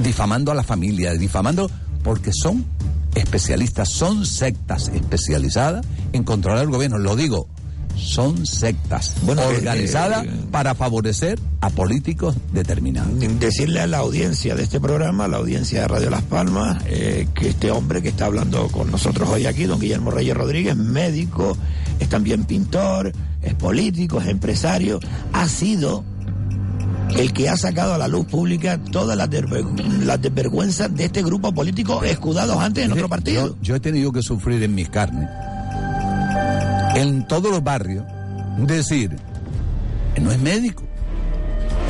Difamando 0.02 0.52
a 0.52 0.56
la 0.56 0.64
familia, 0.64 1.14
difamando 1.14 1.70
porque 2.04 2.32
son 2.34 2.66
especialistas, 3.14 3.90
son 3.90 4.26
sectas 4.26 4.90
especializadas 4.96 5.86
en 6.14 6.24
controlar 6.24 6.64
el 6.64 6.70
gobierno. 6.72 6.98
Lo 6.98 7.16
digo, 7.16 7.48
son 7.96 8.48
sectas 8.48 9.14
Bueno, 9.22 9.44
que- 9.48 9.58
organizadas 9.58 10.24
que- 10.24 10.30
para 10.52 10.74
favorecer 10.74 11.40
a 11.62 11.70
políticos 11.70 12.36
determinados. 12.52 13.20
decirle 13.40 13.82
a 13.82 13.88
la 13.88 14.00
audiencia 14.00 14.56
de 14.56 14.64
este 14.64 14.80
programa, 14.80 15.26
a 15.26 15.28
la 15.28 15.38
audiencia 15.38 15.82
de 15.82 15.88
Radio 15.88 16.10
Las 16.10 16.24
Palmas, 16.24 16.84
eh, 16.88 17.28
que 17.36 17.50
este 17.50 17.70
hombre 17.70 18.02
que 18.02 18.10
está 18.10 18.26
hablando 18.26 18.68
con 18.70 18.90
nosotros 18.90 19.30
hoy 19.30 19.46
aquí, 19.46 19.66
don 19.66 19.80
Guillermo 19.80 20.10
Reyes 20.10 20.36
Rodríguez, 20.36 20.76
médico, 20.76 21.56
es 22.04 22.10
también 22.10 22.46
pintor, 22.46 23.12
es 23.42 23.54
político, 23.56 24.20
es 24.22 24.28
empresario, 24.28 25.00
ha 25.32 25.48
sido 25.48 26.04
el 27.18 27.34
que 27.34 27.50
ha 27.50 27.58
sacado 27.58 27.94
a 27.94 27.98
la 27.98 28.08
luz 28.08 28.26
pública 28.26 28.80
todas 28.92 29.18
las, 29.18 29.30
las 30.04 30.22
desvergüenzas 30.22 30.96
de 30.96 31.06
este 31.06 31.22
grupo 31.22 31.54
político 31.54 32.04
escudados 32.04 32.58
antes 32.58 32.86
en 32.86 32.92
otro 32.92 33.10
partido. 33.10 33.48
Yo, 33.48 33.56
yo 33.62 33.76
he 33.76 33.80
tenido 33.80 34.12
que 34.12 34.22
sufrir 34.22 34.62
en 34.64 34.76
mis 34.76 34.90
carnes, 34.90 35.30
en 36.96 37.28
todos 37.28 37.52
los 37.52 37.64
barrios, 37.64 38.06
decir, 38.58 39.16
no 40.22 40.32
es 40.32 40.40
médico. 40.40 40.84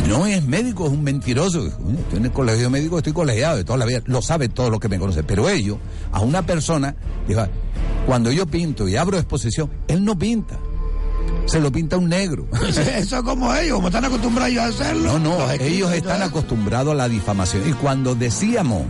No 0.08 0.26
es 0.26 0.44
médico, 0.44 0.86
es 0.86 0.92
un 0.92 1.02
mentiroso. 1.02 1.66
Estoy 1.66 2.18
en 2.18 2.26
el 2.26 2.32
colegio 2.32 2.70
médico, 2.70 2.98
estoy 2.98 3.14
colegiado 3.14 3.56
de 3.56 3.64
toda 3.64 3.78
la 3.78 3.86
vida. 3.86 4.02
Lo 4.06 4.22
sabe 4.22 4.50
todo 4.50 4.70
lo 4.70 4.80
que 4.80 4.90
me 4.90 5.00
conoce. 5.00 5.24
Pero 5.24 5.48
ellos, 5.48 5.78
a 6.12 6.20
una 6.20 6.42
persona, 6.42 6.96
dijo, 7.26 7.46
cuando 8.06 8.32
yo 8.32 8.46
pinto 8.46 8.88
y 8.88 8.96
abro 8.96 9.18
exposición, 9.18 9.70
él 9.88 10.04
no 10.04 10.18
pinta. 10.18 10.60
Se 11.46 11.60
lo 11.60 11.72
pinta 11.72 11.98
un 11.98 12.10
negro. 12.10 12.48
Eso 12.68 13.18
es 13.18 13.24
como 13.24 13.54
ellos, 13.56 13.76
como 13.76 13.88
están 13.88 14.06
acostumbrados 14.06 14.58
a 14.58 14.66
hacerlo. 14.66 15.20
No, 15.20 15.20
no, 15.20 15.52
ellos 15.52 15.92
están 15.92 16.22
acostumbrados 16.22 16.94
a 16.94 16.96
la 16.96 17.10
difamación. 17.10 17.68
Y 17.70 17.74
cuando 17.74 18.16
decíamos 18.16 18.84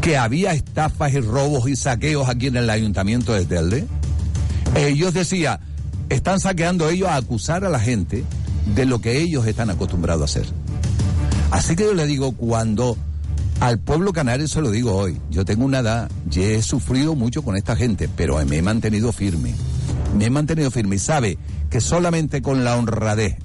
que 0.00 0.16
había 0.16 0.52
estafas 0.52 1.12
y 1.12 1.20
robos 1.20 1.68
y 1.68 1.76
saqueos 1.76 2.28
aquí 2.28 2.46
en 2.46 2.56
el 2.56 2.70
ayuntamiento 2.70 3.32
de 3.32 3.44
Telde, 3.44 3.86
ellos 4.76 5.14
decían, 5.14 5.58
están 6.08 6.38
saqueando 6.38 6.88
ellos 6.88 7.08
a 7.08 7.16
acusar 7.16 7.64
a 7.64 7.68
la 7.68 7.80
gente 7.80 8.24
de 8.74 8.86
lo 8.86 9.00
que 9.00 9.20
ellos 9.20 9.46
están 9.46 9.70
acostumbrados 9.70 10.22
a 10.22 10.24
hacer. 10.24 10.52
Así 11.50 11.76
que 11.76 11.84
yo 11.84 11.94
le 11.94 12.06
digo, 12.06 12.32
cuando 12.32 12.96
al 13.60 13.78
pueblo 13.78 14.12
canario 14.12 14.48
se 14.48 14.60
lo 14.60 14.70
digo 14.70 14.94
hoy, 14.94 15.20
yo 15.30 15.44
tengo 15.44 15.64
una 15.64 15.78
edad, 15.78 16.10
y 16.30 16.40
he 16.40 16.62
sufrido 16.62 17.14
mucho 17.14 17.42
con 17.42 17.56
esta 17.56 17.76
gente, 17.76 18.08
pero 18.14 18.44
me 18.44 18.58
he 18.58 18.62
mantenido 18.62 19.12
firme. 19.12 19.54
Me 20.16 20.26
he 20.26 20.30
mantenido 20.30 20.70
firme 20.70 20.96
y 20.96 20.98
sabe 20.98 21.38
que 21.70 21.80
solamente 21.80 22.42
con 22.42 22.64
la 22.64 22.76
honradez 22.76 23.36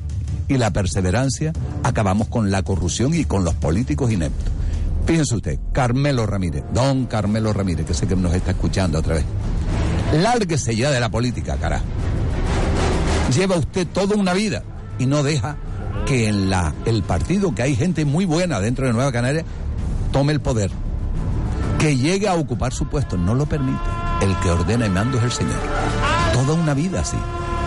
y 0.48 0.58
la 0.58 0.72
perseverancia 0.72 1.54
acabamos 1.84 2.28
con 2.28 2.52
la 2.52 2.64
corrupción 2.64 3.14
y 3.14 3.26
con 3.26 3.44
los 3.44 3.56
políticos 3.56 4.12
ineptos. 4.12 4.52
Fíjense 5.06 5.36
usted, 5.36 5.60
Carmelo 5.74 6.26
Ramírez, 6.26 6.64
don 6.74 7.06
Carmelo 7.06 7.54
Ramírez, 7.54 7.86
que 7.86 7.94
sé 7.94 8.08
que 8.08 8.16
nos 8.16 8.34
está 8.34 8.52
escuchando 8.52 9.00
otra 9.00 9.16
vez. 9.16 9.26
Lárguese 10.14 10.76
ya 10.76 10.92
de 10.92 11.00
la 11.00 11.10
política, 11.10 11.58
carajo. 11.58 11.86
Lleva 13.36 13.56
usted 13.56 13.88
toda 13.88 14.16
una 14.16 14.34
vida 14.34 14.64
y 15.00 15.06
no 15.06 15.24
deja 15.24 15.58
que 16.06 16.28
en 16.28 16.50
la, 16.50 16.74
el 16.86 17.04
partido, 17.04 17.56
que 17.56 17.62
hay 17.62 17.76
gente 17.76 18.06
muy 18.06 18.26
buena 18.26 18.60
dentro 18.60 18.86
de 18.86 18.94
Nueva 18.94 19.12
Canaria, 19.12 19.46
tome 20.12 20.34
el 20.34 20.42
poder. 20.42 20.72
Que 21.80 21.98
llegue 21.98 22.28
a 22.28 22.36
ocupar 22.36 22.74
su 22.74 22.88
puesto, 22.88 23.18
no 23.18 23.34
lo 23.34 23.46
permite. 23.46 23.80
El 24.22 24.36
que 24.38 24.52
ordena 24.52 24.86
y 24.86 24.90
mando 24.90 25.18
es 25.18 25.24
el 25.24 25.32
Señor. 25.32 25.60
Toda 26.34 26.54
una 26.54 26.74
vida 26.74 27.02
así. 27.02 27.18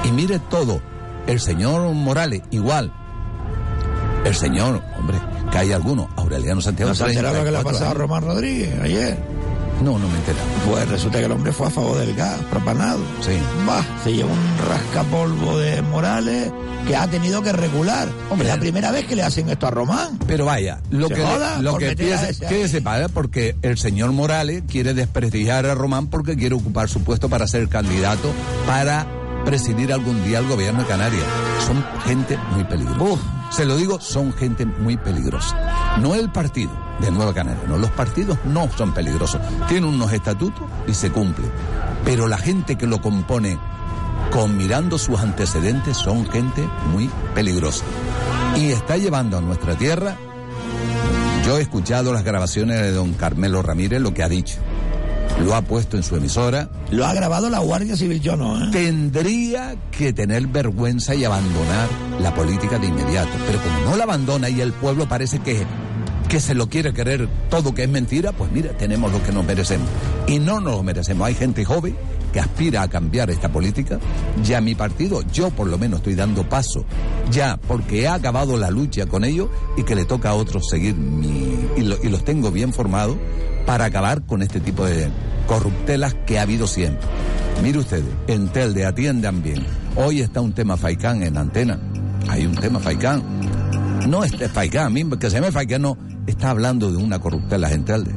Y 0.05 0.13
mire 0.13 0.39
todo. 0.39 0.81
El 1.27 1.41
señor 1.41 1.91
Morales, 1.95 2.43
igual. 2.51 2.93
El 4.25 4.35
señor, 4.35 4.83
hombre, 4.99 5.19
que 5.51 5.59
hay 5.59 5.73
algunos. 5.73 6.09
Aureliano 6.17 6.61
Santiago. 6.61 6.91
¿No 6.91 6.95
se 6.95 7.07
que 7.07 7.23
le 7.23 7.29
ha 7.29 7.33
34 7.33 7.71
pasado 7.71 7.91
a. 7.91 7.95
Román 7.95 8.25
Rodríguez 8.25 8.79
ayer? 8.81 9.19
No, 9.83 9.99
no 9.99 10.09
me 10.09 10.17
entera. 10.19 10.39
Pues 10.67 10.89
resulta 10.89 11.19
que 11.19 11.27
el 11.27 11.33
hombre 11.33 11.53
fue 11.53 11.67
a 11.67 11.71
favor 11.71 11.99
del 11.99 12.15
gas 12.15 12.39
propanado. 12.51 13.01
Sí. 13.21 13.33
Bah, 13.67 13.85
se 14.03 14.15
llevó 14.15 14.33
un 14.33 14.69
rascapolvo 14.69 15.59
de 15.59 15.83
Morales 15.83 16.53
que 16.87 16.97
ha 16.97 17.07
tenido 17.09 17.43
que 17.43 17.53
regular. 17.53 18.09
Hombre, 18.31 18.49
es 18.49 18.55
la 18.55 18.61
primera 18.61 18.91
vez 18.91 19.07
que 19.07 19.17
le 19.17 19.23
hacen 19.23 19.49
esto 19.49 19.67
a 19.67 19.71
Román. 19.71 20.19
Pero 20.27 20.45
vaya, 20.45 20.81
lo 20.91 21.09
Se 21.09 21.15
que, 21.15 21.23
joda 21.23 21.61
lo 21.61 21.77
que 21.77 21.89
meter 21.89 22.15
a 22.15 22.21
piense, 22.21 22.45
ese 22.45 22.47
que 22.47 22.69
se 22.69 22.83
paga 22.83 23.09
porque 23.09 23.57
el 23.63 23.79
señor 23.79 24.13
Morales 24.13 24.63
quiere 24.69 24.95
desprestigiar 24.95 25.67
a 25.67 25.75
Román 25.75 26.09
porque 26.09 26.37
quiere 26.37 26.55
ocupar 26.55 26.89
su 26.89 27.03
puesto 27.03 27.29
para 27.29 27.47
ser 27.47 27.69
candidato 27.69 28.33
para 28.67 29.07
presidir 29.45 29.93
algún 29.93 30.23
día 30.25 30.39
el 30.39 30.49
gobierno 30.49 30.81
de 30.81 30.87
Canarias. 30.87 31.25
Son 31.67 31.85
gente 32.05 32.39
muy 32.53 32.65
peligrosa. 32.65 33.23
Se 33.51 33.65
lo 33.65 33.77
digo, 33.77 34.01
son 34.01 34.33
gente 34.33 34.67
muy 34.67 34.97
peligrosa. 34.97 35.97
No 36.01 36.15
el 36.15 36.31
partido 36.31 36.71
de 37.01 37.11
Nueva 37.11 37.35
Canaria, 37.35 37.63
no, 37.69 37.79
los 37.79 37.91
partidos 37.91 38.39
no 38.45 38.69
son 38.77 38.93
peligrosos. 38.93 39.41
Tienen 39.69 39.89
unos 39.91 40.13
estatutos 40.13 40.65
y 40.87 40.95
se 40.95 41.11
cumplen. 41.11 41.51
Pero 42.05 42.27
la 42.27 42.39
gente 42.39 42.77
que 42.77 42.87
lo 42.87 43.01
compone 43.01 43.59
con 44.33 44.57
mirando 44.57 44.99
sus 44.99 45.21
antecedentes 45.21 45.97
son 45.97 46.27
gente 46.27 46.69
muy 46.93 47.09
peligrosa. 47.35 47.85
Y 48.57 48.71
está 48.71 48.97
llevando 48.97 49.39
a 49.39 49.41
nuestra 49.41 49.77
tierra, 49.77 50.17
yo 51.45 51.59
he 51.59 51.63
escuchado 51.63 52.13
las 52.13 52.25
grabaciones 52.25 52.81
de 52.81 52.93
don 52.93 53.13
Carmelo 53.15 53.63
Ramírez, 53.63 54.01
lo 54.01 54.15
que 54.15 54.23
ha 54.23 54.29
dicho. 54.29 54.57
Lo 55.43 55.55
ha 55.55 55.63
puesto 55.63 55.97
en 55.97 56.03
su 56.03 56.17
emisora. 56.17 56.69
Lo 56.91 57.05
ha 57.05 57.13
grabado 57.13 57.51
la 57.51 57.59
Guardia 57.59 57.97
Civil, 57.97 58.21
yo 58.21 58.37
no, 58.37 58.63
¿eh? 58.63 58.69
Tendría 58.73 59.77
que 59.91 60.13
tener 60.13 60.47
vergüenza 60.47 61.15
y 61.15 61.25
abandonar 61.25 61.89
la 62.21 62.35
política 62.35 62.79
de 62.79 62.87
inmediato. 62.87 63.31
Pero 63.47 63.59
como 63.61 63.91
no 63.91 63.97
la 63.97 64.05
abandona 64.05 64.49
y 64.49 64.61
el 64.61 64.73
pueblo 64.73 65.09
parece 65.09 65.41
que, 65.41 65.65
que 66.29 66.41
se 66.41 66.55
lo 66.55 66.69
quiere 66.69 66.95
querer 66.95 67.29
todo 67.51 67.75
que 67.75 67.83
es 67.85 67.89
mentira, 67.89 68.33
pues 68.33 68.51
mira, 68.53 68.71
tenemos 68.73 69.13
lo 69.13 69.23
que 69.23 69.33
nos 69.33 69.45
merecemos. 69.45 69.89
Y 70.27 70.39
no 70.39 70.61
nos 70.61 70.77
lo 70.77 70.83
merecemos. 70.83 71.27
Hay 71.27 71.35
gente 71.35 71.65
joven 71.65 71.97
que 72.35 72.41
aspira 72.41 72.83
a 72.83 72.89
cambiar 72.89 73.31
esta 73.31 73.49
política. 73.51 73.99
Ya 74.45 74.61
mi 74.61 74.75
partido, 74.75 75.23
yo 75.33 75.51
por 75.51 75.69
lo 75.69 75.79
menos 75.79 76.01
estoy 76.01 76.17
dando 76.17 76.47
paso, 76.49 76.85
ya 77.31 77.57
porque 77.69 78.03
he 78.03 78.09
acabado 78.09 78.59
la 78.59 78.71
lucha 78.73 79.07
con 79.07 79.25
ellos 79.25 79.49
y 79.77 79.85
que 79.85 79.95
le 79.95 80.05
toca 80.05 80.31
a 80.31 80.35
otros 80.35 80.69
seguir 80.69 80.97
mi. 80.97 81.55
y, 81.77 81.83
lo- 81.83 81.97
y 82.03 82.09
los 82.09 82.25
tengo 82.25 82.51
bien 82.51 82.73
formados 82.73 83.17
para 83.65 83.85
acabar 83.87 84.27
con 84.27 84.43
este 84.43 84.59
tipo 84.61 84.85
de 84.85 85.09
corruptelas 85.47 86.15
que 86.27 86.39
ha 86.39 86.43
habido 86.43 86.67
siempre. 86.67 87.07
Mire 87.63 87.79
ustedes, 87.79 88.05
en 88.27 88.49
Telde 88.49 88.85
atiendan 88.85 89.41
bien. 89.43 89.65
Hoy 89.95 90.21
está 90.21 90.41
un 90.41 90.53
tema 90.53 90.77
Faicán 90.77 91.23
en 91.23 91.37
antena. 91.39 91.79
Hay 92.29 92.47
un 92.47 92.57
tema 92.57 92.81
Faicán. 92.81 93.23
No 94.09 94.25
este 94.25 94.49
Faicán, 94.49 94.93
que 95.19 95.31
se 95.31 95.37
llame 95.37 95.53
Faicán, 95.53 95.83
no. 95.83 95.97
Está 96.27 96.51
hablando 96.51 96.91
de 96.91 96.97
una 96.97 97.21
corruptela 97.21 97.71
en 97.71 97.85
Telde. 97.85 98.13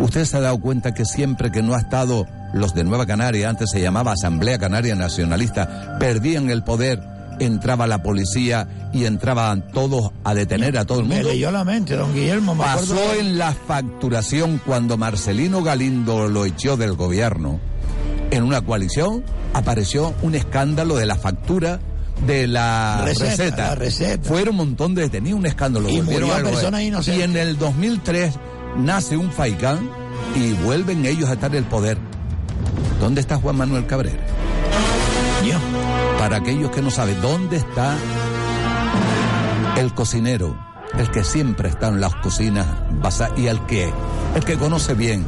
Usted 0.00 0.24
se 0.24 0.36
ha 0.36 0.40
dado 0.40 0.58
cuenta 0.60 0.94
que 0.94 1.04
siempre 1.04 1.50
que 1.50 1.62
no 1.62 1.74
ha 1.74 1.78
estado 1.78 2.26
los 2.52 2.74
de 2.74 2.84
Nueva 2.84 3.06
Canaria, 3.06 3.48
antes 3.48 3.70
se 3.70 3.80
llamaba 3.80 4.12
Asamblea 4.12 4.58
Canaria 4.58 4.94
Nacionalista, 4.94 5.96
perdían 5.98 6.50
el 6.50 6.62
poder, 6.62 7.02
entraba 7.40 7.86
la 7.86 8.02
policía 8.02 8.68
y 8.92 9.04
entraban 9.04 9.66
todos 9.72 10.10
a 10.24 10.34
detener 10.34 10.78
a 10.78 10.84
todo 10.84 11.00
el 11.00 11.06
Me 11.06 11.16
mundo. 11.16 11.30
leyó 11.30 11.50
la 11.50 11.64
mente, 11.64 11.96
don 11.96 12.14
Guillermo. 12.14 12.54
Me 12.54 12.64
Pasó 12.64 13.14
en 13.18 13.36
la 13.38 13.52
facturación 13.52 14.60
cuando 14.64 14.96
Marcelino 14.96 15.62
Galindo 15.62 16.28
lo 16.28 16.44
echó 16.44 16.76
del 16.76 16.94
gobierno. 16.94 17.58
En 18.30 18.42
una 18.42 18.60
coalición 18.62 19.24
apareció 19.54 20.14
un 20.22 20.34
escándalo 20.34 20.96
de 20.96 21.06
la 21.06 21.16
factura 21.16 21.80
de 22.26 22.46
la 22.46 23.02
Receta, 23.04 23.30
receta. 23.30 23.56
la 23.68 23.74
receta. 23.74 24.28
Fueron 24.28 24.50
un 24.50 24.56
montón 24.68 24.94
de 24.94 25.02
detenidos, 25.02 25.38
un 25.40 25.46
escándalo. 25.46 25.88
Y 25.90 26.00
murió 26.02 26.28
personas. 26.42 26.82
Y 27.08 27.22
en 27.22 27.36
el 27.36 27.58
2003 27.58 28.34
nace 28.78 29.16
un 29.16 29.30
Faicán 29.30 29.90
y 30.34 30.52
vuelven 30.52 31.04
ellos 31.06 31.28
a 31.28 31.34
estar 31.34 31.50
en 31.52 31.58
el 31.58 31.64
poder. 31.64 31.98
¿Dónde 33.00 33.20
está 33.20 33.36
Juan 33.36 33.56
Manuel 33.56 33.86
Cabrera? 33.86 34.22
Yo. 35.44 35.58
Para 36.18 36.38
aquellos 36.38 36.70
que 36.70 36.82
no 36.82 36.90
saben, 36.90 37.20
¿dónde 37.20 37.56
está 37.56 37.94
el 39.76 39.92
cocinero? 39.94 40.58
El 40.98 41.10
que 41.10 41.22
siempre 41.24 41.68
está 41.68 41.88
en 41.88 42.00
las 42.00 42.14
cocinas 42.16 42.66
y 43.36 43.46
el 43.46 43.60
que, 43.66 43.92
el 44.34 44.44
que 44.44 44.56
conoce 44.56 44.94
bien. 44.94 45.24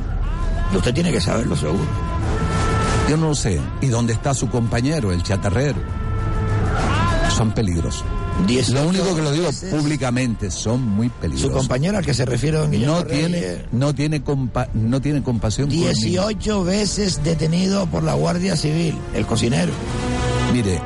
Usted 0.75 0.95
tiene 0.95 1.13
que 1.13 1.21
saberlo 1.21 1.57
seguro. 1.57 1.85
Yo 3.09 3.17
no 3.17 3.29
lo 3.29 3.35
sé. 3.35 3.61
¿Y 3.81 3.87
dónde 3.87 4.13
está 4.13 4.35
su 4.35 4.49
compañero, 4.49 5.13
el 5.13 5.23
chatarrero? 5.23 5.79
Son 7.37 7.53
peligrosos. 7.53 8.05
Lo 8.73 8.89
único 8.89 9.15
que 9.17 9.23
lo 9.23 9.33
digo 9.33 9.51
públicamente, 9.71 10.51
son 10.51 10.83
muy 10.83 11.09
peligrosos. 11.09 11.51
Su 11.51 11.57
compañero 11.57 11.99
al 11.99 12.05
que 12.07 12.15
se 12.15 12.25
refiere 12.25 12.57
don 12.59 12.71
Guillermo 12.71 12.97
no 12.99 13.05
tiene, 13.05 13.41
Reyes, 13.41 13.61
no 13.73 13.95
tiene, 13.95 14.25
compa- 14.25 14.69
no 14.75 15.01
tiene 15.01 15.23
compasión 15.23 15.69
por 15.69 15.77
mí. 15.77 15.85
18 15.85 16.65
veces 16.65 17.23
detenido 17.25 17.87
por 17.87 18.03
la 18.03 18.15
Guardia 18.15 18.57
Civil, 18.57 18.95
el 19.15 19.27
cocinero. 19.27 19.73
Mire, 20.53 20.81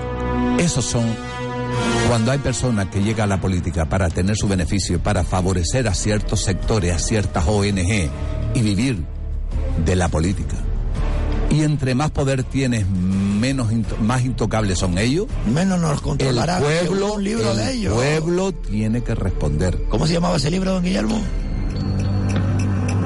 esos 0.58 0.84
son 0.84 1.04
cuando 2.08 2.32
hay 2.32 2.38
personas 2.38 2.88
que 2.88 3.02
llegan 3.02 3.30
a 3.30 3.36
la 3.36 3.40
política 3.40 3.86
para 3.88 4.08
tener 4.10 4.36
su 4.36 4.48
beneficio, 4.48 4.98
para 5.00 5.22
favorecer 5.22 5.86
a 5.88 5.94
ciertos 5.94 6.40
sectores, 6.42 6.94
a 6.94 6.98
ciertas 6.98 7.44
ONG 7.46 8.10
y 8.54 8.60
vivir 8.60 9.04
de 9.84 9.96
la 9.96 10.08
política. 10.08 10.56
Y 11.50 11.62
entre 11.62 11.94
más 11.94 12.10
poder 12.10 12.44
tienes, 12.44 12.86
menos 13.42 13.72
into- 13.72 13.96
más 14.00 14.22
intocables 14.24 14.78
son 14.78 14.96
ellos. 14.98 15.26
Menos 15.52 15.80
nos 15.80 15.94
El 15.96 16.00
controlará. 16.00 16.58
pueblo, 16.60 16.80
según 16.96 17.10
un 17.18 17.24
libro 17.24 17.50
el 17.50 17.56
de 17.56 17.72
ellos. 17.72 17.94
pueblo 17.94 18.52
tiene 18.52 19.02
que 19.02 19.14
responder. 19.16 19.84
¿Cómo 19.88 20.06
se 20.06 20.12
llamaba 20.14 20.36
ese 20.36 20.48
libro, 20.50 20.72
don 20.74 20.82
Guillermo? 20.84 21.20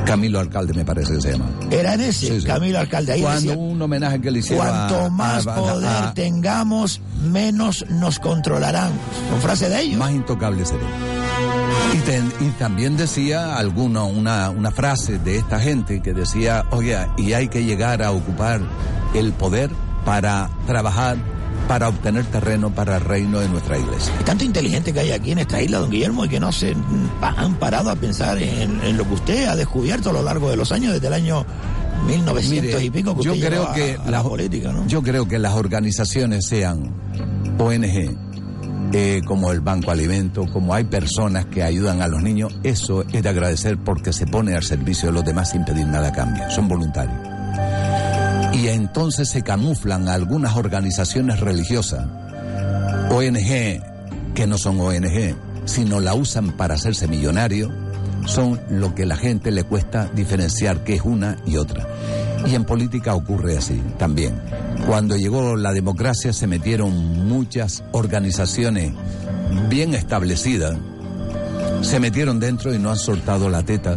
Camilo 0.04 0.38
Alcalde 0.38 0.72
me 0.72 0.84
parece 0.84 1.14
que 1.14 1.20
se 1.20 1.32
llama. 1.32 1.50
Era 1.70 1.94
en 1.94 2.00
ese, 2.02 2.28
Sí, 2.28 2.40
sí. 2.40 2.46
Camilo 2.46 2.78
Alcalde. 2.78 3.12
Ahí 3.14 3.22
Cuando 3.22 3.40
decía, 3.40 3.56
un 3.56 3.82
homenaje 3.82 4.20
que 4.20 4.30
le 4.30 4.38
hicieron 4.38 4.64
cuanto 4.66 5.10
más 5.10 5.46
a- 5.48 5.54
poder 5.56 5.88
a- 5.88 6.14
tengamos, 6.14 7.00
menos 7.24 7.84
nos 7.88 8.20
controlarán. 8.20 8.92
Con 9.30 9.40
frase 9.40 9.68
de 9.68 9.80
ellos. 9.80 9.98
más 9.98 10.12
intocable 10.12 10.64
seré. 10.64 10.84
Y, 11.94 11.98
ten- 11.98 12.32
y 12.40 12.50
también 12.50 12.96
decía 12.96 13.56
alguno, 13.56 14.06
una, 14.06 14.50
una 14.50 14.70
frase 14.70 15.18
de 15.18 15.38
esta 15.38 15.58
gente 15.58 16.00
que 16.02 16.12
decía, 16.12 16.64
oye, 16.70 16.96
y 17.16 17.32
hay 17.32 17.48
que 17.48 17.64
llegar 17.64 18.00
a 18.02 18.12
ocupar 18.12 18.60
el 19.14 19.32
poder 19.32 19.70
para 20.06 20.48
trabajar, 20.66 21.16
para 21.68 21.88
obtener 21.88 22.24
terreno 22.26 22.70
para 22.70 22.96
el 22.96 23.02
reino 23.02 23.40
de 23.40 23.48
nuestra 23.48 23.76
iglesia. 23.76 24.12
Hay 24.18 24.24
tanto 24.24 24.44
inteligente 24.44 24.92
que 24.92 25.00
hay 25.00 25.10
aquí 25.10 25.32
en 25.32 25.38
esta 25.40 25.60
isla, 25.60 25.78
don 25.78 25.90
Guillermo, 25.90 26.24
y 26.24 26.28
que 26.28 26.40
no 26.40 26.50
se 26.52 26.74
han 27.20 27.54
parado 27.56 27.90
a 27.90 27.96
pensar 27.96 28.38
en, 28.38 28.80
en 28.82 28.96
lo 28.96 29.04
que 29.06 29.14
usted 29.14 29.46
ha 29.48 29.56
descubierto 29.56 30.10
a 30.10 30.12
lo 30.14 30.22
largo 30.22 30.48
de 30.48 30.56
los 30.56 30.70
años, 30.72 30.92
desde 30.94 31.08
el 31.08 31.12
año 31.14 31.44
1900 32.06 32.50
Mire, 32.50 32.84
y 32.84 32.90
pico 32.90 33.16
que 33.16 33.22
yo 33.24 33.32
usted 33.34 33.48
creo 33.48 33.64
a- 33.68 33.72
que 33.74 33.98
a 34.02 34.10
la 34.10 34.22
política, 34.22 34.72
¿no? 34.72 34.86
Yo 34.86 35.02
creo 35.02 35.26
que 35.26 35.38
las 35.40 35.54
organizaciones 35.54 36.46
sean 36.46 36.94
ONG, 37.58 38.16
eh, 38.92 39.22
como 39.26 39.50
el 39.50 39.60
Banco 39.60 39.90
Alimento, 39.90 40.46
como 40.52 40.72
hay 40.72 40.84
personas 40.84 41.46
que 41.46 41.64
ayudan 41.64 42.00
a 42.02 42.06
los 42.06 42.22
niños, 42.22 42.54
eso 42.62 43.02
es 43.12 43.22
de 43.22 43.28
agradecer 43.28 43.76
porque 43.78 44.12
se 44.12 44.26
pone 44.28 44.54
al 44.54 44.62
servicio 44.62 45.08
de 45.08 45.14
los 45.14 45.24
demás 45.24 45.50
sin 45.50 45.64
pedir 45.64 45.86
nada 45.88 46.08
a 46.08 46.12
cambio, 46.12 46.48
son 46.50 46.68
voluntarios. 46.68 47.18
Y 48.52 48.68
entonces 48.68 49.28
se 49.28 49.42
camuflan 49.42 50.08
algunas 50.08 50.56
organizaciones 50.56 51.40
religiosas, 51.40 52.06
ONG, 53.10 53.82
que 54.34 54.46
no 54.46 54.58
son 54.58 54.80
ONG, 54.80 55.36
sino 55.64 56.00
la 56.00 56.14
usan 56.14 56.52
para 56.52 56.74
hacerse 56.74 57.08
millonarios, 57.08 57.70
son 58.26 58.60
lo 58.70 58.94
que 58.94 59.06
la 59.06 59.16
gente 59.16 59.50
le 59.50 59.64
cuesta 59.64 60.10
diferenciar 60.14 60.84
que 60.84 60.94
es 60.94 61.02
una 61.02 61.36
y 61.46 61.56
otra. 61.56 61.86
Y 62.46 62.54
en 62.54 62.64
política 62.64 63.14
ocurre 63.14 63.56
así 63.56 63.80
también. 63.98 64.40
Cuando 64.86 65.16
llegó 65.16 65.56
la 65.56 65.72
democracia 65.72 66.32
se 66.32 66.46
metieron 66.46 66.92
muchas 67.28 67.82
organizaciones 67.92 68.92
bien 69.68 69.94
establecidas, 69.94 70.76
se 71.82 72.00
metieron 72.00 72.40
dentro 72.40 72.74
y 72.74 72.78
no 72.78 72.90
han 72.90 72.98
soltado 72.98 73.48
la 73.48 73.62
teta 73.62 73.96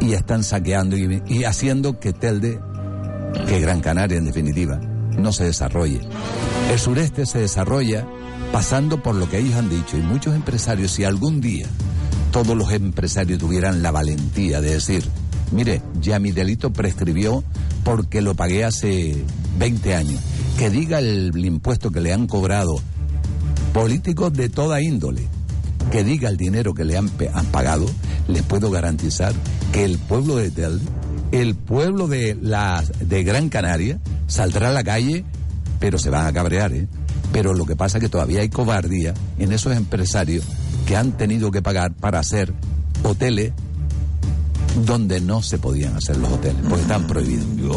y 0.00 0.12
están 0.12 0.42
saqueando 0.42 0.96
y, 0.96 1.22
y 1.26 1.44
haciendo 1.44 1.98
que 1.98 2.12
Telde, 2.12 2.60
que 3.46 3.60
Gran 3.60 3.80
Canaria 3.80 4.18
en 4.18 4.24
definitiva, 4.24 4.80
no 5.18 5.32
se 5.32 5.44
desarrolle. 5.44 6.00
El 6.70 6.78
sureste 6.78 7.26
se 7.26 7.40
desarrolla 7.40 8.06
pasando 8.52 9.02
por 9.02 9.14
lo 9.14 9.28
que 9.28 9.38
ellos 9.38 9.54
han 9.54 9.68
dicho 9.68 9.96
y 9.96 10.02
muchos 10.02 10.34
empresarios, 10.34 10.92
si 10.92 11.04
algún 11.04 11.40
día 11.40 11.66
todos 12.30 12.56
los 12.56 12.72
empresarios 12.72 13.38
tuvieran 13.38 13.82
la 13.82 13.90
valentía 13.90 14.60
de 14.60 14.74
decir, 14.74 15.04
mire, 15.52 15.82
ya 16.00 16.18
mi 16.18 16.32
delito 16.32 16.72
prescribió 16.72 17.42
porque 17.84 18.20
lo 18.20 18.34
pagué 18.34 18.64
hace 18.64 19.16
20 19.58 19.94
años, 19.94 20.20
que 20.58 20.70
diga 20.70 20.98
el, 20.98 21.32
impuesto 21.44 21.90
que 21.90 22.00
le 22.00 22.12
han 22.12 22.26
cobrado 22.26 22.80
políticos 23.72 24.32
de 24.32 24.48
toda 24.48 24.82
índole, 24.82 25.28
que 25.90 26.02
diga 26.02 26.28
el 26.28 26.36
dinero 26.36 26.74
que 26.74 26.84
le 26.84 26.96
han, 26.96 27.08
pagado, 27.52 27.86
les 28.28 28.42
puedo 28.42 28.70
garantizar 28.70 29.32
que 29.72 29.84
el 29.84 29.98
pueblo 29.98 30.36
de 30.36 30.50
Telde, 30.50 30.84
el 31.40 31.54
pueblo 31.54 32.08
de, 32.08 32.36
la, 32.40 32.82
de 33.00 33.24
Gran 33.24 33.48
Canaria, 33.48 33.98
saldrá 34.26 34.68
a 34.68 34.72
la 34.72 34.84
calle, 34.84 35.24
pero 35.78 35.98
se 35.98 36.10
van 36.10 36.26
a 36.26 36.32
cabrear, 36.32 36.72
¿eh? 36.72 36.88
Pero 37.32 37.52
lo 37.52 37.66
que 37.66 37.76
pasa 37.76 37.98
es 37.98 38.04
que 38.04 38.08
todavía 38.08 38.40
hay 38.40 38.48
cobardía 38.48 39.12
en 39.38 39.52
esos 39.52 39.76
empresarios 39.76 40.44
que 40.86 40.96
han 40.96 41.12
tenido 41.12 41.50
que 41.50 41.60
pagar 41.60 41.92
para 41.92 42.20
hacer 42.20 42.54
hoteles 43.02 43.52
donde 44.84 45.20
no 45.20 45.42
se 45.42 45.58
podían 45.58 45.94
hacer 45.96 46.16
los 46.16 46.32
hoteles, 46.32 46.62
porque 46.68 46.82
están 46.82 47.06
prohibidos. 47.06 47.76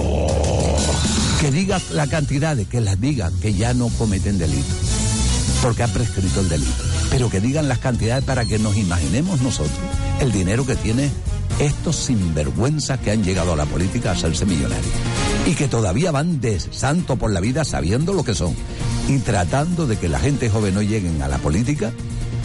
Que 1.42 1.52
diga 1.52 1.82
la 1.92 2.08
cantidad 2.08 2.56
de 2.56 2.66
que 2.66 2.82
las 2.82 3.00
digan, 3.02 3.34
que 3.40 3.54
ya 3.54 3.74
no 3.74 3.90
cometen 3.90 4.38
delito, 4.38 4.74
porque 5.62 5.84
ha 5.84 5.88
prescrito 5.88 6.42
el 6.42 6.50
delito. 6.50 6.84
Pero 7.10 7.30
que 7.30 7.42
digan 7.42 7.68
las 7.68 7.80
cantidades 7.80 8.24
para 8.24 8.46
que 8.46 8.60
nos 8.60 8.78
imaginemos 8.78 9.42
nosotros 9.42 9.80
el 10.20 10.32
dinero 10.32 10.66
que 10.66 10.76
tiene 10.76 11.10
estos 11.60 11.96
sinvergüenzas 11.98 13.00
que 13.00 13.12
han 13.12 13.24
llegado 13.24 13.54
a 13.54 13.56
la 13.56 13.66
política 13.66 14.10
a 14.10 14.14
hacerse 14.14 14.46
millonarios. 14.46 14.92
Y 15.46 15.56
que 15.56 15.68
todavía 15.68 16.12
van 16.12 16.40
de 16.40 16.60
santo 16.60 17.18
por 17.18 17.32
la 17.32 17.42
vida 17.42 17.66
sabiendo 17.66 18.14
lo 18.14 18.24
que 18.24 18.34
son. 18.34 18.56
Y 19.08 19.20
tratando 19.20 19.86
de 19.86 19.98
que 19.98 20.10
la 20.10 20.20
gente 20.20 20.50
joven 20.50 20.74
no 20.74 20.82
lleguen 20.82 21.22
a 21.22 21.28
la 21.28 21.38
política 21.38 21.92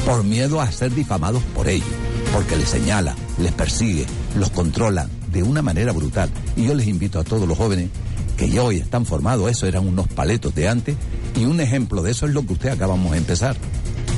por 0.05 0.25
miedo 0.25 0.61
a 0.61 0.71
ser 0.71 0.95
difamados 0.95 1.43
por 1.55 1.69
ellos. 1.69 1.89
Porque 2.33 2.57
les 2.57 2.69
señala, 2.69 3.15
les 3.39 3.53
persigue, 3.53 4.07
los 4.37 4.51
controla 4.51 5.09
de 5.33 5.43
una 5.43 5.63
manera 5.63 5.93
brutal. 5.93 6.29
Y 6.57 6.65
yo 6.65 6.75
les 6.75 6.89
invito 6.89 7.21
a 7.21 7.25
todos 7.25 7.47
los 7.47 7.57
jóvenes 7.57 7.91
que 8.37 8.51
ya 8.51 8.63
hoy 8.63 8.79
están 8.79 9.07
formados, 9.07 9.51
eso 9.51 9.67
eran 9.67 9.87
unos 9.87 10.09
paletos 10.09 10.55
de 10.57 10.69
antes, 10.69 10.97
y 11.37 11.45
un 11.45 11.61
ejemplo 11.61 12.03
de 12.03 12.11
eso 12.11 12.27
es 12.27 12.33
lo 12.33 12.45
que 12.45 12.55
usted 12.55 12.71
acabamos 12.71 13.13
de 13.13 13.19
empezar. 13.19 13.57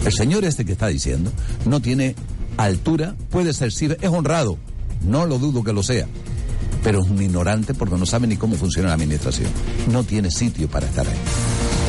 El 0.06 0.12
señor 0.12 0.44
este 0.44 0.64
que 0.64 0.72
está 0.72 0.86
diciendo 0.86 1.30
no 1.66 1.80
tiene 1.80 2.14
altura, 2.56 3.14
puede 3.30 3.52
ser, 3.52 3.68
es 3.68 4.08
honrado, 4.08 4.56
no 5.02 5.26
lo 5.26 5.38
dudo 5.38 5.62
que 5.62 5.72
lo 5.72 5.82
sea, 5.82 6.06
pero 6.82 7.02
es 7.02 7.10
un 7.10 7.20
ignorante 7.20 7.74
porque 7.74 7.96
no 7.96 8.06
sabe 8.06 8.26
ni 8.26 8.36
cómo 8.36 8.56
funciona 8.56 8.88
la 8.88 8.94
administración. 8.94 9.48
No 9.90 10.04
tiene 10.04 10.30
sitio 10.30 10.68
para 10.68 10.86
estar 10.86 11.06
ahí. 11.06 11.16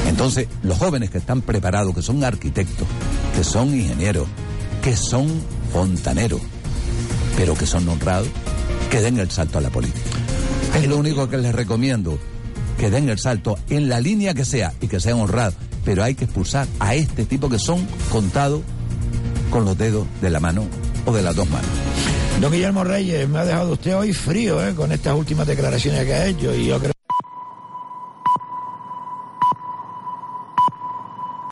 Entonces, 0.07 0.47
los 0.63 0.77
jóvenes 0.77 1.09
que 1.09 1.17
están 1.17 1.41
preparados, 1.41 1.93
que 1.93 2.01
son 2.01 2.23
arquitectos, 2.23 2.87
que 3.35 3.43
son 3.43 3.75
ingenieros, 3.75 4.27
que 4.81 4.95
son 4.95 5.27
fontaneros, 5.73 6.41
pero 7.35 7.55
que 7.55 7.65
son 7.65 7.87
honrados, 7.89 8.29
que 8.89 9.01
den 9.01 9.19
el 9.19 9.29
salto 9.29 9.57
a 9.57 9.61
la 9.61 9.69
política. 9.69 10.09
Es 10.75 10.87
lo 10.87 10.97
único 10.97 11.29
que 11.29 11.37
les 11.37 11.53
recomiendo, 11.53 12.17
que 12.77 12.89
den 12.89 13.09
el 13.09 13.19
salto 13.19 13.57
en 13.69 13.89
la 13.89 13.99
línea 13.99 14.33
que 14.33 14.45
sea 14.45 14.73
y 14.81 14.87
que 14.87 14.99
sean 14.99 15.19
honrados, 15.19 15.55
pero 15.83 16.03
hay 16.03 16.15
que 16.15 16.25
expulsar 16.25 16.67
a 16.79 16.95
este 16.95 17.25
tipo 17.25 17.49
que 17.49 17.59
son 17.59 17.85
contados 18.11 18.61
con 19.51 19.65
los 19.65 19.77
dedos 19.77 20.07
de 20.21 20.29
la 20.29 20.39
mano 20.39 20.65
o 21.05 21.13
de 21.13 21.21
las 21.21 21.35
dos 21.35 21.49
manos. 21.49 21.69
Don 22.39 22.51
Guillermo 22.51 22.83
Reyes, 22.83 23.27
me 23.27 23.39
ha 23.39 23.45
dejado 23.45 23.73
usted 23.73 23.95
hoy 23.95 24.13
frío 24.13 24.65
¿eh? 24.65 24.75
con 24.75 24.91
estas 24.91 25.15
últimas 25.15 25.47
declaraciones 25.47 26.05
que 26.05 26.13
ha 26.13 26.27
hecho 26.27 26.53
y 26.53 26.67
yo 26.67 26.77
creo 26.77 26.96